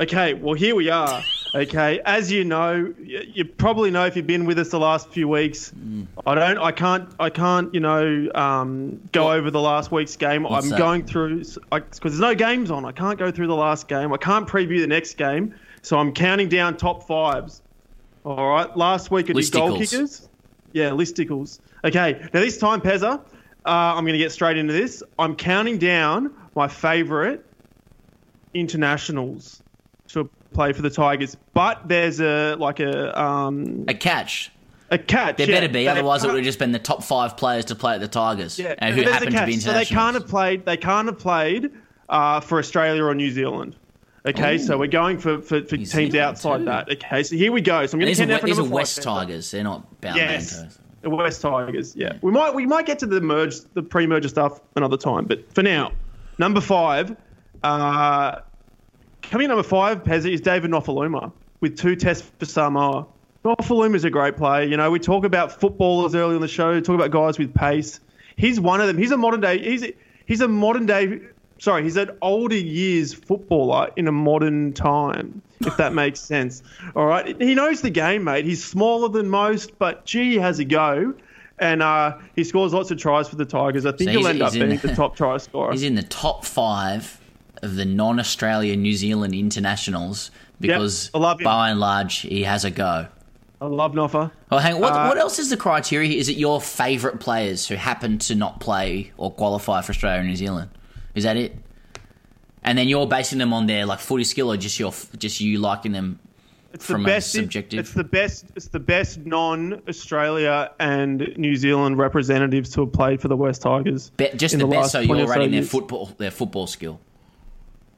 Okay, 0.00 0.32
well 0.32 0.54
here 0.54 0.74
we 0.74 0.88
are. 0.88 1.22
Okay, 1.54 2.00
as 2.06 2.32
you 2.32 2.44
know, 2.44 2.94
you 2.98 3.44
probably 3.44 3.90
know 3.90 4.06
if 4.06 4.16
you've 4.16 4.26
been 4.26 4.46
with 4.46 4.58
us 4.58 4.70
the 4.70 4.78
last 4.78 5.10
few 5.10 5.28
weeks. 5.28 5.72
Mm. 5.72 6.06
I 6.24 6.34
don't, 6.34 6.58
I 6.58 6.72
can't, 6.72 7.12
I 7.18 7.28
can't, 7.28 7.74
you 7.74 7.80
know, 7.80 8.30
um, 8.34 9.00
go 9.12 9.24
what? 9.24 9.36
over 9.36 9.50
the 9.50 9.60
last 9.60 9.92
week's 9.92 10.16
game. 10.16 10.44
What's 10.44 10.64
I'm 10.64 10.70
that? 10.70 10.78
going 10.78 11.04
through 11.04 11.44
because 11.70 12.00
there's 12.00 12.20
no 12.20 12.34
games 12.34 12.70
on. 12.70 12.84
I 12.84 12.92
can't 12.92 13.18
go 13.18 13.30
through 13.30 13.48
the 13.48 13.56
last 13.56 13.88
game. 13.88 14.12
I 14.12 14.16
can't 14.16 14.48
preview 14.48 14.80
the 14.80 14.86
next 14.86 15.14
game, 15.18 15.54
so 15.82 15.98
I'm 15.98 16.12
counting 16.12 16.48
down 16.48 16.76
top 16.76 17.06
fives. 17.06 17.60
All 18.24 18.48
right, 18.48 18.74
last 18.76 19.10
week 19.10 19.28
it 19.28 19.36
was 19.36 19.50
goal 19.50 19.76
kickers. 19.76 20.29
Yeah, 20.72 20.90
listicles. 20.90 21.60
Okay, 21.84 22.20
now 22.32 22.40
this 22.40 22.58
time, 22.58 22.80
Pezza, 22.80 23.14
uh, 23.14 23.20
I'm 23.64 24.04
going 24.04 24.12
to 24.14 24.18
get 24.18 24.32
straight 24.32 24.56
into 24.56 24.72
this. 24.72 25.02
I'm 25.18 25.36
counting 25.36 25.78
down 25.78 26.32
my 26.54 26.68
favourite 26.68 27.42
internationals 28.54 29.62
to 30.08 30.28
play 30.52 30.72
for 30.72 30.82
the 30.82 30.90
Tigers, 30.90 31.36
but 31.54 31.88
there's 31.88 32.20
a 32.20 32.56
like 32.56 32.80
a 32.80 33.20
um, 33.20 33.84
a 33.88 33.94
catch. 33.94 34.50
A 34.92 34.98
catch. 34.98 35.36
There 35.36 35.48
yeah, 35.48 35.60
better 35.60 35.72
be, 35.72 35.86
otherwise 35.86 36.24
it 36.24 36.28
would 36.28 36.36
have 36.36 36.44
just 36.44 36.58
been 36.58 36.72
the 36.72 36.80
top 36.80 37.04
five 37.04 37.36
players 37.36 37.66
to 37.66 37.76
play 37.76 37.94
at 37.94 38.00
the 38.00 38.08
Tigers, 38.08 38.58
yeah, 38.58 38.74
and 38.78 38.94
who 38.94 39.02
happen 39.02 39.32
to 39.32 39.46
be 39.46 39.54
international. 39.54 39.72
So 39.72 39.78
they 39.78 39.84
can't 39.84 40.14
have 40.14 40.26
played. 40.26 40.66
They 40.66 40.76
can't 40.76 41.06
have 41.06 41.18
played 41.18 41.70
uh, 42.08 42.40
for 42.40 42.58
Australia 42.58 43.04
or 43.04 43.14
New 43.14 43.30
Zealand. 43.30 43.76
Okay, 44.26 44.56
Ooh. 44.56 44.58
so 44.58 44.76
we're 44.76 44.86
going 44.86 45.18
for, 45.18 45.40
for, 45.40 45.62
for 45.62 45.76
teams 45.76 46.14
outside 46.14 46.58
too. 46.58 46.64
that. 46.66 46.90
Okay, 46.90 47.22
so 47.22 47.36
here 47.36 47.52
we 47.52 47.60
go. 47.60 47.86
So 47.86 47.94
I'm 47.94 48.00
going 48.00 48.14
to 48.14 48.26
count 48.26 48.40
for 48.40 48.46
These 48.46 48.58
are 48.58 48.64
West 48.64 49.02
Tigers. 49.02 49.50
They're 49.50 49.64
not 49.64 50.00
bound 50.00 50.16
yes. 50.16 50.78
The 51.02 51.08
West 51.08 51.40
Tigers, 51.40 51.96
yeah. 51.96 52.18
We 52.20 52.30
might 52.30 52.54
we 52.54 52.66
might 52.66 52.84
get 52.84 52.98
to 52.98 53.06
the 53.06 53.22
merge, 53.22 53.60
the 53.72 53.82
pre-merger 53.82 54.28
stuff 54.28 54.60
another 54.76 54.98
time, 54.98 55.24
but 55.24 55.50
for 55.54 55.62
now, 55.62 55.92
number 56.38 56.60
five, 56.60 57.16
uh, 57.62 58.40
coming 59.22 59.48
number 59.48 59.62
five, 59.62 60.04
Pezzi, 60.04 60.34
is 60.34 60.42
David 60.42 60.70
Nofoaluma 60.70 61.32
with 61.60 61.78
two 61.78 61.96
tests 61.96 62.30
for 62.38 62.44
Samoa. 62.44 63.06
Nofoaluma 63.44 63.94
is 63.94 64.04
a 64.04 64.10
great 64.10 64.36
player. 64.36 64.64
You 64.64 64.76
know, 64.76 64.90
we 64.90 64.98
talk 64.98 65.24
about 65.24 65.58
footballers 65.58 66.14
early 66.14 66.34
in 66.34 66.42
the 66.42 66.48
show, 66.48 66.78
talk 66.80 66.94
about 66.94 67.10
guys 67.10 67.38
with 67.38 67.54
pace. 67.54 68.00
he's 68.36 68.60
one 68.60 68.82
of 68.82 68.86
them. 68.86 68.98
He's 68.98 69.10
a 69.10 69.16
modern 69.16 69.40
day. 69.40 69.58
He's 69.58 69.86
he's 70.26 70.42
a 70.42 70.48
modern 70.48 70.84
day. 70.84 71.20
Sorry, 71.60 71.82
he's 71.82 71.96
an 71.96 72.10
older 72.22 72.56
years 72.56 73.12
footballer 73.14 73.90
in 73.96 74.08
a 74.08 74.12
modern 74.12 74.72
time. 74.72 75.42
If 75.60 75.76
that 75.76 75.92
makes 76.02 76.18
sense. 76.18 76.62
All 76.96 77.04
right, 77.06 77.40
he 77.40 77.54
knows 77.54 77.82
the 77.82 77.90
game, 77.90 78.24
mate. 78.24 78.44
He's 78.46 78.64
smaller 78.64 79.08
than 79.08 79.28
most, 79.28 79.78
but 79.78 80.04
gee, 80.06 80.30
he 80.30 80.36
has 80.38 80.58
a 80.58 80.64
go. 80.64 81.14
And 81.58 81.82
uh, 81.82 82.16
he 82.34 82.42
scores 82.44 82.72
lots 82.72 82.90
of 82.90 82.96
tries 82.98 83.28
for 83.28 83.36
the 83.36 83.44
Tigers. 83.44 83.84
I 83.84 83.92
think 83.92 84.10
So 84.10 84.18
he'll 84.18 84.26
end 84.28 84.40
up 84.42 84.54
being 84.54 84.70
the- 84.70 84.76
the 84.88 84.94
top 84.94 85.14
try 85.14 85.36
scorer. 85.36 85.70
He's 85.72 85.82
in 85.82 85.94
the 85.94 86.02
top 86.02 86.46
five 86.46 87.20
of 87.62 87.76
the 87.76 87.84
non-Australia 87.84 88.74
New 88.74 88.94
Zealand 88.94 89.34
internationals 89.34 90.30
because 90.60 91.10
love 91.12 91.38
by 91.44 91.68
and 91.70 91.78
large 91.78 92.20
he 92.20 92.44
has 92.44 92.64
a 92.64 92.70
go. 92.70 93.06
I 93.60 93.66
love 93.66 93.92
Noffa. 93.92 94.30
Oh, 94.50 94.56
hang 94.56 94.76
on. 94.76 94.80
What, 94.80 94.92
Uh, 94.94 95.04
what 95.08 95.18
else 95.18 95.38
is 95.38 95.50
the 95.50 95.58
criteria? 95.58 96.16
Is 96.18 96.30
it 96.30 96.38
your 96.38 96.62
favourite 96.62 97.20
players 97.20 97.68
who 97.68 97.74
happen 97.74 98.16
to 98.20 98.34
not 98.34 98.58
play 98.60 99.12
or 99.18 99.30
qualify 99.30 99.82
for 99.82 99.90
Australia 99.90 100.20
and 100.20 100.28
New 100.30 100.36
Zealand? 100.36 100.70
Is 101.14 101.24
that 101.24 101.36
it? 101.36 101.56
And 102.62 102.76
then 102.76 102.88
you're 102.88 103.06
basing 103.06 103.38
them 103.38 103.52
on 103.52 103.66
their 103.66 103.86
like 103.86 104.00
footy 104.00 104.24
skill, 104.24 104.52
or 104.52 104.56
just 104.56 104.78
your 104.78 104.92
just 105.16 105.40
you 105.40 105.58
liking 105.58 105.92
them 105.92 106.20
It's 106.72 106.84
from 106.84 107.02
the 107.02 107.10
a 107.10 107.14
best. 107.14 107.32
subjective. 107.32 107.80
It's 107.80 107.92
the 107.92 108.04
best. 108.04 108.46
It's 108.54 108.68
the 108.68 108.80
best 108.80 109.18
non-Australia 109.20 110.70
and 110.78 111.32
New 111.36 111.56
Zealand 111.56 111.98
representatives 111.98 112.70
to 112.70 112.82
have 112.82 112.92
played 112.92 113.20
for 113.20 113.28
the 113.28 113.36
West 113.36 113.62
Tigers. 113.62 114.10
Be- 114.10 114.30
just 114.36 114.58
the, 114.58 114.66
the 114.66 114.66
best, 114.66 114.92
so 114.92 115.00
you're 115.00 115.26
rating 115.26 115.52
their 115.52 115.62
football 115.62 116.06
their 116.18 116.30
football 116.30 116.66
skill. 116.66 117.00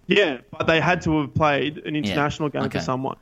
Yeah, 0.07 0.39
but 0.51 0.67
they 0.67 0.81
had 0.81 1.03
to 1.03 1.21
have 1.21 1.35
played 1.35 1.79
an 1.79 1.97
international 1.97 2.49
game 2.49 2.63
okay. 2.63 2.79
for 2.79 2.85
someone. 2.85 3.17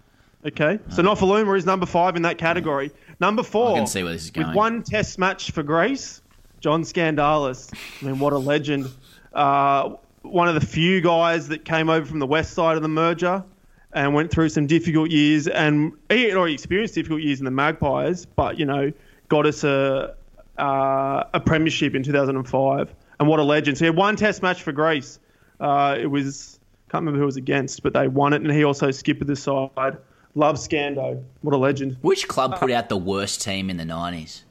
Okay, 0.47 0.79
so 0.89 1.03
Nofoaluma 1.03 1.57
is 1.57 1.67
number 1.67 1.85
five 1.85 2.17
in 2.17 2.23
that 2.23 2.39
category. 2.39 2.91
Number 3.21 3.43
four, 3.43 3.73
I 3.73 3.79
can 3.79 3.87
see 3.87 4.03
where 4.03 4.13
this 4.13 4.25
is 4.25 4.31
going. 4.31 4.49
with 4.49 4.57
one 4.57 4.83
Test 4.83 5.19
match 5.19 5.51
for 5.51 5.63
Greece, 5.63 6.23
John 6.61 6.83
Scandalis. 6.83 7.71
I 8.01 8.07
mean, 8.07 8.19
what 8.19 8.33
a 8.33 8.39
legend! 8.39 8.91
Uh, 9.33 9.95
one 10.23 10.49
of 10.49 10.55
the 10.55 10.67
few 10.67 11.01
guys 11.01 11.49
that 11.49 11.65
came 11.65 11.89
over 11.89 12.05
from 12.05 12.19
the 12.19 12.27
west 12.27 12.53
side 12.53 12.77
of 12.77 12.83
the 12.83 12.89
merger 12.89 13.45
and 13.93 14.15
went 14.15 14.31
through 14.31 14.49
some 14.49 14.67
difficult 14.67 15.11
years, 15.11 15.49
and 15.49 15.93
he 16.09 16.25
had 16.25 16.37
already 16.37 16.55
experienced 16.55 16.95
difficult 16.95 17.23
years 17.23 17.41
in 17.41 17.45
the 17.45 17.51
Magpies, 17.51 18.25
but 18.27 18.59
you 18.59 18.67
know, 18.67 18.93
got 19.29 19.47
us 19.47 19.65
a 19.65 20.15
uh, 20.59 21.25
a 21.33 21.41
premiership 21.41 21.95
in 21.95 22.03
2005. 22.03 22.95
And 23.19 23.29
what 23.29 23.39
a 23.39 23.43
legend! 23.43 23.79
So 23.79 23.85
he 23.85 23.87
had 23.87 23.97
one 23.97 24.17
Test 24.17 24.43
match 24.43 24.63
for 24.63 24.73
Greece. 24.73 25.19
Uh, 25.59 25.97
it 25.99 26.07
was 26.07 26.59
can't 26.91 27.03
remember 27.03 27.19
who 27.19 27.25
it 27.25 27.27
was 27.27 27.37
against, 27.37 27.83
but 27.83 27.93
they 27.93 28.09
won 28.09 28.33
it, 28.33 28.43
and 28.43 28.51
he 28.51 28.65
also 28.65 28.91
skipped 28.91 29.25
the 29.27 29.37
side. 29.37 29.97
Love 30.35 30.57
Scando. 30.57 31.23
What 31.43 31.55
a 31.55 31.57
legend. 31.57 31.97
Which 32.03 32.29
club 32.29 32.59
put 32.59 32.71
out 32.71 32.89
the 32.89 32.97
worst 32.97 33.43
team 33.43 33.69
in 33.69 33.77
the 33.77 33.85
nineties? 33.85 34.45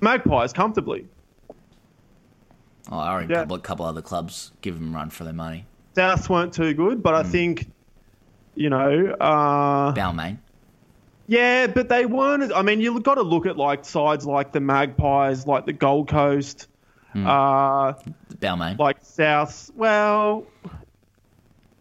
Magpies 0.00 0.52
comfortably. 0.52 1.06
Oh, 2.90 2.98
I 2.98 3.16
reckon 3.16 3.30
Yeah. 3.30 3.36
a 3.36 3.40
couple, 3.42 3.58
couple 3.58 3.86
other 3.86 4.02
clubs 4.02 4.52
give 4.62 4.74
them 4.78 4.94
a 4.94 4.96
run 4.96 5.10
for 5.10 5.24
their 5.24 5.32
money. 5.32 5.66
Souths 5.96 6.28
weren't 6.28 6.52
too 6.52 6.74
good, 6.74 7.02
but 7.02 7.14
I 7.14 7.22
Hmm. 7.22 7.30
think, 7.30 7.70
you 8.54 8.70
know, 8.70 9.14
uh, 9.20 9.92
Balmain. 9.94 10.38
yeah, 11.26 11.66
but 11.66 11.88
they 11.88 12.06
weren't. 12.06 12.52
I 12.54 12.62
mean, 12.62 12.80
you've 12.80 13.02
got 13.02 13.16
to 13.16 13.22
look 13.22 13.46
at 13.46 13.56
like 13.56 13.84
sides 13.84 14.24
like 14.26 14.52
the 14.52 14.60
Magpies, 14.60 15.46
like 15.46 15.66
the 15.66 15.72
Gold 15.72 16.08
Coast, 16.08 16.68
Hmm. 17.12 17.26
uh, 17.26 17.92
Balmain. 18.40 18.78
like 18.78 19.02
Souths. 19.02 19.70
Well, 19.74 20.44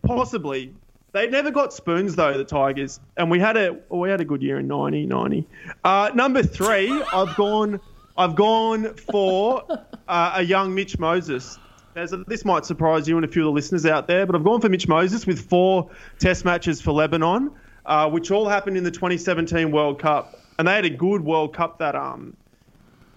possibly. 0.04 0.74
They 1.14 1.28
never 1.30 1.52
got 1.52 1.74
spoons 1.74 2.16
though, 2.16 2.38
the 2.38 2.44
Tigers, 2.44 3.00
and 3.16 3.32
we 3.32 3.40
had 3.40 3.58
a 3.58 3.78
we 3.90 4.10
had 4.10 4.22
a 4.22 4.26
good 4.26 4.42
year 4.44 4.60
in 4.60 4.68
90, 4.68 5.06
90. 5.06 5.48
Uh, 5.84 6.12
number 6.14 6.44
three, 6.44 6.92
I've 7.14 7.36
gone 7.36 7.80
I've 8.18 8.36
gone 8.36 8.94
for 8.96 9.64
uh, 10.08 10.32
a 10.36 10.44
young 10.44 10.74
Mitch 10.74 10.98
Moses. 10.98 11.60
There's 11.94 12.14
a, 12.14 12.18
this 12.18 12.46
might 12.46 12.66
surprise 12.66 13.08
you 13.08 13.16
and 13.16 13.26
a 13.26 13.28
few 13.28 13.44
of 13.44 13.46
the 13.46 13.52
listeners 13.52 13.86
out 13.86 14.08
there, 14.08 14.26
but 14.26 14.36
I've 14.36 14.44
gone 14.44 14.62
for 14.62 14.70
Mitch 14.70 14.88
Moses 14.88 15.26
with 15.26 15.48
four 15.50 15.90
Test 16.20 16.46
matches 16.46 16.82
for 16.82 16.92
Lebanon, 16.92 17.52
uh, 17.86 18.10
which 18.10 18.32
all 18.32 18.48
happened 18.48 18.78
in 18.78 18.84
the 18.84 18.92
2017 18.92 19.72
World 19.72 20.00
Cup, 20.00 20.40
and 20.60 20.68
they 20.68 20.74
had 20.74 20.86
a 20.86 20.90
good 20.90 21.22
World 21.22 21.56
Cup 21.56 21.80
that 21.80 21.96
um 21.96 22.36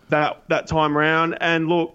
that 0.09 0.43
that 0.49 0.67
time 0.67 0.97
round. 0.97 1.37
And 1.41 1.69
look, 1.69 1.95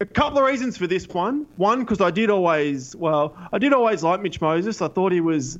a 0.00 0.06
couple 0.06 0.38
of 0.38 0.44
reasons 0.44 0.76
for 0.76 0.86
this 0.86 1.08
one. 1.08 1.46
One, 1.56 1.80
because 1.80 2.00
I 2.00 2.10
did 2.10 2.30
always, 2.30 2.94
well, 2.94 3.36
I 3.52 3.58
did 3.58 3.72
always 3.72 4.02
like 4.02 4.20
Mitch 4.20 4.40
Moses. 4.40 4.80
I 4.80 4.88
thought 4.88 5.12
he 5.12 5.20
was 5.20 5.58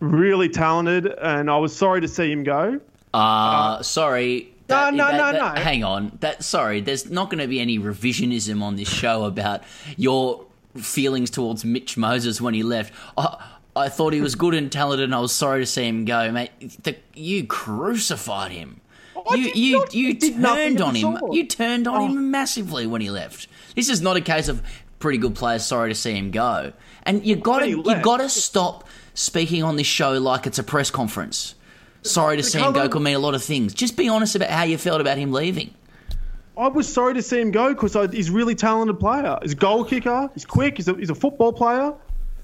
really 0.00 0.48
talented, 0.48 1.06
and 1.06 1.50
I 1.50 1.56
was 1.58 1.74
sorry 1.74 2.00
to 2.00 2.08
see 2.08 2.30
him 2.30 2.44
go. 2.44 2.80
Uh, 3.12 3.82
sorry. 3.82 4.53
No, 4.68 4.90
no, 4.90 5.10
no, 5.10 5.30
no. 5.32 5.48
Hang 5.60 5.84
on. 5.84 6.16
That 6.20 6.42
sorry. 6.42 6.80
There's 6.80 7.10
not 7.10 7.30
going 7.30 7.40
to 7.40 7.48
be 7.48 7.60
any 7.60 7.78
revisionism 7.78 8.62
on 8.62 8.76
this 8.76 8.88
show 8.88 9.24
about 9.24 9.62
your 9.96 10.44
feelings 10.76 11.30
towards 11.30 11.64
Mitch 11.64 11.96
Moses 11.96 12.40
when 12.40 12.54
he 12.54 12.62
left. 12.62 12.92
I, 13.16 13.44
I 13.76 13.88
thought 13.88 14.12
he 14.12 14.20
was 14.20 14.34
good 14.36 14.54
and 14.54 14.70
talented, 14.72 15.04
and 15.04 15.14
I 15.14 15.20
was 15.20 15.32
sorry 15.32 15.60
to 15.60 15.66
see 15.66 15.86
him 15.86 16.04
go, 16.04 16.30
mate. 16.32 16.50
The, 16.82 16.96
you 17.14 17.46
crucified 17.46 18.52
him. 18.52 18.80
I 19.28 19.34
you 19.36 19.50
you 19.54 19.78
not- 19.78 19.94
you 19.94 20.08
I 20.10 20.12
did 20.12 20.38
nothing 20.38 20.76
turned 20.76 20.80
on 20.82 20.94
him. 20.94 21.32
You 21.32 21.46
turned 21.46 21.86
on 21.88 22.00
Oh. 22.00 22.06
him 22.06 22.30
massively 22.30 22.86
when 22.86 23.00
he 23.00 23.10
left. 23.10 23.48
This 23.74 23.88
is 23.88 24.00
not 24.00 24.16
a 24.16 24.20
case 24.20 24.48
of 24.48 24.62
pretty 24.98 25.18
good 25.18 25.34
players 25.34 25.64
sorry 25.64 25.90
to 25.90 25.94
see 25.94 26.12
him 26.14 26.30
go. 26.30 26.72
And 27.04 27.24
you 27.26 27.36
got 27.36 27.60
to 27.60 27.68
you 27.68 27.82
got 28.02 28.18
to 28.18 28.28
stop 28.28 28.86
speaking 29.14 29.62
on 29.62 29.76
this 29.76 29.86
show 29.86 30.12
like 30.12 30.46
it's 30.46 30.58
a 30.58 30.62
press 30.62 30.90
conference. 30.90 31.54
Sorry 32.04 32.36
to 32.36 32.42
see 32.42 32.58
him 32.58 32.72
go 32.72 32.88
could 32.88 33.02
mean 33.02 33.16
a 33.16 33.18
lot 33.18 33.34
of 33.34 33.42
things. 33.42 33.74
Just 33.74 33.96
be 33.96 34.08
honest 34.08 34.36
about 34.36 34.50
how 34.50 34.62
you 34.62 34.78
felt 34.78 35.00
about 35.00 35.18
him 35.18 35.32
leaving. 35.32 35.74
I 36.56 36.68
was 36.68 36.90
sorry 36.90 37.14
to 37.14 37.22
see 37.22 37.40
him 37.40 37.50
go 37.50 37.74
because 37.74 37.94
he's 38.12 38.28
a 38.28 38.32
really 38.32 38.54
talented 38.54 39.00
player. 39.00 39.38
He's 39.42 39.52
a 39.52 39.56
goal 39.56 39.84
kicker. 39.84 40.30
He's 40.34 40.44
quick. 40.44 40.76
He's 40.76 40.86
a, 40.86 40.94
he's 40.94 41.10
a 41.10 41.14
football 41.14 41.52
player. 41.52 41.92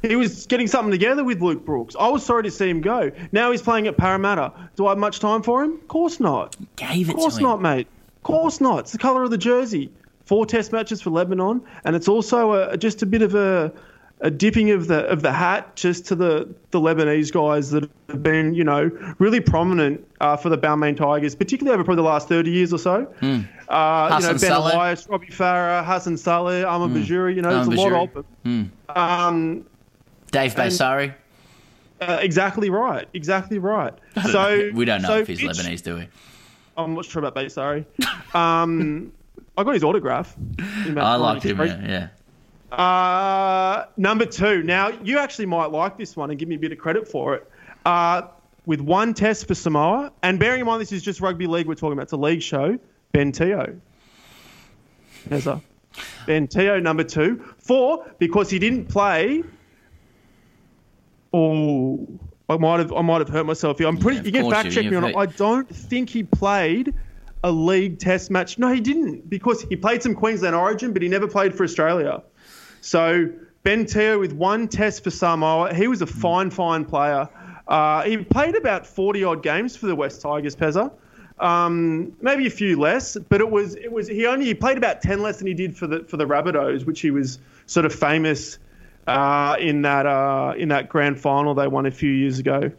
He 0.03 0.17
was 0.17 0.47
getting 0.47 0.67
something 0.67 0.91
together 0.91 1.23
with 1.23 1.43
Luke 1.43 1.65
Brooks. 1.65 1.95
I 2.01 2.09
was 2.09 2.25
sorry 2.25 2.43
to 2.45 2.51
see 2.51 2.71
him 2.71 2.81
go. 2.81 3.13
Now 3.33 3.51
he's 3.53 3.61
playing 3.63 3.87
at 3.87 3.99
Parramatta. 3.99 4.53
Do 4.75 4.87
I 4.87 4.91
have 4.91 4.99
much 4.99 5.21
time 5.21 5.43
for 5.43 5.63
him? 5.63 5.75
Of 5.75 5.89
course 5.89 6.19
not. 6.19 6.57
Gave 6.77 7.09
it 7.09 7.13
Of 7.13 7.19
course 7.19 7.35
to 7.35 7.41
him. 7.41 7.45
not, 7.45 7.61
mate. 7.61 7.87
Of 8.17 8.23
course 8.23 8.61
not. 8.63 8.81
It's 8.81 8.93
the 8.93 8.99
colour 8.99 9.23
of 9.23 9.31
the 9.31 9.39
jersey. 9.39 9.93
Four 10.25 10.47
Test 10.47 10.73
matches 10.73 11.03
for 11.03 11.11
Lebanon, 11.11 11.61
and 11.85 11.95
it's 11.95 12.09
also 12.09 12.53
a, 12.53 12.77
just 12.79 13.03
a 13.03 13.07
bit 13.07 13.21
of 13.21 13.35
a, 13.35 13.73
a 14.23 14.31
dipping 14.31 14.71
of 14.71 14.87
the 14.87 15.07
of 15.07 15.23
the 15.23 15.33
hat 15.33 15.75
just 15.77 16.07
to 16.07 16.14
the, 16.14 16.49
the 16.73 16.81
Lebanese 16.81 17.33
guys 17.33 17.71
that 17.71 17.89
have 18.09 18.23
been, 18.23 18.55
you 18.55 18.64
know, 18.64 18.91
really 19.18 19.41
prominent 19.41 20.07
uh, 20.21 20.37
for 20.37 20.49
the 20.49 20.59
Balmain 20.59 20.97
Tigers, 20.97 21.35
particularly 21.35 21.75
over 21.75 21.85
probably 21.85 22.03
the 22.03 22.09
last 22.09 22.29
thirty 22.29 22.51
years 22.51 22.73
or 22.73 22.79
so. 22.79 23.12
Uh, 23.23 24.18
you 24.21 24.27
know. 24.27 24.33
Ben 24.33 24.39
Saleh. 24.39 24.75
Elias, 24.75 25.09
Robbie 25.09 25.27
Farah, 25.29 25.85
Hassan 25.85 26.16
Saleh, 26.16 26.64
Ahmad 26.64 26.91
Bajuri. 26.91 27.35
You 27.35 27.43
know, 27.43 27.51
there's 27.51 27.66
Ahmed 27.66 27.79
a 27.79 27.83
lot 27.83 28.16
of 28.16 28.27
them. 28.45 28.73
Um, 28.89 29.66
Dave 30.31 30.55
Basari. 30.55 31.14
uh, 32.01 32.18
exactly 32.21 32.71
right. 32.71 33.09
Exactly 33.14 33.59
right. 33.59 33.95
So 34.31 34.71
We 34.75 34.85
don't 34.85 35.03
know 35.03 35.09
so 35.09 35.18
if 35.18 35.29
he's 35.29 35.41
Lebanese, 35.41 35.83
do 35.83 35.97
we? 35.97 36.09
I'm 36.77 36.95
not 36.95 37.05
sure 37.05 37.25
about 37.25 37.35
Basari. 37.35 37.85
Um, 38.35 39.12
I 39.59 39.64
got 39.64 39.75
his 39.75 39.85
autograph. 39.85 40.35
I 40.59 41.16
liked 41.16 41.45
him. 41.45 41.59
Yeah, 41.59 41.81
yeah. 41.87 42.09
Uh, 42.73 43.87
number 43.97 44.27
two. 44.27 44.62
Now, 44.62 44.89
you 44.89 45.18
actually 45.18 45.47
might 45.47 45.71
like 45.71 45.99
this 45.99 46.16
one 46.16 46.31
and 46.31 46.39
give 46.39 46.49
me 46.49 46.55
a 46.55 46.59
bit 46.59 46.73
of 46.73 46.79
credit 46.79 47.09
for 47.09 47.35
it. 47.35 47.51
Uh, 47.85 48.23
with 48.66 48.81
one 48.81 49.14
test 49.14 49.49
for 49.49 49.55
Samoa, 49.55 50.12
and 50.23 50.39
bearing 50.39 50.61
in 50.61 50.66
mind 50.66 50.81
this 50.81 50.93
is 50.93 51.03
just 51.03 51.21
rugby 51.21 51.47
league 51.47 51.66
we're 51.66 51.75
talking 51.75 51.95
about, 51.95 52.05
it's 52.05 52.12
a 52.12 52.16
league 52.16 52.43
show, 52.43 52.79
Ben 53.12 53.33
Teo. 53.33 53.81
There's 55.27 55.47
a 55.47 55.61
Ben 56.27 56.47
Teo, 56.47 56.79
number 56.79 57.05
two. 57.05 57.45
Four, 57.59 58.07
because 58.18 58.51
he 58.51 58.59
didn't 58.59 58.87
play. 58.87 59.43
Oh, 61.33 62.07
I 62.49 62.57
might 62.57 62.81
have 62.81 62.93
I 62.93 63.03
might 63.03 63.21
have 63.21 63.29
hurt 63.29 63.47
myself 63.47 63.79
here. 63.79 63.87
I'm 63.87 63.97
pretty. 63.97 64.21
of 64.21 64.27
you 64.27 64.33
can 64.33 64.51
fact 64.51 64.73
check 64.73 64.85
me 64.85 64.97
on 64.97 65.05
it. 65.05 65.16
I 65.16 65.27
don't 65.27 65.68
think 65.68 66.11
he 66.11 66.23
played 66.23 66.95
a 67.45 67.51
league 67.51 67.99
test 67.99 68.31
match. 68.31 68.59
No, 68.59 68.73
he 68.73 68.81
didn't 68.81 69.29
because 69.31 69.62
he 69.62 69.77
played 69.77 70.03
some 70.03 70.14
Queensland 70.14 70.55
Origin, 70.55 70.93
but 70.93 71.03
he 71.03 71.09
never 71.09 71.29
played 71.29 71.55
for 71.55 71.64
Australia. 71.64 72.23
So 72.81 73.31
Ben 73.62 73.87
Teo 73.87 74.18
with 74.18 74.33
one 74.33 74.68
test 74.68 75.05
for 75.05 75.11
Samoa. 75.11 75.74
He 75.74 75.89
was 75.89 76.03
a 76.03 76.07
fine, 76.07 76.51
fine 76.51 76.85
player. 76.85 77.28
Uh, 77.68 78.03
he 78.03 78.16
played 78.18 78.57
about 78.57 78.87
40 78.87 79.24
odd 79.24 79.43
games 79.43 79.76
for 79.76 79.87
the 79.87 79.95
West 79.95 80.20
Tigers, 80.22 80.57
Pezza. 80.57 80.91
Um, 81.39 82.16
maybe 82.20 82.47
a 82.47 82.51
few 82.51 82.78
less, 82.78 83.16
but 83.16 83.41
it 83.41 83.51
was 83.51 83.74
it 83.74 83.91
was 83.91 84.07
he 84.09 84.26
only 84.26 84.45
he 84.45 84.55
played 84.55 84.76
about 84.76 85.01
10 85.01 85.22
less 85.22 85.39
than 85.39 85.47
he 85.47 85.55
did 85.55 85.74
for 85.74 85.87
the 85.87 86.05
for 86.05 86.18
the 86.18 86.26
Rabbitohs, 86.26 86.85
which 86.85 87.01
he 87.01 87.11
was 87.11 87.39
sort 87.66 87.87
of 87.87 87.95
famous 87.95 88.59
uh, 89.07 89.57
in 89.59 89.83
that 89.83 90.05
uh, 90.05 90.53
in 90.57 90.68
that 90.68 90.89
grand 90.91 91.18
final 91.18 91.55
they 91.55 91.66
won 91.66 91.87
a 91.87 91.91
few 91.91 92.11
years 92.11 92.39
ago. 92.39 92.70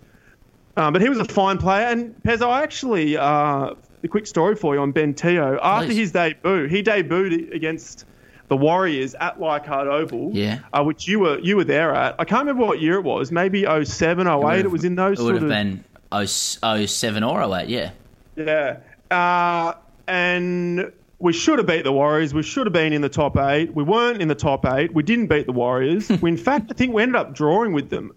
Um, 0.77 0.93
but 0.93 1.01
he 1.01 1.09
was 1.09 1.17
a 1.17 1.25
fine 1.25 1.57
player, 1.57 1.87
and 1.87 2.15
Pez, 2.23 2.41
I 2.41 2.61
actually 2.61 3.17
uh, 3.17 3.73
a 4.03 4.07
quick 4.07 4.27
story 4.27 4.55
for 4.55 4.75
you 4.75 4.81
on 4.81 4.91
Ben 4.91 5.13
Teo. 5.13 5.59
After 5.61 5.87
Please. 5.87 5.97
his 5.97 6.11
debut, 6.11 6.67
he 6.67 6.83
debuted 6.83 7.53
against 7.53 8.05
the 8.51 8.57
Warriors 8.57 9.15
at 9.15 9.39
Leichhardt 9.39 9.87
Oval, 9.87 10.31
Yeah. 10.33 10.59
uh, 10.73 10.83
which 10.83 11.07
you 11.07 11.21
were 11.21 11.39
you 11.39 11.55
were 11.55 11.63
there 11.63 11.95
at. 11.95 12.15
I 12.19 12.25
can't 12.25 12.41
remember 12.41 12.65
what 12.65 12.81
year 12.81 12.95
it 12.95 13.03
was. 13.05 13.31
Maybe 13.31 13.63
07, 13.63 14.27
08. 14.27 14.65
It, 14.65 14.69
was 14.69 14.83
in 14.83 14.95
those 14.95 15.17
It 15.21 15.23
would 15.23 15.39
sort 15.39 15.41
have 15.41 15.43
of 15.43 15.49
been 15.49 16.25
0, 16.27 16.85
07 16.85 17.23
or 17.23 17.41
08, 17.41 17.69
yeah. 17.69 17.91
yeah. 18.35 18.79
Uh, 19.09 19.75
and 20.05 20.91
we 21.19 21.31
should 21.31 21.59
have 21.59 21.65
beat 21.65 21.85
the 21.85 21.93
Warriors. 21.93 22.33
We 22.33 22.43
should 22.43 22.67
have 22.67 22.73
been 22.73 22.91
in 22.91 22.99
the 23.01 23.07
top 23.07 23.37
eight. 23.37 23.73
We 23.73 23.83
weren't 23.83 24.21
in 24.21 24.27
the 24.27 24.35
top 24.35 24.65
eight. 24.65 24.93
We 24.93 25.03
didn't 25.03 25.27
beat 25.27 25.45
the 25.45 25.53
Warriors. 25.53 26.09
we, 26.21 26.29
in 26.31 26.35
fact, 26.35 26.69
I 26.71 26.73
think 26.73 26.93
we 26.93 27.03
ended 27.03 27.15
up 27.15 27.33
drawing 27.33 27.71
with 27.71 27.89
them. 27.89 28.11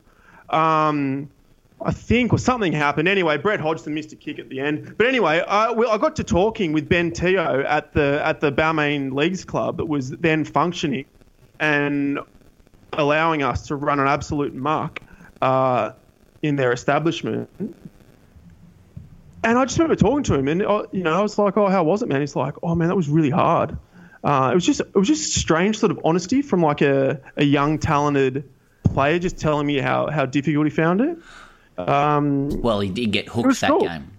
Um, 0.51 1.30
I 1.85 1.93
think, 1.93 2.32
or 2.32 2.39
something 2.39 2.72
happened. 2.72 3.09
Anyway, 3.09 3.37
Brett 3.37 3.61
Hodgson 3.61 3.93
missed 3.93 4.12
a 4.12 4.16
kick 4.16 4.39
at 4.39 4.49
the 4.49 4.59
end. 4.59 4.97
But 4.97 5.07
anyway, 5.07 5.41
I, 5.41 5.70
well, 5.70 5.91
I 5.91 5.99
got 5.99 6.16
to 6.16 6.24
talking 6.24 6.72
with 6.72 6.89
Ben 6.89 7.12
Teo 7.12 7.62
at 7.62 7.93
the 7.93 8.20
at 8.24 8.41
the 8.41 8.51
Balmain 8.51 9.12
Leagues 9.12 9.45
Club 9.45 9.76
that 9.76 9.85
was 9.85 10.11
then 10.11 10.45
functioning 10.45 11.05
and 11.61 12.18
allowing 12.95 13.43
us 13.43 13.68
to 13.68 13.76
run 13.76 14.01
an 14.01 14.09
absolute 14.09 14.55
muck 14.55 15.01
uh, 15.43 15.93
in 16.43 16.57
their 16.57 16.72
establishment. 16.72 17.51
And 19.45 19.59
I 19.59 19.64
just 19.66 19.78
remember 19.78 19.97
talking 19.97 20.22
to 20.24 20.35
him, 20.35 20.49
and 20.49 20.62
uh, 20.62 20.87
you 20.91 21.03
know, 21.03 21.12
I 21.12 21.20
was 21.20 21.37
like, 21.39 21.59
"Oh, 21.59 21.68
how 21.68 21.85
was 21.85 22.03
it, 22.03 22.09
man?" 22.09 22.20
He's 22.20 22.35
like, 22.35 22.55
"Oh, 22.62 22.74
man, 22.74 22.89
that 22.89 22.97
was 22.97 23.11
really 23.11 23.30
hard." 23.30 23.76
Uh, 24.22 24.49
it 24.53 24.55
was 24.55 24.64
just, 24.64 24.80
it 24.80 24.95
was 24.95 25.07
just 25.07 25.35
strange 25.35 25.78
sort 25.78 25.93
of 25.93 26.01
honesty 26.03 26.41
from 26.41 26.62
like 26.62 26.80
a, 26.80 27.20
a 27.37 27.45
young, 27.45 27.78
talented 27.78 28.49
player, 28.85 29.18
just 29.18 29.37
telling 29.37 29.66
me 29.66 29.78
how 29.78 30.09
how 30.09 30.24
difficult 30.24 30.64
he 30.64 30.70
found 30.70 31.03
it. 31.03 31.18
Um, 31.79 32.49
Well, 32.62 32.81
he 32.81 32.91
did 32.91 33.11
get 33.11 33.29
hooked 33.29 33.61
that 33.61 33.70
cool. 33.70 33.81
game. 33.81 34.11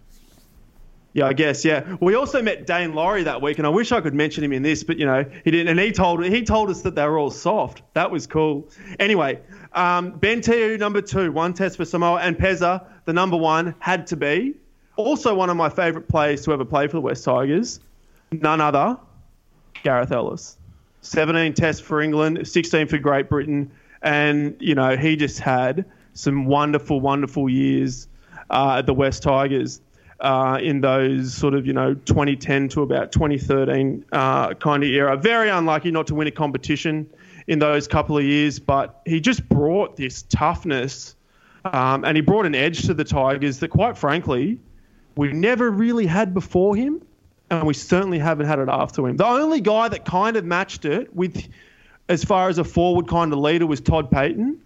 yeah, 1.14 1.28
I 1.28 1.34
guess. 1.34 1.64
Yeah, 1.64 1.96
we 2.02 2.16
also 2.16 2.42
met 2.42 2.68
Dane 2.68 2.94
Laurie 2.94 3.24
that 3.24 3.42
week, 3.42 3.58
and 3.58 3.66
I 3.66 3.70
wish 3.70 3.92
I 3.92 4.02
could 4.02 4.14
mention 4.14 4.44
him 4.44 4.52
in 4.54 4.62
this, 4.64 4.84
but 4.84 4.98
you 4.98 5.06
know 5.06 5.24
he 5.44 5.52
didn't. 5.52 5.70
And 5.70 5.80
he 5.80 5.92
told 5.92 6.24
he 6.26 6.44
told 6.44 6.70
us 6.70 6.82
that 6.82 6.96
they 6.96 7.06
were 7.06 7.18
all 7.18 7.32
soft. 7.32 7.82
That 7.94 8.12
was 8.12 8.28
cool. 8.28 8.68
Anyway, 9.00 9.40
um, 9.74 10.12
Ben 10.12 10.42
Tiu 10.42 10.78
number 10.78 11.02
two, 11.02 11.32
one 11.32 11.54
test 11.54 11.78
for 11.78 11.86
Samoa, 11.86 12.20
and 12.22 12.38
Pezza 12.38 12.86
the 13.06 13.14
number 13.14 13.38
one 13.38 13.76
had 13.80 14.08
to 14.08 14.18
be 14.18 14.56
also 14.98 15.36
one 15.36 15.50
of 15.50 15.58
my 15.58 15.70
favourite 15.70 16.08
players 16.08 16.44
to 16.46 16.52
ever 16.54 16.66
play 16.66 16.88
for 16.88 16.94
the 16.98 17.02
West 17.02 17.24
Tigers. 17.24 17.80
None 18.32 18.60
other, 18.62 18.98
Gareth 19.84 20.12
Ellis. 20.12 20.58
17 21.02 21.54
tests 21.54 21.82
for 21.82 22.02
England, 22.02 22.48
16 22.48 22.88
for 22.88 22.98
Great 22.98 23.30
Britain, 23.30 23.72
and 24.02 24.56
you 24.60 24.74
know 24.76 24.98
he 24.98 25.16
just 25.16 25.40
had 25.40 25.86
some 26.16 26.46
wonderful, 26.46 27.00
wonderful 27.00 27.48
years 27.48 28.08
uh, 28.50 28.78
at 28.80 28.88
the 28.88 28.94
West 28.94 29.22
Tigers 29.22 29.82
uh, 30.20 30.60
in 30.62 30.82
those 30.82 31.34
sort 31.34 31.54
of 31.54 31.68
you 31.68 31.74
know 31.74 31.94
2010 31.94 32.70
to 32.70 32.82
about 32.82 33.12
2013 33.12 34.06
uh, 34.12 34.54
kind 34.56 34.84
of 34.84 34.90
era. 34.90 35.16
Very 35.16 35.50
unlucky 35.50 35.92
not 35.92 36.08
to 36.08 36.16
win 36.16 36.28
a 36.28 36.32
competition 36.32 37.08
in 37.48 37.60
those 37.60 37.88
couple 37.88 38.18
of 38.18 38.24
years, 38.24 38.58
but 38.58 39.02
he 39.06 39.20
just 39.20 39.48
brought 39.48 39.96
this 39.96 40.24
toughness 40.24 41.16
um, 41.66 42.06
and 42.06 42.16
he 42.16 42.22
brought 42.22 42.46
an 42.46 42.56
edge 42.56 42.84
to 42.86 42.94
the 42.94 43.04
Tigers 43.04 43.60
that, 43.60 43.70
quite 43.70 43.98
frankly, 43.98 44.60
we've 45.16 45.34
never 45.34 45.70
really 45.70 46.06
had 46.06 46.34
before 46.34 46.76
him, 46.76 47.02
and 47.50 47.66
we 47.66 47.74
certainly 47.74 48.20
haven't 48.20 48.46
had 48.46 48.60
it 48.60 48.70
after 48.70 49.08
him. 49.08 49.18
The 49.18 49.26
only 49.26 49.62
guy 49.62 49.90
that 49.90 50.06
kind 50.06 50.38
of 50.38 50.46
matched 50.46 50.86
it 50.86 51.16
with, 51.16 51.48
as 52.08 52.24
far 52.24 52.50
as 52.50 52.60
a 52.60 52.64
forward 52.64 53.08
kind 53.08 53.34
of 53.34 53.40
leader, 53.40 53.66
was 53.66 53.82
Todd 53.82 54.12
Payten, 54.12 54.58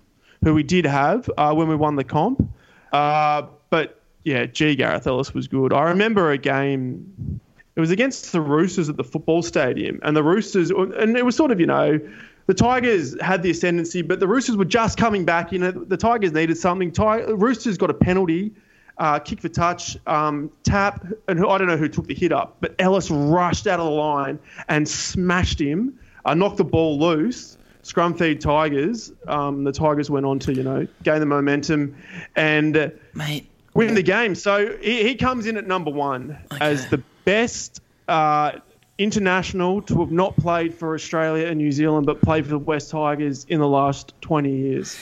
who 0.44 0.54
we 0.54 0.64
did 0.64 0.86
have 0.86 1.30
uh, 1.38 1.54
when 1.54 1.68
we 1.68 1.76
won 1.76 1.96
the 1.96 2.04
comp. 2.04 2.48
Uh, 2.92 3.44
but 3.70 4.02
yeah, 4.24 4.46
G. 4.46 4.76
Gareth 4.76 5.08
Ellis 5.08 5.34
was 5.34 5.48
good. 5.48 5.74
I 5.74 5.84
remember 5.90 6.32
a 6.32 6.38
game. 6.38 7.40
It 7.76 7.80
was 7.80 7.92
against 7.92 8.32
the 8.32 8.42
Roosters 8.42 8.90
at 8.90 8.98
the 8.98 9.04
football 9.04 9.42
stadium, 9.42 10.00
and 10.04 10.16
the 10.16 10.24
Roosters, 10.24 10.72
and 10.72 11.18
it 11.18 11.24
was 11.24 11.36
sort 11.36 11.52
of 11.52 11.60
you 11.60 11.66
know. 11.66 12.00
The 12.48 12.56
Tigers 12.56 13.16
had 13.22 13.44
the 13.44 13.52
ascendancy, 13.52 14.02
but 14.02 14.20
the 14.20 14.28
Roosters 14.28 14.58
were 14.58 14.66
just 14.66 14.98
coming 14.98 15.24
back. 15.24 15.52
You 15.52 15.60
know, 15.60 15.70
the 15.72 15.98
Tigers 15.98 16.32
needed 16.32 16.58
something. 16.58 16.92
Ti- 16.92 17.32
Roosters 17.32 17.78
got 17.78 17.92
a 17.92 17.94
penalty, 17.94 18.52
uh, 18.98 19.20
kick 19.20 19.40
for 19.40 19.50
touch, 19.50 19.98
um, 20.08 20.50
tap, 20.64 21.06
and 21.28 21.46
I 21.46 21.58
don't 21.60 21.68
know 21.68 21.78
who 21.78 21.88
took 21.88 22.08
the 22.08 22.16
hit 22.16 22.32
up, 22.32 22.58
but 22.60 22.74
Ellis 22.80 23.12
rushed 23.12 23.68
out 23.68 23.80
of 23.80 23.86
the 23.86 23.92
line 23.92 24.40
and 24.68 24.90
smashed 24.90 25.62
him, 25.62 26.00
uh, 26.26 26.34
knocked 26.34 26.58
the 26.58 26.64
ball 26.64 26.98
loose. 27.00 27.59
Scrum 27.90 28.14
feed 28.14 28.40
Tigers. 28.40 29.12
Um, 29.28 29.64
the 29.64 29.72
Tigers 29.72 30.12
went 30.12 30.24
on 30.24 30.38
to, 30.40 30.54
you 30.54 30.62
know, 30.62 30.88
gain 31.02 31.20
the 31.20 31.26
momentum 31.26 31.98
and 32.36 32.94
Mate, 33.16 33.50
win 33.74 33.96
the 33.96 34.04
game. 34.04 34.36
So 34.36 34.78
he, 34.78 35.02
he 35.02 35.16
comes 35.16 35.48
in 35.48 35.58
at 35.58 35.66
number 35.66 35.90
one 35.90 36.38
as 36.62 36.88
the 36.90 37.02
best 37.26 37.82
uh, 38.08 38.60
international 39.00 39.82
to 39.82 40.02
have 40.02 40.12
not 40.12 40.38
played 40.38 40.76
for 40.76 40.94
Australia 40.94 41.48
and 41.48 41.58
New 41.58 41.72
Zealand, 41.72 42.06
but 42.06 42.22
played 42.22 42.44
for 42.44 42.52
the 42.52 42.60
West 42.60 42.92
Tigers 42.92 43.46
in 43.46 43.60
the 43.60 43.68
last 43.68 44.14
20 44.22 44.56
years. 44.56 44.96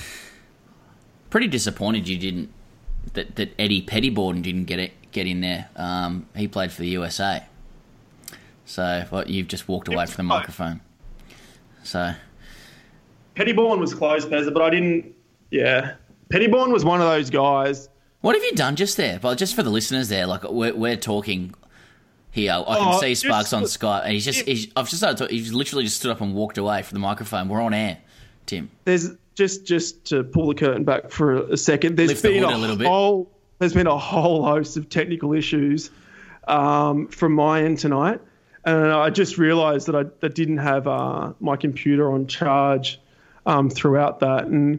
pretty 1.29 1.49
disappointed 1.49 2.07
you 2.07 2.17
didn't 2.17 2.49
that, 3.15 3.35
that 3.35 3.53
Eddy 3.59 3.81
Pettybourne 3.81 4.41
didn't 4.41 4.63
get 4.63 4.79
it 4.79 4.93
get 5.11 5.27
in 5.27 5.41
there. 5.41 5.69
Um, 5.75 6.25
he 6.37 6.47
played 6.47 6.71
for 6.71 6.83
the 6.83 6.89
USA. 6.89 7.43
So 8.65 9.03
well, 9.11 9.27
you've 9.27 9.49
just 9.49 9.67
walked 9.67 9.89
away 9.89 10.05
from 10.05 10.25
the 10.25 10.33
microphone. 10.35 10.79
So 11.83 12.15
Pettybourne 13.37 13.79
was 13.79 13.93
close, 13.93 14.25
Pezza, 14.25 14.51
but 14.51 14.61
I 14.63 14.69
didn't. 14.71 15.13
Yeah. 15.51 15.93
Pettybourne 16.29 16.71
was 16.71 16.83
one 16.83 16.99
of 17.01 17.07
those 17.07 17.29
guys. 17.29 17.87
what 18.21 18.35
have 18.35 18.43
you 18.43 18.53
done 18.53 18.75
just 18.75 18.97
there? 18.97 19.19
Well, 19.21 19.35
just 19.35 19.55
for 19.55 19.61
the 19.63 19.69
listeners 19.69 20.09
there, 20.09 20.25
like 20.25 20.43
we're, 20.43 20.73
we're 20.73 20.97
talking 20.97 21.53
here. 22.31 22.51
I 22.51 22.77
can 22.77 22.93
Oh, 22.95 22.99
see 22.99 23.13
Sparks 23.15 23.53
on 23.53 23.63
Skype, 23.63 24.03
and 24.03 24.13
he's 24.13 24.25
just 24.25 24.41
he's, 24.41 24.67
I've 24.75 24.85
just 24.89 24.97
started. 24.97 25.27
To, 25.27 25.33
he's 25.33 25.53
literally 25.53 25.83
just 25.85 25.97
stood 25.97 26.11
up 26.11 26.19
and 26.21 26.33
walked 26.33 26.57
away 26.57 26.81
from 26.81 26.95
the 26.95 26.99
microphone. 26.99 27.47
We're 27.47 27.61
on 27.61 27.73
air, 27.73 27.99
Tim. 28.47 28.69
There's 28.85 29.11
just 29.35 29.65
just 29.65 30.03
to 30.05 30.23
pull 30.23 30.47
the 30.47 30.55
curtain 30.55 30.83
back 30.83 31.11
for 31.11 31.43
a 31.51 31.57
second. 31.57 31.95
There's 31.95 32.09
Lift 32.09 32.23
been 32.23 32.43
hood 32.43 32.81
a, 32.81 32.83
a 32.83 32.87
whole 32.89 33.31
there's 33.59 33.73
been 33.73 33.87
a 33.87 33.97
whole 33.97 34.43
host 34.43 34.77
of 34.77 34.89
technical 34.89 35.33
issues 35.33 35.91
um, 36.47 37.07
from 37.07 37.33
my 37.33 37.63
end 37.63 37.77
tonight, 37.79 38.19
and 38.65 38.91
I 38.91 39.09
just 39.11 39.37
realised 39.37 39.87
that 39.87 39.95
I 39.95 40.03
that 40.21 40.33
didn't 40.35 40.57
have 40.57 40.87
uh, 40.87 41.33
my 41.39 41.55
computer 41.55 42.11
on 42.11 42.27
charge 42.27 42.99
um, 43.47 43.69
throughout 43.71 44.19
that, 44.19 44.45
and 44.45 44.77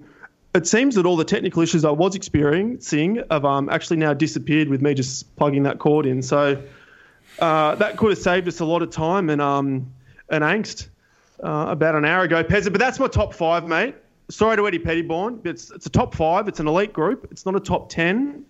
it 0.54 0.66
seems 0.66 0.94
that 0.94 1.06
all 1.06 1.16
the 1.16 1.24
technical 1.24 1.62
issues 1.62 1.84
I 1.84 1.90
was 1.90 2.14
experiencing 2.14 3.22
have 3.30 3.44
um, 3.44 3.68
actually 3.68 3.96
now 3.96 4.14
disappeared 4.14 4.68
with 4.68 4.80
me 4.80 4.94
just 4.94 5.34
plugging 5.36 5.64
that 5.64 5.78
cord 5.78 6.06
in. 6.06 6.22
So 6.22 6.62
uh, 7.38 7.74
that 7.76 7.96
could 7.96 8.10
have 8.10 8.18
saved 8.18 8.48
us 8.48 8.60
a 8.60 8.64
lot 8.64 8.82
of 8.82 8.90
time 8.90 9.30
and 9.30 9.40
um, 9.40 9.92
and 10.28 10.44
angst 10.44 10.88
uh, 11.42 11.66
about 11.68 11.94
an 11.94 12.04
hour 12.04 12.24
ago, 12.24 12.44
Pezza. 12.44 12.70
But 12.70 12.80
that's 12.80 12.98
my 12.98 13.08
top 13.08 13.34
five, 13.34 13.66
mate. 13.66 13.94
Sorry 14.30 14.56
to 14.56 14.66
Eddy 14.66 14.78
Pettybourne, 14.78 15.36
but 15.36 15.50
it's, 15.50 15.70
it's 15.70 15.86
a 15.86 15.90
top 15.90 16.14
five. 16.14 16.48
It's 16.48 16.60
an 16.60 16.68
elite 16.68 16.92
group. 16.92 17.28
It's 17.30 17.46
not 17.46 17.56
a 17.56 17.60
top 17.60 17.88
ten. 17.88 18.44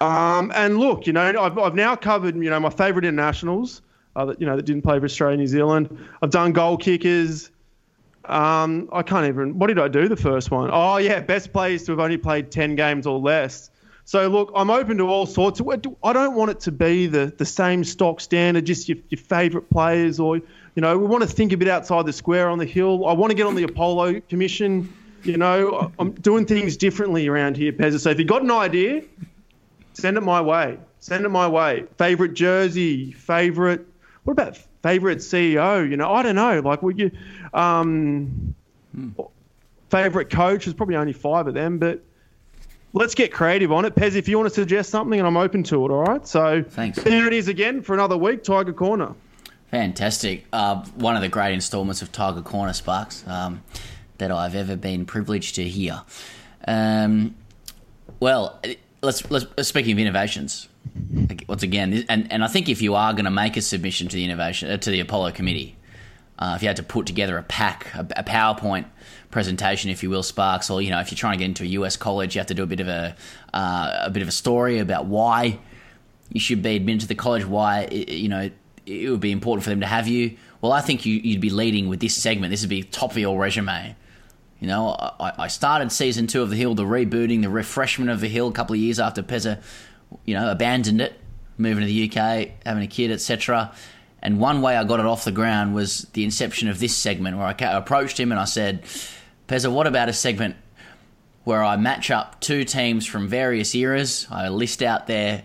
Um, 0.00 0.50
and 0.54 0.78
look, 0.78 1.06
you 1.06 1.12
know, 1.12 1.40
I've, 1.40 1.58
I've 1.58 1.74
now 1.74 1.94
covered, 1.96 2.34
you 2.34 2.50
know, 2.50 2.58
my 2.58 2.70
favourite 2.70 3.04
internationals, 3.04 3.82
uh, 4.16 4.24
that 4.26 4.40
you 4.40 4.46
know 4.46 4.56
that 4.56 4.64
didn't 4.64 4.82
play 4.82 4.98
for 4.98 5.04
Australia, 5.04 5.36
New 5.36 5.46
Zealand. 5.46 5.98
I've 6.22 6.30
done 6.30 6.52
goal 6.52 6.76
kickers. 6.76 7.50
Um, 8.24 8.88
I 8.92 9.02
can't 9.02 9.26
even. 9.26 9.58
What 9.58 9.66
did 9.66 9.78
I 9.78 9.88
do 9.88 10.08
the 10.08 10.16
first 10.16 10.50
one? 10.50 10.70
Oh 10.72 10.96
yeah, 10.98 11.20
best 11.20 11.52
players 11.52 11.84
to 11.84 11.92
have 11.92 12.00
only 12.00 12.18
played 12.18 12.50
ten 12.50 12.76
games 12.76 13.06
or 13.06 13.18
less. 13.18 13.70
So 14.04 14.28
look, 14.28 14.52
I'm 14.54 14.70
open 14.70 14.98
to 14.98 15.04
all 15.04 15.26
sorts. 15.26 15.60
Of, 15.60 15.68
I 16.02 16.12
don't 16.12 16.34
want 16.34 16.50
it 16.50 16.60
to 16.60 16.72
be 16.72 17.06
the, 17.06 17.32
the 17.36 17.44
same 17.44 17.84
stock 17.84 18.20
standard, 18.20 18.66
just 18.66 18.88
your, 18.88 18.98
your 19.08 19.18
favourite 19.18 19.70
players, 19.70 20.18
or 20.18 20.36
you 20.36 20.80
know, 20.80 20.98
we 20.98 21.06
want 21.06 21.22
to 21.22 21.28
think 21.28 21.52
a 21.52 21.56
bit 21.56 21.68
outside 21.68 22.06
the 22.06 22.12
square 22.12 22.48
on 22.48 22.58
the 22.58 22.64
hill. 22.64 23.06
I 23.06 23.12
want 23.12 23.30
to 23.30 23.36
get 23.36 23.46
on 23.46 23.54
the 23.54 23.62
Apollo 23.64 24.20
Commission. 24.22 24.92
You 25.22 25.36
know, 25.36 25.92
I'm 25.98 26.12
doing 26.12 26.46
things 26.46 26.76
differently 26.76 27.28
around 27.28 27.56
here, 27.56 27.72
Pezza. 27.72 28.00
So 28.00 28.10
if 28.10 28.18
you've 28.18 28.26
got 28.26 28.42
an 28.42 28.50
idea, 28.50 29.02
send 29.92 30.16
it 30.16 30.22
my 30.22 30.40
way. 30.40 30.78
Send 30.98 31.24
it 31.24 31.28
my 31.28 31.46
way. 31.46 31.84
Favorite 31.96 32.34
jersey, 32.34 33.12
favorite. 33.12 33.86
What 34.24 34.32
about 34.32 34.58
favorite 34.82 35.18
CEO? 35.18 35.88
You 35.88 35.96
know, 35.96 36.12
I 36.12 36.22
don't 36.22 36.36
know. 36.36 36.60
Like, 36.60 36.82
would 36.82 36.98
you? 36.98 37.10
Um, 37.54 38.54
Favorite 39.90 40.30
coach? 40.30 40.64
There's 40.64 40.74
probably 40.74 40.96
only 40.96 41.12
five 41.12 41.46
of 41.46 41.54
them, 41.54 41.78
but 41.78 42.02
let's 42.94 43.14
get 43.14 43.32
creative 43.32 43.72
on 43.72 43.84
it. 43.84 43.94
Pez, 43.94 44.16
if 44.16 44.28
you 44.28 44.38
want 44.38 44.48
to 44.48 44.54
suggest 44.54 44.90
something, 44.90 45.18
and 45.18 45.26
I'm 45.26 45.36
open 45.36 45.62
to 45.64 45.84
it. 45.84 45.90
All 45.90 46.02
right. 46.02 46.26
So 46.26 46.62
Thanks. 46.62 47.02
Here 47.02 47.26
it 47.26 47.32
is 47.32 47.48
again 47.48 47.82
for 47.82 47.94
another 47.94 48.16
week. 48.16 48.42
Tiger 48.42 48.72
Corner. 48.72 49.14
Fantastic. 49.70 50.46
Uh, 50.52 50.84
one 50.96 51.16
of 51.16 51.22
the 51.22 51.28
great 51.28 51.52
installments 51.54 52.02
of 52.02 52.12
Tiger 52.12 52.42
Corner 52.42 52.72
Sparks 52.72 53.26
um, 53.26 53.62
that 54.18 54.30
I've 54.30 54.54
ever 54.54 54.76
been 54.76 55.04
privileged 55.06 55.54
to 55.56 55.64
hear. 55.64 56.02
Um, 56.66 57.34
well, 58.20 58.60
let's, 59.02 59.30
let's 59.30 59.68
speaking 59.68 59.92
of 59.92 59.98
innovations. 59.98 60.68
Once 61.48 61.62
again, 61.62 62.04
and, 62.08 62.30
and 62.32 62.42
I 62.44 62.48
think 62.48 62.68
if 62.68 62.80
you 62.82 62.94
are 62.94 63.12
going 63.12 63.24
to 63.24 63.30
make 63.30 63.56
a 63.56 63.62
submission 63.62 64.08
to 64.08 64.16
the 64.16 64.24
innovation 64.24 64.70
uh, 64.70 64.76
to 64.78 64.90
the 64.90 65.00
Apollo 65.00 65.32
committee, 65.32 65.76
uh, 66.38 66.54
if 66.56 66.62
you 66.62 66.68
had 66.68 66.76
to 66.76 66.82
put 66.82 67.06
together 67.06 67.38
a 67.38 67.42
pack, 67.42 67.86
a, 67.94 68.00
a 68.16 68.24
PowerPoint 68.24 68.86
presentation, 69.30 69.90
if 69.90 70.02
you 70.02 70.10
will, 70.10 70.22
Sparks, 70.22 70.70
or 70.70 70.80
you 70.82 70.90
know, 70.90 71.00
if 71.00 71.10
you're 71.10 71.16
trying 71.16 71.34
to 71.34 71.38
get 71.38 71.46
into 71.46 71.64
a 71.64 71.66
US 71.82 71.96
college, 71.96 72.34
you 72.34 72.40
have 72.40 72.46
to 72.48 72.54
do 72.54 72.62
a 72.62 72.66
bit 72.66 72.80
of 72.80 72.88
a 72.88 73.14
uh, 73.54 74.00
a 74.04 74.10
bit 74.10 74.22
of 74.22 74.28
a 74.28 74.32
story 74.32 74.78
about 74.78 75.06
why 75.06 75.58
you 76.32 76.40
should 76.40 76.62
be 76.62 76.76
admitted 76.76 77.02
to 77.02 77.08
the 77.08 77.14
college, 77.14 77.44
why 77.44 77.86
i- 77.90 77.94
you 77.94 78.28
know 78.28 78.50
it 78.86 79.10
would 79.10 79.20
be 79.20 79.30
important 79.32 79.62
for 79.64 79.70
them 79.70 79.80
to 79.80 79.86
have 79.86 80.08
you. 80.08 80.36
Well, 80.60 80.72
I 80.72 80.80
think 80.80 81.06
you, 81.06 81.14
you'd 81.16 81.40
be 81.40 81.50
leading 81.50 81.88
with 81.88 82.00
this 82.00 82.14
segment. 82.16 82.50
This 82.50 82.62
would 82.62 82.70
be 82.70 82.82
top 82.82 83.12
of 83.12 83.18
your 83.18 83.38
resume. 83.38 83.94
You 84.60 84.68
know, 84.68 84.90
I, 85.20 85.32
I 85.38 85.48
started 85.48 85.90
season 85.90 86.26
two 86.28 86.42
of 86.42 86.50
The 86.50 86.56
Hill, 86.56 86.74
the 86.76 86.84
rebooting, 86.84 87.42
the 87.42 87.48
refreshment 87.50 88.10
of 88.10 88.20
The 88.20 88.28
Hill, 88.28 88.48
a 88.48 88.52
couple 88.52 88.74
of 88.74 88.80
years 88.80 89.00
after 89.00 89.22
Pezza, 89.22 89.60
you 90.24 90.34
know, 90.34 90.50
abandoned 90.50 91.00
it, 91.00 91.18
moving 91.58 91.80
to 91.80 91.86
the 91.86 92.10
UK, 92.10 92.50
having 92.64 92.82
a 92.82 92.88
kid, 92.88 93.10
etc. 93.10 93.72
And 94.22 94.38
one 94.38 94.62
way 94.62 94.76
I 94.76 94.84
got 94.84 95.00
it 95.00 95.06
off 95.06 95.24
the 95.24 95.32
ground 95.32 95.74
was 95.74 96.02
the 96.12 96.24
inception 96.24 96.68
of 96.68 96.78
this 96.78 96.96
segment 96.96 97.36
where 97.36 97.46
I 97.46 97.54
approached 97.76 98.18
him 98.18 98.30
and 98.30 98.40
I 98.40 98.44
said, 98.44 98.82
Pezza, 99.48 99.72
what 99.72 99.86
about 99.86 100.08
a 100.08 100.12
segment 100.12 100.56
where 101.44 101.62
I 101.62 101.76
match 101.76 102.10
up 102.10 102.40
two 102.40 102.64
teams 102.64 103.04
from 103.04 103.28
various 103.28 103.74
eras? 103.74 104.26
I 104.30 104.48
list 104.48 104.82
out 104.82 105.08
their 105.08 105.42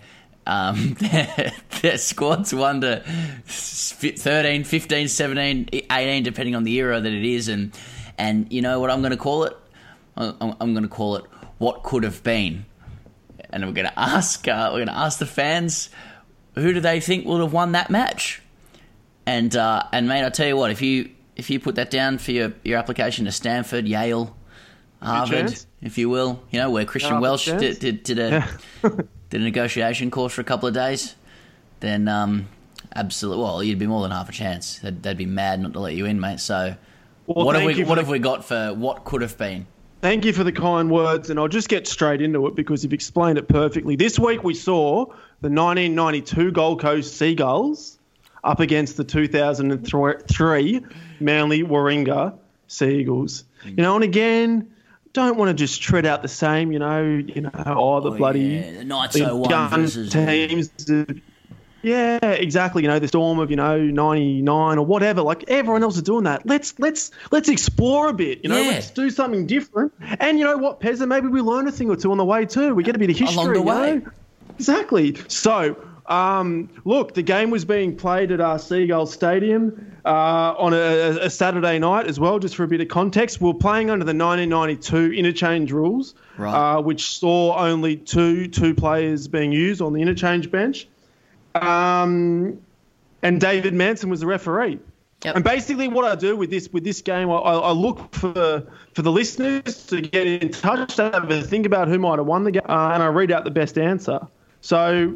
um, 0.48 0.94
their, 1.00 1.52
their 1.82 1.98
squads 1.98 2.54
1 2.54 2.82
to 2.82 3.04
13, 3.46 4.64
15, 4.64 5.08
17, 5.08 5.70
18, 5.92 6.24
depending 6.24 6.56
on 6.56 6.64
the 6.64 6.74
era 6.76 7.00
that 7.00 7.12
it 7.12 7.26
is. 7.26 7.50
And, 7.50 7.78
and 8.18 8.52
you 8.52 8.62
know 8.62 8.80
what 8.80 8.90
I'm 8.90 9.02
going 9.02 9.12
to 9.12 9.18
call 9.18 9.44
it? 9.44 9.56
I'm, 10.16 10.56
I'm 10.60 10.74
going 10.74 10.84
to 10.84 10.90
call 10.90 11.18
it 11.18 11.26
What 11.58 11.84
Could 11.84 12.04
Have 12.04 12.24
Been. 12.24 12.66
And 13.50 13.66
we're 13.66 13.72
going 13.72 13.88
to 13.88 14.00
ask, 14.00 14.48
uh, 14.48 14.70
we're 14.72 14.80
going 14.80 14.88
to 14.88 14.98
ask 14.98 15.20
the 15.20 15.26
fans 15.26 15.90
who 16.56 16.74
do 16.74 16.80
they 16.80 17.00
think 17.00 17.26
would 17.26 17.42
have 17.42 17.54
won 17.54 17.74
that 17.74 17.90
match? 17.90 18.42
And 19.26 19.56
uh, 19.56 19.84
and 19.92 20.08
mate, 20.08 20.26
I 20.26 20.30
tell 20.30 20.48
you 20.48 20.58
what, 20.58 20.72
if 20.72 20.82
you 20.82 21.12
if 21.36 21.50
you 21.50 21.60
put 21.60 21.76
that 21.76 21.92
down 21.92 22.18
for 22.18 22.32
your, 22.32 22.54
your 22.64 22.80
application 22.80 23.26
to 23.26 23.32
Stanford, 23.32 23.88
Yale, 23.88 24.36
Harvard, 25.02 25.54
if 25.82 25.98
you 25.98 26.10
will, 26.10 26.42
you 26.50 26.60
know 26.60 26.72
where 26.72 26.86
Christian 26.86 27.20
Welch 27.20 27.46
chance. 27.46 27.62
did, 27.62 27.80
did, 27.80 28.04
did 28.04 28.20
a 28.20 28.48
did 29.30 29.42
a 29.42 29.44
negotiation 29.44 30.10
course 30.10 30.34
for 30.34 30.42
a 30.42 30.46
couple 30.46 30.68
of 30.68 30.74
days, 30.74 31.16
then 31.82 32.08
um, 32.08 32.48
absolutely, 32.96 33.44
well, 33.44 33.62
you'd 33.64 33.80
be 33.80 33.88
more 33.88 34.02
than 34.02 34.12
half 34.12 34.30
a 34.30 34.32
chance. 34.32 34.80
They'd, 34.80 35.04
they'd 35.04 35.18
be 35.18 35.26
mad 35.26 35.60
not 35.60 35.74
to 35.74 35.80
let 35.80 35.94
you 35.94 36.06
in, 36.06 36.20
mate. 36.20 36.40
So, 36.40 36.76
Well, 37.28 37.46
what 37.46 37.56
have 37.56 37.66
we 37.66 37.84
what 37.84 37.98
have 37.98 38.10
we 38.10 38.20
got 38.20 38.46
for 38.46 38.74
what 38.74 39.04
could 39.04 39.22
have 39.22 39.38
been? 39.38 39.68
Thank 40.02 40.26
you 40.26 40.34
for 40.34 40.44
the 40.44 40.52
kind 40.52 40.92
words, 40.92 41.32
and 41.32 41.40
I'll 41.40 41.48
just 41.48 41.70
get 41.70 41.88
straight 41.88 42.22
into 42.22 42.46
it 42.46 42.56
because 42.56 42.84
you've 42.84 42.94
explained 42.94 43.40
it 43.40 43.48
perfectly. 43.48 43.96
This 43.96 44.20
week 44.20 44.44
we 44.44 44.54
saw 44.54 45.06
the 45.42 45.50
1992 45.50 46.52
Gold 46.52 46.82
Coast 46.82 47.18
Seagulls 47.18 47.98
up 48.44 48.60
against 48.60 48.98
the 48.98 49.04
2003 49.04 50.86
Manly 51.20 51.64
Warringah 51.64 52.38
Seagulls. 52.68 53.44
Mm. 53.64 53.70
You 53.70 53.84
know, 53.84 53.96
and 53.96 54.04
again, 54.04 54.72
don't 55.14 55.36
want 55.36 55.50
to 55.50 55.56
just 55.56 55.82
tread 55.82 56.06
out 56.06 56.22
the 56.22 56.28
same. 56.28 56.72
You 56.72 56.78
know, 56.78 57.04
you 57.04 57.42
know, 57.42 57.52
oh 57.66 58.00
the 58.02 58.12
oh, 58.12 58.18
bloody 58.18 58.42
yeah, 58.42 58.84
the 58.84 59.10
the 59.14 59.32
oh 59.32 59.46
gun 59.46 59.82
versus- 59.82 60.12
teams. 60.12 60.70
Yeah, 61.84 62.18
exactly. 62.24 62.82
You 62.84 62.88
know, 62.90 63.00
the 63.00 63.08
storm 63.08 63.40
of 63.40 63.50
you 63.50 63.56
know 63.56 63.78
'99 63.80 64.78
or 64.78 64.86
whatever. 64.86 65.22
Like 65.22 65.46
everyone 65.48 65.84
else 65.84 65.96
is 65.96 66.02
doing 66.04 66.24
that. 66.26 66.46
Let's 66.46 66.78
let's 66.80 67.12
let's 67.32 67.50
explore 67.50 68.08
a 68.10 68.14
bit. 68.14 68.40
You 68.44 68.50
know, 68.50 68.62
Yeah. 68.62 68.70
let's 68.70 68.90
do 68.92 69.10
something 69.10 69.46
different. 69.48 69.94
And 70.20 70.40
you 70.40 70.46
know 70.46 70.58
what, 70.58 70.80
Pezza, 70.82 71.08
maybe 71.08 71.28
we 71.28 71.42
learn 71.42 71.68
a 71.68 71.72
thing 71.72 71.90
or 71.90 71.96
two 71.96 72.12
on 72.12 72.18
the 72.18 72.26
way 72.26 72.46
too. 72.46 72.74
We 72.76 72.84
get 72.84 72.96
a 72.96 73.00
bit 73.00 73.10
of 73.10 73.18
history. 73.18 73.36
Along 73.42 73.54
the 73.54 73.62
way. 73.62 73.96
know? 73.98 74.12
Exactly. 74.56 75.16
So, 75.28 75.78
um, 76.08 76.70
look, 76.84 77.14
the 77.14 77.22
game 77.22 77.50
was 77.52 77.64
being 77.66 77.96
played 77.96 78.32
at 78.32 78.42
our 78.42 78.58
Seagull 78.58 79.06
Stadium 79.06 79.94
uh, 80.04 80.56
on 80.58 80.74
a, 80.74 80.78
a 81.26 81.30
Saturday 81.30 81.78
night 81.80 82.08
as 82.08 82.20
well, 82.20 82.40
just 82.40 82.56
for 82.56 82.64
a 82.64 82.68
bit 82.68 82.82
of 82.82 82.88
context. 82.88 83.40
We 83.40 83.50
are 83.52 83.54
playing 83.54 83.90
under 83.92 84.04
the 84.06 84.16
1992 84.16 85.14
interchange 85.14 85.72
rules, 85.72 86.16
Right. 86.38 86.78
uh, 86.78 86.82
which 86.82 87.18
saw 87.20 87.58
only 87.58 87.98
two 87.98 88.48
two 88.48 88.74
players 88.74 89.28
being 89.28 89.52
used 89.52 89.82
on 89.82 89.94
the 89.94 90.02
interchange 90.02 90.50
bench. 90.50 90.88
Um, 91.64 92.60
and 93.24 93.42
David 93.42 93.74
Manson 93.74 94.10
was 94.10 94.20
the 94.20 94.28
referee. 94.28 94.80
Yep. 95.26 95.36
And 95.36 95.44
basically, 95.44 95.88
what 95.88 96.06
I 96.06 96.16
do 96.16 96.36
with 96.36 96.52
this 96.52 96.70
with 96.72 96.84
this 96.84 97.02
game, 97.02 97.32
I, 97.32 97.36
I 97.38 97.72
look 97.72 98.14
for 98.14 98.64
for 98.94 99.02
the 99.02 99.12
listeners 99.12 99.86
to 99.88 100.02
get 100.02 100.28
in 100.28 100.50
touch, 100.50 100.96
to 100.98 101.10
have 101.10 101.30
a 101.32 101.42
think 101.42 101.66
about 101.66 101.88
who 101.88 101.98
might 101.98 102.20
have 102.20 102.28
won 102.28 102.44
the 102.44 102.52
game, 102.52 102.62
uh, 102.70 102.92
and 102.94 103.02
I 103.02 103.08
read 103.08 103.32
out 103.32 103.44
the 103.44 103.52
best 103.52 103.80
answer. 103.80 104.20
So 104.62 105.16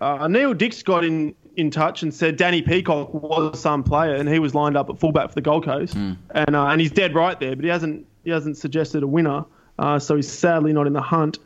uh, 0.00 0.26
Neil 0.28 0.54
Dix 0.54 0.82
got 0.82 1.04
in 1.04 1.34
in 1.56 1.70
touch 1.70 2.02
and 2.02 2.12
said 2.12 2.36
Danny 2.36 2.62
Peacock 2.62 3.12
was 3.12 3.60
some 3.60 3.84
player, 3.84 4.14
and 4.14 4.26
he 4.26 4.38
was 4.38 4.54
lined 4.54 4.76
up 4.76 4.88
at 4.88 4.98
fullback 4.98 5.28
for 5.28 5.34
the 5.34 5.42
Gold 5.42 5.64
Coast, 5.64 5.94
and 5.94 6.56
uh, 6.56 6.66
and 6.66 6.80
he's 6.80 6.90
dead 6.90 7.14
right 7.14 7.38
there, 7.38 7.54
but 7.54 7.64
he 7.64 7.70
hasn't 7.70 8.06
he 8.24 8.30
hasn't 8.30 8.56
suggested 8.56 9.02
a 9.02 9.06
winner, 9.06 9.44
uh, 9.78 9.98
so 9.98 10.16
he's 10.16 10.30
sadly 10.30 10.72
not 10.72 10.86
in 10.86 10.94
the 10.94 11.02
hunt. 11.02 11.38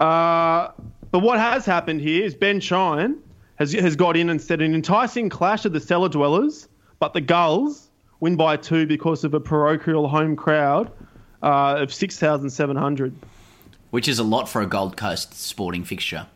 Uh, 0.00 0.70
but 1.10 1.18
what 1.18 1.38
has 1.38 1.66
happened 1.66 2.00
here 2.00 2.24
is 2.24 2.34
Ben 2.34 2.58
Shine 2.58 3.18
has 3.56 3.72
has 3.72 3.96
got 3.96 4.16
in 4.16 4.30
and 4.30 4.40
said 4.40 4.60
an 4.60 4.74
enticing 4.74 5.28
clash 5.28 5.64
of 5.64 5.72
the 5.72 5.80
cellar 5.80 6.08
dwellers, 6.08 6.68
but 6.98 7.12
the 7.12 7.20
Gulls 7.20 7.88
win 8.20 8.36
by 8.36 8.56
two 8.56 8.86
because 8.86 9.24
of 9.24 9.34
a 9.34 9.40
parochial 9.40 10.08
home 10.08 10.36
crowd 10.36 10.90
uh, 11.42 11.76
of 11.78 11.92
six 11.92 12.18
thousand 12.18 12.50
seven 12.50 12.76
hundred. 12.76 13.14
Which 13.90 14.08
is 14.08 14.18
a 14.18 14.24
lot 14.24 14.48
for 14.48 14.62
a 14.62 14.66
Gold 14.66 14.96
Coast 14.96 15.34
sporting 15.34 15.84
fixture. 15.84 16.26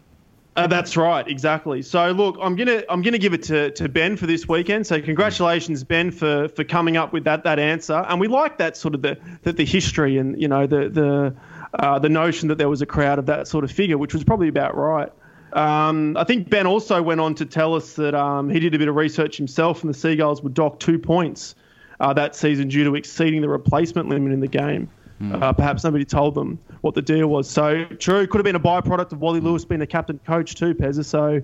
Uh, 0.56 0.66
that's 0.66 0.96
right, 0.96 1.28
exactly. 1.28 1.82
So 1.82 2.12
look, 2.12 2.38
I'm 2.40 2.56
gonna 2.56 2.82
I'm 2.88 3.02
gonna 3.02 3.18
give 3.18 3.34
it 3.34 3.42
to, 3.44 3.70
to 3.72 3.90
Ben 3.90 4.16
for 4.16 4.26
this 4.26 4.48
weekend. 4.48 4.86
So 4.86 5.00
congratulations, 5.02 5.84
Ben, 5.84 6.10
for, 6.10 6.48
for 6.48 6.64
coming 6.64 6.96
up 6.96 7.12
with 7.12 7.24
that 7.24 7.44
that 7.44 7.58
answer. 7.58 8.04
And 8.08 8.18
we 8.18 8.26
like 8.26 8.56
that 8.58 8.76
sort 8.76 8.94
of 8.94 9.02
the 9.02 9.18
the, 9.42 9.52
the 9.52 9.64
history 9.66 10.16
and 10.16 10.40
you 10.40 10.48
know 10.48 10.66
the 10.66 10.88
the 10.88 11.34
uh, 11.78 11.98
the 11.98 12.08
notion 12.08 12.48
that 12.48 12.56
there 12.56 12.70
was 12.70 12.80
a 12.80 12.86
crowd 12.86 13.18
of 13.18 13.26
that 13.26 13.46
sort 13.46 13.64
of 13.64 13.70
figure, 13.70 13.98
which 13.98 14.14
was 14.14 14.24
probably 14.24 14.48
about 14.48 14.74
right. 14.74 15.12
Um, 15.56 16.16
I 16.16 16.24
think 16.24 16.50
Ben 16.50 16.66
also 16.66 17.02
went 17.02 17.20
on 17.20 17.34
to 17.36 17.46
tell 17.46 17.74
us 17.74 17.94
that 17.94 18.14
um, 18.14 18.50
he 18.50 18.60
did 18.60 18.74
a 18.74 18.78
bit 18.78 18.88
of 18.88 18.94
research 18.94 19.36
himself, 19.38 19.82
and 19.82 19.92
the 19.92 19.98
Seagulls 19.98 20.42
would 20.42 20.54
dock 20.54 20.78
two 20.78 20.98
points 20.98 21.54
uh, 21.98 22.12
that 22.12 22.36
season 22.36 22.68
due 22.68 22.84
to 22.84 22.94
exceeding 22.94 23.40
the 23.40 23.48
replacement 23.48 24.08
limit 24.08 24.32
in 24.32 24.40
the 24.40 24.48
game. 24.48 24.90
Uh, 25.18 25.50
perhaps 25.54 25.82
nobody 25.82 26.04
told 26.04 26.34
them 26.34 26.58
what 26.82 26.94
the 26.94 27.00
deal 27.00 27.26
was. 27.28 27.48
So 27.48 27.86
true, 27.98 28.26
could 28.26 28.38
have 28.38 28.44
been 28.44 28.54
a 28.54 28.60
byproduct 28.60 29.12
of 29.12 29.20
Wally 29.22 29.40
Lewis 29.40 29.64
being 29.64 29.80
a 29.80 29.86
captain 29.86 30.20
coach 30.26 30.56
too, 30.56 30.74
Pezza. 30.74 31.06
So 31.06 31.40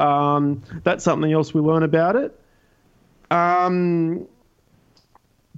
um, 0.00 0.62
that's 0.84 1.02
something 1.02 1.32
else 1.32 1.52
we 1.52 1.60
learn 1.60 1.82
about 1.82 2.14
it. 2.14 2.38
Um, 3.32 4.28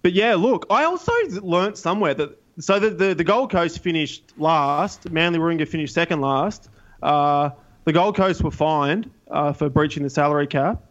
but 0.01 0.15
yeah, 0.15 0.35
look, 0.35 0.65
I 0.71 0.85
also 0.85 1.13
learnt 1.43 1.77
somewhere 1.77 2.15
that 2.15 2.41
so 2.59 2.79
the, 2.79 2.89
the, 2.89 3.15
the 3.15 3.25
Gold 3.25 3.53
Coast 3.53 3.81
finished 3.81 4.33
last, 4.39 5.11
Manly 5.11 5.39
Warringah 5.39 5.69
finished 5.69 5.93
second 5.93 6.23
last. 6.23 6.71
Uh, 7.03 7.51
the 7.89 7.93
Gold 7.95 8.16
Coast 8.16 8.43
were 8.43 8.51
fined 8.51 9.11
uh, 9.30 9.55
for 9.55 9.70
breaching 9.70 10.03
the 10.03 10.11
salary 10.11 10.47
cap 10.47 10.82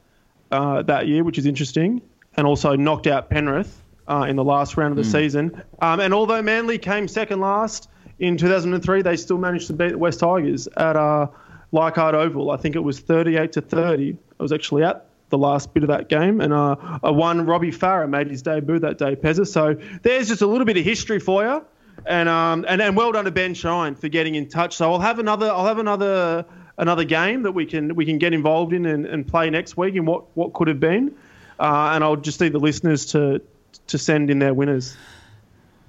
uh, 0.50 0.82
that 0.82 1.08
year, 1.08 1.24
which 1.24 1.38
is 1.38 1.46
interesting, 1.46 2.02
and 2.36 2.48
also 2.48 2.76
knocked 2.76 3.06
out 3.06 3.30
Penrith 3.30 3.84
uh, 4.08 4.26
in 4.28 4.36
the 4.36 4.44
last 4.44 4.78
round 4.78 4.94
of 4.94 4.98
the 4.98 5.04
season. 5.04 5.62
Um, 5.80 6.00
and 6.00 6.12
although 6.12 6.42
Manly 6.42 6.80
came 6.80 7.08
second 7.08 7.40
last 7.40 7.88
in 8.18 8.36
2003, 8.36 9.04
they 9.04 9.16
still 9.16 9.38
managed 9.38 9.68
to 9.68 9.74
beat 9.74 9.92
the 9.92 9.98
West 10.00 10.22
Tigers 10.22 10.68
at 10.76 10.96
uh, 10.96 11.28
Leichhardt 11.72 12.16
Oval. 12.16 12.50
I 12.50 12.58
think 12.58 12.76
it 12.76 12.80
was 12.80 13.00
38 13.00 13.52
to 13.52 13.62
30. 13.62 14.18
I 14.40 14.42
was 14.42 14.52
actually 14.52 14.84
at 14.84 15.06
the 15.30 15.38
last 15.38 15.76
bit 15.76 15.84
of 15.84 15.90
that 15.90 16.10
game, 16.10 16.42
and 16.42 16.52
uh, 16.52 16.78
one 17.04 17.46
Robbie 17.46 17.72
Farah 17.72 18.10
made 18.10 18.32
his 18.32 18.42
debut 18.42 18.80
that 18.80 18.98
day, 18.98 19.16
Pezza. 19.16 19.46
So 19.46 19.76
there's 20.02 20.30
just 20.30 20.42
a 20.42 20.48
little 20.48 20.66
bit 20.66 20.78
of 20.78 20.84
history 20.84 21.20
for 21.20 21.44
you, 21.44 21.64
and 22.08 22.28
um, 22.28 22.66
and 22.68 22.82
and 22.82 22.98
well 22.98 23.12
done 23.12 23.26
to 23.26 23.32
Ben 23.32 23.54
Shine 23.54 23.94
for 23.94 24.10
getting 24.10 24.34
in 24.34 24.50
touch. 24.50 24.76
So 24.76 24.92
I'll 24.92 25.00
have 25.00 25.20
another 25.20 25.52
I'll 25.52 25.68
have 25.68 25.78
another 25.78 26.44
another 26.78 27.04
game 27.04 27.44
that 27.44 27.52
we 27.52 27.66
can 27.66 27.96
we 27.96 28.06
can 28.06 28.18
get 28.18 28.34
involved 28.34 28.74
in 28.74 28.86
and, 28.86 29.06
and 29.06 29.28
play 29.28 29.50
next 29.50 29.78
week 29.78 29.96
in 29.96 30.06
what 30.06 30.26
what 30.36 30.54
could 30.54 30.68
have 30.68 30.80
been, 30.80 31.16
uh, 31.60 31.92
and 31.94 32.04
I'll 32.04 32.16
just 32.16 32.40
need 32.40 32.54
the 32.54 32.60
listeners 32.60 33.06
to 33.08 33.42
to 33.88 33.98
send 33.98 34.30
in 34.30 34.40
their 34.40 34.54
winners. 34.54 34.96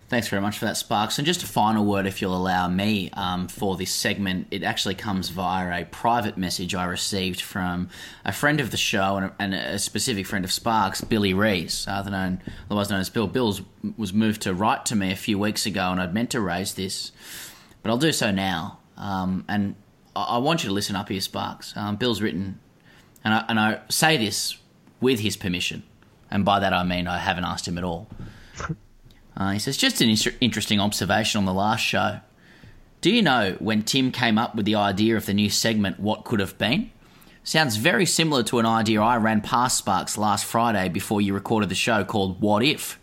Thanks 0.08 0.28
very 0.28 0.40
much 0.40 0.58
for 0.58 0.64
that, 0.64 0.78
Sparks. 0.78 1.18
And 1.18 1.26
just 1.26 1.42
a 1.42 1.46
final 1.46 1.84
word, 1.84 2.06
if 2.06 2.22
you'll 2.22 2.34
allow 2.34 2.66
me, 2.66 3.10
um, 3.12 3.46
for 3.46 3.76
this 3.76 3.90
segment. 3.90 4.46
It 4.50 4.62
actually 4.62 4.94
comes 4.94 5.28
via 5.28 5.82
a 5.82 5.84
private 5.84 6.38
message 6.38 6.74
I 6.74 6.86
received 6.86 7.42
from 7.42 7.90
a 8.24 8.32
friend 8.32 8.58
of 8.58 8.70
the 8.70 8.78
show 8.78 9.18
and 9.18 9.26
a, 9.26 9.34
and 9.38 9.54
a 9.54 9.78
specific 9.78 10.26
friend 10.26 10.46
of 10.46 10.52
Sparks, 10.52 11.02
Billy 11.02 11.34
Rees, 11.34 11.86
known, 11.86 12.40
otherwise 12.70 12.88
known 12.88 13.00
as 13.00 13.10
Bill. 13.10 13.26
Bill's 13.26 13.60
was 13.98 14.14
moved 14.14 14.40
to 14.42 14.54
write 14.54 14.86
to 14.86 14.96
me 14.96 15.12
a 15.12 15.16
few 15.16 15.38
weeks 15.38 15.66
ago, 15.66 15.92
and 15.92 16.00
I'd 16.00 16.14
meant 16.14 16.30
to 16.30 16.40
raise 16.40 16.72
this, 16.72 17.12
but 17.82 17.90
I'll 17.90 17.98
do 17.98 18.12
so 18.12 18.30
now. 18.30 18.78
Um, 18.96 19.44
and 19.46 19.74
I, 20.24 20.38
want 20.38 20.62
you 20.62 20.68
to 20.68 20.74
listen 20.74 20.96
up 20.96 21.08
here, 21.08 21.20
Sparks. 21.20 21.76
Um, 21.76 21.96
Bill's 21.96 22.20
written, 22.20 22.58
and 23.24 23.34
I, 23.34 23.44
and 23.48 23.60
I 23.60 23.80
say 23.88 24.16
this 24.16 24.56
with 25.00 25.20
his 25.20 25.36
permission, 25.36 25.82
and 26.30 26.44
by 26.44 26.60
that 26.60 26.72
I 26.72 26.82
mean 26.84 27.06
I 27.06 27.18
haven't 27.18 27.44
asked 27.44 27.68
him 27.68 27.78
at 27.78 27.84
all. 27.84 28.08
Uh, 29.36 29.52
he 29.52 29.58
says, 29.60 29.76
just 29.76 30.00
an 30.00 30.10
inter- 30.10 30.34
interesting 30.40 30.80
observation 30.80 31.38
on 31.38 31.44
the 31.44 31.54
last 31.54 31.78
show. 31.78 32.18
Do 33.00 33.08
you 33.08 33.22
know 33.22 33.54
when 33.60 33.84
Tim 33.84 34.10
came 34.10 34.36
up 34.36 34.56
with 34.56 34.66
the 34.66 34.74
idea 34.74 35.16
of 35.16 35.26
the 35.26 35.32
new 35.32 35.48
segment, 35.48 36.00
What 36.00 36.24
Could 36.24 36.40
Have 36.40 36.58
Been? 36.58 36.90
Sounds 37.44 37.76
very 37.76 38.04
similar 38.04 38.42
to 38.42 38.58
an 38.58 38.66
idea 38.66 39.00
I 39.00 39.16
ran 39.16 39.40
past 39.40 39.78
Sparks 39.78 40.18
last 40.18 40.44
Friday 40.44 40.88
before 40.88 41.20
you 41.20 41.34
recorded 41.34 41.68
the 41.68 41.76
show 41.76 42.02
called 42.02 42.40
What 42.40 42.64
If? 42.64 42.98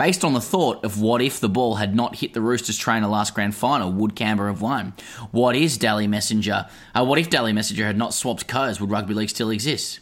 Based 0.00 0.24
on 0.24 0.32
the 0.32 0.40
thought 0.40 0.82
of 0.82 0.98
what 0.98 1.20
if 1.20 1.40
the 1.40 1.48
ball 1.50 1.74
had 1.74 1.94
not 1.94 2.16
hit 2.16 2.32
the 2.32 2.40
Roosters 2.40 2.78
trainer 2.78 3.06
last 3.06 3.34
grand 3.34 3.54
final, 3.54 3.92
would 3.92 4.16
Canberra 4.16 4.50
have 4.50 4.62
won? 4.62 4.94
What 5.30 5.54
is 5.54 5.76
Dally 5.76 6.06
Messenger? 6.06 6.68
Uh, 6.94 7.04
what 7.04 7.18
if 7.18 7.28
Dally 7.28 7.52
Messenger 7.52 7.84
had 7.84 7.98
not 7.98 8.14
swapped 8.14 8.48
codes? 8.48 8.80
Would 8.80 8.88
rugby 8.88 9.12
league 9.12 9.28
still 9.28 9.50
exist? 9.50 10.00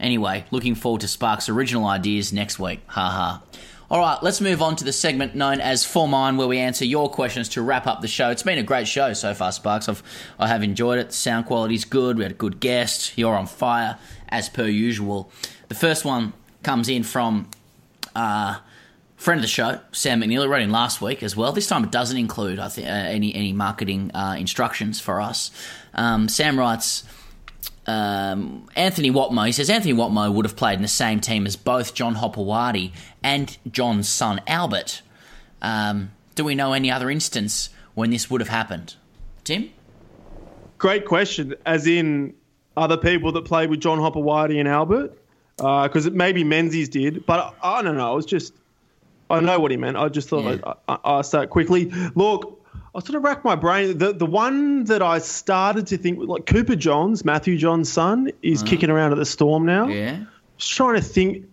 Anyway, 0.00 0.46
looking 0.50 0.74
forward 0.74 1.02
to 1.02 1.08
Sparks' 1.08 1.50
original 1.50 1.84
ideas 1.84 2.32
next 2.32 2.58
week. 2.58 2.80
Ha 2.86 3.10
ha. 3.10 3.42
All 3.90 4.00
right, 4.00 4.16
let's 4.22 4.40
move 4.40 4.62
on 4.62 4.76
to 4.76 4.84
the 4.84 4.94
segment 4.94 5.34
known 5.34 5.60
as 5.60 5.84
For 5.84 6.08
Mine, 6.08 6.38
where 6.38 6.48
we 6.48 6.56
answer 6.56 6.86
your 6.86 7.10
questions 7.10 7.50
to 7.50 7.60
wrap 7.60 7.86
up 7.86 8.00
the 8.00 8.08
show. 8.08 8.30
It's 8.30 8.42
been 8.42 8.56
a 8.56 8.62
great 8.62 8.88
show 8.88 9.12
so 9.12 9.34
far, 9.34 9.52
Sparks. 9.52 9.90
I've, 9.90 10.02
I 10.38 10.48
have 10.48 10.62
enjoyed 10.62 10.98
it. 10.98 11.12
Sound 11.12 11.44
quality's 11.44 11.84
good. 11.84 12.16
We 12.16 12.22
had 12.22 12.32
a 12.32 12.34
good 12.34 12.60
guest. 12.60 13.18
You're 13.18 13.36
on 13.36 13.46
fire, 13.46 13.98
as 14.30 14.48
per 14.48 14.64
usual. 14.64 15.30
The 15.68 15.74
The 15.74 15.80
first 15.80 16.04
one 16.04 16.34
comes 16.62 16.88
in 16.88 17.02
from 17.02 17.48
uh, 18.14 18.60
friend 19.24 19.38
of 19.38 19.42
the 19.42 19.48
show, 19.48 19.80
Sam 19.92 20.20
McNeil, 20.20 20.48
wrote 20.48 20.62
in 20.62 20.70
last 20.70 21.00
week 21.00 21.22
as 21.22 21.34
well. 21.34 21.52
This 21.52 21.66
time 21.66 21.82
it 21.84 21.90
doesn't 21.90 22.16
include 22.16 22.58
I 22.58 22.66
uh, 22.66 22.80
any 22.80 23.34
any 23.34 23.52
marketing 23.52 24.10
uh, 24.14 24.36
instructions 24.38 25.00
for 25.00 25.20
us. 25.20 25.50
Um, 25.94 26.28
Sam 26.28 26.58
writes. 26.58 27.04
Um, 27.86 28.66
Anthony 28.76 29.10
Watmough, 29.10 29.44
he 29.44 29.52
says 29.52 29.68
Anthony 29.68 29.92
Watmough 29.92 30.32
would 30.32 30.46
have 30.46 30.56
played 30.56 30.76
in 30.76 30.82
the 30.82 30.88
same 30.88 31.20
team 31.20 31.44
as 31.46 31.54
both 31.54 31.92
John 31.92 32.14
Hopoate 32.14 32.92
and 33.22 33.58
John's 33.70 34.08
son 34.08 34.40
Albert. 34.46 35.02
Um, 35.60 36.10
do 36.34 36.44
we 36.44 36.54
know 36.54 36.72
any 36.72 36.90
other 36.90 37.10
instance 37.10 37.68
when 37.92 38.10
this 38.10 38.30
would 38.30 38.40
have 38.40 38.48
happened? 38.48 38.94
Tim? 39.44 39.70
Great 40.78 41.04
question. 41.04 41.54
As 41.66 41.86
in 41.86 42.34
other 42.76 42.96
people 42.96 43.32
that 43.32 43.44
played 43.44 43.70
with 43.70 43.80
John 43.80 43.98
Hopper 43.98 44.20
and 44.50 44.66
Albert? 44.66 45.18
Because 45.56 46.06
uh, 46.06 46.10
maybe 46.12 46.42
Menzies 46.42 46.88
did, 46.88 47.24
but 47.26 47.54
I, 47.62 47.82
don't 47.82 47.96
know. 47.96 48.10
I 48.10 48.14
was 48.14 48.26
just, 48.26 48.54
I 49.34 49.40
know 49.40 49.58
what 49.58 49.70
he 49.70 49.76
meant. 49.76 49.96
I 49.96 50.08
just 50.08 50.28
thought 50.28 50.44
yeah. 50.44 50.58
I'd, 50.66 50.74
I'd 50.88 50.98
ask 51.04 51.32
that 51.32 51.50
quickly. 51.50 51.86
Look, 52.14 52.64
I 52.94 53.00
sort 53.00 53.16
of 53.16 53.24
racked 53.24 53.44
my 53.44 53.56
brain. 53.56 53.98
The 53.98 54.12
the 54.12 54.26
one 54.26 54.84
that 54.84 55.02
I 55.02 55.18
started 55.18 55.86
to 55.88 55.98
think, 55.98 56.18
like 56.20 56.46
Cooper 56.46 56.76
Johns, 56.76 57.24
Matthew 57.24 57.58
Johns' 57.58 57.92
son, 57.92 58.30
is 58.42 58.62
uh-huh. 58.62 58.70
kicking 58.70 58.90
around 58.90 59.12
at 59.12 59.18
the 59.18 59.26
Storm 59.26 59.66
now. 59.66 59.88
Yeah. 59.88 60.24
Just 60.58 60.72
trying 60.72 60.96
to 60.96 61.02
think. 61.02 61.48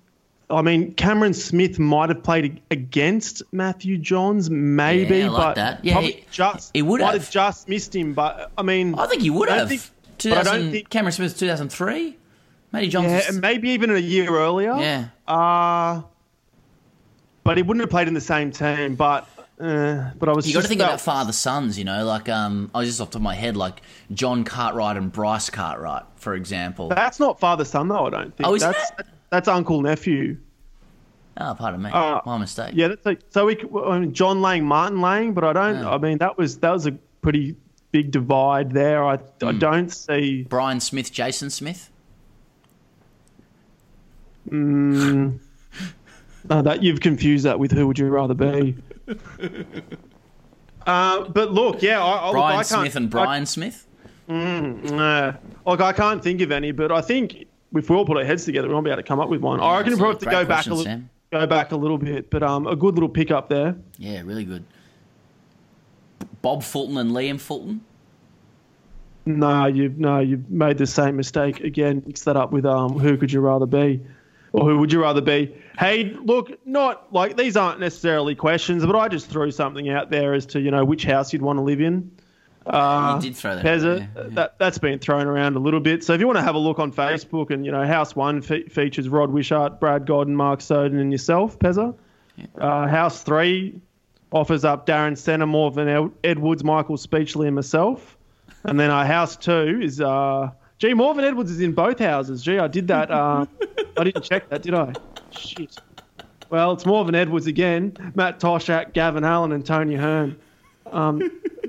I 0.49 0.61
mean, 0.61 0.93
Cameron 0.95 1.33
Smith 1.33 1.79
might 1.79 2.09
have 2.09 2.23
played 2.23 2.61
against 2.71 3.41
Matthew 3.53 3.97
Johns, 3.97 4.49
maybe, 4.49 5.19
yeah, 5.19 5.29
like 5.29 5.41
but 5.41 5.55
that. 5.55 5.85
Yeah, 5.85 6.01
he, 6.01 6.25
just 6.29 6.71
he 6.73 6.81
would 6.81 6.99
might 6.99 7.13
have. 7.13 7.21
have 7.23 7.31
just 7.31 7.69
missed 7.69 7.95
him. 7.95 8.13
But 8.13 8.51
I 8.57 8.61
mean, 8.61 8.95
I 8.95 9.07
think 9.07 9.21
he 9.21 9.29
would 9.29 9.49
have. 9.49 9.69
Think, 9.69 9.81
but 10.23 10.33
I 10.33 10.43
don't 10.43 10.71
think 10.71 10.89
Cameron 10.89 11.13
Smith, 11.13 11.39
two 11.39 11.47
thousand 11.47 11.69
three. 11.69 12.17
Matty 12.73 12.87
Johns, 12.87 13.07
yeah, 13.07 13.39
maybe 13.39 13.71
even 13.71 13.91
a 13.91 13.97
year 13.97 14.29
earlier. 14.29 14.75
yeah. 14.77 15.07
Uh, 15.27 16.03
but 17.51 17.57
he 17.57 17.63
wouldn't 17.63 17.81
have 17.81 17.89
played 17.89 18.07
in 18.07 18.13
the 18.13 18.21
same 18.21 18.49
team. 18.51 18.95
But 18.95 19.27
uh, 19.59 20.11
but 20.17 20.29
I 20.29 20.31
was. 20.33 20.47
You 20.47 20.53
got 20.53 20.61
to 20.61 20.67
think 20.67 20.81
about 20.81 21.01
father 21.01 21.33
sons, 21.33 21.77
you 21.77 21.83
know. 21.83 22.05
Like 22.05 22.29
um, 22.29 22.71
I 22.73 22.79
was 22.79 22.87
just 22.87 23.01
off 23.01 23.09
the 23.09 23.13
top 23.13 23.19
of 23.19 23.23
my 23.23 23.35
head, 23.35 23.57
like 23.57 23.81
John 24.13 24.43
Cartwright 24.43 24.97
and 24.97 25.11
Bryce 25.11 25.49
Cartwright, 25.49 26.03
for 26.15 26.33
example. 26.33 26.89
That's 26.89 27.19
not 27.19 27.39
father 27.39 27.65
son 27.65 27.87
though. 27.89 28.07
I 28.07 28.09
don't 28.09 28.35
think. 28.37 28.47
Oh, 28.47 28.55
is 28.55 28.61
that's 28.61 28.91
that? 28.91 29.07
that's 29.29 29.47
uncle 29.47 29.81
nephew. 29.81 30.37
Oh, 31.37 31.55
pardon 31.57 31.81
me, 31.81 31.89
Uh, 31.91 32.19
my 32.25 32.37
mistake. 32.37 32.71
Yeah, 32.73 32.89
that's 32.89 33.05
like 33.05 33.19
so. 33.29 33.45
We 33.45 33.57
I 33.85 33.99
mean, 33.99 34.13
John 34.13 34.41
Lang, 34.41 34.65
Martin 34.65 35.01
Lang, 35.01 35.33
but 35.33 35.43
I 35.43 35.53
don't. 35.53 35.83
Yeah. 35.83 35.91
I 35.91 35.97
mean, 35.97 36.17
that 36.19 36.37
was 36.37 36.57
that 36.59 36.71
was 36.71 36.87
a 36.87 36.91
pretty 37.21 37.55
big 37.91 38.11
divide 38.11 38.71
there. 38.71 39.03
I 39.03 39.17
Hmm. 39.17 39.47
I 39.47 39.51
don't 39.53 39.89
see. 39.89 40.43
Brian 40.49 40.79
Smith, 40.79 41.11
Jason 41.11 41.49
Smith. 41.49 41.89
Mm, 44.49 45.39
no, 46.49 46.61
that 46.61 46.84
you've 46.84 46.99
confused 46.99 47.45
that 47.45 47.59
with 47.59 47.72
who 47.72 47.88
would 47.88 47.99
you 47.99 48.07
rather 48.09 48.34
be. 48.34 48.76
Uh, 50.88 51.30
but 51.30 51.51
look, 51.51 51.84
yeah, 51.84 52.03
I, 52.03 52.30
I, 52.30 52.31
Brian 52.31 52.34
look, 52.34 52.43
I 52.43 52.53
can't, 52.55 52.68
Smith 52.68 52.95
and 52.95 53.09
Brian 53.09 53.45
Smith. 53.45 53.88
Nah. 54.27 55.34
Look, 55.65 55.81
I 55.81 55.93
can't 55.93 56.23
think 56.23 56.41
of 56.41 56.51
any, 56.51 56.72
but 56.72 56.91
I 56.91 57.01
think 57.01 57.45
if 57.76 57.89
we 57.89 57.95
all 57.95 58.05
put 58.05 58.18
our 58.18 58.23
heads 58.23 58.45
together, 58.45 58.68
we 58.68 58.73
might 58.73 58.84
be 58.84 58.89
able 58.89 59.01
to 59.01 59.07
come 59.07 59.19
up 59.19 59.30
with 59.30 59.41
one. 59.41 59.59
I 59.59 59.77
reckon 59.77 59.91
that's 59.91 60.01
we'll 60.01 60.09
a 60.09 60.13
have 60.13 60.19
to 60.19 60.26
great 60.26 60.34
go 60.34 60.45
back 60.45 60.65
a 60.68 60.73
little, 60.73 61.01
go 61.31 61.47
back 61.47 61.72
a 61.72 61.76
little 61.76 61.97
bit, 61.97 62.30
but 62.30 62.43
um, 62.43 62.68
a 62.68 62.76
good 62.76 62.95
little 62.95 63.09
pick 63.09 63.31
up 63.31 63.49
there. 63.49 63.76
Yeah, 63.97 64.22
really 64.22 64.43
good. 64.43 64.63
Bob 66.41 66.63
Fulton 66.63 66.97
and 66.97 67.11
Liam 67.11 67.39
Fulton. 67.39 67.81
No, 69.26 69.68
you 69.68 69.93
no, 69.97 70.19
you've 70.19 70.49
made 70.49 70.80
the 70.80 70.88
same 70.88 71.15
mistake 71.15 71.59
again. 71.59 72.01
Mix 72.07 72.23
that 72.23 72.35
up 72.35 72.51
with 72.51 72.65
um, 72.65 72.97
who 72.97 73.18
could 73.18 73.31
you 73.31 73.39
rather 73.39 73.68
be, 73.68 74.01
or 74.53 74.65
who 74.65 74.77
would 74.79 74.91
you 74.91 75.01
rather 75.01 75.21
be? 75.21 75.55
Hey, 75.79 76.15
look, 76.23 76.65
not 76.65 77.13
like 77.13 77.37
these 77.37 77.55
aren't 77.55 77.79
necessarily 77.79 78.35
questions, 78.35 78.85
but 78.85 78.95
I 78.95 79.07
just 79.07 79.27
threw 79.27 79.51
something 79.51 79.89
out 79.89 80.09
there 80.09 80.33
as 80.33 80.45
to 80.47 80.59
you 80.59 80.71
know 80.71 80.83
which 80.83 81.05
house 81.05 81.33
you'd 81.33 81.41
want 81.41 81.57
to 81.57 81.63
live 81.63 81.81
in. 81.81 82.11
Uh, 82.65 83.19
you 83.21 83.29
did 83.29 83.35
throw 83.37 83.55
that. 83.55 83.65
Pezza, 83.65 84.03
out 84.03 84.13
there, 84.13 84.23
yeah. 84.27 84.35
that 84.35 84.59
that's 84.59 84.77
been 84.77 84.99
thrown 84.99 85.25
around 85.25 85.55
a 85.55 85.59
little 85.59 85.79
bit. 85.79 86.03
So 86.03 86.13
if 86.13 86.19
you 86.19 86.27
want 86.27 86.37
to 86.37 86.43
have 86.43 86.55
a 86.55 86.59
look 86.59 86.79
on 86.79 86.91
Facebook, 86.91 87.49
and 87.49 87.65
you 87.65 87.71
know, 87.71 87.85
House 87.85 88.15
One 88.15 88.41
fe- 88.41 88.65
features 88.65 89.09
Rod 89.09 89.31
Wishart, 89.31 89.79
Brad 89.79 90.05
Godden, 90.05 90.35
Mark 90.35 90.61
Soden, 90.61 90.99
and 90.99 91.11
yourself, 91.11 91.57
Pezza. 91.57 91.95
Uh, 92.57 92.87
House 92.87 93.23
Three 93.23 93.79
offers 94.31 94.63
up 94.63 94.85
Darren 94.85 95.13
Senter, 95.13 95.49
Morvin 95.49 95.87
Ed- 95.87 96.29
Edwards, 96.29 96.63
Michael 96.63 96.97
Speechley, 96.97 97.47
and 97.47 97.55
myself. 97.55 98.17
And 98.63 98.79
then 98.79 98.91
our 98.91 99.05
House 99.05 99.35
Two 99.35 99.79
is 99.81 99.99
uh, 99.99 100.51
gee, 100.81 100.93
Morvin 100.93 101.23
Edwards 101.23 101.51
is 101.51 101.61
in 101.61 101.73
both 101.73 101.99
houses. 101.99 102.41
Gee, 102.41 102.57
I 102.57 102.67
did 102.67 102.87
that. 102.87 103.11
Uh, 103.11 103.45
I 103.97 104.03
didn't 104.03 104.23
check 104.23 104.49
that, 104.49 104.63
did 104.63 104.73
I? 104.73 104.93
Shit. 105.29 105.77
Well, 106.49 106.73
it's 106.73 106.83
Morvin 106.83 107.15
Edwards 107.15 107.45
again. 107.45 107.95
Matt 108.15 108.39
Toshak, 108.39 108.91
Gavin 108.93 109.23
Allen, 109.23 109.51
and 109.51 109.65
Tony 109.65 109.95
Hearn. 109.95 110.37
Um, 110.91 111.19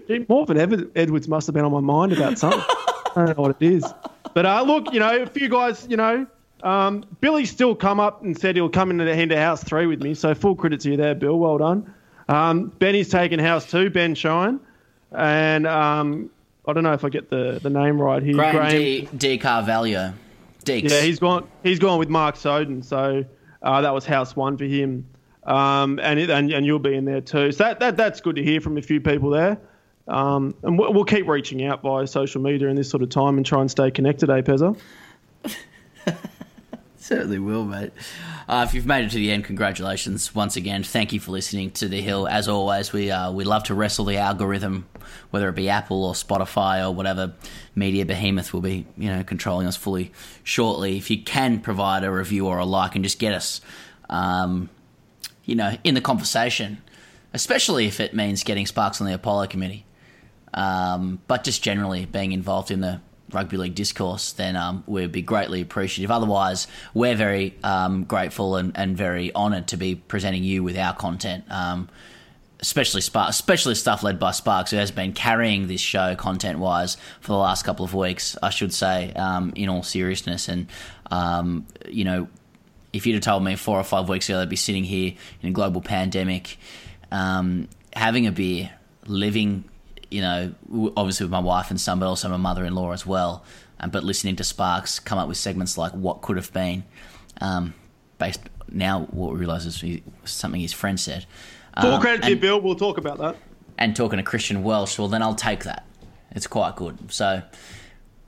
gee, 0.09 0.21
Morvin 0.21 0.59
Ed- 0.59 0.91
Edwards 0.97 1.29
must 1.29 1.47
have 1.47 1.55
been 1.55 1.65
on 1.65 1.73
my 1.73 1.81
mind 1.81 2.13
about 2.13 2.39
something. 2.39 2.61
I 2.61 3.13
don't 3.15 3.37
know 3.37 3.43
what 3.43 3.57
it 3.61 3.65
is. 3.65 3.85
But 4.35 4.47
uh, 4.47 4.63
look, 4.63 4.93
you 4.93 4.99
know, 4.99 5.23
a 5.23 5.27
few 5.27 5.49
guys, 5.51 5.87
you 5.89 5.99
know, 5.99 6.27
um, 6.63 7.05
Billy's 7.21 7.51
still 7.51 7.75
come 7.75 8.01
up 8.01 8.23
and 8.23 8.37
said 8.39 8.57
he'll 8.57 8.71
come 8.71 8.91
into 8.91 9.05
the 9.05 9.13
into 9.13 9.37
House 9.37 9.63
Three 9.63 9.87
with 9.87 10.03
me. 10.03 10.15
So 10.15 10.35
full 10.35 10.57
credit 10.57 10.81
to 10.81 10.91
you 10.91 10.97
there, 10.97 11.15
Bill. 11.15 11.39
Well 11.39 11.59
done. 11.59 11.95
Um, 12.29 12.69
Benny's 12.79 13.11
taken 13.11 13.39
House 13.39 13.71
Two, 13.71 13.91
Ben 13.91 14.15
Shine, 14.15 14.59
and 15.13 15.67
um, 15.67 16.31
I 16.67 16.73
don't 16.73 16.85
know 16.85 16.93
if 16.93 17.05
I 17.05 17.09
get 17.09 17.29
the, 17.29 17.59
the 17.63 17.71
name 17.71 18.01
right 18.01 18.23
here. 18.23 18.35
Graham 18.35 18.71
D. 18.71 19.09
D. 19.17 19.39
Carvalho. 19.39 20.15
Deeks. 20.65 20.91
Yeah, 20.91 21.01
he's 21.01 21.19
gone. 21.19 21.49
He's 21.63 21.81
gone 21.81 21.99
with 21.99 22.09
Mark 22.09 22.37
Soden. 22.37 22.83
So 22.83 23.25
uh, 23.63 23.81
that 23.81 23.93
was 23.93 24.07
House 24.07 24.37
One 24.37 24.57
for 24.57 24.65
him, 24.65 25.07
um, 25.43 25.99
and, 26.01 26.21
it, 26.21 26.31
and 26.31 26.53
and 26.53 26.65
you'll 26.65 26.79
be 26.79 26.95
in 26.95 27.05
there 27.05 27.21
too. 27.21 27.51
So 27.51 27.65
that, 27.65 27.81
that 27.81 27.97
that's 27.97 28.21
good 28.21 28.37
to 28.37 28.45
hear 28.45 28.61
from 28.61 28.79
a 28.79 28.83
few 28.83 29.01
people 29.01 29.31
there. 29.31 29.59
Um, 30.09 30.55
and 30.63 30.79
we'll, 30.79 30.93
we'll 30.93 31.05
keep 31.05 31.27
reaching 31.29 31.65
out 31.65 31.83
via 31.83 32.07
social 32.07 32.43
media 32.43 32.69
in 32.69 32.77
this 32.77 32.91
sort 32.91 33.03
of 33.03 33.09
time 33.09 33.37
and 33.37 33.47
try 33.47 33.61
and 33.61 33.71
stay 33.71 33.91
connected, 33.91 34.31
eh, 34.31 34.43
Pezza? 34.43 34.77
Certainly 37.13 37.41
will, 37.41 37.65
mate. 37.65 37.91
Uh, 38.49 38.65
if 38.69 38.75
you've 38.75 38.87
made 38.87 39.05
it 39.05 39.11
to 39.11 39.17
the 39.17 39.33
end, 39.33 39.43
congratulations 39.43 40.37
once 40.37 40.55
again. 40.55 40.85
Thank 40.85 41.13
you 41.13 41.19
for 41.19 41.33
listening 41.33 41.73
to 41.73 41.89
The 41.89 42.01
Hill. 42.01 42.29
As 42.29 42.47
always, 42.47 42.93
we 42.93 43.11
uh, 43.11 43.33
we 43.33 43.43
love 43.43 43.65
to 43.65 43.75
wrestle 43.75 44.05
the 44.05 44.19
algorithm, 44.19 44.87
whether 45.33 45.49
it 45.49 45.57
be 45.57 45.69
Apple 45.69 46.05
or 46.05 46.13
Spotify 46.13 46.81
or 46.81 46.93
whatever 46.93 47.35
media 47.75 48.07
behemoth 48.07 48.55
will 48.55 48.61
be, 48.61 48.87
you 48.97 49.09
know, 49.09 49.25
controlling 49.25 49.67
us 49.67 49.77
fully 49.77 50.13
shortly. 50.45 50.97
If 50.97 51.11
you 51.11 51.21
can 51.21 51.59
provide 51.59 52.05
a 52.05 52.13
review 52.13 52.47
or 52.47 52.59
a 52.59 52.65
like 52.65 52.95
and 52.95 53.05
just 53.05 53.19
get 53.19 53.35
us, 53.35 53.61
um, 54.09 54.71
you 55.45 55.57
know, 55.57 55.77
in 55.83 55.95
the 55.95 56.01
conversation, 56.01 56.81
especially 57.35 57.87
if 57.89 57.99
it 57.99 58.15
means 58.15 58.45
getting 58.45 58.65
Sparks 58.65 59.01
on 59.01 59.09
the 59.09 59.15
Apollo 59.15 59.49
committee, 59.49 59.85
um, 60.55 61.21
but 61.27 61.43
just 61.43 61.65
generally 61.65 62.05
being 62.05 62.31
involved 62.31 62.71
in 62.71 62.81
the 62.81 63.01
rugby 63.35 63.57
league 63.57 63.75
discourse, 63.75 64.33
then 64.33 64.57
um, 64.57 64.85
we'd 64.87 65.13
be 65.13 65.23
greatly 65.23 65.61
appreciative. 65.61 66.11
Otherwise, 66.11 66.67
we're 66.95 67.17
very 67.17 67.55
um, 67.63 68.05
grateful 68.05 68.57
and, 68.57 68.77
and 68.77 68.97
very 68.97 69.35
honoured 69.35 69.69
to 69.69 69.77
be 69.77 69.95
presenting 69.95 70.45
you 70.45 70.63
with 70.63 70.77
our 70.77 70.95
content. 70.95 71.45
Um, 71.51 71.89
especially 72.63 73.03
especially 73.27 73.75
stuff 73.75 74.05
led 74.05 74.19
by 74.19 74.31
Sparks, 74.31 74.71
who 74.71 74.77
has 74.77 74.93
been 74.93 75.13
carrying 75.13 75.67
this 75.67 75.81
show 75.81 76.15
content 76.15 76.61
wise 76.61 76.97
for 77.21 77.33
the 77.33 77.37
last 77.37 77.65
couple 77.65 77.85
of 77.85 77.93
weeks, 77.93 78.37
I 78.41 78.51
should 78.51 78.73
say, 78.73 79.13
um, 79.15 79.53
in 79.57 79.69
all 79.69 79.83
seriousness. 79.83 80.49
And, 80.49 80.69
um, 81.11 81.67
you 81.89 82.05
know, 82.05 82.29
if 82.93 83.05
you'd 83.05 83.15
have 83.15 83.25
told 83.25 83.43
me 83.43 83.57
four 83.57 83.79
or 83.79 83.85
five 83.85 84.09
weeks 84.09 84.29
ago, 84.29 84.41
I'd 84.41 84.49
be 84.49 84.57
sitting 84.57 84.85
here 84.85 85.15
in 85.43 85.49
a 85.49 85.53
global 85.53 85.81
pandemic, 85.81 86.57
um, 87.11 87.69
having 87.93 88.29
a 88.29 88.33
beer, 88.33 88.71
living, 89.07 89.65
you 90.13 90.21
know, 90.21 90.55
obviously 90.97 91.25
with 91.25 91.31
my 91.33 91.41
wife 91.41 91.71
and 91.71 91.81
son, 91.81 91.99
but 91.99 92.07
also 92.07 92.29
my 92.29 92.37
mother 92.37 92.65
in 92.65 92.75
law 92.75 92.93
as 92.93 93.07
well. 93.07 93.45
Um, 93.81 93.91
but 93.91 94.05
listening 94.05 94.37
to 94.37 94.45
Sparks 94.45 95.01
come 95.01 95.19
up 95.19 95.27
with 95.29 95.37
segments 95.37 95.77
like 95.77 95.93
What 95.93 96.21
Could 96.23 96.37
Have 96.37 96.53
Been, 96.53 96.85
um, 97.41 97.75
based 98.19 98.41
now, 98.71 99.01
what 99.11 99.33
we 99.33 99.39
realise 99.41 99.65
is 99.67 100.01
something 100.25 100.61
his 100.61 100.73
friend 100.73 100.99
said. 101.01 101.27
Full 101.81 101.93
Um, 101.95 102.01
credit 102.01 102.23
to 102.23 102.31
you, 102.31 102.37
Bill. 102.37 102.61
We'll 102.61 102.77
talk 102.77 102.99
about 102.99 103.19
that. 103.19 103.37
and 103.79 103.97
talking 103.97 104.19
to 104.19 104.23
Christian 104.23 104.63
Welch, 104.63 104.99
well, 104.99 105.09
then 105.09 105.23
I'll 105.23 105.35
take 105.35 105.65
that. 105.65 105.85
It's 106.31 106.47
quite 106.47 106.77
good. 106.77 107.11
So 107.13 107.43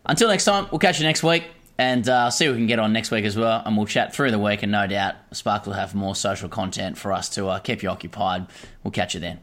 until 0.06 0.28
next 0.28 0.44
time, 0.44 0.66
we'll 0.70 0.78
catch 0.80 0.98
you 0.98 1.06
next 1.06 1.22
week 1.22 1.44
and 1.78 2.08
uh, 2.08 2.30
see 2.30 2.46
what 2.46 2.52
we 2.54 2.58
can 2.58 2.66
get 2.66 2.78
on 2.78 2.92
next 2.92 3.10
week 3.10 3.24
as 3.24 3.36
well. 3.36 3.62
And 3.64 3.76
we'll 3.76 3.86
chat 3.86 4.14
through 4.14 4.30
the 4.32 4.38
week, 4.38 4.62
and 4.62 4.72
no 4.72 4.86
doubt 4.86 5.14
Spark 5.32 5.66
will 5.66 5.74
have 5.74 5.94
more 5.94 6.14
social 6.16 6.48
content 6.48 6.98
for 6.98 7.12
us 7.12 7.28
to 7.30 7.46
uh, 7.48 7.58
keep 7.60 7.82
you 7.82 7.88
occupied. 7.90 8.46
We'll 8.82 8.90
catch 8.92 9.14
you 9.14 9.20
then. 9.20 9.38